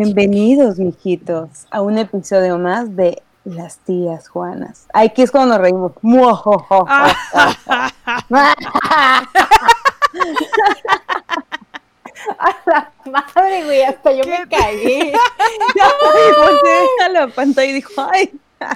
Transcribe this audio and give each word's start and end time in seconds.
Bienvenidos, 0.00 0.78
mijitos, 0.78 1.66
a 1.72 1.82
un 1.82 1.98
episodio 1.98 2.56
más 2.56 2.94
de 2.94 3.20
Las 3.44 3.78
tías 3.78 4.28
Juanas. 4.28 4.86
Aquí 4.94 5.22
es 5.22 5.32
cuando 5.32 5.54
nos 5.54 5.60
reímos. 5.60 5.90
A 6.86 7.16
la 12.64 12.92
madre, 13.10 13.64
güey, 13.64 13.82
hasta 13.82 14.12
yo 14.12 14.22
me 14.24 14.48
cagué. 14.48 15.12
Volteé 16.38 16.86
a 17.04 17.08
la 17.08 17.26
pantalla 17.26 17.68
y 17.68 17.74
dijo, 17.74 17.90
ay, 18.12 18.30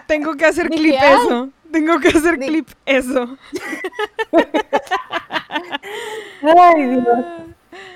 Tengo 0.08 0.34
que 0.34 0.46
hacer 0.46 0.68
clip 0.70 0.96
eso. 1.00 1.50
Tengo 1.70 2.00
que 2.00 2.08
hacer 2.08 2.36
clip 2.36 2.68
eso. 2.84 3.36
Ay, 6.42 6.86
Dios. 6.86 7.24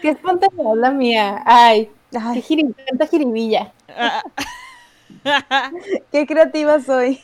Qué 0.00 0.10
espontaneidad 0.10 0.76
la 0.76 0.90
mía. 0.92 1.42
Ay, 1.44 1.86
qué 1.86 1.95
ay, 2.14 2.74
tanta 2.88 3.06
jiribilla. 3.06 3.72
qué 6.12 6.26
creativa 6.26 6.80
soy. 6.80 7.20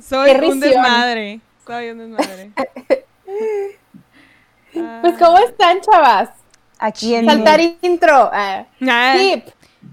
Soy 0.00 0.32
Qué 0.32 0.46
un 0.46 0.60
desmadre. 0.60 1.40
Soy 1.66 1.90
un 1.90 1.98
desmadre. 1.98 2.50
Pues, 5.00 5.16
¿cómo 5.18 5.38
están, 5.38 5.80
chavas? 5.80 6.28
Aquí 6.78 7.14
en 7.14 7.24
Saltar 7.24 7.60
intro. 7.80 8.28
Ah, 8.30 8.66
Ah, 8.86 9.14
Skip. 9.16 9.46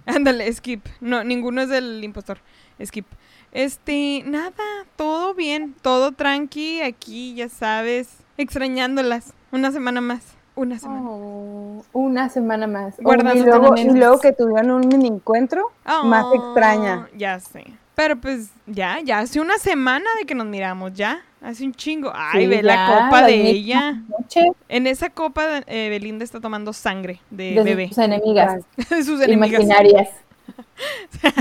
Ándale, 0.05 0.51
skip. 0.51 0.85
No, 0.99 1.23
ninguno 1.23 1.61
es 1.61 1.69
del 1.69 2.03
impostor. 2.03 2.39
Skip. 2.83 3.05
Este, 3.53 4.23
nada, 4.25 4.51
todo 4.97 5.33
bien, 5.35 5.73
todo 5.81 6.11
tranqui, 6.11 6.81
aquí, 6.81 7.33
ya 7.35 7.47
sabes, 7.47 8.09
extrañándolas. 8.37 9.33
Una 9.51 9.71
semana 9.71 10.01
más. 10.01 10.23
Una 10.55 10.77
semana. 10.77 11.01
Oh, 11.09 11.81
una 11.93 12.29
semana 12.29 12.67
más. 12.67 12.95
Guardando 12.99 13.41
y, 13.41 13.45
luego, 13.45 13.75
y 13.75 13.89
luego 13.89 14.19
que 14.19 14.31
tuvieron 14.33 14.71
un 14.71 14.87
mini 14.87 15.07
encuentro, 15.07 15.71
más 16.03 16.25
Oh, 16.25 16.35
extraña. 16.35 17.07
Ya 17.17 17.39
sé. 17.39 17.65
Pero 17.95 18.15
pues 18.15 18.49
ya, 18.65 18.99
ya 19.03 19.19
hace 19.19 19.39
una 19.39 19.57
semana 19.57 20.05
de 20.19 20.25
que 20.25 20.35
nos 20.35 20.47
miramos, 20.47 20.93
ya. 20.93 21.21
Hace 21.41 21.65
un 21.65 21.73
chingo. 21.73 22.11
Ay, 22.15 22.43
Sí, 22.43 22.47
ve 22.47 22.63
la 22.63 23.03
copa 23.05 23.23
de 23.25 23.35
ella. 23.49 24.01
En 24.69 24.87
esa 24.87 25.09
copa, 25.09 25.61
eh, 25.67 25.89
Belinda 25.89 26.23
está 26.23 26.39
tomando 26.39 26.71
sangre 26.73 27.19
de, 27.29 27.53
de 27.53 27.63
bebé. 27.63 27.87
sus 27.89 27.97
enemigas 27.99 28.63
De 28.89 29.03
sus 29.03 29.21
enemigas. 29.21 29.61
imaginarias. 29.63 30.09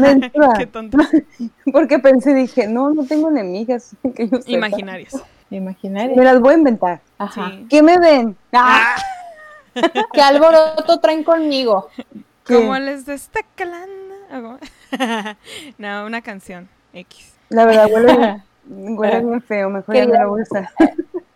Menstrua. 0.01 0.55
Qué 0.59 0.67
tonto. 0.67 0.99
porque 1.73 1.99
pensé, 1.99 2.35
dije, 2.35 2.67
no, 2.67 2.91
no 2.91 3.05
tengo 3.05 3.31
enemigas. 3.31 3.97
Que 4.15 4.29
yo. 4.29 4.39
Imaginarias. 4.47 5.23
Imaginarias. 5.51 6.17
Me 6.17 6.25
las 6.25 6.41
voy 6.41 6.55
a 6.55 6.59
inventar. 6.59 7.01
Ajá. 7.19 7.51
Sí. 7.51 7.67
¿Qué 7.69 7.83
me 7.83 7.99
ven? 7.99 8.37
Ah, 8.53 8.97
¿Qué 10.13 10.21
alboroto 10.21 11.01
traen 11.01 11.25
conmigo? 11.25 11.89
¿Qué? 12.45 12.57
¿Cómo 12.57 12.79
les 12.79 13.05
calando? 13.55 14.15
¿Cómo? 14.31 14.59
no, 15.79 16.07
una 16.07 16.23
canción. 16.23 16.69
X. 16.93 17.35
La 17.49 17.65
verdad, 17.65 17.89
huele, 17.91 18.43
huele 18.67 19.21
bien 19.21 19.43
feo. 19.43 19.71
Mejor 19.71 19.95
ya 19.95 20.05
la 20.07 20.27
voy 20.27 20.41
a 20.41 20.43
usar. 20.43 20.69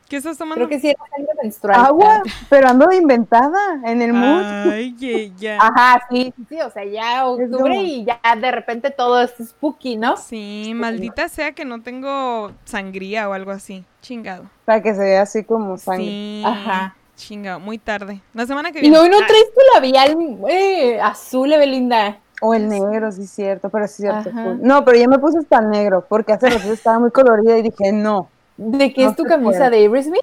¿Qué 0.08 0.16
estás 0.18 0.38
tomando? 0.38 0.54
Creo 0.56 0.68
que 0.68 0.78
sí 0.80 0.88
era 0.90 1.00
sangre 1.10 1.32
menstrual. 1.42 1.84
Agua, 1.84 2.22
pero 2.48 2.68
ando 2.68 2.86
de 2.86 2.96
inventada 2.96 3.80
en 3.84 4.02
el 4.02 4.12
mood. 4.12 4.70
Ay, 4.70 4.94
ya. 5.36 5.58
Ajá, 5.60 6.00
sí, 6.08 6.32
sí, 6.36 6.46
sí, 6.48 6.60
o 6.60 6.70
sea, 6.70 6.84
ya 6.84 7.26
octubre 7.26 7.74
como- 7.74 7.82
y 7.82 8.04
ya 8.04 8.20
de 8.40 8.50
repente 8.52 8.90
todo 8.90 9.20
es 9.20 9.32
spooky, 9.42 9.96
¿no? 9.96 10.16
Sí, 10.16 10.72
maldita 10.76 11.28
sea 11.28 11.52
que 11.52 11.64
no 11.64 11.82
tengo 11.82 12.52
sangría 12.64 13.28
o 13.28 13.32
algo 13.32 13.50
así. 13.50 13.84
Chingado. 14.00 14.44
Para 14.64 14.80
que 14.80 14.94
se 14.94 15.00
vea 15.00 15.22
así 15.22 15.42
como 15.42 15.76
sangre. 15.76 16.04
Sí. 16.04 16.42
Ajá. 16.46 16.94
Chingado, 17.16 17.58
muy 17.58 17.78
tarde. 17.78 18.20
La 18.34 18.46
semana 18.46 18.70
que 18.70 18.78
Y 18.78 18.82
viene. 18.82 18.98
hoy 18.98 19.08
no 19.08 19.16
Ah, 19.18 19.24
traes 19.26 19.46
tu 19.52 19.60
labial 19.74 20.16
eh, 20.48 21.00
azul, 21.00 21.52
Evelinda. 21.52 22.18
O 22.42 22.52
el 22.54 22.68
negro, 22.68 23.10
sí 23.10 23.22
es 23.22 23.30
cierto, 23.30 23.70
pero 23.70 23.86
sí 23.88 24.06
es 24.06 24.10
cierto. 24.12 24.28
Ajá. 24.28 24.56
No, 24.60 24.84
pero 24.84 24.98
ya 24.98 25.08
me 25.08 25.18
puse 25.18 25.38
hasta 25.38 25.60
negro, 25.62 26.04
porque 26.06 26.34
hace 26.34 26.50
rato 26.50 26.70
estaba 26.72 26.98
muy 26.98 27.10
colorida 27.10 27.56
y 27.58 27.62
dije, 27.62 27.90
no, 27.92 28.28
¿De 28.56 28.92
qué 28.92 29.04
No 29.04 29.10
es 29.10 29.16
tu 29.16 29.24
camisa 29.24 29.58
puede. 29.58 29.70
de 29.70 29.76
Aerosmith? 29.78 30.22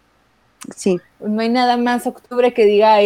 sí. 0.76 1.00
No 1.20 1.42
hay 1.42 1.50
nada 1.50 1.78
más 1.78 2.06
octubre 2.08 2.54
que 2.54 2.66
diga. 2.66 2.98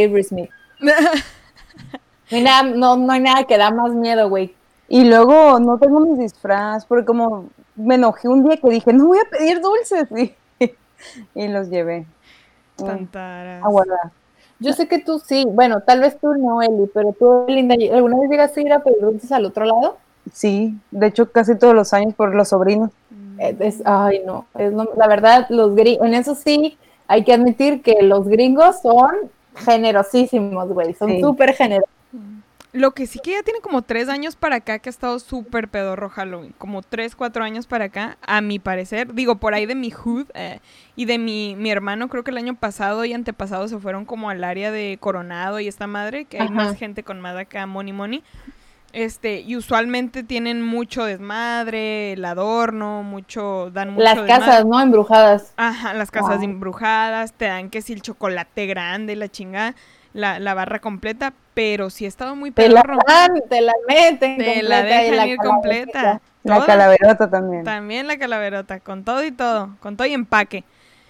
No 2.29 2.37
hay 2.37 2.43
nada, 2.43 2.63
no, 2.63 2.97
no 2.97 3.13
hay 3.13 3.21
nada 3.21 3.45
que 3.45 3.57
da 3.57 3.71
más 3.71 3.93
miedo, 3.93 4.27
güey. 4.27 4.53
Y 4.89 5.05
luego 5.05 5.59
no 5.61 5.77
tengo 5.77 6.01
mis 6.01 6.19
disfraz, 6.19 6.85
porque 6.85 7.05
como 7.05 7.45
me 7.75 7.95
enojé 7.95 8.27
un 8.27 8.43
día 8.43 8.57
que 8.57 8.69
dije, 8.69 8.91
no 8.91 9.07
voy 9.07 9.19
a 9.19 9.29
pedir 9.29 9.61
dulces, 9.61 10.07
y, 10.17 10.35
y 11.35 11.47
los 11.47 11.69
llevé 11.69 12.05
mm, 12.79 12.85
Tantaras. 12.85 13.63
a 13.63 13.69
guardar. 13.69 14.11
Yo 14.59 14.73
sé 14.73 14.87
que 14.87 14.99
tú 14.99 15.19
sí, 15.19 15.45
bueno, 15.47 15.81
tal 15.81 15.99
vez 16.01 16.19
tú 16.19 16.33
no, 16.33 16.61
Eli, 16.61 16.89
pero 16.93 17.13
tú, 17.13 17.43
Evelinda, 17.43 17.75
¿alguna 17.95 18.17
vez 18.19 18.29
llegaste 18.29 18.61
a 18.61 18.63
ir 18.63 18.73
a 18.73 18.79
pedir 18.83 18.99
dulces 19.01 19.31
al 19.31 19.45
otro 19.45 19.65
lado? 19.65 19.97
Sí, 20.33 20.75
de 20.91 21.07
hecho 21.07 21.31
casi 21.31 21.55
todos 21.57 21.75
los 21.75 21.93
años 21.93 22.13
por 22.15 22.35
los 22.35 22.49
sobrinos. 22.49 22.91
Es- 23.39 23.81
ay, 23.85 24.21
no, 24.25 24.45
es 24.57 24.73
lo- 24.73 24.93
la 24.95 25.07
verdad, 25.07 25.45
los 25.49 25.75
gringos, 25.75 26.07
en 26.07 26.13
eso 26.13 26.35
sí, 26.35 26.77
hay 27.07 27.23
que 27.23 27.33
admitir 27.33 27.81
que 27.81 28.01
los 28.01 28.27
gringos 28.27 28.81
son 28.81 29.11
generosísimos, 29.55 30.67
güey, 30.69 30.93
son 30.93 31.09
Sí. 31.11 31.21
súper 31.21 31.53
generosos. 31.53 31.89
Lo 32.73 32.91
que 32.91 33.07
sí 33.07 33.19
que 33.23 33.31
ya 33.31 33.43
tiene 33.43 33.59
como 33.61 33.81
tres 33.81 34.07
años 34.09 34.35
para 34.35 34.57
acá 34.57 34.77
que 34.77 34.89
ha 34.89 34.91
estado 34.91 35.17
súper 35.19 35.67
pedorro 35.67 36.09
Halloween. 36.09 36.53
Como 36.59 36.83
tres, 36.83 37.15
cuatro 37.15 37.43
años 37.43 37.65
para 37.65 37.85
acá, 37.85 38.17
a 38.21 38.41
mi 38.41 38.59
parecer. 38.59 39.13
Digo, 39.15 39.35
por 39.37 39.53
ahí 39.55 39.65
de 39.65 39.73
mi 39.73 39.89
hood 39.89 40.27
eh, 40.35 40.59
y 40.95 41.05
de 41.05 41.17
mi, 41.17 41.55
mi 41.55 41.71
hermano, 41.71 42.07
creo 42.09 42.23
que 42.23 42.29
el 42.31 42.37
año 42.37 42.55
pasado 42.55 43.03
y 43.05 43.13
antepasado 43.13 43.67
se 43.67 43.79
fueron 43.79 44.05
como 44.05 44.29
al 44.29 44.43
área 44.43 44.69
de 44.71 44.97
Coronado 44.99 45.59
y 45.59 45.67
esta 45.67 45.87
madre, 45.87 46.25
que 46.25 46.37
hay 46.37 46.47
Ajá. 46.47 46.53
más 46.53 46.77
gente 46.77 47.01
con 47.03 47.19
más 47.19 47.35
acá, 47.37 47.65
money 47.65 47.93
money. 47.93 48.21
Este, 48.93 49.41
y 49.41 49.55
usualmente 49.55 50.23
tienen 50.23 50.61
mucho 50.63 51.03
desmadre, 51.05 52.13
el 52.13 52.25
adorno, 52.25 53.03
mucho, 53.03 53.69
dan 53.71 53.89
mucho 53.91 54.03
Las 54.03 54.15
desmadre. 54.15 54.39
casas, 54.45 54.65
¿no? 54.65 54.79
Embrujadas. 54.81 55.53
Ajá, 55.57 55.93
las 55.93 56.09
casas 56.09 56.37
Wow. 56.37 56.45
embrujadas, 56.45 57.33
te 57.33 57.45
dan 57.45 57.69
que 57.69 57.81
si 57.81 57.93
el 57.93 58.01
chocolate 58.01 58.65
grande, 58.65 59.15
la 59.15 59.29
chingada, 59.29 59.75
la, 60.13 60.39
la 60.39 60.53
barra 60.55 60.79
completa, 60.79 61.33
pero 61.53 61.89
sí 61.89 62.05
ha 62.05 62.07
estado 62.07 62.35
muy 62.35 62.51
Te 62.51 62.69
la 62.69 62.83
dan, 63.07 63.41
te 63.49 63.61
la 63.61 63.73
meten 63.87 64.37
Te 64.37 64.63
la 64.63 64.77
completa 64.77 65.03
y 65.03 65.11
dejan 65.11 65.27
ir 65.27 65.37
completa. 65.37 66.21
La 66.43 66.65
calaverota 66.65 67.29
también. 67.29 67.63
También 67.65 68.07
la 68.07 68.17
calaverota, 68.17 68.79
con 68.79 69.03
todo 69.03 69.23
y 69.23 69.31
todo, 69.31 69.75
con 69.81 69.97
todo 69.97 70.07
y 70.07 70.13
empaque. 70.13 70.63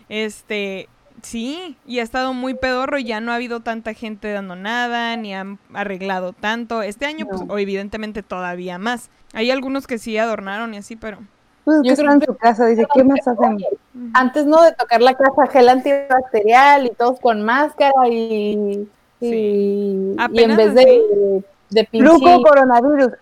Este, 0.09 0.89
sí, 1.21 1.77
y 1.85 1.99
ha 1.99 2.03
estado 2.03 2.33
muy 2.33 2.53
pedorro, 2.53 2.97
ya 2.99 3.19
no 3.19 3.31
ha 3.31 3.35
habido 3.35 3.59
tanta 3.61 3.93
gente 3.93 4.31
dando 4.31 4.55
nada, 4.55 5.15
ni 5.17 5.33
han 5.33 5.59
arreglado 5.73 6.33
tanto. 6.33 6.81
Este 6.81 7.05
año, 7.05 7.25
pues, 7.27 7.41
o 7.47 7.57
evidentemente 7.57 8.23
todavía 8.23 8.77
más. 8.77 9.09
Hay 9.33 9.51
algunos 9.51 9.87
que 9.87 9.97
sí 9.97 10.17
adornaron 10.17 10.73
y 10.73 10.77
así, 10.77 10.95
pero... 10.95 11.19
Pues 11.65 11.79
Yo 11.83 11.95
que 11.95 12.01
creo 12.01 12.13
en 12.13 12.19
que- 12.21 12.25
su 12.27 12.37
casa, 12.37 12.65
dice, 12.65 12.85
¿qué 12.93 13.03
más 13.03 13.27
hacemos? 13.27 13.61
Antes 14.13 14.45
no 14.45 14.61
de 14.61 14.71
tocar 14.73 15.01
la 15.01 15.15
casa, 15.15 15.47
gel 15.51 15.67
antibacterial 15.67 16.85
y 16.85 16.91
todos 16.91 17.19
con 17.19 17.43
máscara 17.43 18.07
y, 18.09 18.87
y, 19.19 19.27
y 19.27 20.15
en 20.43 20.55
vez 20.55 20.73
de, 20.73 21.43
de 21.71 21.83
pinche... 21.83 22.07
Luco 22.07 22.41
coronavirus. 22.41 23.09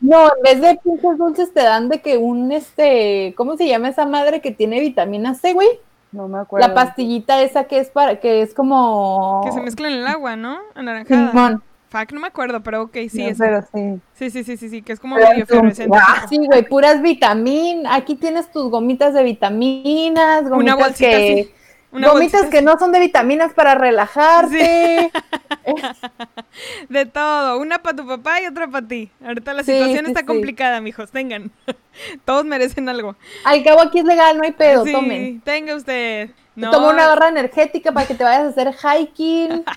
No, 0.00 0.26
en 0.36 0.42
vez 0.42 0.60
de 0.60 0.78
pinches 0.82 1.18
dulces 1.18 1.52
te 1.52 1.62
dan 1.62 1.88
de 1.88 2.00
que 2.00 2.16
un, 2.16 2.50
este, 2.52 3.34
¿cómo 3.36 3.56
se 3.56 3.66
llama 3.66 3.88
esa 3.88 4.06
madre 4.06 4.40
que 4.40 4.50
tiene 4.50 4.80
vitamina 4.80 5.34
C, 5.34 5.52
güey? 5.52 5.68
No 6.12 6.28
me 6.28 6.38
acuerdo. 6.38 6.66
La 6.66 6.74
pastillita 6.74 7.42
esa 7.42 7.64
que 7.64 7.78
es 7.78 7.90
para, 7.90 8.20
que 8.20 8.42
es 8.42 8.54
como... 8.54 9.42
Que 9.44 9.52
se 9.52 9.60
mezcla 9.60 9.88
en 9.88 9.94
el 9.94 10.06
agua, 10.06 10.36
¿no? 10.36 10.58
Anaranjada. 10.74 11.30
Simón. 11.30 11.62
Fuck, 11.88 12.12
no 12.12 12.20
me 12.20 12.26
acuerdo, 12.26 12.62
pero 12.62 12.82
ok, 12.82 12.96
sí, 13.08 13.22
No, 13.22 13.28
es. 13.28 13.38
pero 13.38 13.62
sí. 13.62 14.00
Sí, 14.14 14.30
sí, 14.30 14.44
sí, 14.44 14.56
sí, 14.56 14.68
sí, 14.68 14.82
que 14.82 14.92
es 14.92 15.00
como 15.00 15.14
Pero 15.16 15.30
medio 15.30 15.46
fluorescente. 15.46 15.96
Sí, 16.28 16.38
güey, 16.46 16.66
puras 16.68 17.00
vitaminas. 17.00 17.92
Aquí 17.96 18.16
tienes 18.16 18.50
tus 18.50 18.70
gomitas 18.70 19.14
de 19.14 19.22
vitaminas, 19.22 20.48
gomitas 20.48 20.74
Una 20.74 20.74
bolsita 20.74 21.10
que... 21.10 21.40
así. 21.42 21.54
Una 21.92 22.08
gomitas 22.10 22.42
bolsita 22.42 22.50
que 22.58 22.62
no 22.62 22.78
son 22.78 22.92
de 22.92 23.00
vitaminas 23.00 23.52
para 23.54 23.74
relajarte. 23.74 25.10
De 26.88 27.06
todo, 27.06 27.58
una 27.58 27.78
para 27.82 27.96
tu 27.96 28.06
papá 28.06 28.40
y 28.40 28.46
otra 28.46 28.68
para 28.68 28.86
ti. 28.86 29.10
Ahorita 29.24 29.52
la 29.54 29.62
Sí, 29.62 29.72
situación 29.72 30.04
sí, 30.06 30.10
está 30.10 30.24
complicada, 30.24 30.80
mijos, 30.80 31.10
tengan. 31.10 31.50
Todos 32.24 32.44
merecen 32.44 32.88
algo. 32.88 33.16
Al 33.44 33.62
cabo 33.64 33.80
aquí 33.82 33.98
es 34.00 34.04
legal, 34.04 34.36
no 34.36 34.44
hay 34.44 34.52
pedo, 34.52 34.84
sí, 34.84 34.92
tomen. 34.92 35.40
tenga 35.40 35.74
usted. 35.74 36.30
No, 36.54 36.70
Toma 36.70 36.90
una 36.90 37.06
barra 37.06 37.28
energética 37.28 37.92
para 37.92 38.06
que 38.06 38.14
te 38.14 38.24
vayas 38.24 38.44
a 38.44 38.48
hacer 38.48 38.74
hiking. 38.74 39.64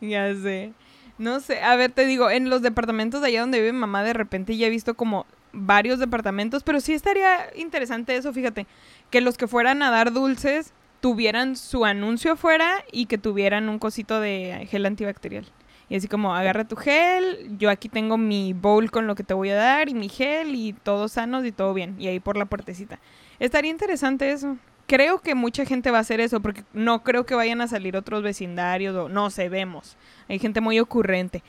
Ya 0.00 0.32
sé. 0.34 0.72
No 1.18 1.40
sé, 1.40 1.62
a 1.62 1.76
ver, 1.76 1.92
te 1.92 2.06
digo, 2.06 2.30
en 2.30 2.50
los 2.50 2.62
departamentos 2.62 3.20
de 3.20 3.28
allá 3.28 3.40
donde 3.40 3.60
vive 3.60 3.72
mamá, 3.72 4.02
de 4.02 4.12
repente 4.14 4.56
ya 4.56 4.66
he 4.66 4.70
visto 4.70 4.94
como 4.94 5.26
varios 5.52 5.98
departamentos, 6.00 6.62
pero 6.64 6.80
sí 6.80 6.92
estaría 6.94 7.50
interesante 7.54 8.16
eso, 8.16 8.32
fíjate, 8.32 8.66
que 9.10 9.20
los 9.20 9.36
que 9.36 9.46
fueran 9.46 9.82
a 9.82 9.90
dar 9.90 10.12
dulces 10.12 10.72
tuvieran 11.00 11.56
su 11.56 11.84
anuncio 11.84 12.32
afuera 12.32 12.82
y 12.90 13.06
que 13.06 13.18
tuvieran 13.18 13.68
un 13.68 13.78
cosito 13.78 14.20
de 14.20 14.66
gel 14.70 14.86
antibacterial. 14.86 15.44
Y 15.88 15.96
así 15.96 16.08
como, 16.08 16.34
agarra 16.34 16.66
tu 16.66 16.76
gel, 16.76 17.58
yo 17.58 17.68
aquí 17.68 17.90
tengo 17.90 18.16
mi 18.16 18.54
bowl 18.54 18.90
con 18.90 19.06
lo 19.06 19.14
que 19.14 19.22
te 19.22 19.34
voy 19.34 19.50
a 19.50 19.54
dar 19.54 19.90
y 19.90 19.94
mi 19.94 20.08
gel 20.08 20.54
y 20.54 20.72
todos 20.72 21.12
sanos 21.12 21.44
y 21.44 21.52
todo 21.52 21.74
bien. 21.74 21.94
Y 21.98 22.08
ahí 22.08 22.20
por 22.20 22.38
la 22.38 22.46
puertecita. 22.46 23.00
Estaría 23.38 23.70
interesante 23.70 24.30
eso. 24.30 24.56
Creo 24.86 25.20
que 25.20 25.34
mucha 25.34 25.66
gente 25.66 25.90
va 25.90 25.98
a 25.98 26.00
hacer 26.00 26.20
eso 26.20 26.40
porque 26.40 26.64
no 26.72 27.02
creo 27.02 27.26
que 27.26 27.34
vayan 27.34 27.60
a 27.60 27.68
salir 27.68 27.96
otros 27.96 28.22
vecindarios 28.22 28.96
o 28.96 29.08
no 29.08 29.28
sé, 29.30 29.48
vemos. 29.50 29.96
Hay 30.28 30.38
gente 30.38 30.60
muy 30.60 30.80
ocurrente. 30.80 31.42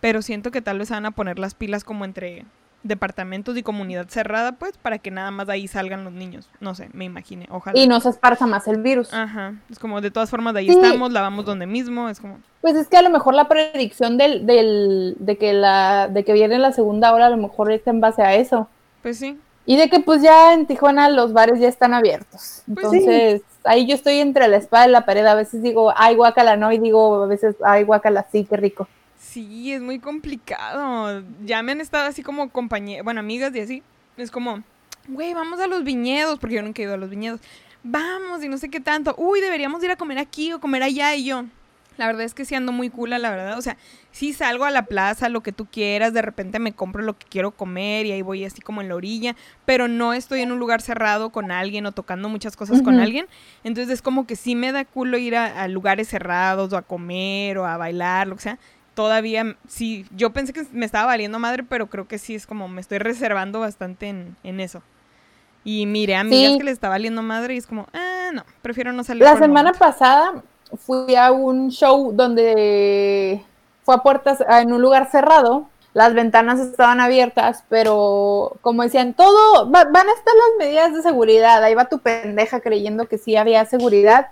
pero 0.00 0.20
siento 0.20 0.50
que 0.50 0.62
tal 0.62 0.80
vez 0.80 0.90
van 0.90 1.06
a 1.06 1.12
poner 1.12 1.38
las 1.38 1.54
pilas 1.54 1.84
como 1.84 2.04
entre 2.04 2.44
departamentos 2.82 3.56
y 3.56 3.62
comunidad 3.62 4.08
cerrada, 4.08 4.52
pues, 4.52 4.76
para 4.76 4.98
que 4.98 5.10
nada 5.10 5.30
más 5.30 5.46
de 5.46 5.52
ahí 5.54 5.68
salgan 5.68 6.04
los 6.04 6.12
niños. 6.12 6.48
No 6.60 6.74
sé, 6.74 6.88
me 6.92 7.04
imagine, 7.04 7.46
ojalá. 7.50 7.78
Y 7.78 7.86
no 7.86 8.00
se 8.00 8.08
esparza 8.08 8.46
más 8.46 8.66
el 8.68 8.82
virus. 8.82 9.12
Ajá, 9.12 9.54
es 9.70 9.78
como 9.78 10.00
de 10.00 10.10
todas 10.10 10.30
formas 10.30 10.54
de 10.54 10.60
ahí 10.60 10.68
Sí. 10.68 10.72
estamos, 10.80 11.12
lavamos 11.12 11.44
donde 11.44 11.66
mismo, 11.66 12.08
es 12.08 12.20
como... 12.20 12.38
Pues 12.60 12.76
es 12.76 12.88
que 12.88 12.96
a 12.96 13.02
lo 13.02 13.10
mejor 13.10 13.34
la 13.34 13.48
predicción 13.48 14.18
del, 14.18 14.46
del, 14.46 15.16
de 15.18 15.36
que 15.36 15.52
la, 15.52 16.08
de 16.08 16.24
que 16.24 16.32
viene 16.32 16.58
la 16.58 16.72
segunda 16.72 17.12
ola 17.12 17.26
a 17.26 17.30
lo 17.30 17.36
mejor 17.36 17.70
está 17.72 17.90
en 17.90 18.00
base 18.00 18.22
a 18.22 18.34
eso. 18.34 18.68
Pues 19.02 19.18
sí, 19.18 19.38
Y 19.66 19.76
de 19.76 19.88
que 19.90 20.00
pues 20.00 20.22
ya 20.22 20.52
en 20.54 20.66
Tijuana 20.66 21.08
los 21.08 21.32
bares 21.32 21.58
ya 21.60 21.68
están 21.68 21.92
abiertos. 21.94 22.62
Pues 22.72 22.86
Entonces, 22.86 23.42
ahí 23.64 23.86
yo 23.86 23.94
estoy 23.94 24.18
entre 24.18 24.46
la 24.48 24.56
espada 24.56 24.86
y 24.86 24.90
la 24.90 25.04
pared. 25.04 25.26
A 25.26 25.34
veces 25.34 25.62
digo, 25.62 25.92
ay, 25.96 26.14
guacala, 26.16 26.56
no, 26.56 26.70
y 26.72 26.78
digo, 26.78 27.22
a 27.22 27.26
veces, 27.26 27.56
ay, 27.64 27.82
guacala, 27.84 28.26
sí, 28.30 28.44
qué 28.44 28.56
rico. 28.56 28.88
Sí, 29.32 29.72
es 29.72 29.80
muy 29.80 29.98
complicado. 29.98 31.24
Ya 31.42 31.62
me 31.62 31.72
han 31.72 31.80
estado 31.80 32.06
así 32.06 32.22
como 32.22 32.50
compañeras, 32.50 33.02
bueno, 33.02 33.20
amigas 33.20 33.54
y 33.54 33.60
así. 33.60 33.82
Es 34.18 34.30
como, 34.30 34.62
güey, 35.08 35.32
vamos 35.32 35.58
a 35.58 35.66
los 35.66 35.84
viñedos, 35.84 36.38
porque 36.38 36.56
yo 36.56 36.62
nunca 36.62 36.82
he 36.82 36.84
ido 36.84 36.92
a 36.92 36.98
los 36.98 37.08
viñedos. 37.08 37.40
Vamos 37.82 38.44
y 38.44 38.48
no 38.50 38.58
sé 38.58 38.68
qué 38.68 38.78
tanto. 38.78 39.14
Uy, 39.16 39.40
deberíamos 39.40 39.82
ir 39.82 39.90
a 39.90 39.96
comer 39.96 40.18
aquí 40.18 40.52
o 40.52 40.60
comer 40.60 40.82
allá. 40.82 41.14
Y 41.14 41.24
yo, 41.24 41.46
la 41.96 42.08
verdad 42.08 42.24
es 42.24 42.34
que 42.34 42.44
sí 42.44 42.54
ando 42.54 42.72
muy 42.72 42.90
cool, 42.90 43.08
la 43.08 43.30
verdad. 43.30 43.56
O 43.56 43.62
sea, 43.62 43.78
sí 44.10 44.34
salgo 44.34 44.66
a 44.66 44.70
la 44.70 44.84
plaza, 44.84 45.30
lo 45.30 45.42
que 45.42 45.52
tú 45.52 45.64
quieras. 45.64 46.12
De 46.12 46.20
repente 46.20 46.58
me 46.58 46.74
compro 46.74 47.02
lo 47.02 47.16
que 47.16 47.26
quiero 47.26 47.52
comer 47.52 48.04
y 48.04 48.12
ahí 48.12 48.20
voy 48.20 48.44
así 48.44 48.60
como 48.60 48.82
en 48.82 48.90
la 48.90 48.96
orilla. 48.96 49.34
Pero 49.64 49.88
no 49.88 50.12
estoy 50.12 50.42
en 50.42 50.52
un 50.52 50.58
lugar 50.58 50.82
cerrado 50.82 51.30
con 51.30 51.50
alguien 51.50 51.86
o 51.86 51.92
tocando 51.92 52.28
muchas 52.28 52.54
cosas 52.54 52.82
con 52.82 53.00
alguien. 53.00 53.28
Entonces 53.64 53.94
es 53.94 54.02
como 54.02 54.26
que 54.26 54.36
sí 54.36 54.56
me 54.56 54.72
da 54.72 54.84
culo 54.84 55.16
ir 55.16 55.36
a, 55.36 55.62
a 55.62 55.68
lugares 55.68 56.08
cerrados 56.08 56.70
o 56.74 56.76
a 56.76 56.82
comer 56.82 57.56
o 57.56 57.64
a 57.64 57.78
bailar, 57.78 58.28
lo 58.28 58.36
que 58.36 58.42
sea. 58.42 58.58
Todavía, 58.94 59.56
sí, 59.68 60.06
yo 60.14 60.30
pensé 60.32 60.52
que 60.52 60.66
me 60.72 60.84
estaba 60.84 61.06
valiendo 61.06 61.38
madre, 61.38 61.62
pero 61.64 61.88
creo 61.88 62.06
que 62.08 62.18
sí 62.18 62.34
es 62.34 62.46
como 62.46 62.68
me 62.68 62.80
estoy 62.82 62.98
reservando 62.98 63.60
bastante 63.60 64.08
en, 64.08 64.36
en 64.42 64.60
eso. 64.60 64.82
Y 65.64 65.86
miré 65.86 66.16
a 66.16 66.20
amigas 66.20 66.52
Sí. 66.52 66.58
que 66.58 66.64
le 66.64 66.70
está 66.72 66.88
valiendo 66.88 67.22
madre 67.22 67.54
y 67.54 67.58
es 67.58 67.66
como, 67.66 67.86
ah, 67.94 68.30
no, 68.34 68.44
prefiero 68.62 68.92
no 68.92 69.04
salir. 69.04 69.22
La 69.22 69.34
semana 69.36 69.72
momento". 69.72 69.78
pasada 69.78 70.42
fui 70.78 71.14
a 71.16 71.30
un 71.32 71.70
show 71.70 72.12
donde 72.12 73.42
fue 73.84 73.94
a 73.94 73.98
puertas 73.98 74.42
en 74.48 74.72
un 74.72 74.82
lugar 74.82 75.10
cerrado. 75.10 75.68
Las 75.94 76.14
ventanas 76.14 76.58
estaban 76.58 77.00
abiertas, 77.00 77.64
pero 77.68 78.56
como 78.62 78.82
decían, 78.82 79.12
todo 79.12 79.70
va- 79.70 79.84
van 79.84 80.08
a 80.08 80.12
estar 80.12 80.34
las 80.34 80.58
medidas 80.66 80.94
de 80.94 81.02
seguridad. 81.02 81.62
Ahí 81.62 81.74
va 81.74 81.84
tu 81.90 81.98
pendeja 81.98 82.60
creyendo 82.60 83.06
que 83.08 83.18
sí 83.18 83.36
había 83.36 83.64
seguridad. 83.66 84.28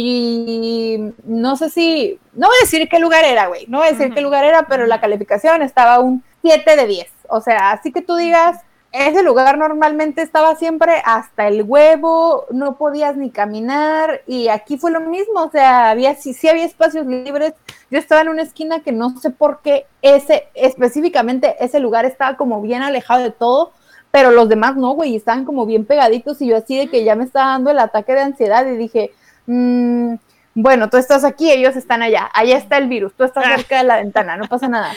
Y 0.00 1.12
no 1.24 1.56
sé 1.56 1.70
si, 1.70 2.18
no 2.32 2.46
voy 2.48 2.56
a 2.60 2.64
decir 2.64 2.88
qué 2.88 2.98
lugar 2.98 3.24
era, 3.24 3.46
güey. 3.46 3.66
No 3.68 3.78
voy 3.78 3.88
a 3.88 3.92
decir 3.92 4.12
qué 4.14 4.20
lugar 4.20 4.44
era, 4.44 4.66
pero 4.68 4.86
la 4.86 5.00
calificación 5.00 5.62
estaba 5.62 6.00
un 6.00 6.22
7 6.42 6.76
de 6.76 6.86
10. 6.86 7.08
O 7.28 7.40
sea, 7.40 7.72
así 7.72 7.92
que 7.92 8.02
tú 8.02 8.16
digas, 8.16 8.60
ese 8.98 9.22
lugar 9.22 9.58
normalmente 9.58 10.22
estaba 10.22 10.56
siempre 10.56 11.02
hasta 11.04 11.48
el 11.48 11.62
huevo, 11.62 12.46
no 12.50 12.76
podías 12.76 13.16
ni 13.16 13.30
caminar 13.30 14.22
y 14.26 14.48
aquí 14.48 14.78
fue 14.78 14.90
lo 14.90 15.00
mismo, 15.00 15.42
o 15.42 15.50
sea, 15.50 15.90
había 15.90 16.14
sí, 16.14 16.32
sí 16.32 16.48
había 16.48 16.64
espacios 16.64 17.06
libres. 17.06 17.52
Yo 17.90 17.98
estaba 17.98 18.22
en 18.22 18.28
una 18.28 18.42
esquina 18.42 18.80
que 18.80 18.92
no 18.92 19.16
sé 19.18 19.30
por 19.30 19.60
qué 19.60 19.86
ese 20.02 20.48
específicamente 20.54 21.56
ese 21.60 21.80
lugar 21.80 22.04
estaba 22.04 22.36
como 22.36 22.62
bien 22.62 22.82
alejado 22.82 23.22
de 23.22 23.30
todo, 23.30 23.72
pero 24.10 24.30
los 24.30 24.48
demás 24.48 24.76
no, 24.76 24.92
güey, 24.92 25.16
estaban 25.16 25.44
como 25.44 25.66
bien 25.66 25.84
pegaditos 25.84 26.40
y 26.40 26.48
yo 26.48 26.56
así 26.56 26.76
de 26.78 26.88
que 26.88 27.04
ya 27.04 27.14
me 27.16 27.24
estaba 27.24 27.52
dando 27.52 27.70
el 27.70 27.78
ataque 27.78 28.14
de 28.14 28.20
ansiedad 28.20 28.66
y 28.66 28.76
dije, 28.76 29.12
"Mm, 29.46 30.14
bueno, 30.54 30.88
tú 30.88 30.96
estás 30.96 31.22
aquí, 31.24 31.52
ellos 31.52 31.76
están 31.76 32.02
allá, 32.02 32.30
allá 32.32 32.56
está 32.56 32.78
el 32.78 32.88
virus, 32.88 33.12
tú 33.14 33.24
estás 33.24 33.44
cerca 33.44 33.78
de 33.78 33.84
la 33.84 33.96
ventana, 33.96 34.38
no 34.38 34.46
pasa 34.46 34.68
nada. 34.68 34.92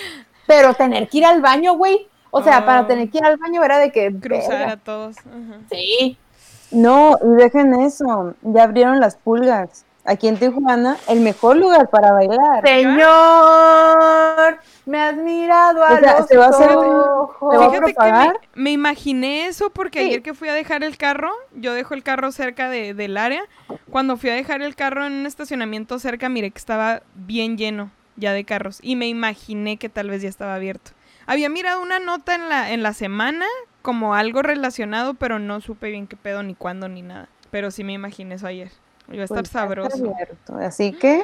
Pero 0.48 0.74
tener 0.74 1.10
que 1.10 1.18
ir 1.18 1.26
al 1.26 1.42
baño, 1.42 1.74
güey, 1.74 2.08
o 2.32 2.44
sea, 2.44 2.60
Oh. 2.60 2.66
para 2.66 2.88
tener 2.88 3.10
que 3.10 3.18
ir 3.20 3.26
al 3.26 3.38
baño 3.38 3.64
era 3.64 3.78
de 3.80 3.92
que... 3.92 4.14
Cruzar 4.14 4.50
verga. 4.60 4.72
a 4.74 4.78
todos. 4.78 5.16
Sí. 5.72 6.18
No, 6.72 7.18
y 7.24 7.28
dejen 7.42 7.74
eso, 7.82 8.36
ya 8.42 8.64
abrieron 8.64 9.00
las 9.00 9.16
pulgas. 9.16 9.86
Aquí 10.06 10.28
en 10.28 10.38
Tijuana, 10.38 10.98
el 11.08 11.20
mejor 11.20 11.58
lugar 11.58 11.90
para 11.90 12.12
bailar. 12.14 12.64
Señor, 12.64 14.58
me 14.86 15.00
has 15.00 15.16
mirado 15.18 15.84
a 15.84 15.94
O 15.94 16.00
sea, 16.00 16.18
los 16.20 16.28
se 16.28 16.38
va 16.38 16.46
a 16.46 16.50
hacer 16.50 16.72
ojos. 16.76 17.52
se 17.54 17.58
va 17.58 17.66
a 17.66 17.70
Fíjate 17.70 17.86
que 17.88 17.94
propagar. 17.94 18.40
me, 18.56 18.64
me 18.64 18.72
imaginé 18.72 19.46
eso 19.48 19.70
porque 19.70 20.00
Sí. 20.00 20.06
ayer 20.08 20.22
que 20.24 20.34
fui 20.34 20.48
a 20.50 20.54
dejar 20.54 20.84
el 20.84 20.98
carro, 20.98 21.32
yo 21.54 21.74
dejo 21.74 21.94
el 21.94 22.04
carro 22.04 22.32
cerca 22.32 22.70
de- 22.70 22.94
del 22.94 23.18
área. 23.18 23.44
Cuando 23.92 24.18
fui 24.18 24.30
a 24.30 24.34
dejar 24.34 24.62
el 24.62 24.76
carro 24.76 25.06
en 25.06 25.14
un 25.14 25.26
estacionamiento 25.26 26.00
cerca, 26.00 26.30
miré 26.30 26.52
que 26.52 26.58
estaba 26.60 27.02
bien 27.16 27.58
lleno 27.58 27.92
ya 28.16 28.34
de 28.34 28.44
carros 28.46 28.80
y 28.82 28.96
me 28.96 29.08
imaginé 29.08 29.78
que 29.78 29.90
tal 29.90 30.10
vez 30.10 30.22
ya 30.22 30.30
estaba 30.30 30.56
abierto. 30.56 30.92
Había 31.30 31.48
mirado 31.50 31.82
una 31.82 32.00
nota 32.00 32.34
en 32.34 32.50
la, 32.50 32.72
en 32.72 32.82
la 32.82 32.94
semana 32.94 33.46
como 33.84 34.16
algo 34.16 34.42
relacionado, 34.42 35.14
pero 35.14 35.38
no 35.38 35.62
supe 35.62 35.90
bien 35.92 36.08
qué 36.08 36.16
pedo 36.18 36.42
ni 36.42 36.56
cuándo 36.56 36.90
ni 36.90 37.02
nada. 37.04 37.30
Pero 37.52 37.70
sí 37.72 37.84
me 37.84 37.94
imaginé 37.94 38.36
eso 38.36 38.48
ayer. 38.48 38.72
Iba 39.12 39.22
a 39.22 39.26
estar 39.26 39.40
Pues 39.40 39.50
sabroso. 39.50 40.14
Así 40.60 40.92
que 40.92 41.24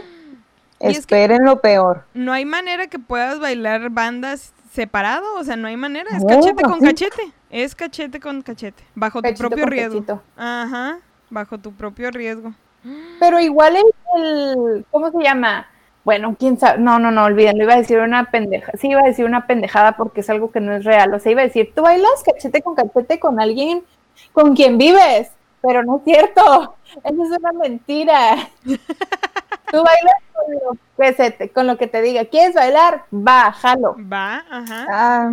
Y 0.79 0.87
es 0.87 0.93
que- 0.93 0.99
esperen 0.99 1.43
lo 1.43 1.59
peor. 1.59 2.03
No 2.13 2.33
hay 2.33 2.45
manera 2.45 2.85
que 2.87 2.99
puedas 2.99 3.39
bailar 3.39 3.89
bandas 3.89 4.53
separado, 4.71 5.25
o 5.39 5.43
sea, 5.43 5.55
no 5.55 5.67
hay 5.67 5.77
manera. 5.77 6.15
Es 6.15 6.23
cachete 6.23 6.63
con 6.63 6.79
sí. 6.81 6.85
cachete. 6.85 7.33
Es 7.49 7.73
cachete 7.75 8.19
con 8.19 8.41
cachete. 8.43 8.83
Bajo 8.93 9.21
tu 9.23 9.33
propio 9.33 9.65
riesgo. 9.65 10.21
Ajá. 10.37 10.99
Bajo 11.31 11.57
tu 11.57 11.73
propio 11.73 12.11
riesgo. 12.11 12.53
Pero 13.19 13.39
igual 13.39 13.75
el, 13.75 13.85
el- 14.23 14.85
¿cómo 14.91 15.09
se 15.11 15.23
llama? 15.23 15.65
Bueno, 16.05 16.35
quién 16.39 16.57
sabe, 16.59 16.77
no, 16.79 16.99
no, 16.99 17.11
no, 17.11 17.25
olvídenlo, 17.25 17.63
iba 17.63 17.73
a 17.73 17.77
decir 17.77 17.99
una 17.99 18.29
pendeja, 18.31 18.71
sí 18.79 18.89
iba 18.89 19.01
a 19.01 19.05
decir 19.05 19.25
una 19.25 19.47
pendejada 19.47 19.93
porque 19.97 20.21
es 20.21 20.29
algo 20.29 20.51
que 20.51 20.59
no 20.61 20.73
es 20.73 20.85
real, 20.85 21.13
o 21.13 21.19
sea, 21.19 21.31
iba 21.31 21.41
a 21.41 21.45
decir, 21.45 21.73
tú 21.75 21.81
bailas 21.81 22.23
cachete 22.23 22.61
con 22.61 22.75
cachete 22.75 23.19
con 23.19 23.39
alguien 23.41 23.81
con 24.31 24.55
quien 24.55 24.77
vives, 24.77 25.31
pero 25.61 25.83
no 25.83 25.97
es 25.97 26.03
cierto, 26.03 26.75
eso 27.03 27.23
es 27.23 27.39
una 27.39 27.51
mentira. 27.53 28.35
tú 28.63 29.83
bailas 29.83 30.21
con 30.33 30.53
lo 30.53 30.77
que, 30.97 31.13
se 31.13 31.31
te- 31.31 31.49
con 31.49 31.67
lo 31.67 31.77
que 31.77 31.87
te 31.87 32.01
diga, 32.01 32.25
¿quieres 32.25 32.53
bailar? 32.55 33.03
Va, 33.11 33.51
jalo. 33.51 33.95
Va, 33.99 34.43
ajá. 34.49 34.85
Ah, 34.89 35.31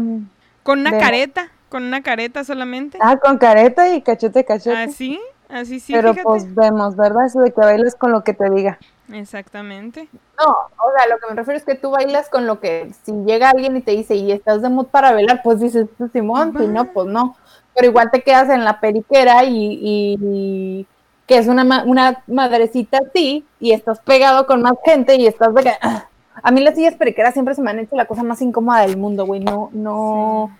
Con 0.62 0.81
una 0.81 0.91
de- 0.93 0.99
careta. 0.99 1.49
Con 1.69 1.85
una 1.85 2.02
careta 2.02 2.45
solamente. 2.45 2.99
ah, 3.00 3.17
con 3.17 3.38
careta 3.38 3.88
y 3.95 4.02
cachete, 4.02 4.45
cachete. 4.45 4.76
Así, 4.76 5.19
así 5.49 5.81
sí, 5.81 5.93
Pero 5.95 6.12
fíjate. 6.12 6.25
pues 6.25 6.55
vemos, 6.55 6.97
¿verdad? 6.97 7.25
Eso 7.26 7.41
de 7.41 7.50
que 7.50 7.61
bailes 7.61 7.95
con 7.95 8.12
lo 8.12 8.23
que 8.25 8.35
te 8.35 8.50
diga. 8.50 8.79
Exactamente. 9.12 10.09
No, 10.38 10.47
o 10.50 10.92
sea, 10.97 11.09
lo 11.09 11.19
que 11.19 11.26
me 11.28 11.35
refiero 11.37 11.59
es 11.59 11.64
que 11.64 11.75
tú 11.75 11.90
bailas 11.90 12.28
con 12.28 12.47
lo 12.47 12.61
que, 12.61 12.92
si 13.04 13.12
llega 13.25 13.50
alguien 13.50 13.76
y 13.76 13.83
te 13.83 13.92
dice, 13.92 14.14
y 14.14 14.33
estás 14.33 14.62
de 14.62 14.69
mood 14.69 14.87
para 14.87 15.12
bailar, 15.12 15.40
pues 15.45 15.61
dices, 15.61 15.87
tú 15.99 16.09
Simón, 16.12 16.54
si 16.59 16.66
no, 16.66 16.87
pues 16.92 17.07
no. 17.07 17.37
Pero 17.75 17.88
igual 17.88 18.11
te 18.11 18.23
quedas 18.23 18.49
en 18.50 18.64
la 18.64 18.81
periquera 18.81 19.45
y, 19.45 19.57
y- 19.57 20.19
y 20.23 20.87
que 21.26 21.38
es 21.38 21.47
una, 21.47 21.85
una 21.85 22.23
madrecita 22.26 22.99
así, 23.09 23.45
y 23.61 23.73
estás 23.73 24.00
pegado 24.00 24.47
con 24.47 24.62
más 24.62 24.75
gente 24.85 25.14
y 25.16 25.26
estás 25.26 25.54
de 25.54 25.62
que... 25.62 25.73
ah. 25.81 26.07
A 26.42 26.50
mí 26.50 26.61
las 26.62 26.75
sillas 26.75 26.95
periqueras 26.95 27.35
siempre 27.35 27.54
se 27.54 27.61
me 27.62 27.71
han 27.71 27.78
hecho 27.78 27.95
la 27.95 28.07
cosa 28.07 28.23
más 28.23 28.40
incómoda 28.40 28.81
del 28.81 28.97
mundo, 28.97 29.26
güey. 29.26 29.40
No, 29.40 29.69
no, 29.73 30.50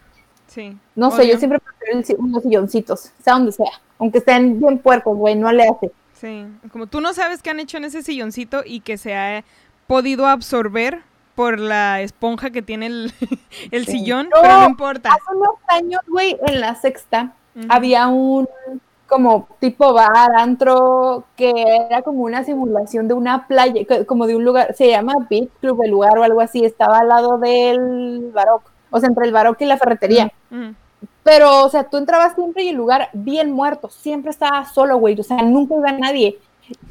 Sí. 0.47 0.77
no 0.95 1.11
sé, 1.11 1.27
yo 1.27 1.39
siempre 1.39 1.59
prefiero 1.61 2.19
unos 2.23 2.43
silloncitos, 2.43 3.11
sea 3.25 3.33
donde 3.35 3.53
sea. 3.53 3.71
Aunque 3.99 4.19
estén 4.19 4.61
bien 4.61 4.79
puercos, 4.79 5.17
güey, 5.17 5.35
no 5.35 5.51
le 5.51 5.67
hace. 5.67 5.91
Sí. 6.23 6.47
Como 6.71 6.87
tú 6.87 7.01
no 7.03 7.13
sabes 7.13 7.43
qué 7.43 7.51
han 7.51 7.61
hecho 7.61 7.77
en 7.77 7.85
ese 7.85 8.03
silloncito 8.03 8.63
y 8.65 8.81
que 8.81 8.97
se 8.97 9.15
ha 9.15 9.45
podido 9.87 10.27
absorber 10.27 11.01
por 11.35 11.59
la 11.59 12.01
esponja 12.01 12.51
que 12.51 12.63
tiene 12.63 12.87
el, 12.87 13.13
el 13.71 13.85
Sí. 13.87 13.99
sillón, 13.99 14.29
No, 14.35 14.41
pero 14.41 14.61
no 14.61 14.69
importa. 14.69 15.11
Hace 15.11 15.37
unos 15.37 15.55
años, 15.69 16.01
güey, 16.09 16.39
en 16.47 16.61
la 16.61 16.75
sexta, 16.77 17.33
había 17.69 18.07
un 18.09 18.49
como 19.09 19.47
tipo 19.61 19.93
bar, 19.93 20.31
antro, 20.39 21.25
que 21.37 21.53
era 21.91 22.01
como 22.01 22.23
una 22.23 22.45
simulación 22.45 23.09
de 23.09 23.15
una 23.15 23.47
playa, 23.47 23.83
como 24.07 24.27
de 24.27 24.37
un 24.37 24.45
lugar, 24.45 24.75
se 24.75 24.89
llama 24.89 25.13
Beach 25.29 25.51
Club 25.61 25.83
el 25.85 25.91
lugar 25.91 26.17
o 26.19 26.23
algo 26.23 26.41
así, 26.41 26.65
estaba 26.65 27.01
al 27.01 27.09
lado 27.09 27.37
del 27.37 28.31
Baroc, 28.33 28.63
o 28.91 29.01
sea, 29.01 29.09
entre 29.11 29.27
el 29.27 29.33
Baroc 29.33 29.61
y 29.61 29.67
la 29.67 29.77
ferretería. 29.77 30.33
Pero, 31.25 31.65
o 31.65 31.69
sea, 31.69 31.85
tú 31.85 31.99
entrabas 31.99 32.35
siempre 32.35 32.65
y 32.65 32.69
el 32.71 32.77
lugar 32.77 33.09
bien 33.13 33.53
muerto, 33.53 33.89
siempre 33.91 34.31
estaba 34.31 34.65
solo, 34.65 34.97
güey, 34.97 35.19
o 35.21 35.23
sea, 35.23 35.37
nunca 35.43 35.75
iba 35.77 35.93
nadie. 35.93 36.39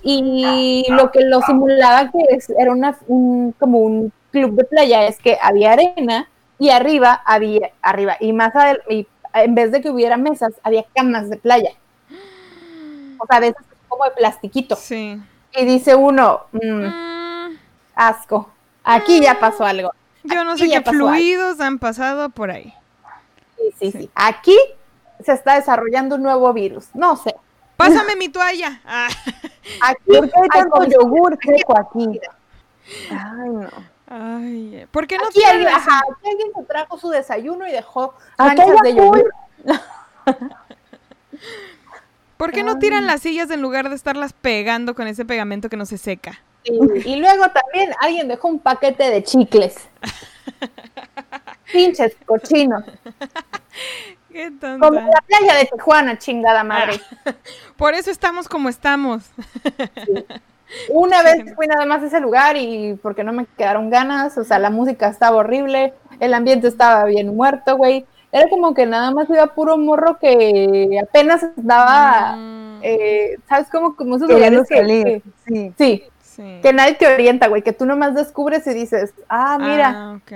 Y 0.04 0.86
lo 0.90 1.12
que 1.12 1.22
lo 1.22 1.42
simulaba 1.42 2.10
que 2.12 2.20
es- 2.36 2.50
era 2.58 2.72
una, 2.72 2.98
un, 3.08 3.54
como 3.60 3.80
un 3.80 4.12
club 4.32 4.56
de 4.56 4.64
playa 4.64 5.06
es 5.08 5.18
que 5.20 5.38
había 5.42 5.74
arena 5.74 6.30
y 6.60 6.70
arriba 6.70 7.22
había, 7.26 7.72
arriba, 7.82 8.16
y 8.20 8.32
más 8.34 8.54
adel- 8.54 8.82
y 8.90 9.08
en 9.34 9.56
vez 9.56 9.72
de 9.72 9.82
que 9.82 9.90
hubiera 9.90 10.18
mesas, 10.18 10.54
había 10.64 10.86
camas 10.96 11.30
de 11.30 11.38
playa. 11.38 11.72
O 13.18 13.26
sea, 13.28 13.40
de 13.40 13.48
esas 13.50 13.66
como 13.88 14.06
de 14.06 14.12
plastiquito. 14.12 14.76
Sí. 14.76 15.18
Y 15.58 15.66
dice 15.66 15.96
uno, 15.96 16.42
mm, 16.54 16.86
Mm, 16.86 17.58
asco, 17.96 18.50
aquí 18.84 19.20
ya 19.22 19.40
pasó 19.40 19.66
algo. 19.66 19.92
yo 20.24 20.44
no 20.44 20.58
sé 20.58 20.68
qué 20.70 20.78
algo. 20.78 20.92
fluidos 20.92 21.60
han 21.60 21.80
pasado 21.80 22.30
por 22.30 22.52
ahí. 22.52 22.74
Sí, 23.80 23.92
sí. 23.92 24.10
Aquí 24.16 24.58
se 25.24 25.34
está 25.34 25.56
desarrollando 25.56 26.16
un 26.16 26.24
nuevo 26.24 26.52
virus. 26.54 26.88
No 26.94 27.16
sé. 27.16 27.36
Pásame 27.78 28.16
mi 28.16 28.30
toalla. 28.30 28.82
Ah, 28.86 29.08
Aquí 29.82 30.18
¿Por 30.18 30.30
qué 30.30 30.40
hay 30.42 30.50
tanto 30.50 30.84
yogur 30.86 31.38
seco 31.44 31.78
aquí? 31.78 32.20
Ay, 33.10 33.50
no. 33.50 33.70
Ay, 34.08 34.86
¿por 34.92 35.08
qué 35.08 35.18
no 35.18 35.28
Aquí 35.28 35.42
alguien, 35.42 35.70
ajá, 35.70 36.02
aquí 36.12 36.30
alguien 36.30 36.50
se 36.54 36.64
trajo 36.64 36.98
su 36.98 37.10
desayuno 37.10 37.66
y 37.66 37.72
dejó 37.72 38.14
manchas 38.38 38.68
de 38.84 38.96
yogur. 38.96 39.34
¿Por 42.36 42.52
qué 42.52 42.64
no 42.64 42.78
tiran 42.78 43.08
las 43.08 43.22
sillas 43.22 43.50
en 43.52 43.62
lugar 43.62 43.88
de 43.88 43.96
estarlas 43.96 44.34
pegando 44.34 44.96
con 44.96 45.08
ese 45.08 45.24
pegamento 45.24 45.70
que 45.70 45.78
no 45.78 45.86
se 45.86 45.98
seca? 45.98 46.42
Y 46.64 47.16
luego 47.16 47.46
también 47.52 47.94
alguien 48.02 48.28
dejó 48.28 48.50
un 48.50 48.60
paquete 48.60 49.10
de 49.10 49.24
chicles. 49.24 49.76
Pinches 51.72 52.16
cochinos. 52.26 52.84
Qué 54.32 54.52
Como 54.60 54.80
tonta. 54.80 55.00
en 55.02 55.08
la 55.08 55.22
playa 55.28 55.56
de 55.56 55.66
Tijuana, 55.66 56.18
chingada 56.18 56.64
madre. 56.64 57.00
Por 57.78 57.94
eso 57.94 58.12
estamos 58.12 58.48
como 58.48 58.70
estamos. 58.70 59.24
Una 60.90 61.22
vez 61.24 61.54
fui 61.56 61.68
nada 61.68 61.86
más 61.86 62.02
a 62.02 62.06
ese 62.08 62.20
lugar 62.22 62.56
y 62.58 62.94
porque 63.02 63.24
no 63.26 63.34
me 63.34 63.46
quedaron 63.58 63.90
ganas, 63.90 64.38
o 64.38 64.44
sea, 64.46 64.58
la 64.60 64.70
música 64.70 65.08
estaba 65.10 65.36
horrible, 65.38 65.94
el 66.22 66.34
ambiente 66.34 66.68
estaba 66.68 67.04
bien 67.06 67.36
muerto, 67.36 67.76
güey. 67.76 68.06
Era 68.32 68.50
como 68.50 68.74
que 68.74 68.86
nada 68.86 69.12
más 69.12 69.30
iba 69.30 69.48
puro 69.48 69.78
morro 69.78 70.18
que 70.18 70.98
apenas 71.04 71.44
estaba, 71.44 72.36
Mm, 72.38 72.80
eh, 72.84 73.36
¿sabes? 73.50 73.68
Como, 73.70 73.96
como 73.98 74.16
esos 74.16 74.30
lugares 74.30 74.62
que, 74.70 75.22
Sí. 75.46 75.74
sí, 75.78 76.04
sí. 76.22 76.60
que 76.62 76.72
nadie 76.72 76.94
te 76.96 77.14
orienta, 77.14 77.50
güey, 77.50 77.62
que 77.62 77.74
tú 77.74 77.86
nomás 77.86 78.16
descubres 78.16 78.66
y 78.68 78.74
dices, 78.74 79.14
ah, 79.28 79.58
mira, 79.60 79.90
Ah, 79.94 80.20
ok. 80.24 80.32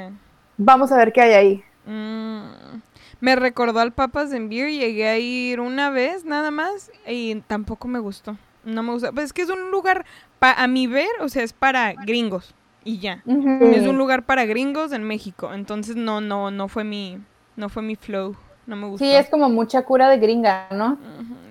Vamos 0.58 0.92
a 0.92 0.98
ver 0.98 1.14
qué 1.14 1.22
hay 1.22 1.34
ahí. 1.34 1.64
Mm, 1.86 2.82
Me 3.22 3.36
recordó 3.36 3.80
al 3.80 3.94
Papas 3.94 4.34
en 4.34 4.50
Beer. 4.50 4.70
Llegué 4.70 5.08
a 5.08 5.18
ir 5.18 5.60
una 5.60 5.90
vez 5.90 6.26
nada 6.26 6.52
más 6.52 6.92
y 7.08 7.36
tampoco 7.48 7.88
me 7.88 8.00
gustó. 8.00 8.38
No 8.64 8.84
me 8.84 8.92
gusta. 8.92 9.12
Pues 9.12 9.26
es 9.26 9.34
que 9.34 9.44
es 9.44 9.50
un 9.50 9.72
lugar, 9.72 10.06
a 10.40 10.68
mi 10.68 10.88
ver, 10.88 11.10
o 11.22 11.30
sea, 11.30 11.44
es 11.44 11.54
para 11.54 11.94
gringos 11.94 12.54
y 12.84 13.00
ya. 13.00 13.24
Es 13.26 13.88
un 13.88 13.98
lugar 13.98 14.24
para 14.24 14.46
gringos 14.46 14.92
en 14.92 15.04
México. 15.04 15.54
Entonces 15.54 15.96
no, 15.96 16.22
no, 16.22 16.52
no 16.52 16.68
fue 16.68 16.84
mi, 16.84 17.20
no 17.56 17.70
fue 17.70 17.84
mi 17.84 17.96
flow. 17.96 18.36
No 18.66 18.76
me 18.76 18.88
gustó. 18.88 19.06
Sí, 19.06 19.12
es 19.12 19.30
como 19.30 19.48
mucha 19.50 19.84
cura 19.84 20.10
de 20.10 20.18
gringa, 20.18 20.68
¿no? 20.72 20.98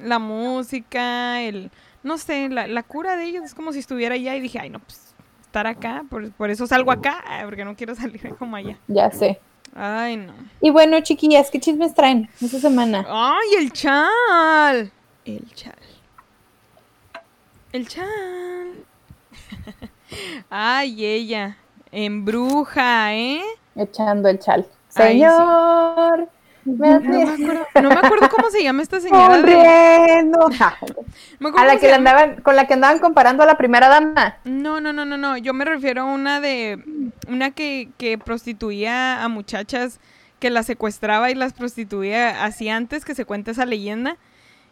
La 0.02 0.18
música, 0.18 1.40
el, 1.42 1.70
no 2.02 2.18
sé, 2.18 2.48
la, 2.48 2.66
la 2.66 2.82
cura 2.82 3.16
de 3.16 3.24
ellos 3.24 3.44
es 3.44 3.54
como 3.54 3.72
si 3.72 3.78
estuviera 3.78 4.16
allá 4.16 4.34
y 4.34 4.40
dije, 4.40 4.58
ay 4.58 4.70
no, 4.70 4.80
pues 4.80 5.13
estar 5.54 5.68
acá, 5.68 6.04
por, 6.10 6.32
por 6.32 6.50
eso 6.50 6.66
salgo 6.66 6.90
acá, 6.90 7.22
ah, 7.28 7.42
porque 7.44 7.64
no 7.64 7.76
quiero 7.76 7.94
salir 7.94 8.34
como 8.38 8.56
allá. 8.56 8.76
Ya 8.88 9.08
sé. 9.12 9.40
Ay 9.72 10.16
no. 10.16 10.32
Y 10.60 10.70
bueno, 10.70 11.00
chiquillas, 11.00 11.48
¿qué 11.50 11.60
chismes 11.60 11.94
traen 11.94 12.28
esta 12.40 12.58
semana? 12.58 13.06
¡Ay, 13.08 13.54
el 13.58 13.72
chal! 13.72 14.90
El 15.24 15.54
chal. 15.54 15.74
El 17.72 17.86
chal. 17.88 18.84
Ay, 20.50 21.04
ella. 21.06 21.56
En 21.92 22.24
bruja, 22.24 23.14
¿eh? 23.14 23.42
Echando 23.76 24.28
el 24.28 24.40
chal. 24.40 24.66
Ay. 24.96 25.20
Señor, 25.20 26.28
me 26.64 26.88
No 27.00 27.00
me 27.00 27.22
acuerdo, 27.24 27.66
no 27.82 27.88
me 27.90 27.94
acuerdo 27.96 28.28
cómo 28.30 28.50
se 28.50 28.62
llama 28.62 28.82
esta 28.82 29.00
señora. 29.00 29.40
de- 29.42 29.52
me 31.38 31.48
a 31.56 31.64
la 31.64 31.76
que 31.76 31.86
le 31.86 31.94
andaban, 31.94 32.40
con 32.42 32.56
la 32.56 32.66
que 32.66 32.74
andaban 32.74 32.98
comparando 32.98 33.42
a 33.42 33.46
la 33.46 33.56
primera 33.58 33.88
dama. 33.88 34.36
No, 34.44 34.80
no, 34.80 34.92
no, 34.92 35.04
no, 35.04 35.16
no. 35.16 35.36
Yo 35.36 35.52
me 35.54 35.64
refiero 35.64 36.02
a 36.02 36.04
una 36.06 36.40
de. 36.40 36.82
Una 37.28 37.50
que, 37.50 37.90
que 37.98 38.18
prostituía 38.18 39.22
a 39.22 39.28
muchachas 39.28 40.00
que 40.40 40.50
las 40.50 40.66
secuestraba 40.66 41.30
y 41.30 41.34
las 41.34 41.52
prostituía 41.52 42.44
así 42.44 42.68
antes 42.68 43.04
que 43.04 43.14
se 43.14 43.24
cuente 43.24 43.50
esa 43.52 43.66
leyenda. 43.66 44.16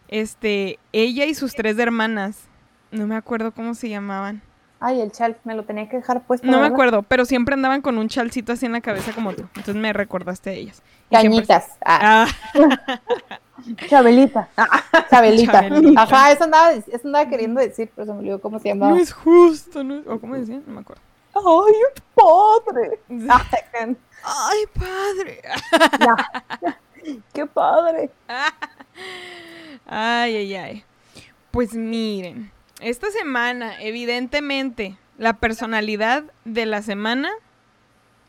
Este, 0.08 0.78
ella 0.92 1.24
y 1.26 1.34
sus 1.34 1.54
tres 1.54 1.78
hermanas. 1.78 2.48
No 2.90 3.06
me 3.06 3.16
acuerdo 3.16 3.52
cómo 3.52 3.74
se 3.74 3.88
llamaban. 3.88 4.42
Ay, 4.84 5.00
el 5.00 5.12
chal, 5.12 5.36
me 5.44 5.54
lo 5.54 5.62
tenía 5.64 5.88
que 5.88 5.98
dejar 5.98 6.22
puesto. 6.26 6.46
No 6.46 6.58
me 6.60 6.66
acuerdo, 6.66 7.02
pero 7.02 7.24
siempre 7.24 7.54
andaban 7.54 7.82
con 7.82 7.98
un 7.98 8.08
chalcito 8.08 8.52
así 8.52 8.66
en 8.66 8.72
la 8.72 8.80
cabeza 8.80 9.12
como 9.12 9.32
tú. 9.32 9.42
Entonces 9.54 9.76
me 9.76 9.92
recordaste 9.92 10.50
a 10.50 10.52
ellas. 10.54 10.82
Siempre- 11.08 11.30
Cañitas. 11.30 11.68
Ah, 11.84 12.26
Ah, 12.26 12.98
Chabelita. 13.88 14.48
Ah, 14.56 14.82
Chabelita. 15.08 15.52
Chabelita. 15.68 16.02
Ajá, 16.02 16.32
eso 16.32 16.44
andaba, 16.44 16.72
eso 16.72 17.00
andaba 17.04 17.28
queriendo 17.28 17.60
decir, 17.60 17.90
pero 17.94 18.06
se 18.06 18.12
me 18.12 18.18
olvidó 18.18 18.40
cómo 18.40 18.58
se 18.58 18.68
llamaba. 18.70 18.92
no 18.92 18.98
es 18.98 19.12
justo, 19.12 19.84
¿no? 19.84 20.02
¿O 20.12 20.18
cómo 20.18 20.34
decían? 20.34 20.64
No 20.66 20.74
me 20.74 20.80
acuerdo. 20.80 21.02
Ay, 21.34 21.74
es 21.94 22.02
padre. 22.14 22.98
Ay, 24.24 24.58
padre. 24.74 25.42
ya. 26.00 27.14
Qué 27.32 27.46
padre. 27.46 28.10
Ay, 29.86 30.36
ay, 30.36 30.54
ay. 30.56 30.84
Pues 31.50 31.74
miren, 31.74 32.50
esta 32.82 33.10
semana, 33.10 33.80
evidentemente, 33.80 34.96
la 35.18 35.34
personalidad 35.34 36.24
de 36.44 36.66
la 36.66 36.82
semana 36.82 37.30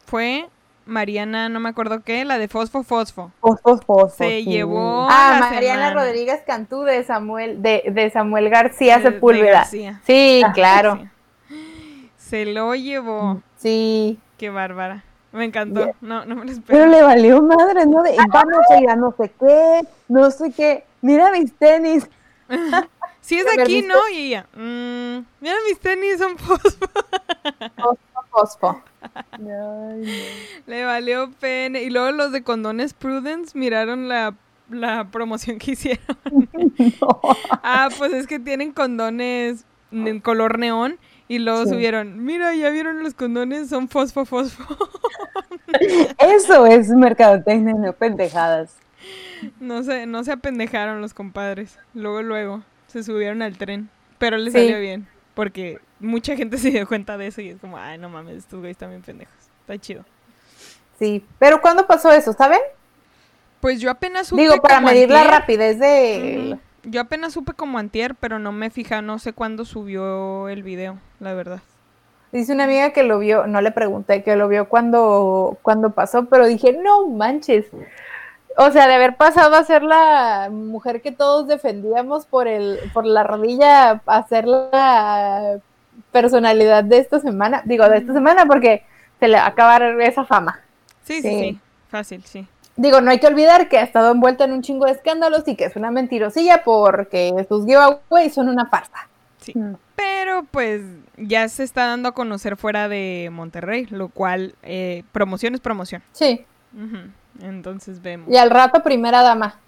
fue 0.06 0.48
Mariana, 0.86 1.48
no 1.50 1.60
me 1.60 1.70
acuerdo 1.70 2.02
qué, 2.04 2.26
la 2.26 2.38
de 2.38 2.48
Fosfo 2.48 2.84
Fosfo. 2.84 3.32
Fosfo, 3.40 3.78
fosfo. 3.78 4.10
Se 4.18 4.40
sí. 4.42 4.46
llevó 4.46 5.08
Ah, 5.10 5.38
la 5.40 5.50
Mariana 5.50 5.88
semana. 5.90 6.06
Rodríguez 6.06 6.42
Cantú 6.46 6.82
de 6.84 7.04
Samuel, 7.04 7.62
de, 7.62 7.84
de 7.90 8.10
Samuel 8.10 8.50
García 8.50 8.98
De- 8.98 9.04
de 9.06 9.12
Sepúlveda. 9.12 9.52
García. 9.60 10.02
Sí, 10.06 10.42
Ah, 10.46 10.52
claro. 10.54 11.00
Sí. 11.48 12.10
Se 12.18 12.46
lo 12.46 12.76
llevó. 12.76 13.42
Sí. 13.58 14.20
Qué 14.38 14.50
bárbara. 14.50 15.04
Me 15.32 15.46
encantó. 15.46 15.92
No, 16.02 16.26
no 16.26 16.36
me 16.36 16.46
lo 16.46 16.52
Pero 16.68 16.84
esperaba. 16.84 16.88
le 16.88 17.02
valió 17.02 17.42
madre, 17.42 17.86
¿no? 17.86 18.04
De, 18.04 18.16
vamos 18.30 18.60
a 18.70 18.80
ir 18.82 18.90
a 18.90 18.96
no 18.96 19.16
sé 19.18 19.32
qué, 19.40 19.82
no 20.10 20.30
sé 20.32 20.52
qué. 20.52 20.84
Mira 21.02 21.32
mis 21.32 21.54
tenis. 21.56 22.08
Si 23.24 23.38
es 23.39 23.46
aquí. 23.58 23.82
¿no? 23.82 23.96
Y 24.13 24.27
ella, 24.27 24.48
mm, 24.53 25.25
mira 25.42 25.56
mis 25.68 25.80
tenis 25.80 26.18
son 26.20 26.38
fosfo. 26.38 26.86
Fosfo. 28.30 28.82
Le 30.68 30.86
valió 30.86 31.32
pena. 31.39 31.80
Y 31.80 31.89
luego 31.89 32.12
los 32.12 32.32
de 32.32 32.44
condones 32.44 32.94
Prudence 32.94 33.58
miraron 33.58 34.08
la, 34.10 34.36
la 34.70 35.10
promoción 35.10 35.58
que 35.60 35.72
hicieron. 35.72 36.03
No. 37.01 37.20
Ah, 37.63 37.89
pues 37.98 38.12
es 38.13 38.27
que 38.27 38.39
tienen 38.39 38.72
condones 38.74 39.65
en 39.92 40.20
color 40.20 40.60
neón. 40.60 41.00
Y 41.30 41.39
luego 41.39 41.63
Sí. 41.63 41.70
subieron, 41.72 42.24
mira, 42.25 42.53
ya 42.56 42.70
vieron 42.70 43.01
los 43.03 43.13
condones, 43.13 43.70
son 43.70 43.88
fosfo, 43.88 44.25
fosfo. 44.25 44.63
Eso 46.20 46.65
es 46.65 46.89
mercadotecnia, 46.89 47.74
no 47.74 47.94
pendejadas. 47.94 48.75
no 49.60 49.84
se, 49.84 50.06
no 50.06 50.24
se 50.24 50.32
apendejaron 50.34 51.01
los 51.01 51.13
compadres. 51.13 51.80
Luego, 51.94 52.22
luego, 52.22 52.63
se 52.94 53.04
subieron 53.04 53.42
al 53.42 53.58
tren. 53.58 53.90
Pero 54.20 54.38
les 54.38 54.54
Sí. 54.54 54.60
salió 54.60 54.80
bien. 54.80 55.08
Porque 55.34 55.80
mucha 56.00 56.36
gente 56.38 56.58
se 56.60 56.72
dio 56.72 56.88
cuenta 56.88 57.18
de 57.18 57.28
eso 57.28 57.42
y 57.42 57.50
es 57.50 57.60
como, 57.60 57.78
ay, 57.78 57.98
no 57.98 58.08
mames, 58.08 58.38
estos 58.38 58.60
güeyes 58.60 58.76
están 58.76 58.92
bien 58.92 59.02
pendejos. 59.02 59.34
Está 59.62 59.78
chido. 59.78 60.06
Sí. 61.00 61.26
Pero 61.40 61.60
¿cuándo 61.62 61.88
pasó 61.88 62.12
eso, 62.12 62.32
saben? 62.34 62.60
Pues 63.60 63.80
yo 63.82 63.90
apenas 63.90 64.28
supe 64.28 64.44
Digo, 64.44 64.58
para 64.62 64.76
como 64.76 64.88
medir 64.88 65.10
la 65.10 65.24
rapidez 65.24 65.80
de... 65.80 66.58
Yo 66.84 67.00
apenas 67.02 67.32
supe 67.34 67.54
como 67.54 67.80
antier, 67.80 68.14
pero 68.16 68.40
no 68.40 68.52
me 68.52 68.70
fija, 68.70 69.02
no 69.02 69.18
sé 69.18 69.32
cuándo 69.32 69.64
subió 69.64 70.50
el 70.50 70.64
video, 70.64 71.00
la 71.22 71.34
verdad. 71.34 71.62
Dice 72.34 72.52
una 72.52 72.66
amiga 72.66 72.92
que 72.92 73.04
lo 73.04 73.20
vio, 73.20 73.48
no 73.48 73.62
le 73.62 73.72
pregunté, 73.72 74.22
que 74.24 74.36
lo 74.36 74.50
vio 74.50 74.68
cuando, 74.68 75.58
cuando 75.62 75.92
pasó, 75.92 76.26
pero 76.26 76.46
dije, 76.46 76.74
no 76.74 77.08
manches. 77.08 77.68
O 78.58 78.72
sea, 78.72 78.88
de 78.88 78.94
haber 78.94 79.16
pasado 79.16 79.56
a 79.56 79.64
ser 79.64 79.82
la 79.84 80.50
mujer 80.52 81.02
que 81.02 81.12
todos 81.12 81.48
defendíamos 81.48 82.26
por 82.26 82.48
el, 82.48 82.80
por 82.94 83.06
la 83.06 83.24
rodilla, 83.24 84.02
a 84.06 84.28
ser 84.28 84.46
la 84.48 85.58
personalidad 86.12 86.84
de 86.84 86.98
esta 87.00 87.20
semana, 87.20 87.62
digo, 87.66 87.88
de 87.90 87.98
esta 87.98 88.14
semana, 88.14 88.46
porque 88.46 88.84
se 89.20 89.28
le 89.28 89.38
va 89.38 89.44
a 89.46 89.48
acabar 89.48 89.82
esa 90.02 90.26
fama. 90.26 90.60
Sí, 91.04 91.16
sí, 91.16 91.22
Sí. 91.22 91.40
sí, 91.40 91.60
fácil, 91.90 92.24
sí. 92.26 92.48
Digo, 92.76 93.02
no 93.02 93.12
hay 93.12 93.20
que 93.20 93.28
olvidar 93.28 93.70
que 93.70 93.78
ha 93.78 93.84
estado 93.84 94.12
envuelta 94.12 94.46
en 94.46 94.54
un 94.54 94.62
chingo 94.64 94.86
de 94.86 94.94
escándalos 94.94 95.48
y 95.48 95.56
que 95.56 95.66
es 95.66 95.76
una 95.76 95.92
mentirosilla 95.92 96.64
porque 96.64 97.32
sus 97.48 97.66
giveaways 97.66 98.34
son 98.34 98.50
una 98.50 98.66
farsa. 98.68 99.08
Sí. 99.40 99.54
Mm. 99.58 99.76
Pero 99.96 100.44
pues 100.50 100.82
ya 101.18 101.48
se 101.50 101.64
está 101.64 101.86
dando 101.86 102.10
a 102.10 102.14
conocer 102.14 102.58
fuera 102.58 102.88
de 102.88 103.30
Monterrey, 103.32 103.86
lo 103.92 104.10
cual 104.10 104.56
eh, 104.64 105.04
promoción 105.12 105.54
es 105.54 105.60
promoción. 105.62 106.02
Sí. 106.14 106.46
Ujú. 106.76 106.98
Entonces 107.42 108.02
vemos. 108.02 108.30
Y 108.30 108.38
al 108.38 108.50
rato, 108.50 108.84
primera 108.84 109.22
dama. 109.22 109.60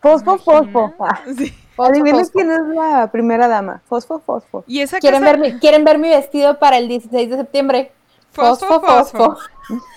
Fosfo, 0.00 0.38
fosfo. 0.38 0.92
Imagina. 0.98 1.22
Ah, 1.26 1.32
Sí. 1.36 1.54
Adivinen 1.78 2.26
quién 2.26 2.50
es 2.50 2.60
la 2.74 3.10
primera 3.10 3.48
dama. 3.48 3.80
Fosfo, 3.88 4.20
fosfo. 4.20 4.64
Y 4.66 4.80
esa 4.80 4.98
¿Quieren 5.00 5.22
casa... 5.22 5.36
ver, 5.36 5.40
mi, 5.54 5.58
¿Quieren 5.60 5.84
ver 5.84 5.98
mi 5.98 6.10
vestido 6.10 6.58
para 6.58 6.76
el 6.76 6.88
16 6.88 7.30
de 7.30 7.36
septiembre? 7.38 7.92
Fosfo, 8.32 8.80
fosfo. 8.80 9.36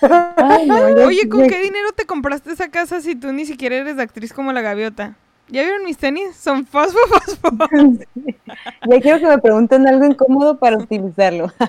Ay, 0.36 0.66
no, 0.66 0.88
yo- 0.96 1.06
Oye, 1.06 1.28
¿con 1.28 1.40
yo- 1.42 1.46
qué 1.48 1.60
dinero 1.60 1.92
te 1.94 2.06
compraste 2.06 2.52
esa 2.52 2.70
casa 2.70 3.00
si 3.02 3.14
tú 3.14 3.32
ni 3.32 3.44
siquiera 3.44 3.76
eres 3.76 3.98
actriz 3.98 4.32
como 4.32 4.52
la 4.52 4.62
gaviota? 4.62 5.14
¿Ya 5.48 5.62
vieron 5.62 5.84
mis 5.84 5.98
tenis? 5.98 6.34
Son 6.36 6.64
fosfo, 6.66 6.98
fosfo. 7.08 7.50
Ya 8.88 9.00
quiero 9.00 9.18
que 9.18 9.26
me 9.26 9.38
pregunten 9.38 9.86
algo 9.86 10.04
incómodo 10.06 10.58
para 10.58 10.78
utilizarlo. 10.78 11.52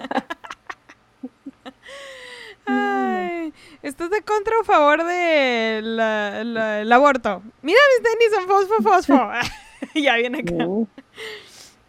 Ay, 2.67 3.53
¿Estás 3.83 4.09
de 4.09 4.21
contra 4.21 4.57
o 4.57 4.61
a 4.61 4.63
favor 4.63 5.03
de 5.03 5.81
la- 5.83 6.43
la- 6.43 6.81
el 6.81 6.91
aborto? 6.91 7.41
Mira 7.61 7.79
mis 7.99 8.09
tenis, 8.11 8.33
son 8.35 8.47
fosfo, 8.47 8.81
fosfo. 8.83 9.29
ya 9.95 10.15
viene 10.15 10.39
acá. 10.39 10.65
Uh, 10.65 10.87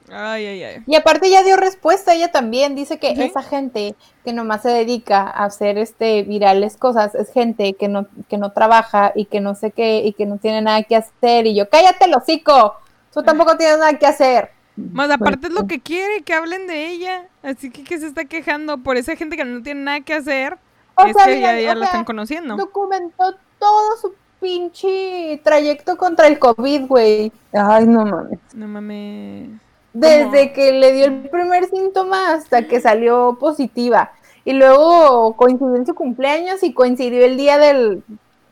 Ay, 0.09 0.47
ay, 0.47 0.63
ay. 0.63 0.83
Y 0.87 0.95
aparte 0.95 1.29
ya 1.29 1.43
dio 1.43 1.57
respuesta 1.57 2.15
ella 2.15 2.31
también, 2.31 2.77
dice 2.77 2.99
que 3.01 3.17
¿Sí? 3.17 3.23
esa 3.23 3.43
gente 3.43 3.97
que 4.25 4.33
nomás 4.33 4.63
se 4.63 4.69
dedica 4.69 5.23
a 5.23 5.47
hacer 5.47 5.79
este 5.79 6.23
virales 6.23 6.77
cosas, 6.77 7.17
es 7.17 7.33
gente 7.33 7.73
que 7.75 7.89
no, 7.89 8.07
que 8.29 8.39
no 8.39 8.53
trabaja 8.53 9.11
y 9.17 9.25
que 9.25 9.41
no 9.41 9.57
sé 9.57 9.73
qué, 9.73 10.03
y 10.05 10.13
que 10.13 10.25
no 10.27 10.39
tiene 10.39 10.63
nada 10.63 10.85
que 10.85 10.95
hacer, 10.95 11.47
y 11.49 11.57
yo, 11.57 11.69
cállate 11.69 12.05
el 12.05 12.15
hocico, 12.15 12.77
tú 13.13 13.25
tampoco 13.25 13.57
tienes 13.57 13.79
nada 13.79 13.99
que 13.99 14.07
hacer. 14.07 14.51
Más 14.77 15.11
aparte 15.11 15.49
es 15.49 15.53
lo 15.53 15.67
que 15.67 15.81
quiere, 15.81 16.23
que 16.23 16.35
hablen 16.35 16.69
de 16.69 16.87
ella. 16.87 17.27
Así 17.43 17.71
que 17.71 17.83
que 17.83 17.99
se 17.99 18.07
está 18.07 18.27
quejando 18.27 18.79
por 18.79 18.97
esa 18.97 19.17
gente 19.17 19.37
que 19.37 19.45
no 19.45 19.61
tiene 19.63 19.81
nada 19.81 20.01
que 20.03 20.15
hacer. 20.15 20.59
O 20.97 21.05
es 21.05 21.17
sea, 21.17 21.27
que 21.27 21.41
ya, 21.41 21.73
o 21.73 21.83
están 21.83 22.05
conociendo. 22.05 22.57
Documentó 22.57 23.35
todo 23.59 23.97
su 24.01 24.15
pinche 24.41 25.41
trayecto 25.45 25.97
contra 25.97 26.27
el 26.27 26.39
COVID, 26.39 26.87
güey. 26.87 27.33
Ay, 27.53 27.87
no 27.87 28.05
mames. 28.05 28.39
No 28.55 28.67
mames. 28.67 29.51
Desde 29.93 30.53
que 30.53 30.73
le 30.73 30.93
dio 30.93 31.07
el 31.07 31.29
primer 31.29 31.67
síntoma 31.69 32.33
hasta 32.33 32.67
que 32.67 32.81
salió 32.81 33.37
positiva. 33.39 34.13
Y 34.45 34.53
luego 34.53 35.35
coincidió 35.37 35.77
en 35.77 35.87
su 35.87 35.95
cumpleaños 35.95 36.63
y 36.63 36.73
coincidió 36.73 37.25
el 37.25 37.37
día 37.37 37.59
del, 37.59 38.03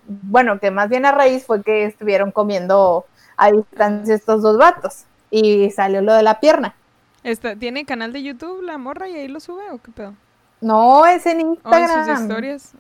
bueno, 0.07 0.59
que 0.59 0.71
más 0.71 0.89
bien 0.89 1.07
a 1.07 1.13
raíz 1.13 1.45
fue 1.47 1.63
que 1.63 1.85
estuvieron 1.85 2.31
comiendo 2.33 3.05
a 3.37 3.51
distancia 3.53 4.15
estos 4.15 4.43
dos 4.43 4.59
vatos. 4.59 5.05
Y 5.31 5.71
salió 5.71 6.03
lo 6.03 6.15
de 6.15 6.23
la 6.23 6.41
pierna. 6.41 6.75
Esta, 7.23 7.57
¿Tiene 7.57 7.85
canal 7.85 8.13
de 8.13 8.23
YouTube 8.23 8.63
la 8.63 8.77
morra 8.77 9.09
y 9.09 9.15
ahí 9.15 9.29
lo 9.29 9.41
sube 9.41 9.71
o 9.71 9.79
qué 9.79 9.91
pedo? 9.93 10.15
No, 10.65 11.05
es 11.05 11.27
en 11.27 11.39
¿O 11.39 11.41
en 11.43 11.49
Instagram. 11.51 12.07
sus 12.07 12.21
historias? 12.23 12.73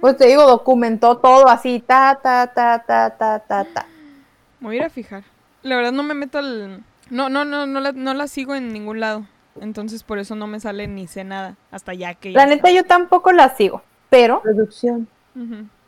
Pues 0.00 0.16
te 0.16 0.26
digo, 0.28 0.46
documentó 0.46 1.18
todo 1.18 1.48
así, 1.48 1.82
ta, 1.84 2.18
ta, 2.22 2.46
ta, 2.54 2.78
ta, 2.86 3.10
ta, 3.10 3.38
ta, 3.40 3.64
ta. 3.64 3.86
Me 4.60 4.68
voy 4.68 4.76
a 4.76 4.78
ir 4.80 4.84
a 4.84 4.90
fijar. 4.90 5.24
La 5.62 5.76
verdad 5.76 5.92
no 5.92 6.04
me 6.04 6.14
meto 6.14 6.38
al... 6.38 6.84
No, 7.10 7.28
no, 7.28 7.44
no, 7.44 7.66
no 7.66 7.80
la, 7.80 7.90
no 7.92 8.14
la 8.14 8.28
sigo 8.28 8.54
en 8.54 8.72
ningún 8.72 9.00
lado. 9.00 9.26
Entonces 9.60 10.04
por 10.04 10.18
eso 10.18 10.36
no 10.36 10.46
me 10.46 10.60
sale 10.60 10.86
ni 10.86 11.06
sé 11.08 11.24
nada. 11.24 11.56
Hasta 11.72 11.92
ya 11.92 12.14
que... 12.14 12.32
ya 12.32 12.38
La 12.38 12.46
neta 12.46 12.70
yo 12.70 12.84
tampoco 12.84 13.32
la 13.32 13.54
sigo, 13.54 13.82
pero, 14.08 14.40
Producción. 14.42 15.08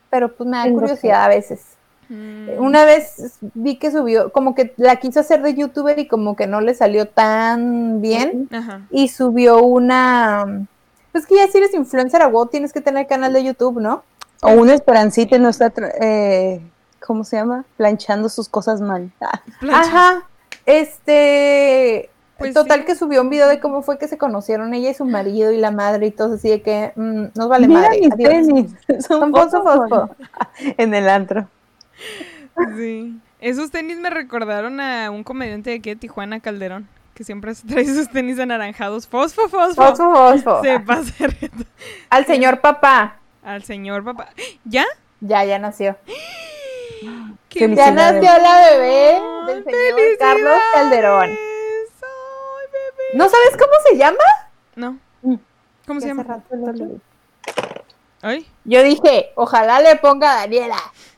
pero 0.09 0.33
pues 0.33 0.49
me 0.49 0.57
da 0.57 0.69
curiosidad 0.69 1.23
a 1.23 1.29
veces. 1.29 1.77
Mm. 2.09 2.49
Una 2.59 2.85
vez 2.85 3.39
vi 3.53 3.77
que 3.77 3.89
subió, 3.89 4.31
como 4.31 4.53
que 4.53 4.73
la 4.77 4.97
quiso 4.97 5.21
hacer 5.21 5.41
de 5.41 5.55
youtuber 5.55 5.97
y 5.97 6.07
como 6.07 6.35
que 6.35 6.45
no 6.45 6.61
le 6.61 6.75
salió 6.75 7.07
tan 7.07 8.01
bien. 8.01 8.47
Ajá. 8.51 8.81
Y 8.91 9.07
subió 9.07 9.63
una. 9.63 10.67
Pues 11.15 11.25
que 11.25 11.35
ya 11.35 11.47
si 11.47 11.59
eres 11.59 11.73
influencer 11.73 12.21
a 12.21 12.27
WoW 12.27 12.47
tienes 12.47 12.73
que 12.73 12.81
tener 12.81 13.07
canal 13.07 13.31
de 13.31 13.41
YouTube, 13.41 13.79
¿no? 13.79 14.03
O 14.41 14.49
una 14.49 14.73
esperancita 14.73 15.37
no 15.37 15.47
está, 15.47 15.71
eh, 16.01 16.59
¿cómo 16.99 17.23
se 17.23 17.37
llama? 17.37 17.63
Planchando 17.77 18.27
sus 18.27 18.49
cosas 18.49 18.81
mal. 18.81 19.09
Ah. 19.21 19.41
Ajá. 19.71 20.27
Este. 20.65 22.09
Pues 22.37 22.53
total 22.53 22.81
sí. 22.81 22.85
que 22.87 22.95
subió 22.95 23.21
un 23.21 23.29
video 23.29 23.47
de 23.47 23.61
cómo 23.61 23.81
fue 23.81 23.97
que 23.97 24.09
se 24.09 24.17
conocieron 24.17 24.73
ella 24.73 24.89
y 24.89 24.93
su 24.93 25.05
marido 25.05 25.53
y 25.53 25.57
la 25.57 25.71
madre 25.71 26.07
y 26.07 26.11
todo 26.11 26.33
así 26.33 26.49
de 26.49 26.61
que 26.61 26.91
mm, 26.97 27.27
nos 27.33 27.47
vale 27.47 27.69
Mira 27.69 27.83
madre. 27.83 28.01
mis 28.01 28.11
adiós. 28.11 28.29
tenis. 28.29 28.71
Son 29.07 29.31
fosfo. 29.31 30.09
En 30.77 30.93
el 30.93 31.07
antro. 31.07 31.47
Sí. 32.75 33.17
Esos 33.39 33.71
tenis 33.71 33.99
me 33.99 34.09
recordaron 34.09 34.81
a 34.81 35.11
un 35.11 35.23
comediante 35.23 35.69
de 35.69 35.77
aquí 35.77 35.91
de 35.91 35.95
Tijuana, 35.95 36.41
Calderón, 36.41 36.89
que 37.15 37.23
siempre 37.23 37.53
trae 37.67 37.85
sus 37.85 38.09
tenis 38.09 38.39
anaranjados. 38.39 39.07
Fosfo, 39.07 39.49
fosfo. 39.49 39.81
Fosfo, 39.81 40.13
fosfo. 40.13 40.61
Se 40.61 40.79
pasa. 40.79 41.13
Al 42.11 42.25
señor 42.27 42.61
papá. 42.61 43.17
al 43.43 43.63
señor 43.63 44.03
papá. 44.03 44.29
¿Ya? 44.65 44.85
Ya, 45.21 45.43
ya 45.43 45.57
nació. 45.57 45.97
¡Qué. 47.49 47.73
Ya 47.73 47.91
nació 47.91 48.21
la 48.21 48.69
bebé 48.69 49.21
del 49.47 49.63
señor 49.63 50.17
Carlos 50.19 50.57
Calderón. 50.73 51.29
Ay, 51.31 51.37
bebé. 52.71 53.03
¿No 53.13 53.23
sabes 53.29 53.51
cómo 53.57 53.73
se 53.89 53.97
llama? 53.97 54.23
No. 54.75 54.99
Mm. 55.23 55.35
¿Cómo 55.87 56.01
se 56.01 56.07
llama? 56.07 56.43
Ay. 58.21 58.47
Yo 58.65 58.83
dije, 58.83 59.31
ojalá 59.35 59.79
le 59.79 59.95
ponga 59.97 60.33
Daniela. 60.35 60.77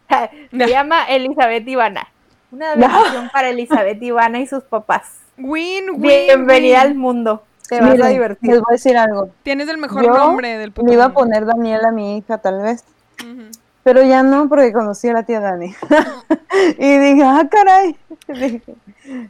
Se 0.51 0.67
llama 0.67 1.05
Elizabeth 1.05 1.67
Ivana. 1.67 2.07
Una 2.51 2.75
bendición 2.75 3.29
para 3.33 3.49
Elizabeth 3.49 4.01
Ivana 4.01 4.39
y 4.39 4.47
sus 4.47 4.63
papás. 4.63 5.26
Win, 5.37 5.89
win. 5.91 6.01
Bienvenida 6.01 6.81
win. 6.81 6.87
al 6.87 6.95
mundo. 6.95 7.43
Te 7.69 7.81
vas 7.81 8.01
a 8.01 8.07
divertir. 8.07 8.49
Les 8.49 8.59
voy 8.59 8.69
a 8.69 8.73
decir 8.73 8.97
algo. 8.97 9.29
Tienes 9.43 9.67
el 9.67 9.77
mejor 9.77 10.03
Yo 10.03 10.13
nombre 10.13 10.57
del 10.57 10.71
puto 10.71 10.87
Le 10.87 10.93
iba 10.93 11.05
a 11.05 11.13
poner 11.13 11.45
Daniela 11.45 11.89
a 11.89 11.91
mi 11.91 12.17
hija, 12.17 12.37
tal 12.37 12.61
vez. 12.61 12.83
Pero 13.83 14.03
ya 14.03 14.23
no, 14.23 14.49
porque 14.49 14.73
conocí 14.73 15.07
a 15.07 15.13
la 15.13 15.23
tía 15.23 15.39
Dani. 15.39 15.67
y 16.77 16.97
dije, 16.97 17.23
ah, 17.23 17.47
caray. 17.49 17.95
Dije, 18.27 18.61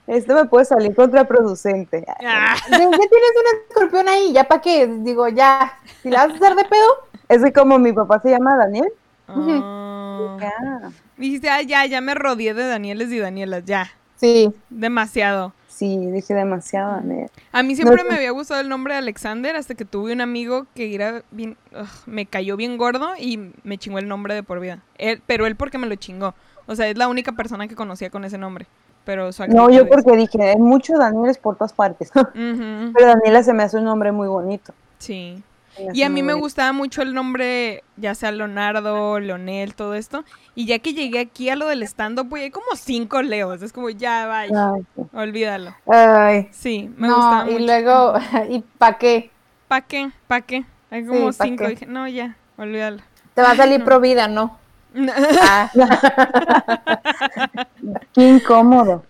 Esto 0.08 0.34
me 0.34 0.46
puede 0.46 0.66
salir 0.66 0.96
contraproducente. 0.96 2.06
Ah. 2.26 2.56
¿De 2.70 2.78
qué 2.78 2.78
tienes 2.78 3.00
un 3.00 3.60
escorpión 3.70 4.08
ahí? 4.08 4.34
¿Ya 4.34 4.46
para 4.46 4.62
qué? 4.62 4.88
Digo, 4.88 5.28
ya. 5.28 5.78
Si 6.02 6.10
la 6.10 6.26
vas 6.26 6.34
a 6.34 6.46
hacer 6.46 6.56
de 6.56 6.66
pedo, 6.66 7.08
Es 7.30 7.44
que 7.44 7.54
como 7.54 7.78
mi 7.78 7.94
papá 7.94 8.20
se 8.20 8.32
llama 8.32 8.56
Daniel. 8.56 8.92
Ya. 9.28 10.90
Dijiste, 11.18 11.50
ah, 11.50 11.62
ya, 11.62 11.86
ya 11.86 12.02
me 12.02 12.16
rodeé 12.16 12.54
de 12.54 12.68
Danieles 12.68 13.12
y 13.12 13.20
Danielas, 13.20 13.66
ya. 13.66 13.92
sí. 14.16 14.52
Demasiado. 14.70 15.54
Sí, 15.78 15.96
dije 16.08 16.34
demasiado 16.34 16.94
Daniel. 16.94 17.30
A 17.52 17.62
mí 17.62 17.76
siempre 17.76 18.02
No, 18.04 18.10
me 18.10 18.16
había 18.16 18.32
gustado 18.32 18.60
el 18.62 18.68
nombre 18.68 18.96
de 18.96 18.98
Alexander 18.98 19.56
hasta 19.56 19.76
que 19.76 19.86
tuve 19.86 20.12
un 20.12 20.22
amigo 20.22 20.66
que 20.74 20.96
era 20.96 21.22
bien, 21.30 21.56
ugh, 21.72 21.86
me 22.08 22.26
cayó 22.26 22.58
bien 22.58 22.78
gordo 22.78 23.10
y 23.16 23.52
me 23.64 23.78
chingó 23.78 24.00
el 24.00 24.08
nombre 24.08 24.34
de 24.34 24.42
por 24.42 24.60
vida. 24.60 24.80
Él, 24.98 25.22
pero 25.28 25.46
él 25.46 25.56
porque 25.56 25.78
me 25.78 25.86
lo 25.86 25.94
chingó. 25.94 26.34
O 26.66 26.76
sea, 26.76 26.88
es 26.88 26.98
la 26.98 27.08
única 27.08 27.34
persona 27.34 27.68
que 27.68 27.76
conocía 27.76 28.10
con 28.10 28.26
ese 28.26 28.40
nombre. 28.40 28.66
Pero 29.06 29.30
No, 29.50 29.70
yo 29.70 29.84
es- 29.84 29.88
porque 29.88 30.18
dije, 30.18 30.42
hay 30.42 30.58
muchos 30.58 30.98
Danieles 30.98 31.38
por 31.38 31.56
todas 31.58 31.74
partes. 31.74 32.12
Pero 32.34 33.06
Daniela 33.08 33.44
se 33.44 33.54
me 33.54 33.62
hace 33.62 33.78
un 33.78 33.84
nombre 33.84 34.12
muy 34.12 34.28
bonito. 34.28 34.74
Sí. 34.98 35.44
Y 35.94 36.04
a 36.04 36.10
mí 36.10 36.24
me 36.24 36.34
gustaba 36.34 36.72
mucho 36.74 37.02
el 37.02 37.14
nombre, 37.14 37.84
ya 37.98 38.16
sea 38.16 38.32
Leonardo, 38.32 39.20
Leonel, 39.20 39.76
todo 39.76 39.94
esto. 39.94 40.24
Y 40.56 40.66
ya 40.66 40.80
que 40.80 40.94
llegué 40.94 41.20
aquí 41.20 41.50
a 41.50 41.56
lo 41.56 41.68
del 41.68 41.84
stand-up, 41.84 42.30
pues 42.30 42.44
hay 42.44 42.52
como 42.52 42.66
cinco 42.76 43.22
leos. 43.22 43.62
Es 43.62 43.74
como, 43.74 43.90
ya, 43.90 44.26
vaya, 44.28 44.74
olvídalo. 45.14 45.76
Ay. 45.88 46.48
Sí, 46.52 46.90
me 46.98 47.08
gustaba 47.08 47.44
No, 47.46 47.50
y 47.52 47.54
mucho. 47.54 47.66
luego, 47.66 48.14
¿y 48.50 48.60
para 48.78 48.98
qué? 48.98 49.32
¿Pa' 49.68 49.82
qué? 49.82 50.12
¿Pa' 50.28 50.42
qué? 50.42 50.66
Hay 50.90 51.06
como 51.06 51.28
¿pa' 51.28 51.46
cinco. 51.46 51.68
Dije, 51.68 51.86
no, 51.86 52.08
ya, 52.08 52.36
olvídalo. 52.58 53.02
Te 53.34 53.42
va 53.42 53.52
a 53.52 53.56
salir 53.56 53.84
pro 53.86 54.00
vida, 54.00 54.28
¿no? 54.28 54.58
Ah, 55.42 55.70
Qué 58.14 58.28
incómodo. 58.28 59.04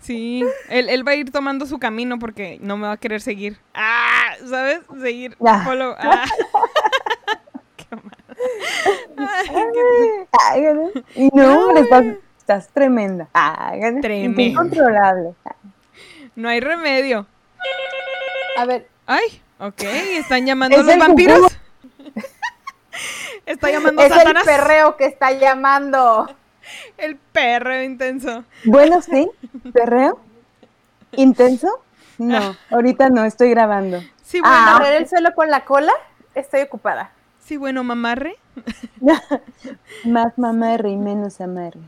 Sí, 0.00 0.44
él, 0.68 0.88
él 0.88 1.06
va 1.06 1.12
a 1.12 1.14
ir 1.14 1.30
tomando 1.30 1.66
su 1.66 1.78
camino 1.78 2.18
porque 2.18 2.58
no 2.60 2.76
me 2.76 2.86
va 2.86 2.92
a 2.92 2.96
querer 2.96 3.20
seguir. 3.20 3.58
Ah, 3.74 4.32
¿sabes? 4.48 4.80
Seguir. 5.00 5.36
Ya. 5.40 5.60
follow. 5.60 5.94
Ah. 6.00 6.24
Qué 7.76 7.86
mal. 7.94 8.16
Y 11.14 11.28
no, 11.34 11.66
hombre, 11.66 11.82
estás, 11.82 12.04
estás 12.38 12.68
tremenda. 12.68 13.28
Ay, 13.34 13.80
Tremenda. 14.00 14.42
Incontrolable. 14.42 15.34
No 16.34 16.48
hay 16.48 16.60
remedio. 16.60 17.26
a 18.56 18.64
ver, 18.64 18.88
Ay, 19.06 19.42
ok, 19.58 19.82
están 19.82 20.46
llamando 20.46 20.76
Es 20.76 20.82
a 20.82 20.86
los 20.86 20.98
vampiros. 20.98 21.58
Está 23.46 23.70
llamando 23.70 24.02
es 24.02 24.12
el 24.12 24.34
perreo 24.44 24.96
que 24.96 25.06
está 25.06 25.32
llamando. 25.32 26.28
El 27.00 27.16
perro 27.16 27.82
intenso. 27.82 28.44
Bueno, 28.64 29.00
sí. 29.00 29.30
¿Perreo? 29.72 30.20
¿Intenso? 31.12 31.82
No, 32.18 32.56
ahorita 32.70 33.08
no, 33.08 33.24
estoy 33.24 33.50
grabando. 33.50 34.00
Sí, 34.22 34.40
bueno. 34.40 34.54
Ah, 34.56 34.78
barrer 34.78 35.02
el 35.02 35.08
suelo 35.08 35.34
con 35.34 35.50
la 35.50 35.64
cola, 35.64 35.92
estoy 36.34 36.60
ocupada. 36.60 37.12
Sí, 37.42 37.56
bueno, 37.56 37.82
mamarre. 37.82 38.36
Más 40.04 40.36
mamarre 40.36 40.90
y 40.90 40.96
menos 40.96 41.40
amarre. 41.40 41.80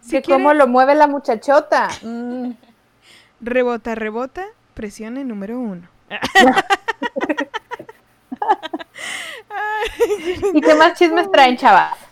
Si 0.00 0.12
que 0.12 0.22
quiere, 0.22 0.42
cómo 0.42 0.54
lo 0.54 0.68
mueve 0.68 0.94
la 0.94 1.08
muchachota. 1.08 1.88
Mm. 2.02 2.52
rebota, 3.40 3.94
rebota, 3.96 4.46
presione 4.74 5.24
número 5.24 5.58
uno. 5.58 5.88
¿Y 10.54 10.60
qué 10.60 10.74
más 10.74 10.98
chismes 10.98 11.30
traen, 11.30 11.56
chavas? 11.56 12.09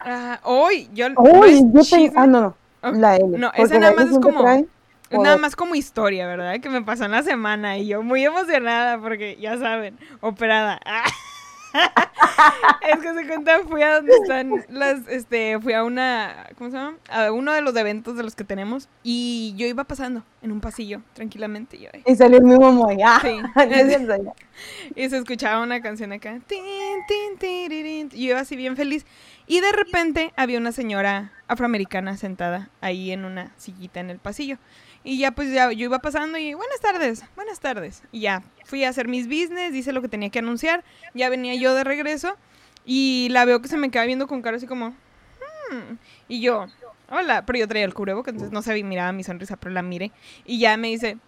Ah, 0.00 0.40
hoy, 0.44 0.88
yo. 0.94 1.10
no 1.10 1.44
es 1.44 1.60
yo 1.72 1.82
tengo. 1.90 2.12
Ah, 2.16 2.26
no, 2.26 2.40
no. 2.82 2.92
La 2.92 3.16
L. 3.16 3.38
No, 3.38 3.50
esa 3.54 3.78
nada 3.78 3.94
más 3.94 4.10
es 4.10 4.18
como- 4.18 4.42
trae 4.42 4.66
Es 5.10 5.18
nada 5.18 5.36
más 5.36 5.54
como 5.56 5.74
historia, 5.74 6.26
¿verdad? 6.26 6.60
Que 6.60 6.68
me 6.68 6.82
pasó 6.82 7.04
en 7.04 7.12
la 7.12 7.22
semana 7.22 7.78
y 7.78 7.86
yo 7.86 8.02
muy 8.02 8.24
emocionada 8.24 8.98
porque 8.98 9.36
ya 9.40 9.56
saben, 9.58 9.98
operada. 10.20 10.80
es 12.90 12.98
que 13.00 13.14
se 13.14 13.26
cuenta, 13.26 13.60
fui 13.68 13.82
a 13.82 13.96
donde 13.96 14.12
están 14.14 14.64
las, 14.68 15.06
este, 15.08 15.58
fui 15.60 15.72
a 15.72 15.84
una, 15.84 16.46
¿cómo 16.56 16.70
se 16.70 16.76
llama? 16.76 16.96
A 17.08 17.32
uno 17.32 17.52
de 17.52 17.62
los 17.62 17.76
eventos 17.76 18.16
de 18.16 18.22
los 18.22 18.34
que 18.34 18.44
tenemos 18.44 18.88
y 19.02 19.54
yo 19.56 19.66
iba 19.66 19.84
pasando 19.84 20.22
en 20.42 20.52
un 20.52 20.60
pasillo 20.60 21.02
tranquilamente 21.14 21.76
y 21.76 21.80
yo, 21.80 21.90
Y 22.04 22.16
salió 22.16 22.38
el 22.38 22.44
mismo 22.44 22.72
muy. 22.72 22.98
Ah, 23.02 23.20
Sí. 23.22 23.38
y 24.96 25.08
se 25.08 25.16
escuchaba 25.18 25.62
una 25.62 25.80
canción 25.80 26.12
acá. 26.12 26.40
tin, 26.46 26.62
tin, 27.08 27.38
tirirín, 27.38 28.10
Y 28.12 28.26
yo 28.26 28.30
iba 28.30 28.40
así 28.40 28.56
bien 28.56 28.76
feliz. 28.76 29.04
Y 29.46 29.60
de 29.60 29.72
repente 29.72 30.32
había 30.36 30.58
una 30.58 30.72
señora 30.72 31.32
afroamericana 31.48 32.16
sentada 32.16 32.70
ahí 32.80 33.12
en 33.12 33.24
una 33.24 33.52
sillita 33.56 34.00
en 34.00 34.10
el 34.10 34.18
pasillo. 34.18 34.58
Y 35.06 35.18
ya 35.18 35.30
pues 35.30 35.52
ya 35.52 35.70
yo 35.70 35.84
iba 35.84 36.00
pasando 36.00 36.36
y 36.36 36.52
buenas 36.54 36.80
tardes, 36.80 37.22
buenas 37.36 37.60
tardes. 37.60 38.02
Y 38.10 38.22
ya 38.22 38.42
fui 38.64 38.82
a 38.82 38.88
hacer 38.88 39.06
mis 39.06 39.28
business, 39.28 39.72
hice 39.72 39.92
lo 39.92 40.02
que 40.02 40.08
tenía 40.08 40.30
que 40.30 40.40
anunciar, 40.40 40.82
ya 41.14 41.28
venía 41.28 41.54
yo 41.54 41.74
de 41.76 41.84
regreso 41.84 42.36
y 42.84 43.28
la 43.30 43.44
veo 43.44 43.62
que 43.62 43.68
se 43.68 43.76
me 43.76 43.88
queda 43.88 44.04
viendo 44.04 44.26
con 44.26 44.42
cara 44.42 44.56
así 44.56 44.66
como... 44.66 44.88
"Hmm". 44.88 45.94
Y 46.26 46.40
yo, 46.40 46.66
hola, 47.08 47.46
pero 47.46 47.56
yo 47.56 47.68
traía 47.68 47.84
el 47.84 47.94
cubrebocas, 47.94 48.32
entonces 48.32 48.52
no 48.52 48.62
se 48.62 48.82
miraba 48.82 49.12
mi 49.12 49.22
sonrisa, 49.22 49.56
pero 49.56 49.72
la 49.72 49.82
miré. 49.82 50.10
Y 50.44 50.58
ya 50.58 50.76
me 50.76 50.88
dice, 50.88 51.18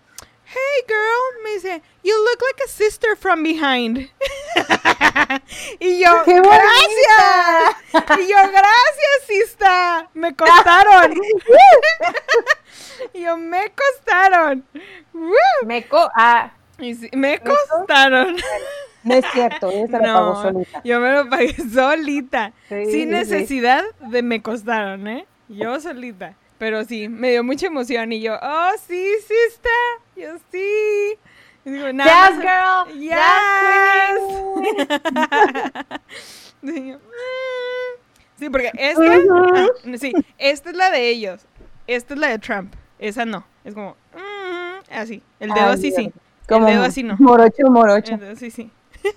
hey 0.50 0.84
girl, 0.86 1.42
me 1.44 1.54
dice, 1.54 1.82
you 2.02 2.24
look 2.24 2.40
like 2.42 2.60
a 2.64 2.68
sister 2.68 3.16
from 3.16 3.42
behind. 3.42 3.98
y 5.80 6.00
yo, 6.00 6.22
¡Qué 6.24 6.40
gracias. 6.40 7.76
Y 8.18 8.28
yo, 8.28 8.36
gracias, 8.50 9.26
sista. 9.26 10.08
Me 10.14 10.34
costaron. 10.34 11.14
y 13.14 13.20
yo, 13.22 13.36
me 13.36 13.72
costaron. 13.72 14.64
Woo. 15.12 15.66
Meco, 15.66 16.08
ah, 16.16 16.52
sí, 16.78 17.10
me 17.12 17.38
costaron. 17.40 18.36
No 19.04 19.14
es 19.14 19.24
cierto, 19.32 19.70
ella 19.70 19.86
se 19.86 19.92
la 19.92 19.98
pagó 20.00 20.34
No, 20.34 20.42
solita. 20.42 20.82
yo 20.84 21.00
me 21.00 21.12
lo 21.12 21.28
pagué 21.28 21.54
solita. 21.72 22.52
Sí, 22.68 22.84
sí, 22.86 22.92
sin 22.92 23.00
sí. 23.02 23.06
necesidad 23.06 23.84
de 24.00 24.22
me 24.22 24.42
costaron, 24.42 25.06
¿eh? 25.08 25.26
Yo 25.48 25.78
solita. 25.80 26.34
Pero 26.58 26.84
sí, 26.84 27.08
me 27.08 27.30
dio 27.30 27.42
mucha 27.44 27.66
emoción 27.68 28.12
y 28.12 28.20
yo, 28.20 28.34
oh, 28.42 28.70
sí, 28.86 29.08
sí 29.26 29.34
está. 29.48 29.68
Yo 30.16 30.36
sí. 30.50 31.16
Y 31.64 31.70
digo, 31.70 31.92
nada 31.92 32.30
yes, 32.30 32.38
más- 32.38 32.86
girl, 32.86 33.00
Yes. 33.00 33.14
Mm. 36.78 36.96
Sí, 38.36 38.50
porque 38.50 38.72
esta, 38.76 39.14
ah, 39.32 39.66
sí, 39.96 40.12
esta 40.38 40.70
es 40.70 40.76
la 40.76 40.90
de 40.90 41.08
ellos. 41.08 41.46
Esta 41.86 42.14
es 42.14 42.20
la 42.20 42.26
de 42.28 42.38
Trump. 42.38 42.74
Esa 42.98 43.24
no. 43.24 43.44
Es 43.64 43.74
como, 43.74 43.96
mm, 44.14 44.80
así. 44.92 45.22
El 45.38 45.50
dedo 45.50 45.66
Ay, 45.66 45.74
así 45.74 45.92
sí. 45.92 46.12
Como 46.48 46.66
el 46.66 46.74
dedo 46.74 46.84
así 46.84 47.02
no. 47.04 47.14
Morocho, 47.18 47.70
morocho. 47.70 48.14
El 48.14 48.20
dedo 48.20 48.32
así 48.32 48.50
sí. 48.50 48.70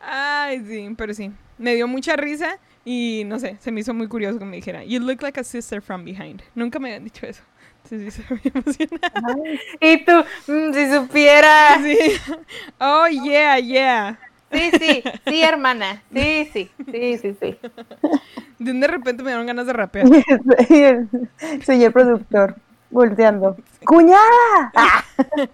Ay, 0.00 0.62
sí, 0.66 0.88
pero 0.96 1.14
sí. 1.14 1.30
Me 1.58 1.74
dio 1.74 1.88
mucha 1.88 2.16
risa 2.16 2.58
y 2.88 3.24
no 3.26 3.40
sé, 3.40 3.56
se 3.58 3.72
me 3.72 3.80
hizo 3.80 3.92
muy 3.92 4.06
curioso 4.06 4.38
que 4.38 4.44
me 4.44 4.54
dijera, 4.54 4.84
You 4.84 5.00
look 5.00 5.20
like 5.20 5.40
a 5.40 5.42
sister 5.42 5.82
from 5.82 6.04
behind. 6.04 6.40
Nunca 6.54 6.78
me 6.78 6.90
habían 6.90 7.02
dicho 7.02 7.26
eso. 7.26 7.42
Entonces 7.82 8.14
sí, 8.14 8.22
se 8.28 8.34
me 8.34 8.40
emocionada. 8.54 9.36
Y 9.80 10.04
tú, 10.04 10.12
mm, 10.46 10.72
si 10.72 10.92
supiera. 10.92 11.78
Sí. 11.82 11.98
Oh, 12.78 13.08
yeah, 13.08 13.58
yeah. 13.58 14.18
Sí, 14.52 14.70
sí, 14.78 15.02
sí, 15.26 15.42
hermana. 15.42 16.00
Sí, 16.14 16.48
sí, 16.52 16.70
sí, 16.92 17.18
sí, 17.18 17.36
sí. 17.40 17.58
De 18.60 18.86
repente 18.86 19.24
me 19.24 19.30
dieron 19.30 19.46
ganas 19.46 19.66
de 19.66 19.72
rapear. 19.72 20.06
Y 21.68 21.82
el 21.82 21.92
productor 21.92 22.54
volteando. 22.90 23.56
¡Cuñada! 23.84 24.72
Ah. 24.76 25.04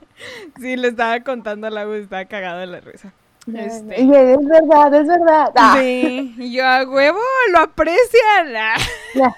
Sí, 0.61 0.77
le 0.77 0.89
estaba 0.89 1.19
contando 1.21 1.67
agua 1.67 1.99
y 1.99 2.03
estaba 2.03 2.25
cagado 2.27 2.61
de 2.61 2.67
la 2.67 2.81
risa. 2.81 3.13
Este, 3.47 4.01
Y 4.03 4.15
es 4.15 4.47
verdad, 4.47 4.95
es 4.95 5.07
verdad. 5.09 5.53
Ah. 5.57 5.75
Sí, 5.79 6.35
y 6.39 6.53
yo 6.53 6.65
a 6.67 6.85
huevo, 6.85 7.19
lo 7.53 7.59
aprecian. 7.61 8.57
Ah. 8.57 8.77
Ya. 9.15 9.37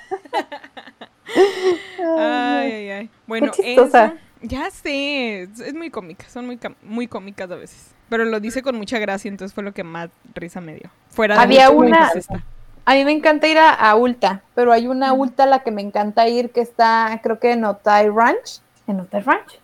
Ay, 1.98 2.72
ay, 2.72 2.90
ay. 2.90 3.10
Bueno, 3.26 3.50
eso- 3.58 4.12
ya 4.42 4.70
sé, 4.70 5.42
es, 5.42 5.58
es 5.60 5.74
muy 5.74 5.90
cómica, 5.90 6.28
son 6.28 6.46
muy, 6.46 6.58
muy 6.82 7.06
cómicas 7.08 7.50
a 7.50 7.56
veces. 7.56 7.92
Pero 8.10 8.24
lo 8.26 8.40
dice 8.40 8.62
con 8.62 8.76
mucha 8.76 8.98
gracia, 8.98 9.28
entonces 9.30 9.54
fue 9.54 9.64
lo 9.64 9.72
que 9.72 9.82
más 9.84 10.10
risa 10.34 10.60
me 10.60 10.74
dio. 10.74 10.90
Fuera 11.08 11.36
de 11.36 11.40
Había 11.42 11.70
mucho 11.70 11.86
una- 11.86 11.98
racista. 12.08 12.44
A 12.86 12.94
mí 12.94 13.04
me 13.06 13.12
encanta 13.12 13.48
ir 13.48 13.56
a, 13.56 13.70
a 13.72 13.94
Ulta, 13.96 14.42
pero 14.54 14.70
hay 14.70 14.86
una 14.86 15.14
Ulta 15.14 15.44
a 15.44 15.46
la 15.46 15.60
que 15.60 15.70
me 15.70 15.80
encanta 15.80 16.28
ir 16.28 16.50
que 16.50 16.60
está, 16.60 17.18
creo 17.22 17.38
que 17.40 17.52
en 17.52 17.64
Otay 17.64 18.10
Ranch. 18.10 18.60
¿En 18.86 19.00
Otay 19.00 19.22
Ranch? 19.22 19.58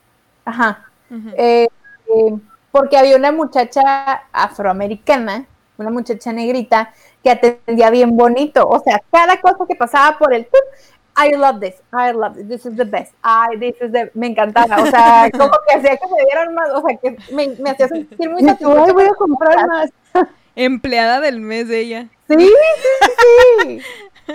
Ajá. 0.46 0.86
Eh, 1.36 1.68
eh, 2.16 2.34
porque 2.72 2.96
había 2.96 3.16
una 3.16 3.32
muchacha 3.32 4.22
afroamericana, 4.32 5.46
una 5.78 5.90
muchacha 5.90 6.32
negrita, 6.32 6.92
que 7.22 7.30
atendía 7.30 7.90
bien 7.90 8.16
bonito. 8.16 8.68
O 8.68 8.80
sea, 8.80 9.02
cada 9.10 9.40
cosa 9.40 9.64
que 9.68 9.74
pasaba 9.74 10.18
por 10.18 10.32
el 10.34 10.46
I 11.16 11.32
love 11.36 11.60
this, 11.60 11.74
I 11.92 12.12
love 12.12 12.34
this, 12.34 12.48
this 12.48 12.66
is 12.66 12.76
the 12.76 12.84
best, 12.84 13.12
I, 13.22 13.56
this 13.58 13.74
is 13.80 13.92
the... 13.92 14.10
Me 14.14 14.28
encantaba, 14.28 14.82
o 14.82 14.86
sea, 14.86 15.28
como 15.36 15.50
que 15.68 15.74
hacía 15.74 15.96
que 15.96 16.06
me 16.06 16.24
dieran 16.24 16.54
más, 16.54 16.70
o 16.70 16.82
sea, 16.86 16.96
que 16.96 17.16
me, 17.32 17.48
me 17.58 17.70
hacía 17.70 17.88
sentir 17.88 18.30
muy 18.30 18.42
satisfecha. 18.42 18.84
ay, 18.84 18.92
voy 18.92 19.04
a 19.04 19.14
comprar 19.14 19.66
más. 19.66 19.90
Empleada 20.56 21.20
del 21.20 21.40
mes 21.40 21.68
de 21.68 21.80
ella. 21.80 22.08
Sí, 22.28 22.36
sí, 22.38 22.48
sí, 23.62 23.82
sí. 24.26 24.34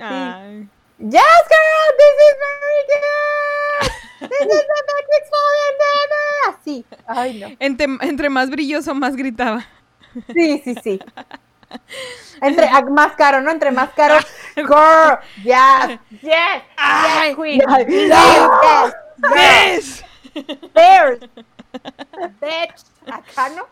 Ay. 0.00 0.68
Yes, 0.98 1.44
girl, 1.48 1.90
this 1.98 2.16
is 2.26 2.36
very 2.40 2.82
good. 2.88 4.07
Así. 6.48 6.84
Ay, 7.06 7.40
no. 7.40 7.48
Entre, 7.60 7.86
entre 8.00 8.28
más 8.30 8.50
brilloso, 8.50 8.94
más 8.94 9.16
gritaba. 9.16 9.64
Sí, 10.34 10.60
sí, 10.64 10.74
sí. 10.82 11.00
Entre 12.40 12.66
ah, 12.66 12.82
más 12.82 13.12
caro, 13.14 13.40
¿no? 13.42 13.50
Entre 13.50 13.70
más 13.70 13.90
caro. 13.90 14.16
Girl, 14.56 15.18
yes, 15.42 15.98
yes, 16.22 16.62
Ay, 16.76 17.28
yes, 17.28 17.36
queen. 17.36 17.60
ay, 17.68 17.84
Yes, 17.88 18.94
yes, 19.22 20.04
¿Ves? 20.34 20.72
bears. 20.74 21.20
Bitch. 22.40 22.84
Acá, 23.10 23.48
¿no? 23.50 23.64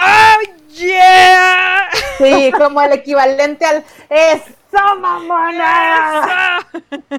¡Oh, 0.00 0.40
yeah! 0.68 1.88
Sí, 2.18 2.52
como 2.56 2.80
el 2.80 2.92
equivalente 2.92 3.64
al 3.64 3.84
¡Eso, 4.08 4.96
mamona! 5.00 6.58
Eso. 6.60 7.18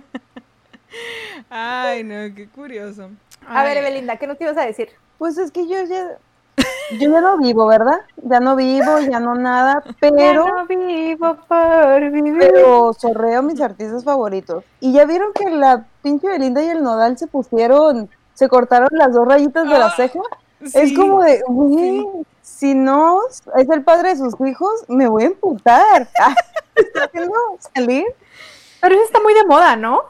Ay, 1.49 2.03
no, 2.03 2.33
qué 2.35 2.47
curioso. 2.53 3.09
A 3.47 3.63
ver, 3.63 3.77
Ay, 3.77 3.83
Evelinda, 3.83 4.17
¿qué 4.17 4.27
nos 4.27 4.39
ibas 4.41 4.57
a 4.57 4.65
decir? 4.65 4.89
Pues 5.17 5.37
es 5.37 5.51
que 5.51 5.67
yo 5.67 5.83
ya. 5.83 6.17
Yo 6.99 7.09
ya 7.09 7.21
no 7.21 7.37
vivo, 7.37 7.67
¿verdad? 7.67 7.99
Ya 8.17 8.39
no 8.39 8.55
vivo, 8.55 8.99
ya 9.09 9.19
no 9.19 9.35
nada, 9.35 9.83
pero. 9.99 10.15
Ya 10.17 10.33
no 10.33 10.65
vivo 10.67 11.37
por 11.47 12.11
vivir. 12.11 12.37
Pero 12.39 12.93
sorreo 12.93 13.41
mis 13.43 13.61
artistas 13.61 14.03
favoritos. 14.03 14.63
Y 14.79 14.91
ya 14.93 15.05
vieron 15.05 15.31
que 15.33 15.49
la 15.49 15.85
pinche 16.01 16.27
Belinda 16.27 16.61
y 16.63 16.69
el 16.69 16.83
Nodal 16.83 17.17
se 17.17 17.27
pusieron, 17.27 18.09
se 18.33 18.49
cortaron 18.49 18.89
las 18.91 19.13
dos 19.13 19.27
rayitas 19.27 19.69
de 19.69 19.77
la 19.77 19.85
Ah, 19.87 19.93
ceja. 19.95 20.19
sí. 20.65 20.71
Es 20.73 20.93
como 20.97 21.21
de, 21.23 21.41
si 22.41 22.73
no 22.75 23.19
es 23.29 23.69
el 23.69 23.83
padre 23.83 24.09
de 24.09 24.17
sus 24.17 24.33
hijos, 24.45 24.83
me 24.87 25.07
voy 25.07 25.23
a 25.23 25.27
emputar. 25.27 26.07
Ah, 26.19 26.35
¿me 26.75 26.81
¿Está 26.81 27.03
haciendo 27.05 27.33
salir? 27.73 28.05
Pero 28.81 28.95
eso 28.95 29.03
está 29.03 29.19
muy 29.21 29.33
de 29.33 29.45
moda, 29.45 29.75
¿no? 29.75 30.01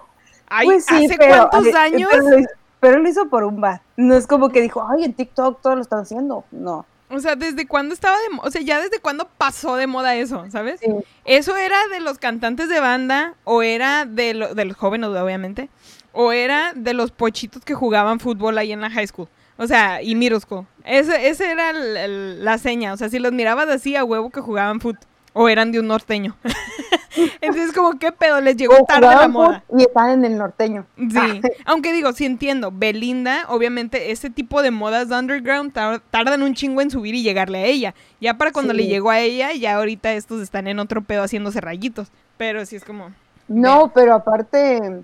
Ay, 0.49 0.65
Pues 0.67 0.85
sí, 0.85 1.05
¿hace 1.05 1.15
pero- 1.17 1.49
cuántos 1.49 1.63
pero 1.71 1.77
años? 1.79 2.09
lo 2.17 2.39
hizo- 2.39 2.49
Pero 2.79 2.99
lo 2.99 3.09
hizo 3.09 3.27
por 3.29 3.43
un 3.43 3.59
bar. 3.59 3.81
No 3.97 4.15
es 4.15 4.25
como 4.25 4.49
que 4.49 4.61
dijo, 4.61 4.85
ay, 4.89 5.03
en 5.03 5.13
TikTok 5.13 5.61
todos 5.61 5.75
lo 5.75 5.81
están 5.81 5.99
haciendo. 5.99 6.45
No. 6.51 6.85
O 7.09 7.19
sea, 7.19 7.35
¿desde 7.35 7.67
cuándo 7.67 7.93
estaba 7.93 8.17
de 8.19 8.29
moda? 8.35 8.47
O 8.47 8.51
sea, 8.51 8.61
ya 8.61 8.79
desde 8.79 8.99
cuándo 8.99 9.27
pasó 9.37 9.75
de 9.75 9.87
moda 9.87 10.15
eso, 10.15 10.45
¿sabes? 10.51 10.79
Sí. 10.79 10.87
¿Eso 11.25 11.57
era 11.57 11.77
de 11.87 11.99
los 11.99 12.19
cantantes 12.19 12.69
de 12.69 12.79
banda? 12.79 13.33
¿O 13.43 13.63
era 13.63 14.05
de, 14.05 14.33
lo- 14.33 14.53
de 14.55 14.63
los 14.65 14.77
jóvenes, 14.77 15.09
obviamente? 15.09 15.69
¿O 16.13 16.31
era 16.31 16.71
de 16.75 16.93
los 16.93 17.11
pochitos 17.11 17.63
que 17.65 17.73
jugaban 17.73 18.19
fútbol 18.19 18.57
ahí 18.57 18.71
en 18.71 18.79
la 18.81 18.89
high 18.89 19.07
school? 19.07 19.27
O 19.57 19.67
sea, 19.67 20.01
y 20.01 20.15
school. 20.39 20.65
Ese, 20.85 21.27
ese 21.27 21.51
era 21.51 21.71
el- 21.71 21.97
el- 21.97 22.45
la 22.45 22.57
seña. 22.59 22.93
O 22.93 22.97
sea, 22.97 23.09
si 23.09 23.19
los 23.19 23.33
mirabas 23.33 23.67
así 23.67 23.95
a 23.97 24.05
huevo 24.05 24.29
que 24.29 24.39
jugaban 24.39 24.79
fútbol. 24.79 24.99
O 25.33 25.49
eran 25.49 25.71
de 25.71 25.79
un 25.79 25.87
norteño. 25.87 26.35
Entonces, 27.41 27.73
como, 27.73 27.97
¿qué 27.99 28.11
pedo? 28.11 28.39
Les 28.41 28.55
llegó 28.57 28.75
tarde 28.85 29.07
la 29.07 29.27
moda. 29.27 29.63
Y 29.77 29.81
están 29.83 30.09
en 30.11 30.25
el 30.25 30.37
norteño. 30.37 30.85
Sí, 30.97 31.41
aunque 31.65 31.91
digo, 31.93 32.11
sí 32.13 32.25
entiendo, 32.25 32.71
Belinda, 32.73 33.45
obviamente, 33.49 34.11
ese 34.11 34.29
tipo 34.29 34.61
de 34.61 34.71
modas 34.71 35.09
de 35.09 35.17
underground 35.17 35.73
tar- 35.73 36.01
tardan 36.11 36.43
un 36.43 36.53
chingo 36.53 36.81
en 36.81 36.91
subir 36.91 37.15
y 37.15 37.23
llegarle 37.23 37.59
a 37.59 37.65
ella. 37.65 37.93
Ya 38.21 38.35
para 38.35 38.51
cuando 38.51 38.71
Sí. 38.73 38.77
le 38.77 38.87
llegó 38.87 39.09
a 39.11 39.19
ella, 39.19 39.53
ya 39.53 39.75
ahorita 39.75 40.11
estos 40.13 40.41
están 40.41 40.67
en 40.67 40.79
otro 40.79 41.01
pedo 41.01 41.23
haciéndose 41.23 41.61
rayitos. 41.61 42.09
Pero 42.37 42.65
sí 42.65 42.75
es 42.75 42.83
como... 42.83 43.11
No, 43.47 43.91
pero 43.93 44.13
aparte, 44.13 44.77
Eso 44.77 45.03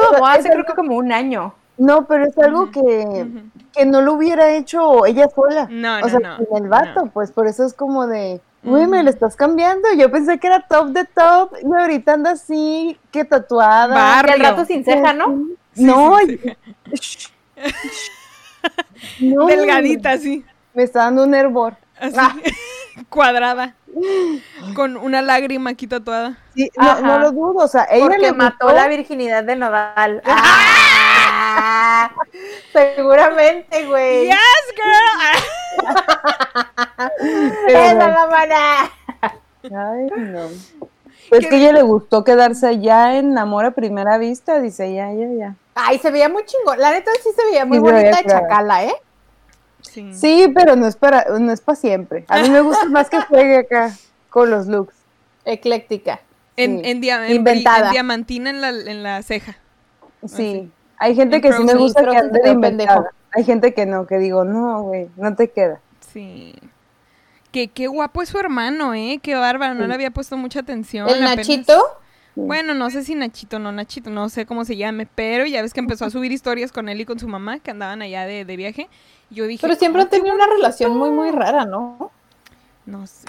estuvo 0.00 0.26
hace 0.26 0.48
creo 0.50 0.64
que 0.64 0.72
como 0.74 0.96
un 0.96 1.12
año. 1.12 1.54
no, 1.76 2.06
pero 2.06 2.24
es 2.26 2.38
algo 2.38 2.70
que, 2.70 3.26
que 3.74 3.84
no 3.84 4.00
lo 4.00 4.14
hubiera 4.14 4.54
hecho 4.56 5.04
ella 5.04 5.28
sola. 5.34 5.66
No, 5.70 5.96
o 5.96 6.00
no, 6.00 6.08
sea, 6.08 6.18
no, 6.20 6.56
el 6.56 6.68
vato, 6.68 7.04
no. 7.04 7.10
pues 7.10 7.30
por 7.30 7.46
eso 7.46 7.64
es 7.66 7.74
como 7.74 8.06
de, 8.06 8.40
güey, 8.64 8.86
me 8.86 9.02
lo 9.02 9.10
estás 9.10 9.36
cambiando. 9.36 9.88
Yo 9.96 10.10
pensé 10.10 10.38
que 10.38 10.46
era 10.46 10.60
top 10.66 10.88
de 10.88 11.04
top 11.04 11.52
y 11.62 11.66
ahorita 11.72 12.14
anda 12.14 12.30
así, 12.32 12.98
que 13.10 13.24
tatuada. 13.24 13.94
Bar- 13.94 14.26
Y 14.28 14.30
al 14.32 14.38
Barrio. 14.40 14.50
rato 14.50 14.64
sin 14.64 14.84
ceja, 14.84 15.12
¿no? 15.12 15.44
Sí, 15.74 15.84
no, 15.84 16.16
sí, 16.26 16.40
No, 19.20 19.46
Delgadita, 19.46 20.12
así. 20.12 20.44
Me 20.72 20.82
está 20.84 21.00
dando 21.00 21.24
un 21.24 21.34
hervor. 21.34 21.76
Así. 21.98 22.16
Ah. 22.18 22.34
Cuadrada. 23.08 23.74
Con 24.74 24.96
una 24.96 25.22
lágrima 25.22 25.70
aquí 25.70 25.86
tatuada. 25.86 26.38
Sí, 26.54 26.70
no, 26.76 27.00
no 27.00 27.18
lo 27.18 27.32
dudo, 27.32 27.64
o 27.64 27.68
sea, 27.68 27.86
ella 27.90 28.04
Porque 28.06 28.18
le 28.18 28.32
mató 28.32 28.66
gustó, 28.66 28.74
la 28.80 28.88
virginidad 28.88 29.44
de 29.44 29.56
Nodal. 29.56 30.22
Ah, 30.24 30.58
seguramente, 32.72 33.86
güey. 33.86 34.26
¡Yes, 34.26 34.74
girl! 34.76 35.88
¡Esa 37.68 38.08
mamona! 38.08 38.90
Ay, 39.62 40.06
no. 40.16 40.48
Pues 41.30 41.46
que 41.46 41.54
a 41.56 41.58
ella 41.58 41.72
le 41.72 41.82
gustó 41.82 42.22
quedarse 42.22 42.66
allá 42.66 43.16
en 43.16 43.36
Amor 43.38 43.64
a 43.64 43.70
Primera 43.70 44.18
Vista, 44.18 44.60
dice, 44.60 44.92
ya, 44.94 45.10
ya, 45.12 45.26
ya. 45.36 45.54
Ay, 45.74 45.98
se 45.98 46.10
veía 46.10 46.28
muy 46.28 46.44
chingón. 46.44 46.78
La 46.78 46.92
neta 46.92 47.10
sí 47.22 47.30
se 47.34 47.44
veía 47.46 47.64
muy 47.64 47.78
Sí, 47.78 47.82
bonita 47.82 48.02
veía 48.02 48.16
de 48.22 48.24
chacala, 48.28 48.84
¿eh? 48.84 48.94
Sí. 49.80 50.12
Sí, 50.14 50.52
pero 50.54 50.76
no 50.76 50.86
es 50.86 50.96
para, 50.96 51.24
no 51.38 51.50
es 51.52 51.60
para 51.60 51.76
siempre. 51.76 52.24
A 52.28 52.40
mí 52.40 52.50
me 52.50 52.60
gusta 52.60 52.84
más 52.86 53.08
que 53.10 53.20
juegue 53.22 53.58
acá 53.58 53.92
con 54.30 54.50
los 54.50 54.66
looks. 54.66 54.94
Ecléctica. 55.44 56.20
En, 56.56 56.80
Sí. 56.84 56.90
en, 56.90 57.00
dia- 57.00 57.26
en 57.26 57.36
Inventada. 57.36 57.86
en 57.86 57.92
diamantina 57.92 58.50
en 58.50 58.60
la, 58.60 58.68
en 58.68 59.02
la 59.02 59.22
ceja. 59.22 59.56
Sí. 60.26 60.70
Hay 61.04 61.14
gente 61.14 61.36
En 61.36 61.42
que 61.42 61.52
sí 61.52 61.62
me 61.64 61.74
gusta 61.74 62.04
que 62.08 62.16
ande 62.16 62.40
de 62.42 62.50
inventada. 62.50 63.10
Hay 63.36 63.44
gente 63.44 63.74
que 63.74 63.84
no, 63.84 64.06
que 64.06 64.18
digo, 64.18 64.44
no, 64.44 64.82
güey, 64.82 65.08
no 65.16 65.34
te 65.34 65.50
queda. 65.50 65.80
Sí. 66.12 66.54
Que 67.52 67.68
qué 67.68 67.86
guapo 67.88 68.22
es 68.22 68.28
su 68.30 68.38
hermano, 68.38 68.94
¿eh? 68.94 69.20
Qué 69.22 69.34
bárbaro. 69.34 69.74
No 69.74 69.86
le 69.86 69.94
había 69.94 70.10
puesto 70.10 70.36
mucha 70.36 70.60
atención. 70.60 71.08
El 71.08 71.16
apenas- 71.16 71.36
Nachito. 71.36 71.80
Bueno, 72.36 72.74
no 72.74 72.90
sé 72.90 73.04
si 73.04 73.14
Nachito, 73.14 73.58
no 73.60 73.70
Nachito, 73.70 74.10
no 74.10 74.28
sé 74.28 74.44
cómo 74.44 74.64
se 74.64 74.76
llame, 74.76 75.06
pero 75.14 75.46
ya 75.46 75.62
ves 75.62 75.72
que 75.72 75.78
empezó 75.80 76.04
a 76.06 76.10
subir 76.10 76.32
historias 76.32 76.72
con 76.72 76.88
él 76.88 77.00
y 77.00 77.04
con 77.04 77.18
su 77.20 77.28
mamá 77.28 77.60
que 77.60 77.70
andaban 77.70 78.02
allá 78.02 78.26
de, 78.26 78.44
de 78.44 78.56
viaje. 78.56 78.88
Yo 79.30 79.46
dije, 79.46 79.60
Pero 79.64 79.76
siempre 79.78 80.00
"Ay, 80.02 80.04
han 80.06 80.10
tenido 80.10 80.34
una 80.34 80.46
relación 80.48 80.96
muy, 80.96 81.10
muy 81.10 81.30
rara, 81.30 81.64
¿no? 81.64 82.10
No 82.86 83.06
sé. 83.06 83.28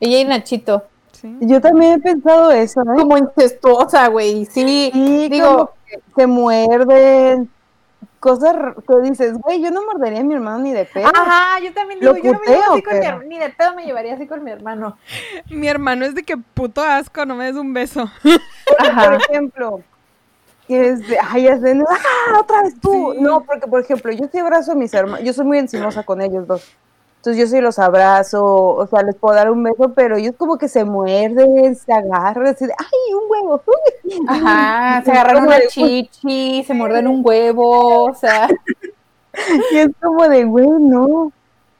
Ella 0.00 0.20
y 0.20 0.24
Nachito. 0.24 0.84
Sí. 1.12 1.36
Yo 1.42 1.60
también 1.60 1.92
he 1.94 1.98
pensado 1.98 2.50
eso, 2.50 2.80
¿eh? 2.80 2.96
Como 2.96 3.18
incestuosa, 3.18 4.06
güey. 4.08 4.46
Sí. 4.46 4.90
Sí, 4.92 5.28
digo- 5.28 5.74
se 6.16 6.26
muerden, 6.26 7.50
cosas 8.20 8.54
que 8.86 9.08
dices, 9.08 9.34
güey, 9.38 9.62
yo 9.62 9.70
no 9.70 9.84
mordería 9.84 10.20
a 10.20 10.24
mi 10.24 10.34
hermano 10.34 10.58
ni 10.58 10.72
de 10.72 10.84
pedo. 10.84 11.08
Ajá, 11.08 11.58
yo 11.60 11.72
también 11.72 12.00
¿Lo 12.02 12.12
digo, 12.12 12.26
yo 12.26 12.32
no 12.32 12.40
me 12.40 12.46
llevo 12.46 12.72
así 12.72 12.82
con 12.82 12.98
mi 12.98 13.06
hermano, 13.06 13.28
ni 13.28 13.38
de 13.38 13.48
pedo 13.50 13.74
me 13.74 13.84
llevaría 13.84 14.14
así 14.14 14.26
con 14.26 14.44
mi 14.44 14.50
hermano. 14.50 14.98
Mi 15.48 15.68
hermano 15.68 16.04
es 16.04 16.14
de 16.14 16.22
que 16.22 16.36
puto 16.36 16.82
asco, 16.82 17.24
no 17.24 17.34
me 17.34 17.46
des 17.46 17.56
un 17.56 17.72
beso. 17.72 18.10
Por 18.22 18.86
Ajá. 18.86 19.16
ejemplo, 19.16 19.80
que 20.68 20.90
es 20.90 21.08
de, 21.08 21.18
ay, 21.18 21.48
es 21.48 21.60
de, 21.62 21.82
ah, 21.88 22.38
otra 22.38 22.62
vez 22.62 22.78
tú. 22.80 23.12
Sí. 23.14 23.22
No, 23.22 23.42
porque, 23.42 23.66
por 23.66 23.80
ejemplo, 23.80 24.12
yo 24.12 24.26
sí 24.30 24.38
abrazo 24.38 24.72
a 24.72 24.74
mis 24.74 24.92
hermanos, 24.94 25.24
yo 25.24 25.32
soy 25.32 25.46
muy 25.46 25.58
encimosa 25.58 26.02
con 26.04 26.20
ellos 26.20 26.46
dos. 26.46 26.76
Entonces 27.20 27.38
yo 27.38 27.46
sí 27.54 27.60
los 27.60 27.78
abrazo, 27.78 28.42
o 28.46 28.86
sea, 28.86 29.02
les 29.02 29.14
puedo 29.14 29.34
dar 29.34 29.50
un 29.50 29.62
beso, 29.62 29.92
pero 29.94 30.16
ellos 30.16 30.34
como 30.38 30.56
que 30.56 30.68
se 30.68 30.84
muerden, 30.86 31.76
se 31.76 31.92
agarran, 31.92 32.46
así 32.46 32.64
de, 32.64 32.72
ay, 32.78 33.14
un 33.14 33.24
huevo. 33.30 33.62
uy". 33.66 34.24
Ajá, 34.28 35.02
se 35.04 35.12
agarran 35.12 35.42
una 35.44 35.60
chichi, 35.68 36.64
se 36.64 36.72
muerden 36.72 37.06
un 37.08 37.20
huevo, 37.22 38.04
o 38.06 38.14
sea. 38.14 38.48
Y 39.72 39.76
es 39.78 39.90
como 40.02 40.28
de, 40.28 40.44
güey, 40.44 40.66
no. 40.66 41.30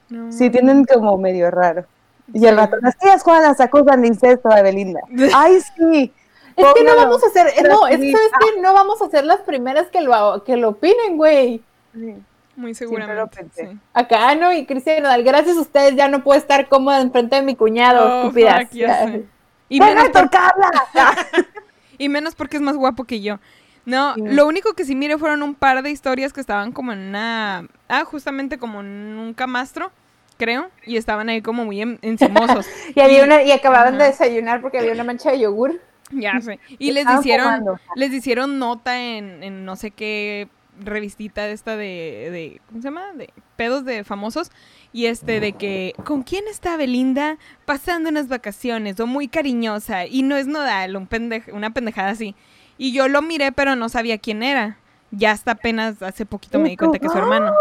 No. 0.09 0.31
Sí, 0.31 0.49
tienen 0.51 0.85
como 0.85 1.17
medio 1.17 1.49
raro. 1.51 1.85
Y 2.33 2.45
al 2.45 2.55
Sí. 2.55 2.59
rato, 2.61 2.77
las 2.81 2.97
tías 2.97 3.23
Juanas 3.23 3.59
acusan 3.59 4.01
de 4.01 4.07
incesto 4.09 4.49
a 4.51 4.61
Belinda. 4.61 5.01
Ay, 5.35 5.57
sí. 5.75 6.13
Es 6.55 6.65
que 6.75 6.83
no 6.83 6.95
vamos 6.95 7.23
a 7.23 7.27
hacer, 7.27 7.45
no, 7.67 7.87
es 7.87 7.97
que 7.99 8.11
sabes 8.11 8.29
que 8.55 8.61
no 8.61 8.73
vamos 8.73 9.01
a 9.01 9.09
ser 9.09 9.25
las 9.25 9.39
primeras 9.39 9.87
que 9.87 10.01
lo, 10.01 10.43
que 10.43 10.55
lo 10.57 10.69
opinen, 10.69 11.17
güey. 11.17 11.61
Sí. 11.93 12.15
Muy 12.55 12.73
seguramente. 12.73 13.37
pensé. 13.37 13.67
sí. 13.71 13.77
Acá, 13.93 14.35
¿no? 14.35 14.53
Y 14.53 14.65
Cristian 14.65 15.03
gracias 15.23 15.57
a 15.57 15.61
ustedes 15.61 15.95
ya 15.95 16.07
no 16.07 16.23
puedo 16.23 16.39
estar 16.39 16.67
cómoda 16.67 17.01
enfrente 17.01 17.35
de 17.37 17.41
mi 17.43 17.55
cuñado, 17.55 18.05
Oh, 18.05 18.21
estúpidas. 18.23 18.67
Y 19.69 19.79
¡Venga, 19.79 20.03
menos, 20.03 20.09
por- 20.09 20.29
y 21.97 22.09
menos 22.09 22.35
porque 22.35 22.57
es 22.57 22.61
más 22.61 22.75
guapo 22.75 23.05
que 23.05 23.21
yo. 23.21 23.39
No, 23.85 24.13
Sí. 24.15 24.21
lo 24.25 24.45
único 24.45 24.73
que 24.73 24.83
sí 24.83 24.95
miré 24.95 25.17
fueron 25.17 25.41
un 25.43 25.55
par 25.55 25.81
de 25.81 25.89
historias 25.89 26.33
que 26.33 26.41
estaban 26.41 26.71
como 26.73 26.91
en 26.91 26.99
una... 26.99 27.67
Ah, 27.87 28.03
justamente 28.03 28.57
como 28.57 28.81
en 28.81 28.87
un 29.17 29.33
camastro, 29.33 29.91
creo. 30.37 30.69
Y 30.85 30.97
estaban 30.97 31.29
ahí 31.29 31.41
como 31.41 31.63
muy 31.63 31.81
en- 31.81 31.99
encimosos. 32.01 32.67
Y, 32.95 32.99
había 32.99 33.23
una, 33.23 33.43
y 33.43 33.51
acababan 33.53 33.97
de 33.97 34.03
desayunar 34.05 34.61
porque 34.61 34.77
había 34.79 34.91
una 34.91 35.05
mancha 35.05 35.31
de 35.31 35.39
yogur. 35.39 35.79
Ya 36.11 36.39
sé. 36.41 36.59
Y 36.77 36.91
les 36.91 37.05
hicieron, 37.09 37.45
fumando. 37.45 37.79
les 37.95 38.11
hicieron 38.11 38.59
nota 38.59 38.99
en, 39.01 39.41
en 39.41 39.63
no 39.63 39.77
sé 39.77 39.91
qué 39.91 40.49
revistita 40.83 41.45
de 41.45 41.53
esta 41.53 41.75
de, 41.75 42.29
de, 42.31 42.61
¿cómo 42.67 42.81
se 42.81 42.87
llama? 42.87 43.13
De 43.13 43.29
pedos 43.55 43.85
de 43.85 44.03
famosos. 44.03 44.51
Y 44.93 45.05
este 45.05 45.39
de 45.39 45.53
que, 45.53 45.93
¿con 46.03 46.23
quién 46.23 46.47
está 46.49 46.75
Belinda 46.77 47.37
pasando 47.65 48.09
unas 48.09 48.27
vacaciones? 48.27 48.99
O 48.99 49.07
muy 49.07 49.27
cariñosa. 49.27 50.05
Y 50.05 50.23
no 50.23 50.35
es 50.37 50.47
nodal, 50.47 50.95
un 50.95 51.07
una 51.53 51.69
pendejada 51.71 52.09
así. 52.09 52.35
Y 52.77 52.93
yo 52.93 53.07
lo 53.07 53.21
miré, 53.21 53.51
pero 53.51 53.75
no 53.75 53.89
sabía 53.89 54.17
quién 54.17 54.43
era. 54.43 54.77
Ya 55.11 55.31
hasta 55.31 55.51
apenas 55.51 56.01
hace 56.01 56.25
poquito 56.25 56.57
me 56.57 56.69
di 56.69 56.77
cuenta 56.77 56.97
que 56.97 57.05
es 57.07 57.11
su 57.11 57.17
hermano. 57.17 57.51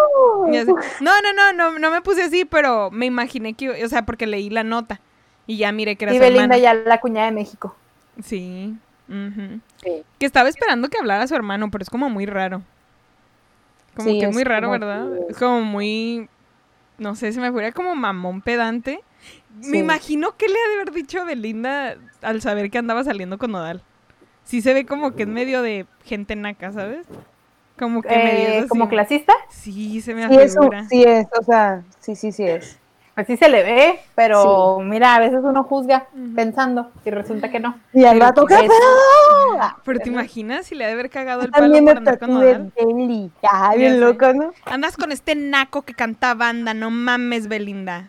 No, 1.00 1.12
no, 1.22 1.32
no, 1.34 1.52
no, 1.52 1.78
no 1.78 1.90
me 1.90 2.00
puse 2.00 2.22
así, 2.22 2.44
pero 2.44 2.90
me 2.90 3.06
imaginé 3.06 3.54
que, 3.54 3.84
o 3.84 3.88
sea, 3.88 4.06
porque 4.06 4.26
leí 4.26 4.50
la 4.50 4.62
nota. 4.62 5.00
Y 5.46 5.56
ya 5.56 5.72
miré 5.72 5.96
que 5.96 6.04
era 6.04 6.14
Y 6.14 6.16
su 6.16 6.20
Belinda 6.20 6.56
hermano. 6.56 6.62
ya 6.62 6.74
la 6.74 7.00
cuñada 7.00 7.26
de 7.26 7.32
México. 7.32 7.74
Sí. 8.22 8.76
Sí. 9.82 10.02
Que 10.18 10.26
estaba 10.26 10.48
esperando 10.48 10.88
que 10.88 10.98
hablara 10.98 11.26
su 11.26 11.34
hermano, 11.34 11.70
pero 11.72 11.82
es 11.82 11.90
como 11.90 12.08
muy 12.08 12.26
raro. 12.26 12.62
Como 13.94 14.08
Sí, 14.10 14.18
que 14.20 14.26
es 14.26 14.32
muy 14.32 14.44
raro, 14.44 14.68
como 14.68 14.78
¿verdad? 14.78 15.06
que- 15.26 15.32
Es 15.32 15.38
como 15.38 15.60
muy. 15.62 16.28
No 16.98 17.14
sé, 17.14 17.32
se 17.32 17.40
me 17.40 17.50
fuera 17.50 17.72
como 17.72 17.94
mamón 17.94 18.42
pedante. 18.42 19.00
Sí. 19.60 19.70
Me 19.70 19.78
imagino 19.78 20.36
que 20.36 20.46
le 20.48 20.54
ha 20.54 20.68
de 20.68 20.74
haber 20.82 20.92
dicho 20.94 21.20
a 21.20 21.24
Belinda 21.24 21.96
al 22.22 22.40
saber 22.42 22.70
que 22.70 22.78
andaba 22.78 23.04
saliendo 23.04 23.38
con 23.38 23.52
Nodal. 23.52 23.82
Sí 24.44 24.62
se 24.62 24.74
ve 24.74 24.84
como 24.86 25.14
que 25.14 25.22
es 25.24 25.28
medio 25.28 25.62
de 25.62 25.86
gente 26.04 26.34
naca, 26.36 26.72
¿sabes? 26.72 27.06
Como 27.78 28.02
que 28.02 28.08
medio 28.08 28.48
Eh, 28.48 28.58
así. 28.60 28.68
como 28.68 28.88
clasista, 28.88 29.32
Sí, 29.48 30.00
se 30.00 30.14
me 30.14 30.28
Sí 30.28 30.34
sí 30.88 31.02
es, 31.04 31.26
o 31.38 31.42
sea, 31.42 31.82
sí, 32.00 32.14
sí, 32.16 32.32
sí 32.32 32.44
es. 32.44 32.78
Así 33.16 33.36
se 33.36 33.48
le 33.48 33.62
ve, 33.62 34.00
pero 34.14 34.78
mira, 34.80 35.14
a 35.16 35.18
veces 35.20 35.40
uno 35.42 35.62
juzga 35.64 36.06
pensando 36.34 36.90
y 37.04 37.10
resulta 37.10 37.50
que 37.50 37.60
no. 37.60 37.78
Y 37.92 38.04
al 38.04 38.18
rato, 38.20 38.46
que 38.46 38.54
¿qué 38.56 38.62
es- 38.66 38.68
pedo? 38.68 39.74
Pero 39.84 39.98
te 40.00 40.08
imaginas 40.08 40.66
si 40.66 40.74
le 40.74 40.84
ha 40.84 40.86
de 40.86 40.94
haber 40.94 41.10
cagado 41.10 41.42
el 41.42 41.50
palo 41.50 41.64
También 41.64 41.84
por 41.84 41.94
me 41.94 41.98
andar 41.98 42.18
con 42.18 42.34
Nodal. 42.34 42.72
Ah, 43.42 43.70
Ya 43.72 43.76
bien 43.76 44.00
loco, 44.00 44.32
¿no? 44.32 44.52
Andas 44.64 44.96
con 44.96 45.12
este 45.12 45.34
naco 45.34 45.82
que 45.82 45.94
canta 45.94 46.34
banda, 46.34 46.72
no 46.74 46.90
mames, 46.90 47.48
Belinda. 47.48 48.08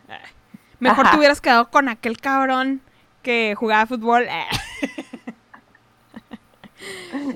Mejor 0.80 1.06
Ajá. 1.06 1.12
te 1.12 1.18
hubieras 1.20 1.42
quedado 1.42 1.70
con 1.70 1.90
aquel 1.90 2.18
cabrón 2.20 2.82
que 3.22 3.54
jugaba 3.56 3.86
fútbol. 3.86 4.24
Eh, 4.24 4.46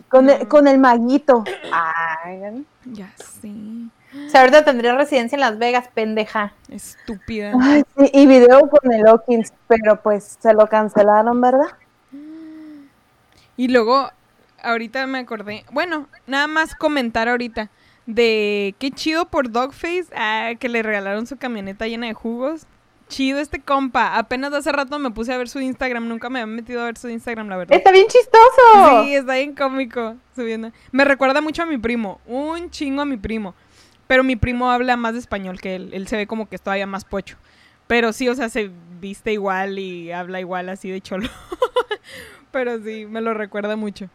Con, 0.10 0.30
el, 0.30 0.48
con 0.48 0.68
el 0.68 0.80
maguito. 0.80 1.44
Ay, 1.72 2.66
Ya 2.86 3.12
sí. 3.42 3.90
O 4.28 4.30
sea, 4.30 4.42
ahorita 4.42 4.64
tendría 4.64 4.96
residencia 4.96 5.36
en 5.36 5.42
Las 5.42 5.58
Vegas, 5.58 5.90
pendeja. 5.94 6.54
Estúpida. 6.70 7.54
Ay, 7.62 7.84
sí, 7.98 8.10
y 8.14 8.26
video 8.26 8.70
con 8.70 8.92
el 8.92 9.06
Hawkins, 9.08 9.54
pero 9.68 10.02
pues 10.02 10.38
se 10.40 10.54
lo 10.54 10.68
cancelaron, 10.68 11.40
¿verdad? 11.42 11.68
Y 13.58 13.68
luego, 13.68 14.10
ahorita 14.64 15.06
me 15.08 15.20
acordé. 15.20 15.66
Bueno, 15.72 16.08
nada 16.28 16.48
más 16.48 16.76
comentar 16.76 17.30
ahorita. 17.30 17.70
De 18.06 18.76
qué 18.78 18.92
chido 18.92 19.26
por 19.30 19.50
Dogface. 19.52 20.06
Ah, 20.16 20.52
que 20.60 20.70
le 20.70 20.84
regalaron 20.84 21.26
su 21.26 21.38
camioneta 21.38 21.88
llena 21.88 22.08
de 22.08 22.14
jugos. 22.14 22.68
Chido 23.08 23.40
este 23.40 23.60
compa. 23.62 24.18
Apenas 24.18 24.54
hace 24.54 24.72
rato 24.72 24.98
me 25.00 25.12
puse 25.12 25.34
a 25.34 25.38
ver 25.38 25.48
su 25.48 25.60
Instagram. 25.60 26.08
Nunca 26.08 26.30
me 26.30 26.42
había 26.42 26.54
metido 26.54 26.82
a 26.82 26.86
ver 26.86 26.98
su 26.98 27.10
Instagram, 27.10 27.48
la 27.48 27.58
verdad. 27.58 27.78
Está 27.78 27.92
bien 27.92 28.08
chistoso. 28.08 29.04
Sí, 29.04 29.16
está 29.16 29.36
bien 29.36 29.56
cómico 29.56 30.16
subiendo. 30.36 30.72
Me 30.92 31.06
recuerda 31.06 31.42
mucho 31.42 31.64
a 31.64 31.66
mi 31.66 31.78
primo, 31.78 32.20
un 32.26 32.70
chingo 32.70 33.02
a 33.02 33.06
mi 33.06 33.18
primo. 33.18 33.54
Pero 34.08 34.24
mi 34.24 34.36
primo 34.36 34.70
habla 34.70 34.98
más 34.98 35.16
español 35.16 35.60
que 35.60 35.76
él. 35.76 35.90
Él 35.94 36.08
se 36.08 36.18
ve 36.18 36.28
como 36.28 36.48
que 36.48 36.56
es 36.56 36.62
todavía 36.62 36.88
más 36.88 37.06
pocho. 37.06 37.38
Pero 37.88 38.14
sí, 38.14 38.28
o 38.30 38.36
sea, 38.36 38.50
se 38.50 38.70
viste 39.00 39.34
igual 39.34 39.78
y 39.80 40.12
habla 40.12 40.40
igual 40.40 40.70
así 40.70 40.90
de 40.90 41.02
cholo. 41.02 41.28
Pero 42.52 42.82
sí, 42.84 43.06
me 43.06 43.22
lo 43.22 43.34
recuerda 43.34 43.76
mucho. 43.76 44.10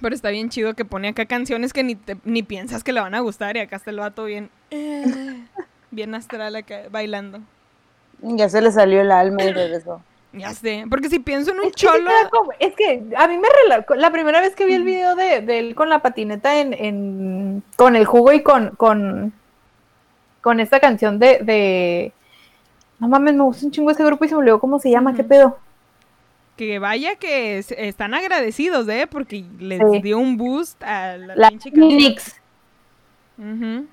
Pero 0.00 0.14
está 0.14 0.30
bien 0.30 0.50
chido 0.50 0.74
que 0.74 0.84
pone 0.84 1.08
acá 1.08 1.24
canciones 1.26 1.72
que 1.72 1.82
ni, 1.82 1.94
te- 1.94 2.16
ni 2.24 2.42
piensas 2.42 2.84
que 2.84 2.92
le 2.92 3.00
van 3.00 3.14
a 3.14 3.20
gustar 3.20 3.56
y 3.56 3.60
acá 3.60 3.76
está 3.76 3.90
el 3.90 3.98
vato 4.00 4.24
bien... 4.24 4.50
eh, 4.70 5.44
bien 5.90 6.14
astral 6.14 6.56
acá, 6.56 6.82
bailando. 6.90 7.40
Ya 8.20 8.48
se 8.48 8.60
le 8.60 8.72
salió 8.72 9.00
el 9.00 9.12
alma 9.12 9.42
y 9.44 9.52
regresó. 9.52 10.02
Ya 10.36 10.52
sé, 10.52 10.84
porque 10.90 11.08
si 11.08 11.18
pienso 11.20 11.52
en 11.52 11.58
un 11.60 11.66
Es 11.66 11.72
que, 11.72 11.86
cholo... 11.86 12.10
como- 12.30 12.52
es 12.58 12.74
que 12.74 13.02
a 13.16 13.28
mí 13.28 13.38
me 13.38 13.48
relajó. 13.62 13.94
La 13.94 14.10
primera 14.10 14.40
vez 14.40 14.54
que 14.54 14.64
vi 14.66 14.74
el 14.74 14.82
video 14.84 15.14
de, 15.14 15.40
de 15.42 15.58
él 15.58 15.74
con 15.74 15.88
la 15.88 16.00
patineta 16.02 16.60
en, 16.60 16.72
en- 16.74 17.62
con 17.76 17.94
el 17.96 18.04
jugo 18.04 18.32
y 18.32 18.42
con, 18.42 18.70
con, 18.76 19.32
con 20.40 20.60
esta 20.60 20.80
canción 20.80 21.18
de, 21.18 21.38
de- 21.42 22.12
No 22.98 23.08
mames, 23.08 23.34
me 23.34 23.42
gusta 23.44 23.66
un 23.66 23.72
chingo 23.72 23.90
ese 23.90 24.04
grupo 24.04 24.24
y 24.24 24.28
se 24.28 24.34
me 24.34 24.40
olvidó 24.40 24.58
cómo 24.60 24.78
se 24.78 24.90
llama, 24.90 25.14
¿qué 25.14 25.24
pedo? 25.24 25.58
Que 26.56 26.78
vaya 26.78 27.16
que 27.16 27.58
es- 27.58 27.72
están 27.72 28.14
agradecidos, 28.14 28.88
¿eh? 28.88 29.06
Porque 29.10 29.44
les 29.58 29.80
Sí. 29.90 30.00
dio 30.02 30.18
un 30.18 30.36
boost 30.36 30.82
a 30.82 31.16
la, 31.16 31.34
La 31.36 31.48
pinche 31.50 31.70
ujú. 33.38 33.86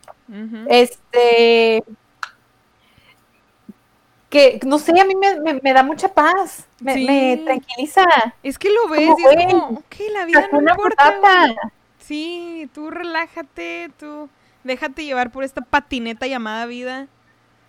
Este. 0.70 1.84
Que 4.32 4.60
no 4.66 4.80
sé, 4.80 5.00
a 5.00 5.06
mí 5.06 5.14
me, 5.16 5.40
me- 5.42 5.60
me 5.62 5.74
da 5.74 5.84
mucha 5.84 6.08
paz. 6.08 6.66
Me, 6.80 6.94
Sí. 6.96 7.06
me 7.06 7.38
tranquiliza. 7.46 8.04
Es 8.42 8.58
que 8.58 8.70
lo 8.72 8.88
ves 8.88 9.08
como, 9.08 9.18
y 9.20 9.24
es 9.26 9.46
como, 9.54 9.66
ok, 9.80 9.96
la 10.14 10.26
vida 10.26 10.48
no 10.52 10.60
importa. 10.62 11.14
Sí, 12.00 12.70
tú 12.74 12.90
relájate, 12.90 13.92
tú 14.00 14.30
déjate 14.64 15.06
llevar 15.06 15.32
por 15.32 15.44
esta 15.44 15.62
patineta 15.62 16.28
llamada 16.28 16.66
vida. 16.66 17.08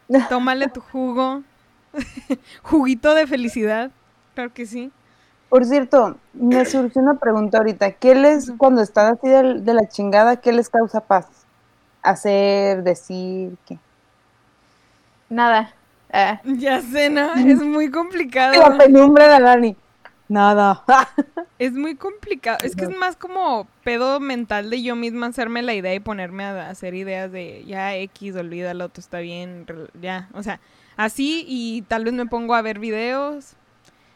Tómale 0.30 0.68
tu 0.68 0.80
jugo. 0.80 1.42
Juguito 2.62 3.14
de 3.14 3.26
felicidad. 3.26 3.90
Claro 4.34 4.54
que 4.54 4.66
sí. 4.66 4.92
Por 5.48 5.64
cierto, 5.66 6.16
me 6.32 6.64
surgió 6.64 7.02
una 7.02 7.18
pregunta 7.18 7.58
ahorita. 7.58 7.92
¿Qué 7.92 8.14
les, 8.14 8.52
cuando 8.56 8.82
están 8.82 9.14
así 9.14 9.28
de, 9.28 9.60
de 9.60 9.74
la 9.74 9.88
chingada, 9.88 10.36
qué 10.40 10.52
les 10.52 10.68
causa 10.70 11.00
paz? 11.00 11.26
Hacer, 12.02 12.82
decir, 12.82 13.56
¿qué? 13.66 13.78
Nada. 15.30 15.72
Ya 16.44 16.80
sé, 16.82 17.10
¿no? 17.10 17.34
Es 17.34 17.62
muy 17.62 17.90
complicado. 17.90 18.54
La 18.60 18.76
penumbra 18.78 19.28
de 19.38 19.42
Dani. 19.44 19.76
Nada. 20.28 20.84
Es 21.58 21.74
muy 21.74 21.94
complicado. 21.94 22.58
Es 22.64 22.74
que 22.74 22.84
es 22.84 22.90
más 22.96 23.14
como 23.14 23.68
pedo 23.84 24.18
mental 24.18 24.68
de 24.68 24.82
yo 24.82 24.96
misma 24.96 25.26
hacerme 25.28 25.62
la 25.62 25.74
idea 25.74 25.94
y 25.94 26.00
ponerme 26.00 26.42
a 26.44 26.70
hacer 26.70 26.94
ideas 26.94 27.30
de 27.30 27.62
ya 27.64 27.94
X, 27.94 28.34
olvídalo, 28.34 28.88
todo 28.88 29.00
está 29.00 29.20
bien, 29.20 29.64
ya. 30.00 30.28
O 30.34 30.42
sea, 30.42 30.58
así 30.96 31.44
y 31.46 31.82
tal 31.82 32.04
vez 32.04 32.14
me 32.14 32.26
pongo 32.26 32.56
a 32.56 32.62
ver 32.62 32.80
videos. 32.80 33.52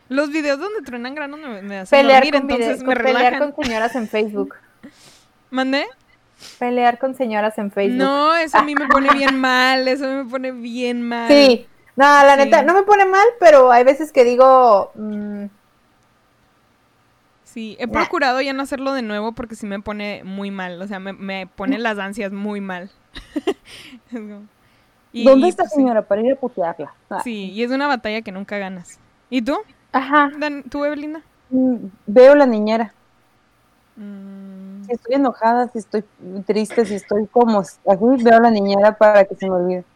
Los 0.08 0.30
videos 0.30 0.58
donde 0.58 0.82
truenan 0.82 1.14
granos 1.14 1.38
me, 1.38 1.62
me 1.62 1.78
hacen 1.78 2.00
pelear, 2.00 2.24
dormir, 2.24 2.32
con, 2.40 2.50
entonces 2.50 2.78
con- 2.78 2.88
me 2.88 2.96
pelear 2.96 3.32
relajan. 3.32 3.52
con 3.52 3.64
señoras 3.64 3.94
en 3.94 4.08
Facebook. 4.08 4.54
¿Mandé? 5.50 5.86
Pelear 6.58 6.98
con 6.98 7.14
señoras 7.14 7.56
en 7.58 7.70
Facebook. 7.70 7.98
No, 7.98 8.34
eso 8.34 8.58
a 8.58 8.62
mí 8.62 8.74
me 8.74 8.88
pone 8.88 9.12
bien 9.14 9.38
mal, 9.38 9.86
eso 9.86 10.04
me 10.08 10.24
pone 10.28 10.50
bien 10.50 11.00
mal. 11.02 11.28
Sí. 11.28 11.66
No, 11.96 12.04
la 12.04 12.36
Sí. 12.36 12.42
neta, 12.44 12.62
no 12.62 12.74
me 12.74 12.82
pone 12.82 13.06
mal, 13.06 13.26
pero 13.40 13.70
hay 13.72 13.82
veces 13.84 14.12
que 14.12 14.24
digo, 14.24 14.92
mm, 14.96 15.46
Sí, 17.44 17.76
he 17.78 17.86
procurado 17.88 18.40
ya 18.40 18.52
no 18.52 18.62
hacerlo 18.62 18.92
de 18.92 19.02
nuevo 19.02 19.32
porque 19.32 19.54
sí 19.54 19.66
me 19.66 19.80
pone 19.80 20.22
muy 20.24 20.50
mal, 20.50 20.82
o 20.82 20.86
sea, 20.88 20.98
me, 20.98 21.12
me 21.12 21.46
pone 21.46 21.78
las 21.78 21.98
ansias 21.98 22.32
muy 22.32 22.60
mal. 22.60 22.90
Y- 25.12 25.24
¿Dónde 25.24 25.48
está 25.48 25.62
pues, 25.62 25.72
señora 25.72 26.06
para 26.06 26.20
ir 26.22 26.32
a 26.32 26.36
putearla? 26.40 26.94
Ah, 27.08 27.22
Sí, 27.24 27.50
y 27.52 27.62
es 27.62 27.70
una 27.70 27.86
batalla 27.86 28.22
que 28.22 28.32
nunca 28.32 28.58
ganas. 28.58 29.00
¿Y 29.30 29.42
tú? 29.42 29.56
ajá. 29.92 30.30
Dan- 30.38 30.64
¿Tú, 30.64 30.84
Evelina? 30.84 31.24
mm, 31.50 31.88
Veo 32.06 32.34
la 32.34 32.46
niñera. 32.46 32.94
Mm, 33.98 34.86
Si 34.86 34.92
estoy 34.92 35.16
enojada, 35.16 35.68
si 35.68 35.78
estoy 35.78 36.04
triste, 36.46 36.86
si 36.86 36.94
estoy 36.94 37.26
como 37.28 37.58
así, 37.60 37.78
veo 38.24 38.40
la 38.40 38.50
niñera 38.50 38.96
para 38.96 39.24
que 39.26 39.34
se 39.36 39.46
me 39.46 39.52
olvide. 39.56 39.86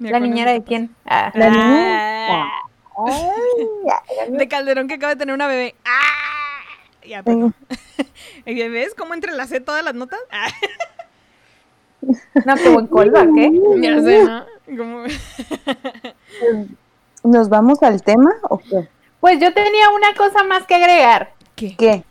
Mira, 0.00 0.18
¿La 0.18 0.26
niñera 0.26 0.52
de 0.52 0.64
quién? 0.64 0.94
Ah. 1.06 1.30
La 1.34 1.46
Ah. 1.46 2.50
niñera. 2.96 4.02
De 4.38 4.48
Calderón 4.48 4.88
que 4.88 4.94
acaba 4.94 5.14
de 5.14 5.18
tener 5.18 5.34
una 5.34 5.46
bebé. 5.46 5.74
¡Ah! 5.86 7.06
Ya. 7.06 7.22
Mm. 7.22 7.52
¿Y 8.46 8.68
¿Ves 8.68 8.94
cómo 8.94 9.14
entrelacé 9.14 9.60
todas 9.60 9.84
las 9.84 9.94
notas? 9.94 10.18
Ah, 10.30 10.48
No, 12.46 12.54
qué 12.56 12.68
buen 12.70 12.86
callback, 12.86 13.28
¿eh? 13.36 13.50
ya 13.76 14.00
sé, 14.00 14.24
¿no? 14.24 14.44
Como- 14.76 15.04
¿Nos 17.24 17.48
vamos 17.48 17.82
al 17.82 18.02
tema 18.02 18.30
o 18.48 18.58
qué? 18.58 18.88
Pues 19.20 19.38
yo 19.40 19.52
tenía 19.52 19.90
una 19.90 20.14
cosa 20.14 20.42
más 20.44 20.64
que 20.66 20.74
agregar. 20.76 21.32
¿Qué? 21.56 21.76
¿Qué? 21.76 22.04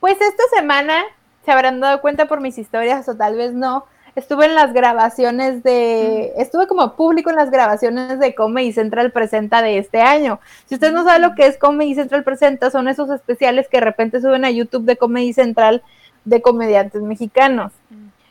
Pues 0.00 0.20
esta 0.20 0.42
semana, 0.54 1.02
se 1.44 1.52
habrán 1.52 1.80
dado 1.80 2.00
cuenta 2.02 2.26
por 2.26 2.40
mis 2.40 2.58
historias 2.58 3.08
o 3.08 3.16
tal 3.16 3.36
vez 3.36 3.52
no, 3.54 3.86
estuve 4.16 4.46
en 4.46 4.54
las 4.54 4.72
grabaciones 4.72 5.62
de, 5.62 6.32
estuve 6.36 6.66
como 6.66 6.94
público 6.94 7.30
en 7.30 7.36
las 7.36 7.50
grabaciones 7.50 8.18
de 8.18 8.34
Comedy 8.34 8.72
Central 8.72 9.10
Presenta 9.10 9.60
de 9.62 9.78
este 9.78 10.00
año. 10.00 10.40
Si 10.66 10.74
ustedes 10.76 10.92
no 10.92 11.04
saben 11.04 11.22
lo 11.22 11.34
que 11.34 11.46
es 11.46 11.58
Comedy 11.58 11.94
Central 11.94 12.22
Presenta, 12.24 12.70
son 12.70 12.88
esos 12.88 13.10
especiales 13.10 13.68
que 13.68 13.78
de 13.78 13.84
repente 13.84 14.20
suben 14.20 14.44
a 14.44 14.50
YouTube 14.50 14.84
de 14.84 14.96
Comedy 14.96 15.32
Central 15.32 15.82
de 16.24 16.40
comediantes 16.42 17.02
mexicanos. 17.02 17.72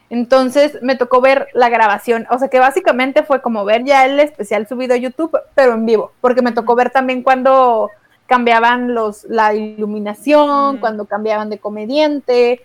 Entonces 0.10 0.78
me 0.82 0.96
tocó 0.96 1.22
ver 1.22 1.48
la 1.54 1.69
grabación, 1.69 2.28
o 2.30 2.38
sea 2.38 2.48
que 2.48 2.60
básicamente 2.60 3.24
fue 3.24 3.41
como 3.41 3.65
ver 3.65 3.84
ya 3.84 4.06
el 4.06 4.19
especial 4.19 4.67
subido 4.67 4.93
a 4.93 4.98
YouTube, 4.98 5.36
pero 5.56 5.74
en 5.74 5.86
vivo, 5.86 6.12
porque 6.22 6.41
me 6.43 6.52
tocó 6.52 6.76
ver 6.76 6.91
también 6.91 7.24
cuando 7.24 7.89
cambiaban 8.28 8.93
los 8.93 9.24
la 9.26 9.54
iluminación, 9.56 10.76
Mm. 10.76 10.80
cuando 10.80 11.06
cambiaban 11.06 11.50
de 11.50 11.58
comediante, 11.58 12.62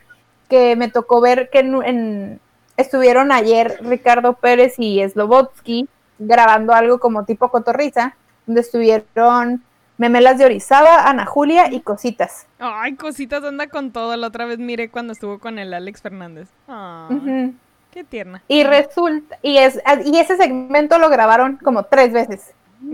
que 0.48 0.76
me 0.76 0.88
tocó 0.88 1.20
ver 1.20 1.48
que 1.50 1.61
en, 1.61 1.83
en- 1.85 2.40
estuvieron 2.79 3.33
ayer 3.33 3.77
Ricardo 3.83 4.35
Pérez 4.35 4.77
y 4.79 5.07
Slobotsky 5.07 5.88
grabando 6.19 6.73
algo 6.73 6.99
como 6.99 7.25
tipo 7.25 7.51
cotorriza, 7.51 8.17
donde 8.47 8.62
estuvieron 8.62 9.62
Memelas 9.99 10.38
de 10.38 10.45
Orizaba, 10.45 11.09
Ana 11.09 11.27
Julia 11.27 11.73
y 11.73 11.81
Cositas. 11.81 12.47
Ay, 12.61 12.95
cositas 12.95 13.43
anda 13.43 13.67
con 13.67 13.91
todo. 13.91 14.17
La 14.17 14.29
otra 14.29 14.47
vez 14.47 14.59
miré 14.59 14.91
cuando 14.91 15.12
estuvo 15.12 15.41
con 15.41 15.59
el 15.59 15.75
Alex 15.75 16.01
Fernández. 16.01 16.49
Ay. 16.69 17.55
Qué 17.91 18.05
tierna. 18.05 18.43
Y 18.47 18.62
resulta, 18.62 19.38
y 19.43 19.59
es, 19.59 19.81
y 20.05 20.19
ese 20.19 20.37
segmento 20.37 20.99
lo 20.99 21.09
grabaron 21.09 21.57
como 21.57 21.85
tres 21.85 22.12
veces, 22.12 22.53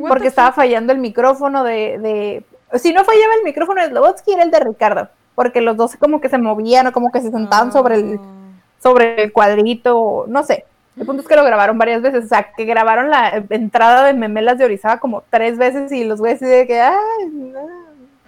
porque 0.09 0.29
estaba 0.29 0.53
fallando 0.53 0.93
el 0.93 0.99
micrófono 0.99 1.63
de, 1.63 1.99
de, 1.99 2.79
si 2.79 2.93
no 2.93 3.05
fallaba 3.05 3.35
el 3.35 3.45
micrófono 3.45 3.83
de 3.83 3.89
Slobotsky 3.89 4.33
era 4.33 4.45
el 4.45 4.51
de 4.51 4.61
Ricardo, 4.61 5.09
porque 5.35 5.61
los 5.61 5.77
dos 5.77 5.97
como 5.97 6.21
que 6.21 6.29
se 6.29 6.39
movían 6.39 6.87
o 6.87 6.93
como 6.93 7.11
que 7.11 7.21
se 7.21 7.33
sentaban 7.33 7.73
sobre 7.73 7.97
el, 7.97 8.21
Ah. 8.21 8.44
Sobre 8.85 9.23
el 9.23 9.33
cuadrito, 9.33 10.27
no 10.29 10.43
sé. 10.43 10.67
El 10.99 11.07
punto 11.07 11.23
es 11.23 11.29
que 11.29 11.37
lo 11.37 11.43
grabaron 11.43 11.79
varias 11.79 12.03
veces, 12.03 12.27
o 12.27 12.29
sea, 12.29 12.53
que 12.55 12.67
grabaron 12.67 13.09
la 13.09 13.43
entrada 13.49 14.05
de 14.05 14.13
Memelas 14.13 14.59
de 14.59 14.67
Orizaba 14.67 15.01
como 15.01 15.25
tres 15.31 15.57
veces 15.57 15.91
y 15.91 16.05
los 16.05 16.21
güeyes 16.21 16.41
de 16.41 16.67
que, 16.67 16.81
ay, 16.83 17.27
no, 17.33 17.67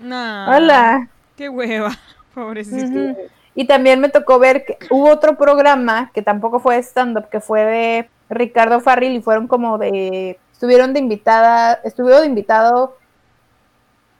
No. 0.00 0.56
hola. 0.56 1.08
Qué 1.36 1.50
hueva. 1.50 1.90
Pobrecito. 2.34 3.20
Y 3.54 3.66
también 3.66 4.00
me 4.00 4.08
tocó 4.08 4.38
ver 4.38 4.64
que 4.64 4.78
hubo 4.88 5.10
otro 5.10 5.36
programa 5.36 6.10
que 6.14 6.22
tampoco 6.22 6.58
fue 6.58 6.78
stand-up, 6.78 7.28
que 7.28 7.40
fue 7.40 7.64
de 7.66 8.08
Ricardo 8.30 8.80
Farril 8.80 9.12
y 9.12 9.20
fueron 9.20 9.46
como 9.48 9.76
de. 9.76 10.38
Estuvieron 10.52 10.94
de 10.94 11.00
invitada, 11.00 11.74
estuvieron 11.84 12.22
de 12.22 12.28
invitado 12.28 12.96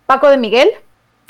Paco 0.04 0.28
de 0.28 0.36
Miguel, 0.36 0.68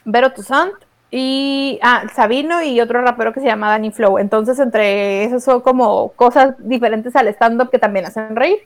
Vero 0.05 0.33
Toussaint 0.33 0.75
y 1.17 1.79
ah, 1.83 2.05
Sabino 2.15 2.63
y 2.63 2.81
otro 2.81 3.01
rapero 3.03 3.33
que 3.33 3.41
se 3.41 3.47
llama 3.47 3.71
Danny 3.71 3.91
Flow. 3.91 4.19
Entonces, 4.19 4.59
entre 4.59 5.25
esos 5.25 5.45
son 5.45 5.61
como 5.61 6.13
cosas 6.13 6.55
diferentes 6.59 7.17
al 7.17 7.29
stand-up 7.29 7.71
que 7.71 7.79
también 7.79 8.07
hacen 8.07 8.37
reír. 8.37 8.59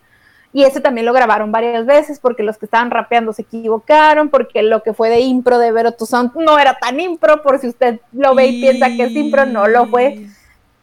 Y 0.52 0.64
ese 0.64 0.80
también 0.80 1.06
lo 1.06 1.12
grabaron 1.12 1.52
varias 1.52 1.86
veces 1.86 2.18
porque 2.18 2.42
los 2.42 2.58
que 2.58 2.66
estaban 2.66 2.90
rapeando 2.90 3.32
se 3.32 3.42
equivocaron, 3.42 4.30
porque 4.30 4.62
lo 4.62 4.82
que 4.82 4.92
fue 4.92 5.08
de 5.08 5.20
impro 5.20 5.58
de 5.58 5.70
Vero 5.70 5.92
Toussaint 5.92 6.34
no 6.34 6.58
era 6.58 6.74
tan 6.74 6.98
impro, 6.98 7.40
por 7.42 7.60
si 7.60 7.68
usted 7.68 8.00
lo 8.10 8.34
ve 8.34 8.48
y 8.48 8.60
piensa 8.60 8.88
que 8.88 9.04
es 9.04 9.12
impro, 9.12 9.46
no 9.46 9.68
lo 9.68 9.86
fue. 9.86 10.26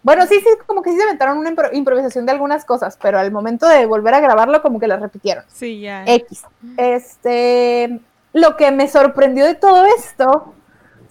Bueno, 0.03 0.25
sí, 0.25 0.35
sí, 0.35 0.47
como 0.65 0.81
que 0.81 0.91
sí 0.91 0.95
se 0.95 1.01
inventaron 1.03 1.37
una 1.37 1.49
impro- 1.51 1.69
improvisación 1.73 2.25
de 2.25 2.31
algunas 2.31 2.63
cosas, 2.63 2.97
pero 3.01 3.19
al 3.19 3.29
momento 3.29 3.67
de 3.67 3.85
volver 3.85 4.13
a 4.13 4.21
grabarlo, 4.21 4.61
como 4.61 4.79
que 4.79 4.87
las 4.87 5.01
repitieron. 5.01 5.43
Sí, 5.49 5.81
ya. 5.81 6.05
X. 6.05 6.45
Este, 6.77 7.99
lo 8.31 8.55
que 8.55 8.71
me 8.71 8.87
sorprendió 8.87 9.43
de 9.43 9.55
todo 9.55 9.85
esto 9.97 10.53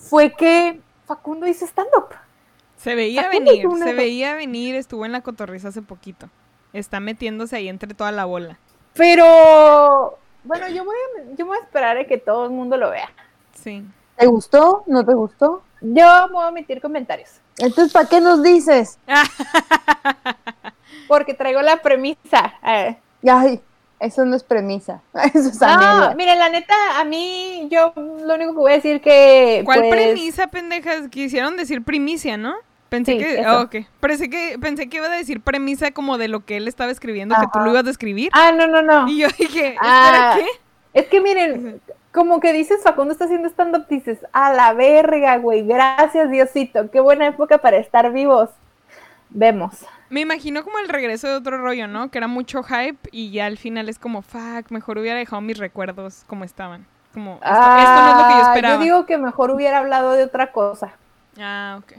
fue 0.08 0.32
que 0.32 0.80
Facundo 1.06 1.46
hizo 1.46 1.66
stand-up. 1.66 2.14
Se 2.76 2.94
veía 2.94 3.24
Facundo 3.24 3.50
venir, 3.50 3.68
se 3.78 3.94
veía 3.94 4.34
venir, 4.34 4.74
estuvo 4.74 5.04
en 5.04 5.12
la 5.12 5.22
cotorriza 5.22 5.68
hace 5.68 5.82
poquito. 5.82 6.28
Está 6.72 7.00
metiéndose 7.00 7.56
ahí 7.56 7.68
entre 7.68 7.94
toda 7.94 8.12
la 8.12 8.24
bola. 8.24 8.58
Pero, 8.94 10.18
bueno, 10.44 10.68
yo 10.68 10.84
voy 10.84 10.96
a, 10.96 11.36
yo 11.36 11.46
voy 11.46 11.58
a 11.58 11.62
esperar 11.62 11.98
a 11.98 12.06
que 12.06 12.18
todo 12.18 12.44
el 12.44 12.50
mundo 12.50 12.76
lo 12.76 12.90
vea. 12.90 13.10
Sí. 13.54 13.84
¿Te 14.16 14.26
gustó? 14.26 14.84
¿No 14.86 15.04
te 15.04 15.14
gustó? 15.14 15.62
Yo 15.80 16.28
voy 16.32 16.44
a 16.44 16.48
omitir 16.48 16.80
comentarios, 16.80 17.40
Entonces, 17.58 17.92
¿para 17.92 18.08
qué 18.08 18.20
nos 18.20 18.42
dices? 18.42 18.98
porque 21.08 21.34
traigo 21.34 21.60
la 21.62 21.82
premisa. 21.82 22.54
Ay, 22.62 22.98
eso 24.00 24.24
no 24.24 24.36
es 24.36 24.44
premisa. 24.44 25.02
Eso 25.34 25.48
es 25.48 25.60
No, 25.60 25.66
amelia. 25.68 26.14
miren, 26.16 26.38
la 26.38 26.48
neta, 26.50 26.74
a 26.98 27.04
mí, 27.04 27.68
yo 27.70 27.92
lo 27.96 28.34
único 28.34 28.52
que 28.52 28.58
voy 28.58 28.72
a 28.72 28.76
decir 28.76 29.00
que. 29.00 29.62
¿Cuál 29.64 29.86
pues, 29.88 29.90
premisa, 29.90 30.48
pendejas? 30.48 31.08
Quisieron 31.08 31.56
decir 31.56 31.82
primicia, 31.82 32.36
¿no? 32.36 32.54
Pensé 32.88 33.14
Sí, 33.14 33.18
que, 33.18 33.40
eso. 33.40 33.48
ah, 33.48 33.62
ok. 33.62 33.76
Pensé 34.00 34.30
que, 34.30 34.58
pensé 34.60 34.88
que 34.88 34.98
iba 34.98 35.06
a 35.06 35.10
decir 35.10 35.40
premisa 35.42 35.90
como 35.92 36.18
de 36.18 36.28
lo 36.28 36.44
que 36.44 36.56
él 36.56 36.68
estaba 36.68 36.92
escribiendo, 36.92 37.34
que 37.40 37.46
tú 37.52 37.58
lo 37.60 37.70
ibas 37.70 37.86
a 37.86 37.90
escribir. 37.90 38.30
Ah, 38.32 38.52
no, 38.52 38.66
no, 38.66 38.82
no. 38.82 39.08
Y 39.08 39.18
yo 39.18 39.28
dije, 39.38 39.74
¿espera 39.74 39.80
Ah, 39.80 40.34
qué? 40.36 40.46
Es 41.00 41.06
que 41.08 41.20
miren, 41.20 41.80
como 42.12 42.40
que 42.40 42.52
dices, 42.52 42.82
Facundo 42.82 43.12
está 43.12 43.24
haciendo 43.26 43.48
stand-up, 43.48 43.86
dices, 43.88 44.18
a 44.32 44.52
la 44.52 44.72
verga, 44.72 45.36
güey, 45.38 45.66
gracias 45.66 46.30
Diosito, 46.30 46.90
qué 46.90 47.00
buena 47.00 47.26
época 47.26 47.58
para 47.58 47.76
estar 47.78 48.12
vivos. 48.12 48.50
Vemos. 49.30 49.72
Me 50.10 50.20
imagino 50.20 50.62
como 50.64 50.78
el 50.78 50.88
regreso 50.88 51.26
de 51.28 51.34
otro 51.34 51.58
rollo, 51.58 51.88
¿no? 51.88 52.10
Que 52.10 52.18
era 52.18 52.28
mucho 52.28 52.62
hype 52.62 53.08
y 53.10 53.30
ya 53.32 53.46
al 53.46 53.58
final 53.58 53.88
es 53.88 53.98
como, 53.98 54.22
fuck, 54.22 54.70
mejor 54.70 54.98
hubiera 54.98 55.18
dejado 55.18 55.42
mis 55.42 55.58
recuerdos 55.58 56.24
como 56.26 56.44
estaban. 56.44 56.86
Como, 57.12 57.34
esto, 57.36 57.46
esto 57.46 57.56
no 57.56 58.08
es 58.08 58.16
lo 58.16 58.26
que 58.28 58.34
yo 58.34 58.38
Ah, 58.44 58.50
esperaba. 58.54 58.82
digo 58.84 59.06
que 59.06 59.18
mejor 59.18 59.50
hubiera 59.50 59.78
hablado 59.78 60.12
de 60.12 60.22
otra 60.24 60.52
cosa. 60.52 60.92
Ah, 61.40 61.78
ok. 61.80 61.92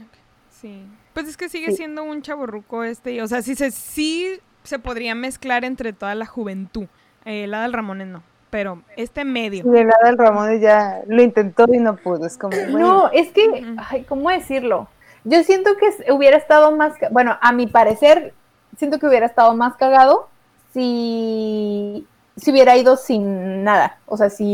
Sí. 0.50 0.86
Pues 1.12 1.28
es 1.28 1.36
que 1.36 1.48
sigue 1.48 1.68
Sí. 1.72 1.76
siendo 1.78 2.04
un 2.04 2.22
chaborruco 2.22 2.84
este. 2.84 3.20
O 3.22 3.26
sea, 3.26 3.42
sí 3.42 3.54
se, 3.56 3.70
sí 3.72 4.38
se 4.62 4.78
podría 4.78 5.14
mezclar 5.14 5.64
entre 5.64 5.92
toda 5.92 6.14
la 6.14 6.26
juventud. 6.26 6.86
Eh, 7.24 7.46
la 7.48 7.62
del 7.62 7.72
Ramones 7.72 8.06
no. 8.06 8.22
Pero 8.50 8.82
este 8.96 9.24
medio. 9.24 9.62
Y 9.66 9.78
el 9.78 9.88
del 10.04 10.16
Ramón 10.18 10.58
ya 10.60 11.00
lo 11.06 11.20
intentó 11.22 11.66
y 11.72 11.78
no 11.78 11.96
pudo. 11.96 12.24
Es 12.26 12.38
como, 12.38 12.56
bueno, 12.70 12.78
No, 12.78 13.10
es 13.12 13.30
que, 13.32 13.74
ay, 13.90 14.04
¿cómo 14.04 14.30
decirlo? 14.30 14.88
Yo 15.24 15.42
siento 15.42 15.70
que 15.76 16.12
hubiera 16.12 16.36
estado 16.36 16.72
más, 16.76 16.94
bueno, 17.10 17.36
a 17.40 17.52
mi 17.52 17.66
parecer, 17.66 18.32
siento 18.76 18.98
que 18.98 19.06
hubiera 19.06 19.26
estado 19.26 19.54
más 19.54 19.76
cagado 19.76 20.28
si, 20.72 22.06
si 22.36 22.50
hubiera 22.50 22.76
ido 22.76 22.96
sin 22.96 23.64
nada, 23.64 23.98
o 24.06 24.16
sea, 24.16 24.30
si 24.30 24.44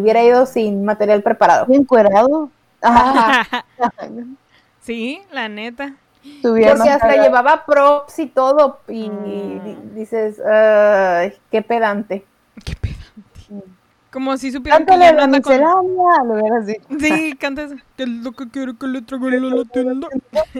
hubiera 0.00 0.22
ido 0.22 0.46
sin 0.46 0.84
material 0.84 1.22
preparado. 1.22 1.66
bien 1.66 1.82
encuerado. 1.82 2.50
Ajá. 2.80 3.64
sí, 4.80 5.20
la 5.32 5.48
neta. 5.48 5.94
Porque 6.42 6.64
hasta 6.90 7.16
llevaba 7.22 7.64
props 7.64 8.18
y 8.18 8.26
todo. 8.26 8.80
Y 8.88 9.08
Mm. 9.08 9.64
di- 9.64 9.76
dices, 10.00 10.40
"Ay, 10.40 11.32
qué 11.50 11.62
pedante. 11.62 12.24
Qué 12.64 12.74
pedante. 12.76 13.68
Como 14.10 14.36
si 14.38 14.50
supieran 14.50 14.86
que 14.86 14.92
Cántale 14.92 15.04
ya 15.04 15.12
no 15.12 15.18
la 15.18 15.24
anda 15.24 15.40
con... 15.42 16.66
dicho. 16.66 16.82
Sí, 16.98 17.36
canta 17.38 17.62
eso. 17.64 17.74
¿Qué 17.96 18.04
es 18.04 18.08
lo 18.08 18.32
que 18.32 18.48
quiere 18.48 18.72
que 18.78 18.86
le 18.86 19.02
traiga 19.02 19.28
la 19.38 19.64
tienda? 19.66 20.08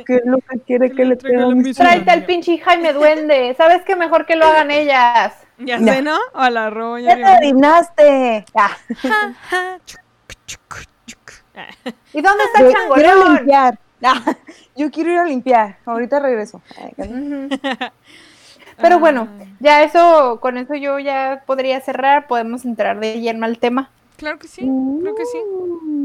¿Qué 0.07 0.15
es 0.17 0.25
lo 0.27 0.37
que 0.39 0.59
quiere 0.67 0.91
que 0.93 1.05
le 1.07 1.17
traiga 1.17 1.41
la 1.47 1.55
mis- 1.55 1.65
miscelánea? 1.69 2.05
Tráete 2.05 2.11
al 2.21 2.27
pinche 2.27 2.59
Jaime 2.59 2.93
Duende. 2.93 3.55
¿Sabes 3.57 3.83
qué 3.87 3.97
mejor 3.97 4.27
que 4.27 4.37
lo 4.37 4.45
hagan 4.45 4.71
ellas? 4.71 5.33
Ya 5.59 5.79
Ya. 5.79 5.95
sé, 5.95 6.03
¿no? 6.03 6.17
O 6.35 6.39
a 6.39 6.51
la 6.51 6.69
roña. 6.69 7.15
¿Qué 7.17 7.23
te 7.23 7.29
adivinaste? 7.29 8.45
Ah, 8.55 8.77
¿Y 12.13 12.21
dónde 12.23 12.45
está 12.45 12.61
el 12.61 12.67
quiero 12.67 12.73
changoleón? 12.73 13.35
limpiar. 13.37 13.79
Ah, 14.03 14.23
yo 14.77 14.91
quiero 14.91 15.11
ir 15.13 15.19
a 15.19 15.25
limpiar. 15.25 15.79
Ahorita 15.87 16.21
regreso. 16.21 16.61
Pero 18.81 18.99
bueno, 18.99 19.29
ya 19.61 19.83
eso, 19.83 20.39
con 20.41 20.57
eso 20.59 20.75
yo 20.75 20.99
ya 20.99 21.43
podría 21.47 21.81
cerrar. 21.81 22.27
Podemos 22.27 22.65
entrar 22.65 22.99
de 23.01 23.21
lleno 23.21 23.45
al 23.47 23.59
tema. 23.59 23.91
Claro 24.17 24.39
que 24.39 24.49
sí, 24.49 24.63
creo 25.01 25.15
que 25.15 25.25
sí. 25.27 25.39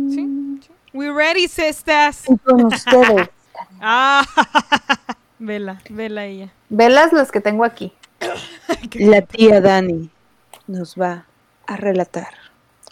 Sí, 0.09 0.59
sí. 0.65 0.71
We 0.93 1.11
ready, 1.11 1.47
sisters. 1.47 2.29
Y 2.29 2.37
con 2.37 2.65
ustedes. 2.73 3.29
Ah, 3.81 4.23
vela, 5.39 5.81
vela 5.89 6.25
ella. 6.25 6.49
Velas 6.69 7.13
las 7.13 7.31
que 7.31 7.39
tengo 7.41 7.63
aquí. 7.63 7.93
La 8.93 9.21
tía 9.21 9.59
Dani 9.61 10.09
nos 10.67 10.95
va 10.95 11.25
a 11.67 11.75
relatar. 11.75 12.29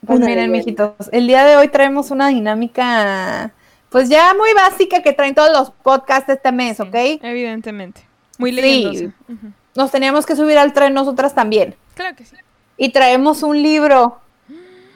Pues 0.06 0.18
Una 0.18 0.28
miren, 0.28 0.52
mijitos, 0.52 0.94
el 1.12 1.28
día 1.28 1.46
de 1.46 1.58
hoy 1.58 1.68
traemos 1.68 2.10
una 2.10 2.30
dinámica, 2.30 3.52
pues 3.90 4.10
ya 4.10 4.34
muy 4.34 4.52
básica 4.54 5.04
que 5.04 5.14
traen 5.14 5.36
todos 5.36 5.52
los 5.52 5.70
podcasts 5.72 6.28
este 6.30 6.52
mes, 6.52 6.80
¿ok? 6.80 6.96
Evidentemente. 7.22 8.02
Muy 8.40 8.52
Sí. 8.52 8.62
leyendosa. 8.62 9.16
Ujú. 9.30 9.52
Nos 9.76 9.92
teníamos 9.92 10.26
que 10.26 10.36
subir 10.36 10.58
al 10.58 10.74
tren 10.74 10.94
nosotras 10.94 11.34
también. 11.34 11.76
Claro 11.96 12.16
que 12.16 12.26
sí. 12.26 12.36
Y 12.78 12.90
traemos 12.90 13.44
un 13.44 13.62
libro 13.62 14.20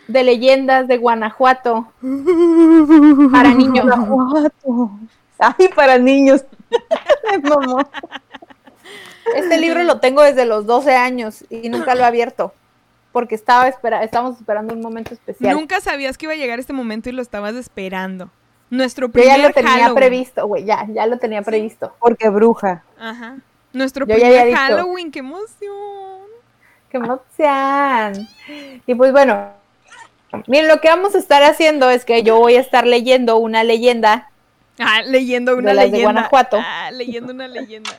de 0.08 0.24
leyendas 0.24 0.88
de 0.88 0.98
Guanajuato 0.98 1.92
para 3.32 3.54
niños. 3.54 3.86
Guanajuato. 3.86 4.92
Ay, 5.40 5.70
para 5.76 5.98
niños. 5.98 6.46
Este 9.36 9.58
libro 9.58 9.84
lo 9.84 10.00
tengo 10.00 10.22
desde 10.22 10.46
los 10.46 10.68
12 10.68 10.96
años 10.96 11.46
y 11.50 11.70
nunca 11.70 11.96
lo 11.96 12.02
he 12.02 12.06
abierto. 12.06 12.54
Porque 13.12 13.34
estaba 13.34 13.68
espera 13.68 14.04
estábamos 14.04 14.38
esperando 14.38 14.74
un 14.74 14.82
momento 14.82 15.14
especial. 15.14 15.56
Nunca 15.56 15.82
sabías 15.82 16.18
que 16.18 16.26
iba 16.26 16.34
a 16.34 16.38
llegar 16.38 16.60
este 16.60 16.74
momento 16.74 17.10
y 17.10 17.12
lo 17.12 17.22
estabas 17.22 17.56
esperando. 17.56 18.30
Nuestro 18.70 19.08
Yo 19.08 19.14
primer 19.14 19.38
ya 19.38 19.48
lo 19.48 19.54
tenía 19.54 19.72
Halloween. 19.72 19.96
previsto, 19.96 20.48
güey, 20.48 20.66
ya, 20.66 20.86
ya 20.94 21.08
lo 21.08 21.18
tenía 21.18 21.42
previsto. 21.42 21.96
Porque 22.00 22.30
bruja. 22.30 22.84
Ajá. 23.00 23.38
Nuestro 23.76 24.08
Yo 24.08 24.16
primer. 24.16 24.54
Halloween, 24.56 25.12
qué 25.12 25.20
emoción. 25.20 26.26
¡Qué 26.90 26.98
emoción! 26.98 28.28
Y 28.88 28.96
pues 28.96 29.12
bueno, 29.12 29.50
miren, 30.48 30.70
lo 30.70 30.80
que 30.80 30.88
vamos 30.88 31.14
a 31.14 31.18
estar 31.18 31.44
haciendo 31.44 31.90
es 31.90 32.06
que 32.06 32.24
yo 32.24 32.38
voy 32.40 32.56
a 32.56 32.62
estar 32.62 32.88
leyendo 32.88 33.38
una 33.38 33.64
leyenda. 33.66 34.30
Ah, 34.80 35.02
leyendo 35.06 35.56
una 35.58 35.70
De 35.72 35.76
las 35.76 35.86
de 35.86 35.92
leyenda. 35.92 36.12
Guanajuato. 36.14 36.58
Ah, 36.62 36.90
leyendo 36.92 37.34
una 37.34 37.48
leyenda. 37.50 37.92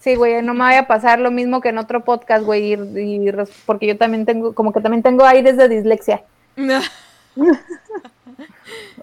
Sí, 0.00 0.16
güey, 0.16 0.42
no 0.42 0.54
me 0.54 0.60
vaya 0.60 0.80
a 0.80 0.86
pasar 0.88 1.20
lo 1.20 1.30
mismo 1.30 1.60
que 1.60 1.68
en 1.68 1.78
otro 1.78 2.02
podcast, 2.04 2.44
güey, 2.44 2.72
y- 2.74 3.32
porque 3.64 3.86
yo 3.86 3.96
también 3.96 4.26
tengo, 4.26 4.52
como 4.54 4.72
que 4.72 4.80
también 4.80 5.04
tengo 5.04 5.24
aires 5.24 5.56
de 5.56 5.68
dislexia, 5.68 6.24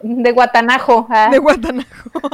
de 0.03 0.31
guatanajo. 0.33 1.07
ah. 1.09 1.29
De 1.31 1.37
Guatanajo. 1.37 2.09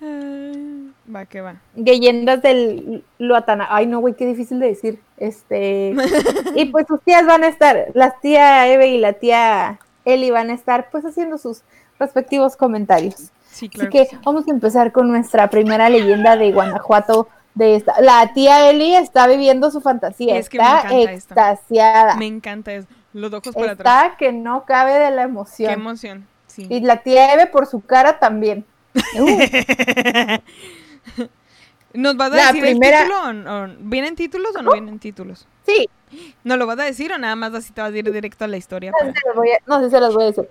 Va, 1.14 1.26
que 1.26 1.40
va. 1.40 1.56
leyendas 1.74 2.40
del 2.42 3.04
Luatana. 3.18 3.66
Ay, 3.70 3.86
no, 3.86 4.00
güey, 4.00 4.14
qué 4.14 4.26
difícil 4.26 4.58
de 4.60 4.68
decir. 4.68 5.00
Este. 5.18 5.94
y 6.56 6.66
pues 6.66 6.86
sus 6.86 7.00
tías 7.02 7.26
van 7.26 7.44
a 7.44 7.48
estar, 7.48 7.86
las 7.94 8.20
tía 8.20 8.66
Eve 8.68 8.88
y 8.88 8.98
la 8.98 9.12
tía 9.14 9.78
Eli 10.04 10.30
van 10.30 10.50
a 10.50 10.54
estar, 10.54 10.88
pues, 10.90 11.04
haciendo 11.04 11.38
sus 11.38 11.62
respectivos 11.98 12.56
comentarios. 12.56 13.30
Sí, 13.50 13.68
claro. 13.68 13.90
Así 13.90 13.98
que 13.98 14.06
sí. 14.06 14.16
vamos 14.24 14.48
a 14.48 14.50
empezar 14.50 14.92
con 14.92 15.08
nuestra 15.08 15.48
primera 15.50 15.88
leyenda 15.88 16.36
de 16.36 16.52
Guanajuato. 16.52 17.28
De 17.54 17.76
esta. 17.76 18.00
La 18.00 18.32
tía 18.32 18.70
Eli 18.70 18.94
está 18.96 19.26
viviendo 19.26 19.70
su 19.70 19.82
fantasía, 19.82 20.38
Es 20.38 20.48
que 20.48 20.56
me 20.56 20.64
está 20.64 20.78
encanta 20.78 20.96
esto. 21.12 21.12
extasiada. 21.34 22.16
Me 22.16 22.26
encanta 22.26 22.72
eso. 22.72 22.88
Los 23.12 23.30
ojos 23.30 23.54
para 23.54 23.72
atrás. 23.72 24.04
Está 24.04 24.16
que 24.16 24.32
no 24.32 24.64
cabe 24.64 24.94
de 24.94 25.10
la 25.10 25.16
Qué 25.24 25.28
emoción. 25.28 25.70
emoción. 25.70 26.26
Sí. 26.46 26.66
Y 26.70 26.80
la 26.80 27.02
tía 27.02 27.34
Eve 27.34 27.46
por 27.48 27.66
su 27.66 27.82
cara 27.82 28.18
también. 28.18 28.64
¿Nos 31.94 32.16
vas 32.16 32.32
a 32.32 32.36
La 32.36 32.46
decir 32.46 32.62
primera- 32.62 33.02
el 33.02 33.08
título? 33.08 33.50
O, 33.50 33.64
o- 33.64 33.68
¿Vienen 33.80 34.16
títulos 34.16 34.56
o 34.56 34.62
no 34.62 34.72
vienen 34.72 34.98
títulos? 34.98 35.46
Sí, 35.66 35.88
¿No 36.44 36.56
lo 36.58 36.66
vas 36.66 36.78
a 36.78 36.82
decir 36.84 37.10
o 37.12 37.18
nada 37.18 37.36
más 37.36 37.54
así 37.54 37.72
te 37.72 37.80
vas 37.80 37.92
a 37.92 37.96
ir 37.96 38.10
directo 38.12 38.44
a 38.44 38.48
la 38.48 38.56
historia? 38.58 38.92
No 39.02 39.34
voy 39.34 39.50
a- 39.50 39.58
no 39.66 39.80
sé, 39.80 39.90
se 39.90 40.00
las 40.00 40.12
voy 40.14 40.24
a 40.24 40.26
decir. 40.26 40.48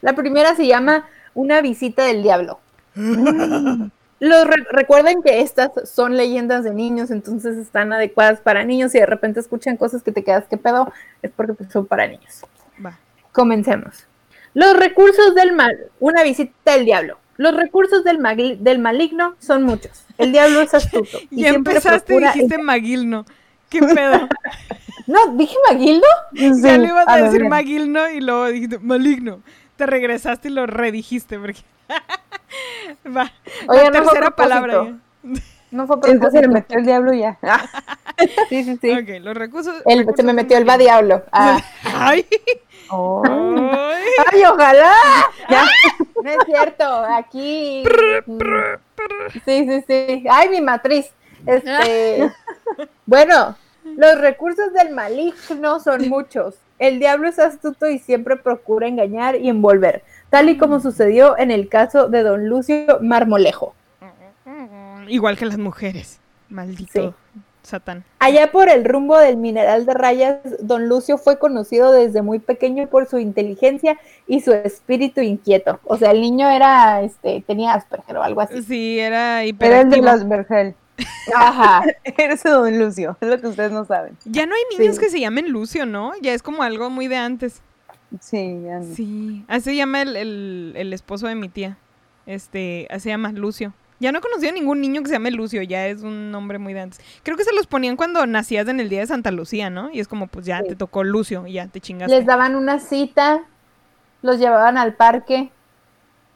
La 0.00 0.14
primera 0.14 0.54
se 0.56 0.66
llama 0.66 1.08
Una 1.34 1.60
visita 1.60 2.04
del 2.04 2.22
diablo. 2.24 2.58
Los 4.20 4.46
re- 4.46 4.66
recuerden 4.70 5.22
que 5.22 5.40
estas 5.40 5.70
son 5.88 6.16
leyendas 6.16 6.62
de 6.64 6.74
niños, 6.74 7.10
entonces 7.10 7.56
están 7.56 7.92
adecuadas 7.92 8.40
para 8.40 8.64
niños. 8.64 8.94
y 8.94 8.98
de 8.98 9.06
repente 9.06 9.40
escuchan 9.40 9.76
cosas 9.78 10.02
que 10.02 10.12
te 10.12 10.22
quedas, 10.24 10.44
¿qué 10.50 10.56
pedo? 10.58 10.92
Es 11.22 11.30
porque 11.34 11.54
pues, 11.54 11.72
son 11.72 11.86
para 11.86 12.06
niños. 12.06 12.42
Va. 12.84 12.98
Comencemos. 13.32 14.06
Los 14.54 14.76
recursos 14.76 15.34
del 15.34 15.52
mal. 15.52 15.74
Una 16.00 16.22
visita 16.22 16.72
del 16.74 16.84
diablo. 16.84 17.18
Los 17.40 17.54
recursos 17.56 18.04
del, 18.04 18.18
del 18.62 18.78
maligno 18.80 19.34
son 19.38 19.62
muchos. 19.62 20.04
El 20.18 20.30
diablo 20.30 20.60
es 20.60 20.74
astuto. 20.74 21.18
Y 21.30 21.40
Ya 21.42 21.50
siempre 21.50 21.72
empezaste 21.72 22.14
y 22.14 22.18
dijiste 22.20 22.58
Maguilno. 22.58 23.24
¿Qué 23.70 23.80
pedo? 23.94 24.28
No, 25.06 25.26
dije 25.36 25.56
ya 26.34 26.54
Sí, 26.54 26.78
le 26.78 26.88
ibas 26.88 27.08
a 27.08 27.18
lo 27.18 27.24
decir. 27.24 27.48
Maguilno 27.48 28.10
y 28.10 28.20
luego 28.20 28.46
dijiste 28.48 28.78
maligno. 28.80 29.40
Te 29.76 29.86
regresaste 29.86 30.48
y 30.48 30.50
lo 30.52 30.66
redijiste 30.66 31.38
porque... 31.38 31.60
Va. 33.16 33.32
Oye, 33.68 33.84
la 33.84 33.90
no 33.90 33.92
tercera 33.92 34.30
palabra. 34.36 34.84
ya. 34.84 35.40
No 35.70 35.86
fue 35.86 35.96
a 35.96 36.10
Entonces 36.12 36.40
se 36.42 36.46
le 36.46 36.52
metió 36.52 36.78
el 36.78 36.84
diablo 36.84 37.14
ya. 37.14 37.38
Ah, 37.42 37.64
Sí, 38.50 38.64
sí, 38.64 38.76
sí. 38.82 38.90
Ok, 38.90 39.08
los 39.22 39.34
recursos... 39.34 39.76
El- 39.86 40.00
recursos 40.00 40.16
se 40.16 40.22
me 40.24 40.34
metió 40.34 40.58
el 40.58 40.68
va 40.68 40.74
maligno. 40.74 40.84
diablo. 40.84 41.24
Ah. 41.32 41.58
¡Ay! 41.84 42.26
Oh. 42.90 43.22
¡Ay! 43.26 44.04
¡Ay, 44.32 44.42
ojalá! 44.44 44.94
No 46.22 46.30
es 46.30 46.38
cierto, 46.44 46.84
aquí. 46.84 47.82
Sí, 49.46 49.66
sí, 49.66 49.84
sí. 49.86 50.24
¡Ay, 50.30 50.50
mi 50.50 50.60
matriz! 50.60 51.10
Este. 51.46 52.30
Bueno, 53.06 53.56
los 53.84 54.20
recursos 54.20 54.70
del 54.74 54.90
maligno 54.94 55.80
son 55.80 56.10
muchos. 56.10 56.56
El 56.78 56.98
diablo 56.98 57.28
es 57.28 57.38
astuto 57.38 57.88
y 57.88 57.98
siempre 57.98 58.36
procura 58.36 58.86
engañar 58.86 59.36
y 59.36 59.48
envolver, 59.48 60.02
tal 60.28 60.50
y 60.50 60.58
como 60.58 60.80
sucedió 60.80 61.38
en 61.38 61.50
el 61.50 61.70
caso 61.70 62.08
de 62.08 62.22
don 62.22 62.48
Lucio 62.48 62.98
Marmolejo. 63.00 63.74
Igual 65.08 65.38
que 65.38 65.46
las 65.46 65.56
mujeres. 65.56 66.20
Maldito 66.50 67.14
Satán. 67.70 68.04
Allá 68.18 68.52
por 68.52 68.68
el 68.68 68.84
rumbo 68.84 69.16
del 69.18 69.36
mineral 69.36 69.86
de 69.86 69.94
rayas, 69.94 70.36
don 70.60 70.88
Lucio 70.88 71.16
fue 71.18 71.38
conocido 71.38 71.90
desde 71.92 72.22
muy 72.22 72.38
pequeño 72.38 72.86
por 72.88 73.06
su 73.08 73.18
inteligencia 73.18 73.98
y 74.26 74.40
su 74.40 74.52
espíritu 74.52 75.20
inquieto. 75.22 75.80
O 75.84 75.96
sea, 75.96 76.10
el 76.10 76.20
niño 76.20 76.48
era, 76.50 77.02
este, 77.02 77.42
tenía 77.46 77.72
Asperger 77.74 78.16
o 78.18 78.22
algo 78.22 78.40
así. 78.42 78.62
Sí, 78.62 78.98
era 79.00 79.42
Era 79.42 79.80
el 79.80 79.90
de 79.90 79.96
hiperactivo. 79.98 80.28
Vergel. 80.28 80.74
Ajá. 81.34 81.82
Eres 82.18 82.42
don 82.42 82.78
Lucio, 82.78 83.16
es 83.20 83.28
lo 83.28 83.40
que 83.40 83.46
ustedes 83.46 83.72
no 83.72 83.84
saben. 83.86 84.16
Ya 84.26 84.44
no 84.46 84.54
hay 84.54 84.78
niños 84.78 84.96
Sí. 84.96 85.00
que 85.00 85.08
se 85.10 85.18
llamen 85.20 85.50
Lucio, 85.50 85.86
¿no? 85.86 86.12
Ya 86.20 86.34
es 86.34 86.42
como 86.42 86.62
algo 86.62 86.90
muy 86.90 87.08
de 87.08 87.16
antes. 87.16 87.62
Sí, 88.20 88.60
ya 88.64 88.80
no. 88.80 88.94
Sí. 88.94 89.44
Así 89.48 89.70
se 89.70 89.76
llama 89.76 90.02
el, 90.02 90.16
el- 90.16 90.72
el 90.76 90.92
esposo 90.92 91.26
de 91.28 91.36
mi 91.36 91.48
tía. 91.48 91.78
Este, 92.26 92.86
así 92.90 93.04
se 93.04 93.08
llama 93.10 93.32
Lucio. 93.32 93.72
Ya 94.00 94.10
no 94.12 94.18
he 94.18 94.20
conocido 94.22 94.52
ningún 94.52 94.80
niño 94.80 95.02
que 95.02 95.08
se 95.08 95.12
llame 95.14 95.30
Lucio, 95.30 95.62
ya 95.62 95.86
es 95.86 96.00
un 96.02 96.30
nombre 96.30 96.58
muy 96.58 96.72
de 96.74 96.80
antes. 96.80 97.00
Creo 97.22 97.36
que 97.36 97.44
se 97.44 97.52
los 97.54 97.66
ponían 97.66 97.96
cuando 97.96 98.26
nacías 98.26 98.66
en 98.68 98.80
el 98.80 98.88
día 98.88 99.00
de 99.00 99.06
Santa 99.06 99.30
Lucía, 99.30 99.68
¿no? 99.70 99.90
Y 99.92 100.00
es 100.00 100.08
como, 100.08 100.26
pues 100.26 100.46
ya 100.46 100.60
Sí. 100.62 100.68
te 100.68 100.76
tocó 100.76 101.04
Lucio 101.04 101.46
y 101.46 101.52
ya 101.54 101.66
te 101.68 101.80
chingaste. 101.80 102.16
Les 102.16 102.24
daban 102.26 102.56
una 102.56 102.80
cita, 102.80 103.42
los 104.22 104.38
llevaban 104.38 104.78
al 104.78 104.94
parque, 104.94 105.50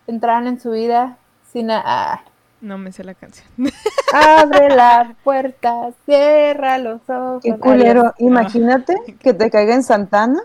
entraban 0.07 0.47
en 0.47 0.61
su 0.61 0.73
vida 0.73 1.17
sin... 1.53 1.71
a- 1.71 1.83
ah. 1.85 2.25
No 2.61 2.79
me 2.79 2.93
sé 2.93 3.03
la 3.05 3.15
canción. 3.15 3.47
Abre 4.13 4.69
la 4.75 5.15
puerta, 5.25 5.91
cierra 6.07 6.79
los 6.79 7.01
ojos. 7.09 7.43
Qué 7.43 7.57
culero. 7.59 8.13
Imagínate 8.19 8.95
que 9.21 9.35
te 9.35 9.51
caiga 9.51 9.75
en 9.75 9.83
Santana 9.83 10.41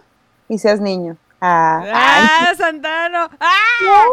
y 0.49 0.57
seas 0.57 0.79
niño. 0.81 1.15
Ah, 1.41 1.81
ay, 1.85 1.91
¡Ah, 1.93 2.53
Santano! 2.57 3.29
¡Ah! 3.39 4.05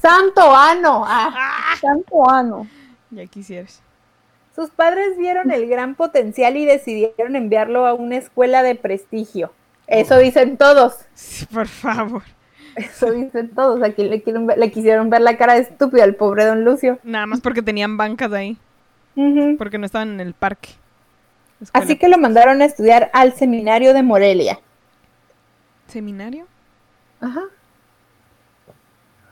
Santo 0.00 0.54
ano. 0.54 1.04
Ah. 1.06 1.74
santo 1.80 2.28
ano. 2.30 2.66
Ya 3.10 3.26
quisieras. 3.26 3.80
Sus 4.54 4.70
padres 4.70 5.16
vieron 5.16 5.50
el 5.50 5.66
gran 5.68 5.94
potencial 5.94 6.56
y 6.56 6.66
decidieron 6.66 7.36
enviarlo 7.36 7.86
a 7.86 7.94
una 7.94 8.16
escuela 8.16 8.62
de 8.62 8.74
prestigio. 8.74 9.52
Eso 9.86 10.18
dicen 10.18 10.56
todos. 10.56 10.96
Sí, 11.14 11.46
por 11.46 11.66
favor. 11.68 12.22
Eso 12.76 13.10
dicen 13.10 13.50
todos. 13.54 13.82
Aquí 13.82 14.02
le, 14.04 14.22
quieren 14.22 14.46
ver- 14.46 14.58
le 14.58 14.70
quisieron 14.70 15.10
ver 15.10 15.20
la 15.22 15.36
cara 15.36 15.54
de 15.54 15.60
estúpido 15.60 16.02
al 16.04 16.14
pobre 16.14 16.44
don 16.46 16.64
Lucio. 16.64 16.98
Nada 17.02 17.26
más 17.26 17.40
porque 17.40 17.62
tenían 17.62 17.96
bancas 17.96 18.32
ahí, 18.32 18.56
porque 19.58 19.78
no 19.78 19.86
estaban 19.86 20.12
en 20.12 20.20
el 20.20 20.32
parque. 20.34 20.70
Escuela- 21.60 21.84
Así 21.84 21.96
que 21.98 22.08
lo 22.08 22.18
mandaron 22.18 22.60
a 22.62 22.64
estudiar 22.64 23.10
al 23.12 23.34
seminario 23.34 23.92
de 23.94 24.02
Morelia. 24.02 24.58
¿Seminario? 25.86 26.46
Ajá. 27.20 27.42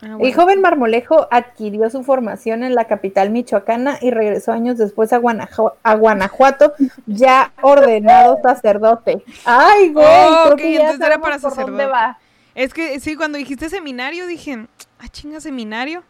Ah, 0.03 0.17
El 0.19 0.33
joven 0.33 0.61
marmolejo 0.61 1.27
adquirió 1.29 1.89
su 1.91 2.03
formación 2.03 2.63
en 2.63 2.73
la 2.73 2.85
capital 2.85 3.29
michoacana 3.29 3.97
y 4.01 4.09
regresó 4.09 4.51
años 4.51 4.77
después 4.79 5.13
a, 5.13 5.19
Guanajo- 5.19 5.73
a 5.83 5.95
Guanajuato, 5.95 6.73
ya 7.05 7.51
ordenado 7.61 8.39
sacerdote. 8.41 9.23
Ay, 9.45 9.89
güey, 9.93 10.05
Oh, 10.07 10.43
creo 10.45 10.57
que 10.57 10.73
ya 10.73 10.79
entonces 10.81 11.05
era 11.07 11.19
para 11.19 11.35
por 11.37 11.41
dónde 11.41 11.55
sacerdote. 11.55 11.85
va. 11.85 12.17
Es 12.55 12.73
que 12.73 12.99
sí, 12.99 13.15
cuando 13.15 13.37
dijiste 13.37 13.69
seminario 13.69 14.25
dije, 14.27 14.65
ah, 14.99 15.07
chinga, 15.07 15.39
seminario. 15.39 16.03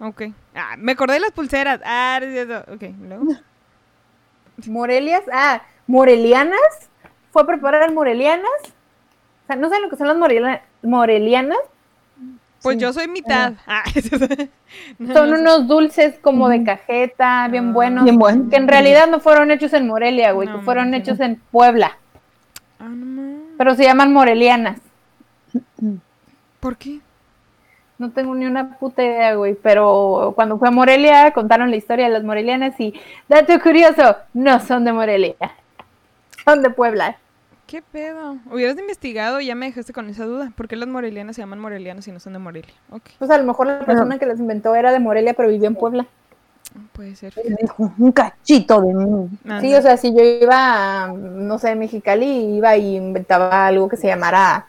Ok. 0.00 0.22
Ah, 0.54 0.74
me 0.76 0.92
acordé 0.92 1.14
de 1.14 1.20
las 1.20 1.30
pulseras. 1.32 1.80
Ah, 1.84 2.20
ok. 2.72 2.82
Luego. 3.08 3.24
Morelias, 4.66 5.22
ah, 5.32 5.62
Morelianas, 5.86 6.90
fue 7.32 7.42
a 7.42 7.46
preparar 7.46 7.92
Morelianas. 7.92 8.50
O 8.64 9.46
sea, 9.46 9.56
¿no 9.56 9.68
saben 9.68 9.82
lo 9.84 9.90
que 9.90 9.96
son 9.96 10.08
las 10.08 10.16
morelia- 10.16 10.62
Morelianas? 10.82 11.58
Pues 12.64 12.76
Sí. 12.76 12.80
yo 12.82 12.92
soy 12.94 13.06
mitad. 13.08 13.52
Ah, 13.66 13.84
no, 14.98 15.12
Son 15.14 15.30
no 15.30 15.38
unos 15.38 15.68
dulces 15.68 16.18
como 16.18 16.48
de 16.48 16.64
cajeta, 16.64 17.46
bien 17.48 17.68
Ah. 17.68 17.72
buenos, 17.72 18.04
Bien 18.04 18.48
que 18.50 18.56
en 18.56 18.66
realidad 18.66 19.06
no 19.06 19.20
fueron 19.20 19.50
hechos 19.52 19.72
en 19.74 19.86
Morelia, 19.86 20.32
güey, 20.32 20.48
No, 20.48 20.56
que 20.58 20.64
fueron 20.64 20.90
no. 20.90 20.96
hechos 20.96 21.20
en 21.20 21.36
Puebla, 21.52 21.98
Ah, 22.80 22.88
pero 23.58 23.74
se 23.76 23.84
llaman 23.84 24.12
Morelianas. 24.12 24.78
¿Por 26.58 26.76
qué? 26.76 27.00
No 27.98 28.10
tengo 28.10 28.34
ni 28.34 28.46
una 28.46 28.76
puta 28.78 29.02
idea, 29.04 29.34
güey, 29.34 29.54
pero 29.54 30.32
cuando 30.34 30.58
fui 30.58 30.66
a 30.66 30.70
Morelia 30.72 31.30
contaron 31.32 31.70
la 31.70 31.76
historia 31.76 32.06
de 32.06 32.12
las 32.12 32.24
morelianas 32.24 32.74
y, 32.80 32.92
dato 33.28 33.60
curioso, 33.60 34.16
no 34.32 34.58
son 34.58 34.84
de 34.84 34.92
Morelia, 34.92 35.36
son 36.44 36.62
de 36.62 36.70
Puebla. 36.70 37.18
¿Qué 37.66 37.80
pedo? 37.82 38.36
Hubieras 38.52 38.78
investigado 38.78 39.40
y 39.40 39.46
ya 39.46 39.54
me 39.54 39.66
dejaste 39.66 39.92
con 39.92 40.08
esa 40.08 40.24
duda. 40.26 40.52
¿Por 40.54 40.68
qué 40.68 40.76
las 40.76 40.88
morelianas 40.88 41.34
se 41.36 41.42
llaman 41.42 41.58
morelianas 41.60 42.06
y 42.06 42.12
no 42.12 42.20
son 42.20 42.34
de 42.34 42.38
Morelia? 42.38 42.74
Ok, 42.90 43.02
Pues 43.18 43.30
a 43.30 43.38
lo 43.38 43.44
mejor 43.44 43.66
la 43.66 43.80
persona 43.80 44.18
que 44.18 44.26
las 44.26 44.38
inventó 44.38 44.74
era 44.74 44.92
de 44.92 45.00
Morelia, 45.00 45.32
pero 45.34 45.48
vivió 45.48 45.66
en 45.68 45.74
Puebla. 45.74 46.06
puede 46.92 47.16
ser. 47.16 47.32
Dijo, 47.60 47.92
un 47.98 48.12
cachito 48.12 48.82
de 48.82 48.92
mí. 48.94 49.28
Sí, 49.60 49.74
o 49.74 49.80
sea, 49.82 49.96
si 49.96 50.14
yo 50.14 50.22
iba, 50.22 51.04
a, 51.04 51.08
no 51.12 51.58
sé, 51.58 51.74
Mexicali, 51.74 52.56
iba 52.56 52.76
y 52.76 52.96
inventaba 52.96 53.66
algo 53.66 53.88
que 53.88 53.96
se 53.96 54.08
llamara 54.08 54.66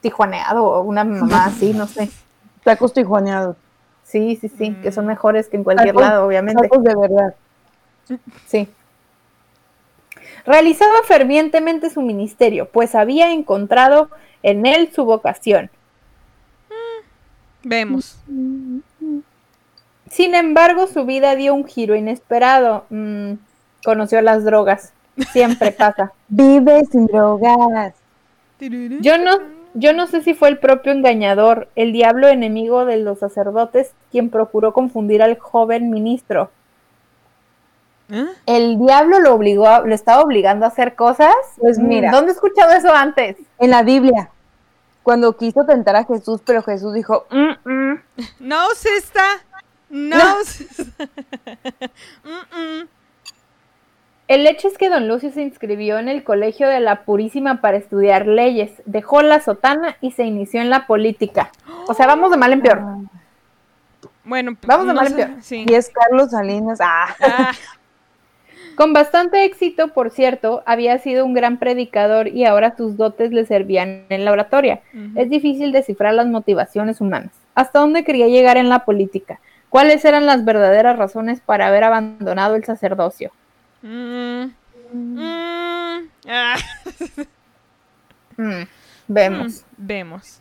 tijuaneado 0.00 0.64
o 0.64 0.82
una 0.82 1.04
mamá 1.04 1.46
así, 1.46 1.72
no 1.74 1.86
sé. 1.86 2.10
Tacos 2.64 2.92
tijuaneados. 2.94 3.56
Sí, 4.04 4.36
sí, 4.40 4.48
sí, 4.48 4.74
que 4.82 4.92
son 4.92 5.04
Mm. 5.04 5.08
mejores 5.08 5.48
que 5.48 5.56
en 5.58 5.64
cualquier 5.64 5.94
Tacos- 5.94 6.00
lado, 6.00 6.26
obviamente. 6.26 6.62
Tacos 6.68 6.82
de 6.84 6.94
verdad. 6.96 7.34
Sí. 8.46 8.68
Realizaba 10.46 11.02
fervientemente 11.06 11.90
su 11.90 12.02
ministerio, 12.02 12.68
pues 12.70 12.94
había 12.94 13.32
encontrado 13.32 14.10
en 14.42 14.66
él 14.66 14.90
su 14.94 15.04
vocación. 15.04 15.70
Vemos. 17.62 18.18
Sin 20.10 20.34
embargo, 20.34 20.86
su 20.86 21.06
vida 21.06 21.34
dio 21.34 21.54
un 21.54 21.64
giro 21.64 21.96
inesperado. 21.96 22.84
Mm, 22.90 23.32
conoció 23.84 24.20
las 24.20 24.44
drogas. 24.44 24.92
Siempre 25.32 25.72
pasa. 25.78 26.12
Vive 26.28 26.84
sin 26.90 27.06
drogas. 27.06 27.94
Yo 29.00 29.18
no, 29.18 29.38
yo 29.74 29.92
no 29.92 30.06
sé 30.06 30.22
si 30.22 30.34
fue 30.34 30.48
el 30.48 30.58
propio 30.58 30.92
engañador, 30.92 31.68
el 31.74 31.92
diablo 31.92 32.28
enemigo 32.28 32.84
de 32.84 32.98
los 32.98 33.18
sacerdotes, 33.18 33.92
quien 34.12 34.30
procuró 34.30 34.72
confundir 34.72 35.22
al 35.22 35.38
joven 35.38 35.90
ministro. 35.90 36.50
¿Ah? 38.12 38.26
El 38.46 38.78
diablo 38.78 39.18
lo 39.20 39.34
obligó, 39.34 39.66
a- 39.66 39.80
lo 39.80 39.94
estaba 39.94 40.22
obligando 40.22 40.64
a 40.64 40.68
hacer 40.68 40.94
cosas. 40.94 41.34
Pues 41.58 41.78
Mm, 41.78 41.86
mira. 41.88 42.10
¿Dónde 42.10 42.32
he 42.32 42.34
escuchado 42.34 42.72
eso 42.72 42.92
antes? 42.94 43.36
En 43.58 43.70
la 43.70 43.82
Biblia, 43.82 44.28
cuando 45.02 45.36
quiso 45.36 45.64
tentar 45.64 45.96
a 45.96 46.04
Jesús, 46.04 46.40
pero 46.44 46.62
Jesús 46.62 46.92
dijo, 46.94 47.26
"Mm, 47.30 47.68
mm". 47.70 48.00
No. 48.40 48.68
No, 49.90 50.44
sister. 50.44 50.96
Mm, 52.24 52.56
mm. 52.58 52.88
El 54.26 54.46
hecho 54.46 54.68
es 54.68 54.78
que 54.78 54.88
don 54.88 55.06
Lucio 55.06 55.30
se 55.32 55.42
inscribió 55.42 55.98
en 55.98 56.08
el 56.08 56.24
Colegio 56.24 56.66
de 56.68 56.80
la 56.80 57.04
Purísima 57.04 57.60
para 57.60 57.76
estudiar 57.76 58.26
leyes, 58.26 58.70
dejó 58.86 59.20
la 59.22 59.40
sotana 59.40 59.96
y 60.00 60.12
se 60.12 60.24
inició 60.24 60.62
en 60.62 60.70
la 60.70 60.86
política. 60.86 61.50
O 61.88 61.92
sea, 61.94 62.06
vamos 62.06 62.30
de 62.30 62.38
mal 62.38 62.52
en 62.54 62.62
peor. 62.62 62.80
Bueno, 64.24 64.52
p- 64.54 64.66
Vamos 64.66 64.86
de 64.86 64.94
no 64.94 65.00
mal 65.00 65.08
en 65.08 65.14
peor. 65.14 65.30
Sí. 65.42 65.66
y 65.68 65.74
es 65.74 65.90
Carlos 65.90 66.30
Salinas. 66.30 66.78
Ah, 66.82 67.14
Ah, 67.20 67.52
Con 68.76 68.92
bastante 68.92 69.44
éxito, 69.44 69.88
por 69.88 70.10
cierto, 70.10 70.62
había 70.66 70.98
sido 70.98 71.24
un 71.24 71.34
gran 71.34 71.58
predicador 71.58 72.28
y 72.28 72.44
ahora 72.44 72.76
sus 72.76 72.96
dotes 72.96 73.32
le 73.32 73.44
servían 73.46 74.04
en 74.08 74.24
la 74.24 74.32
oratoria. 74.32 74.80
Es 75.14 75.30
difícil 75.30 75.72
descifrar 75.72 76.14
las 76.14 76.26
motivaciones 76.26 77.00
humanas. 77.00 77.32
¿Hasta 77.54 77.78
dónde 77.80 78.04
quería 78.04 78.28
llegar 78.28 78.56
en 78.56 78.68
la 78.68 78.84
política? 78.84 79.40
¿Cuáles 79.68 80.04
eran 80.04 80.26
las 80.26 80.44
verdaderas 80.44 80.96
razones 80.96 81.40
para 81.40 81.66
haber 81.66 81.84
abandonado 81.84 82.54
el 82.54 82.64
sacerdocio? 82.64 83.32
Mm, 83.82 84.44
mm, 84.92 86.08
ah, 86.28 86.56
Mm, 88.36 88.64
vemos. 89.06 89.64
Vemos. 89.76 90.40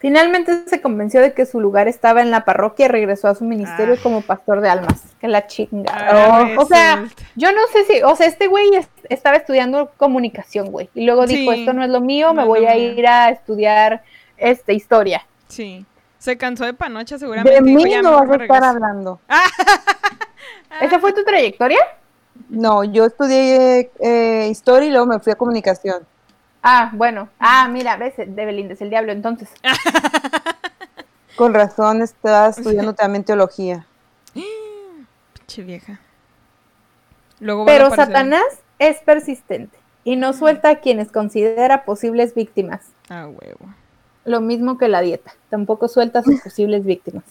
Finalmente 0.00 0.64
se 0.66 0.80
convenció 0.80 1.20
de 1.20 1.34
que 1.34 1.44
su 1.44 1.60
lugar 1.60 1.86
estaba 1.86 2.22
en 2.22 2.30
la 2.30 2.44
parroquia 2.46 2.86
y 2.86 2.88
regresó 2.88 3.28
a 3.28 3.34
su 3.34 3.44
ministerio 3.44 3.94
Ah. 3.98 4.00
como 4.02 4.22
pastor 4.22 4.62
de 4.62 4.68
almas. 4.70 5.02
Que 5.20 5.28
la 5.28 5.46
chinga. 5.46 5.92
Ahora 5.92 6.58
o 6.58 6.64
sea, 6.64 7.04
yo 7.36 7.52
no 7.52 7.60
sé 7.70 7.84
si, 7.84 8.02
o 8.02 8.16
sea, 8.16 8.26
este 8.26 8.46
güey 8.46 8.74
es- 8.74 8.88
estaba 9.10 9.36
estudiando 9.36 9.90
comunicación, 9.98 10.70
güey, 10.72 10.88
y 10.94 11.04
luego 11.04 11.26
dijo, 11.26 11.52
esto 11.52 11.74
no 11.74 11.84
es 11.84 11.90
lo 11.90 12.00
mío, 12.00 12.28
no 12.28 12.34
me 12.34 12.44
voy 12.46 12.64
a 12.64 12.72
mío. 12.74 12.92
ir 12.94 13.06
a 13.06 13.28
estudiar 13.28 14.02
este 14.38 14.72
historia. 14.72 15.26
Sí. 15.48 15.84
Se 16.18 16.36
cansó 16.38 16.64
de 16.64 16.72
panocha 16.74 17.18
seguramente. 17.18 17.52
de 17.52 17.60
mí 17.62 17.90
"Ya, 17.90 18.00
no 18.02 18.12
vas 18.12 18.20
a 18.22 18.24
estar 18.24 18.38
regreso". 18.40 18.64
hablando. 18.64 19.20
¿Esa 20.80 20.98
fue 20.98 21.12
tu 21.12 21.24
trayectoria? 21.24 21.78
No, 22.48 22.84
yo 22.84 23.04
estudié 23.04 23.90
eh, 24.00 24.48
historia 24.50 24.88
y 24.88 24.92
luego 24.92 25.06
me 25.06 25.18
fui 25.18 25.32
a 25.32 25.36
comunicación. 25.36 26.06
Ah, 26.62 26.90
bueno. 26.94 27.28
Ah, 27.38 27.68
mira, 27.68 27.96
ves, 27.96 28.14
de 28.16 28.44
Belinda 28.44 28.74
es 28.74 28.80
el 28.82 28.90
diablo, 28.90 29.12
entonces. 29.12 29.48
Con 31.36 31.54
razón 31.54 32.02
estaba 32.02 32.48
estudiando 32.48 32.94
también 32.94 33.24
teología. 33.24 33.86
Pinche 34.34 35.62
vieja. 35.62 36.00
Luego 37.38 37.64
Pero 37.64 37.86
aparecer- 37.86 38.06
Satanás 38.06 38.44
es 38.78 38.98
persistente 38.98 39.78
y 40.04 40.16
no 40.16 40.32
suelta 40.34 40.68
a 40.70 40.76
quienes 40.80 41.10
considera 41.10 41.84
posibles 41.84 42.34
víctimas. 42.34 42.80
Ah, 43.08 43.26
huevo. 43.26 43.74
Lo 44.26 44.42
mismo 44.42 44.76
que 44.76 44.88
la 44.88 45.00
dieta, 45.00 45.32
tampoco 45.48 45.88
suelta 45.88 46.18
a 46.18 46.22
sus 46.22 46.40
posibles 46.44 46.84
víctimas. 46.84 47.24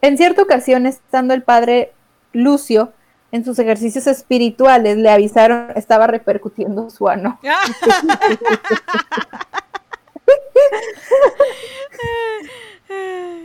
En 0.00 0.16
cierta 0.16 0.42
ocasión, 0.42 0.86
estando 0.86 1.34
el 1.34 1.42
padre 1.42 1.92
Lucio 2.32 2.92
en 3.32 3.44
sus 3.44 3.58
ejercicios 3.58 4.06
espirituales, 4.06 4.96
le 4.98 5.10
avisaron 5.10 5.68
estaba 5.74 6.06
repercutiendo 6.06 6.88
su 6.90 7.08
ano. 7.08 7.40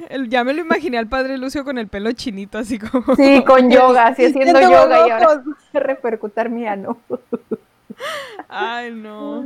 El- 0.10 0.30
ya 0.30 0.44
me 0.44 0.54
lo 0.54 0.62
imaginé 0.62 0.98
al 0.98 1.08
padre 1.08 1.38
Lucio 1.38 1.64
con 1.64 1.78
el 1.78 1.88
pelo 1.88 2.12
chinito, 2.12 2.58
así 2.58 2.80
como. 2.80 3.16
Sí, 3.16 3.44
con 3.46 3.70
yoga, 3.72 4.08
así 4.08 4.26
haciendo 4.26 4.60
yoga 4.60 5.08
y 5.08 5.12
ahora 5.12 5.44
repercutar 5.74 6.50
mi 6.50 6.68
ano. 6.68 6.98
Ay, 8.48 8.92
no. 8.92 9.46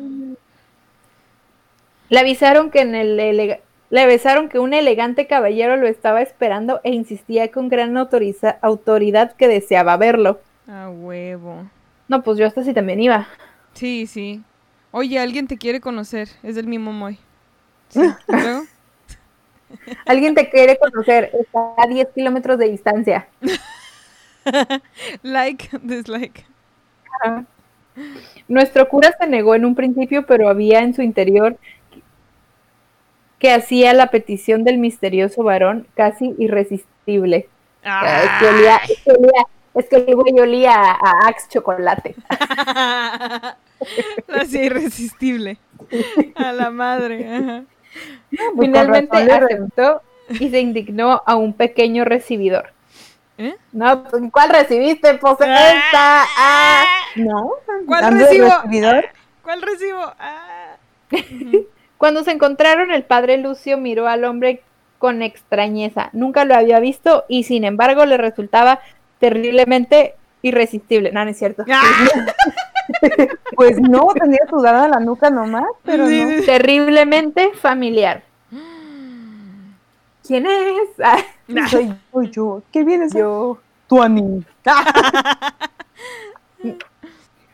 Le 2.09 2.19
avisaron 2.19 2.71
que 2.71 2.81
en 2.81 2.95
el 2.95 3.59
le 3.91 4.01
avisaron 4.01 4.49
que 4.49 4.57
un 4.57 4.73
elegante 4.73 5.27
caballero 5.27 5.75
lo 5.77 5.85
estaba 5.85 6.21
esperando 6.23 6.81
e 6.83 6.89
insistía 6.91 7.51
con 7.51 7.69
gran 7.69 7.95
autoriza- 7.97 8.57
autoridad 8.61 9.33
que 9.35 9.47
deseaba 9.47 9.95
verlo. 9.97 10.39
A 10.67 10.89
huevo. 10.89 11.69
No, 12.07 12.23
pues 12.23 12.37
yo 12.39 12.47
hasta 12.47 12.63
sí 12.63 12.73
también 12.73 12.99
iba. 13.01 13.27
Sí, 13.73 14.07
sí. 14.07 14.41
Oye, 14.91 15.19
alguien 15.19 15.45
te 15.47 15.57
quiere 15.57 15.79
conocer. 15.79 16.27
Es 16.41 16.55
del 16.55 16.65
mismo 16.67 16.91
Moy. 16.91 17.19
Sí. 17.89 17.99
¿Luego? 18.27 18.63
Alguien 20.05 20.33
te 20.33 20.49
quiere 20.49 20.77
conocer, 20.77 21.29
está 21.33 21.73
a 21.77 21.87
10 21.87 22.07
kilómetros 22.15 22.57
de 22.57 22.69
distancia. 22.69 23.27
Like, 25.23 25.69
dislike. 25.81 26.45
Nuestro 28.47 28.87
cura 28.87 29.13
se 29.19 29.27
negó 29.27 29.55
en 29.55 29.65
un 29.65 29.75
principio, 29.75 30.25
pero 30.25 30.49
había 30.49 30.79
en 30.81 30.93
su 30.93 31.01
interior 31.01 31.57
que 33.41 33.51
hacía 33.51 33.93
la 33.93 34.07
petición 34.07 34.63
del 34.63 34.77
misterioso 34.77 35.43
varón 35.43 35.87
casi 35.95 36.33
irresistible. 36.37 37.49
Eh, 37.83 38.27
que, 38.39 38.45
olía, 38.47 38.79
que 39.03 39.11
olía- 39.11 39.45
Es 39.73 39.87
que 39.89 39.95
el 39.95 40.15
güey 40.15 40.39
olía 40.39 40.73
a, 40.75 40.91
a 40.91 41.27
Axe 41.27 41.47
chocolate. 41.49 42.13
Así 44.39 44.59
irresistible. 44.59 45.57
A 46.35 46.51
la 46.53 46.69
madre. 46.69 47.27
ajá. 47.35 47.63
Pues 48.29 48.51
Finalmente 48.59 49.17
aceptó 49.17 50.01
y 50.29 50.49
se 50.49 50.59
indignó 50.59 51.21
a 51.25 51.35
un 51.35 51.53
pequeño 51.53 52.05
recibidor. 52.05 52.71
¿Eh? 53.37 53.55
No, 53.71 54.03
pues, 54.03 54.21
¿cuál 54.31 54.49
recibiste? 54.51 55.15
Pues 55.15 55.33
esta. 55.41 56.23
Ah. 56.37 56.85
No, 57.15 57.51
¿Cuál 57.87 58.13
recibo? 58.19 58.47
recibidor. 58.63 59.05
¿Cuál 59.41 59.61
recibo? 59.61 60.13
Ah. 60.19 60.75
Cuando 62.01 62.23
se 62.23 62.31
encontraron, 62.31 62.89
el 62.89 63.03
padre 63.03 63.37
Lucio 63.37 63.77
miró 63.77 64.07
al 64.07 64.23
hombre 64.25 64.63
con 64.97 65.21
extrañeza. 65.21 66.09
Nunca 66.13 66.45
lo 66.45 66.55
había 66.55 66.79
visto 66.79 67.25
y 67.27 67.43
sin 67.43 67.63
embargo 67.63 68.07
le 68.07 68.17
resultaba 68.17 68.79
terriblemente 69.19 70.15
irresistible. 70.41 71.11
No, 71.11 71.23
no 71.23 71.29
es 71.29 71.37
cierto. 71.37 71.63
Pues 73.55 73.79
no, 73.79 74.07
tenía 74.19 74.39
sudada 74.49 74.87
la 74.87 74.99
nuca 74.99 75.29
nomás, 75.29 75.65
pero 75.83 76.07
Sí, 76.07 76.21
no. 76.25 76.29
sí. 76.39 76.45
Terriblemente 76.47 77.51
familiar. 77.53 78.23
¿Quién 80.25 80.47
es? 80.47 80.89
Ah, 81.03 81.67
Soy, 81.69 81.93
soy 82.11 82.31
yo. 82.31 82.63
¿Qué 82.73 82.83
vienes? 82.83 83.13
yo. 83.13 83.59
Tu. 83.87 83.97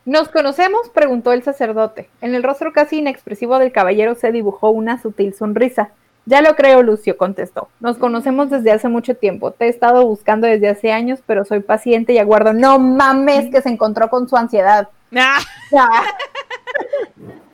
¿Nos 0.07 0.29
conocemos? 0.29 0.87
preguntó 0.89 1.33
el 1.33 1.43
sacerdote. 1.43 2.09
En 2.21 2.33
el 2.33 2.41
rostro 2.41 2.71
casi 2.71 2.99
inexpresivo 2.99 3.59
del 3.59 3.73
caballero 3.73 4.15
se 4.15 4.31
dibujó 4.31 4.69
una 4.69 5.01
sutil 5.01 5.33
sonrisa. 5.33 5.89
Ya 6.25 6.41
lo 6.41 6.55
creo, 6.55 6.81
Lucio, 6.81 7.17
contestó. 7.17 7.67
Nos 7.81 7.97
conocemos 7.97 8.49
desde 8.49 8.71
hace 8.71 8.87
mucho 8.87 9.15
tiempo. 9.15 9.51
Te 9.51 9.65
he 9.65 9.69
estado 9.69 10.05
buscando 10.07 10.47
desde 10.47 10.69
hace 10.69 10.93
años, 10.93 11.19
pero 11.25 11.43
soy 11.43 11.59
paciente 11.59 12.13
y 12.13 12.19
aguardo. 12.19 12.53
No 12.53 12.79
mames 12.79 13.51
que 13.51 13.61
se 13.61 13.67
encontró 13.67 14.09
con 14.09 14.29
su 14.29 14.37
ansiedad. 14.37 14.87
Ah. 15.13 15.39
Ah. 15.77 16.03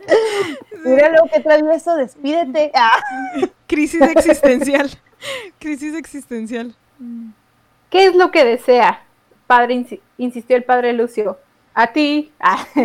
Mira 0.86 1.10
lo 1.10 1.24
que 1.32 1.40
travieso, 1.40 1.96
despídete. 1.96 2.72
Ah. 2.76 3.00
Crisis 3.68 4.02
existencial. 4.02 4.90
Crisis 5.60 5.96
existencial. 5.96 6.76
¿Qué 7.90 8.06
es 8.06 8.16
lo 8.16 8.30
que 8.32 8.44
desea? 8.44 9.02
Padre, 9.48 9.76
insi- 9.76 10.02
insistió 10.18 10.56
el 10.58 10.64
padre 10.64 10.94
Lucio. 10.94 11.38
A 11.74 11.88
ti. 11.94 12.32
Ah, 12.40 12.66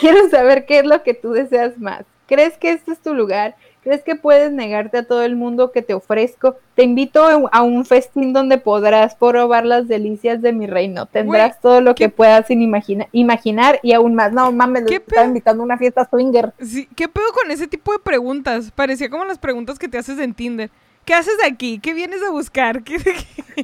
Quiero 0.00 0.28
saber 0.30 0.66
qué 0.66 0.78
es 0.80 0.86
lo 0.86 1.02
que 1.02 1.14
tú 1.14 1.32
deseas 1.32 1.78
más. 1.78 2.04
¿Crees 2.26 2.56
que 2.58 2.70
este 2.72 2.92
es 2.92 2.98
tu 3.00 3.14
lugar? 3.14 3.56
¿Crees 3.82 4.02
que 4.02 4.16
puedes 4.16 4.52
negarte 4.52 4.98
a 4.98 5.02
todo 5.06 5.22
el 5.22 5.34
mundo 5.36 5.72
que 5.72 5.80
te 5.82 5.94
ofrezco? 5.94 6.56
Te 6.74 6.82
invito 6.82 7.24
a 7.52 7.62
un- 7.62 7.84
festín 7.86 8.32
donde 8.34 8.58
podrás 8.58 9.14
probar 9.14 9.64
las 9.64 9.88
delicias 9.88 10.42
de 10.42 10.52
mi 10.52 10.66
reino. 10.66 11.06
Tendrás 11.06 11.58
todo 11.60 11.80
lo 11.80 11.94
que 11.94 12.04
¿qué- 12.04 12.08
puedas 12.10 12.46
sin 12.48 12.60
imagina- 12.60 13.06
imaginar 13.12 13.80
y 13.82 13.92
aún 13.92 14.14
más. 14.14 14.32
No 14.32 14.52
mames, 14.52 14.84
¿Qué 14.86 14.96
estaba 14.96 15.26
invitando 15.26 15.62
a 15.62 15.66
una 15.66 15.78
fiesta 15.78 16.06
swinger. 16.10 16.52
Sí, 16.60 16.86
¿Qué 16.96 17.08
pedo 17.08 17.32
con 17.32 17.50
ese 17.50 17.66
tipo 17.66 17.92
de 17.92 17.98
preguntas? 18.00 18.70
Parecía 18.72 19.08
como 19.08 19.24
las 19.24 19.38
preguntas 19.38 19.78
que 19.78 19.88
te 19.88 19.96
haces 19.96 20.18
en 20.18 20.34
Tinder. 20.34 20.70
¿Qué 21.08 21.14
haces 21.14 21.38
aquí? 21.42 21.78
¿Qué 21.78 21.94
vienes 21.94 22.22
a 22.22 22.28
buscar? 22.30 22.82
¿Qué, 22.84 22.98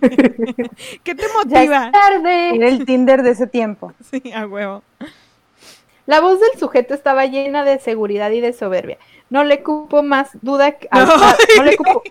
qué 1.04 1.14
te 1.14 1.22
Ya 1.22 1.28
motiva? 1.34 1.86
es 1.88 1.92
tarde. 1.92 2.56
Era 2.56 2.68
el 2.68 2.86
Tinder 2.86 3.22
de 3.22 3.32
ese 3.32 3.46
tiempo. 3.46 3.92
Sí, 4.10 4.32
a 4.32 4.46
huevo. 4.46 4.82
La 6.06 6.22
voz 6.22 6.40
del 6.40 6.58
sujeto 6.58 6.94
estaba 6.94 7.26
llena 7.26 7.62
de 7.62 7.78
seguridad 7.80 8.30
y 8.30 8.40
de 8.40 8.54
soberbia. 8.54 8.96
No 9.28 9.44
le 9.44 9.62
cupo 9.62 10.02
más 10.02 10.30
duda 10.40 10.72
que- 10.72 10.88
al 10.90 11.06
No. 11.58 11.64
le 11.64 11.76
cupo, 11.76 12.02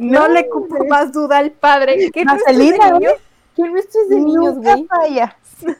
no 0.00 0.26
le 0.26 0.48
cupo 0.48 0.84
más 0.86 1.12
duda 1.12 1.38
al 1.38 1.52
padre. 1.52 2.10
¿Qué 2.12 2.24
no 2.24 2.34
es 2.34 2.44
de 2.46 2.52
niños? 2.64 3.14
¿Qué 3.54 3.62
no 3.62 3.76
es 3.78 3.92
de 4.08 4.16
niños, 4.16 4.56
güey? 4.56 4.88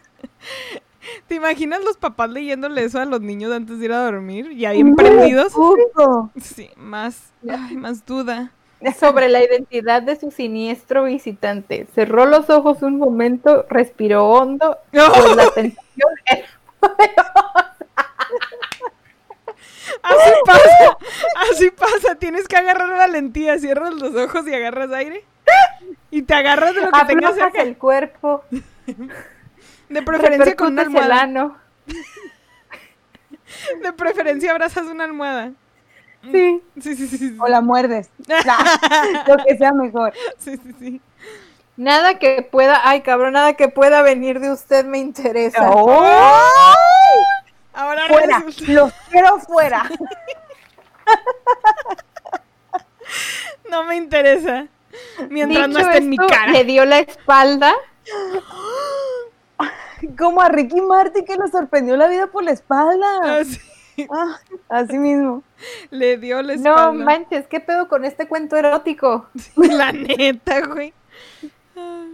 ¿Te 1.26 1.36
imaginas 1.36 1.82
los 1.84 1.96
papás 1.96 2.30
leyéndole 2.30 2.84
eso 2.84 3.00
a 3.00 3.04
los 3.04 3.20
niños 3.20 3.52
antes 3.52 3.78
de 3.78 3.84
ir 3.84 3.92
a 3.92 4.04
dormir? 4.04 4.56
Ya 4.56 4.72
bien 4.72 4.94
prendidos. 4.94 5.52
Justo. 5.52 6.30
Sí, 6.40 6.70
más, 6.76 7.32
ay, 7.48 7.76
más 7.76 8.04
duda. 8.04 8.52
Sobre 8.98 9.28
la 9.28 9.44
identidad 9.44 10.02
de 10.02 10.16
su 10.16 10.30
siniestro 10.30 11.04
visitante. 11.04 11.86
Cerró 11.94 12.24
los 12.24 12.48
ojos 12.48 12.82
un 12.82 12.96
momento, 12.96 13.66
respiró 13.68 14.26
hondo, 14.28 14.78
pues 14.90 15.36
la 15.36 15.50
tentación 15.50 16.10
es 16.26 16.44
Así 20.02 20.30
pasa, 20.46 20.98
así 21.50 21.70
pasa. 21.70 22.14
Tienes 22.14 22.48
que 22.48 22.56
agarrar 22.56 22.96
valentía. 22.96 23.58
Cierras 23.58 23.94
los 23.94 24.14
ojos 24.14 24.46
y 24.46 24.54
agarras 24.54 24.90
aire. 24.92 25.24
Y 26.10 26.22
te 26.22 26.34
agarras 26.34 26.74
de 26.74 26.82
lo 26.82 26.90
que 26.90 27.04
tengas 27.06 27.34
cerca. 27.34 27.62
el 27.62 27.76
cuerpo, 27.76 28.44
De 29.90 30.02
preferencia 30.02 30.56
con 30.56 30.72
una 30.72 30.82
almohada. 30.82 31.20
ano. 31.20 31.56
De 33.82 33.92
preferencia 33.92 34.52
abrazas 34.52 34.86
una 34.86 35.04
almohada. 35.04 35.50
Sí. 36.30 36.62
Sí, 36.80 36.94
sí, 36.94 37.08
sí. 37.08 37.18
Sí, 37.18 37.36
O 37.40 37.48
la 37.48 37.60
muerdes. 37.60 38.08
Lo 39.26 39.36
que 39.44 39.58
sea 39.58 39.72
mejor. 39.72 40.12
sí, 40.38 40.56
sí, 40.62 40.74
sí. 40.78 41.00
Nada 41.76 42.18
que 42.18 42.42
pueda, 42.42 42.88
ay 42.88 43.00
cabrón, 43.00 43.32
nada 43.32 43.54
que 43.54 43.68
pueda 43.68 44.02
venir 44.02 44.38
de 44.38 44.52
usted 44.52 44.84
me 44.84 44.98
interesa. 44.98 45.70
¡Oh! 45.70 46.74
Ahora 47.72 48.02
Fuera. 48.06 48.38
resulta- 48.44 48.72
Los 48.72 48.92
quiero 49.10 49.38
fuera. 49.40 49.90
no 53.70 53.84
me 53.84 53.96
interesa. 53.96 54.66
Mientras 55.30 55.68
no 55.68 55.78
esté 55.80 55.98
en 55.98 56.10
mi 56.10 56.16
cara. 56.16 56.52
Le 56.52 56.64
dio 56.64 56.84
la 56.84 56.98
espalda. 57.00 57.72
Como 60.18 60.40
a 60.40 60.48
Ricky 60.48 60.80
Martin 60.80 61.24
que 61.24 61.36
lo 61.36 61.48
sorprendió 61.48 61.96
la 61.96 62.08
vida 62.08 62.26
por 62.28 62.44
la 62.44 62.52
espalda. 62.52 63.38
Así, 63.40 63.58
Ah, 64.10 64.38
así 64.70 64.96
mismo. 64.98 65.42
le 65.90 66.16
dio 66.16 66.40
la 66.42 66.54
No 66.56 66.70
espalda. 66.70 67.04
manches, 67.04 67.46
¿qué 67.48 67.60
pedo 67.60 67.86
con 67.88 68.04
este 68.04 68.26
cuento 68.26 68.56
erótico? 68.56 69.26
La 69.56 69.92
neta, 69.92 70.66
güey. 70.66 70.94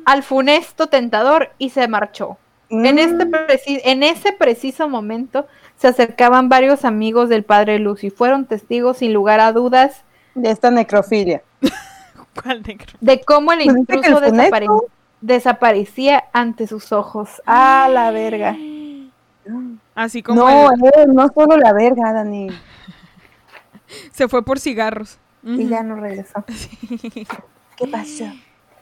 Al 0.05 0.22
funesto 0.22 0.89
tentador 0.89 1.51
y 1.59 1.70
se 1.70 1.87
marchó. 1.89 2.39
En, 2.70 2.99
este 2.99 3.24
Mm. 3.24 3.30
preci- 3.30 3.80
en 3.84 4.03
ese 4.03 4.32
preciso 4.32 4.89
momento 4.89 5.47
se 5.76 5.87
acercaban 5.87 6.49
varios 6.49 6.84
amigos 6.84 7.28
del 7.28 7.45
padre 7.45 7.78
Lucy 7.78 8.09
y 8.09 8.11
fueron 8.11 8.47
testigos 8.47 8.97
sin 8.99 9.12
lugar 9.12 9.39
a 9.41 9.53
dudas 9.53 10.03
De 10.34 10.51
esta 10.51 10.70
necrofilia. 10.72 11.43
¿Cuál 12.43 12.62
negro? 12.62 12.87
de 13.01 13.20
cómo 13.22 13.53
el 13.53 13.64
Pues 13.64 13.76
intruso 13.76 14.20
desapare- 14.20 14.66
funesto- 14.66 14.87
desaparecía 15.27 16.24
ante 16.33 16.66
sus 16.66 16.93
ojos. 16.93 17.43
¡Ah, 17.47 17.89
la 17.93 18.11
verga! 18.11 18.57
Así 19.95 20.22
como 20.22 20.41
No, 20.41 20.70
el- 20.72 20.85
eh, 20.85 21.07
no 21.09 21.29
solo 21.35 21.57
la 21.57 21.72
verga, 21.72 22.12
Dani. 22.12 22.49
se 24.12 24.29
fue 24.29 24.45
por 24.45 24.59
cigarros. 24.61 25.18
Y 25.43 25.68
ya 25.68 25.83
no 25.85 25.97
regresó. 25.97 26.45
¿Qué 27.77 27.87
pasó? 27.87 28.24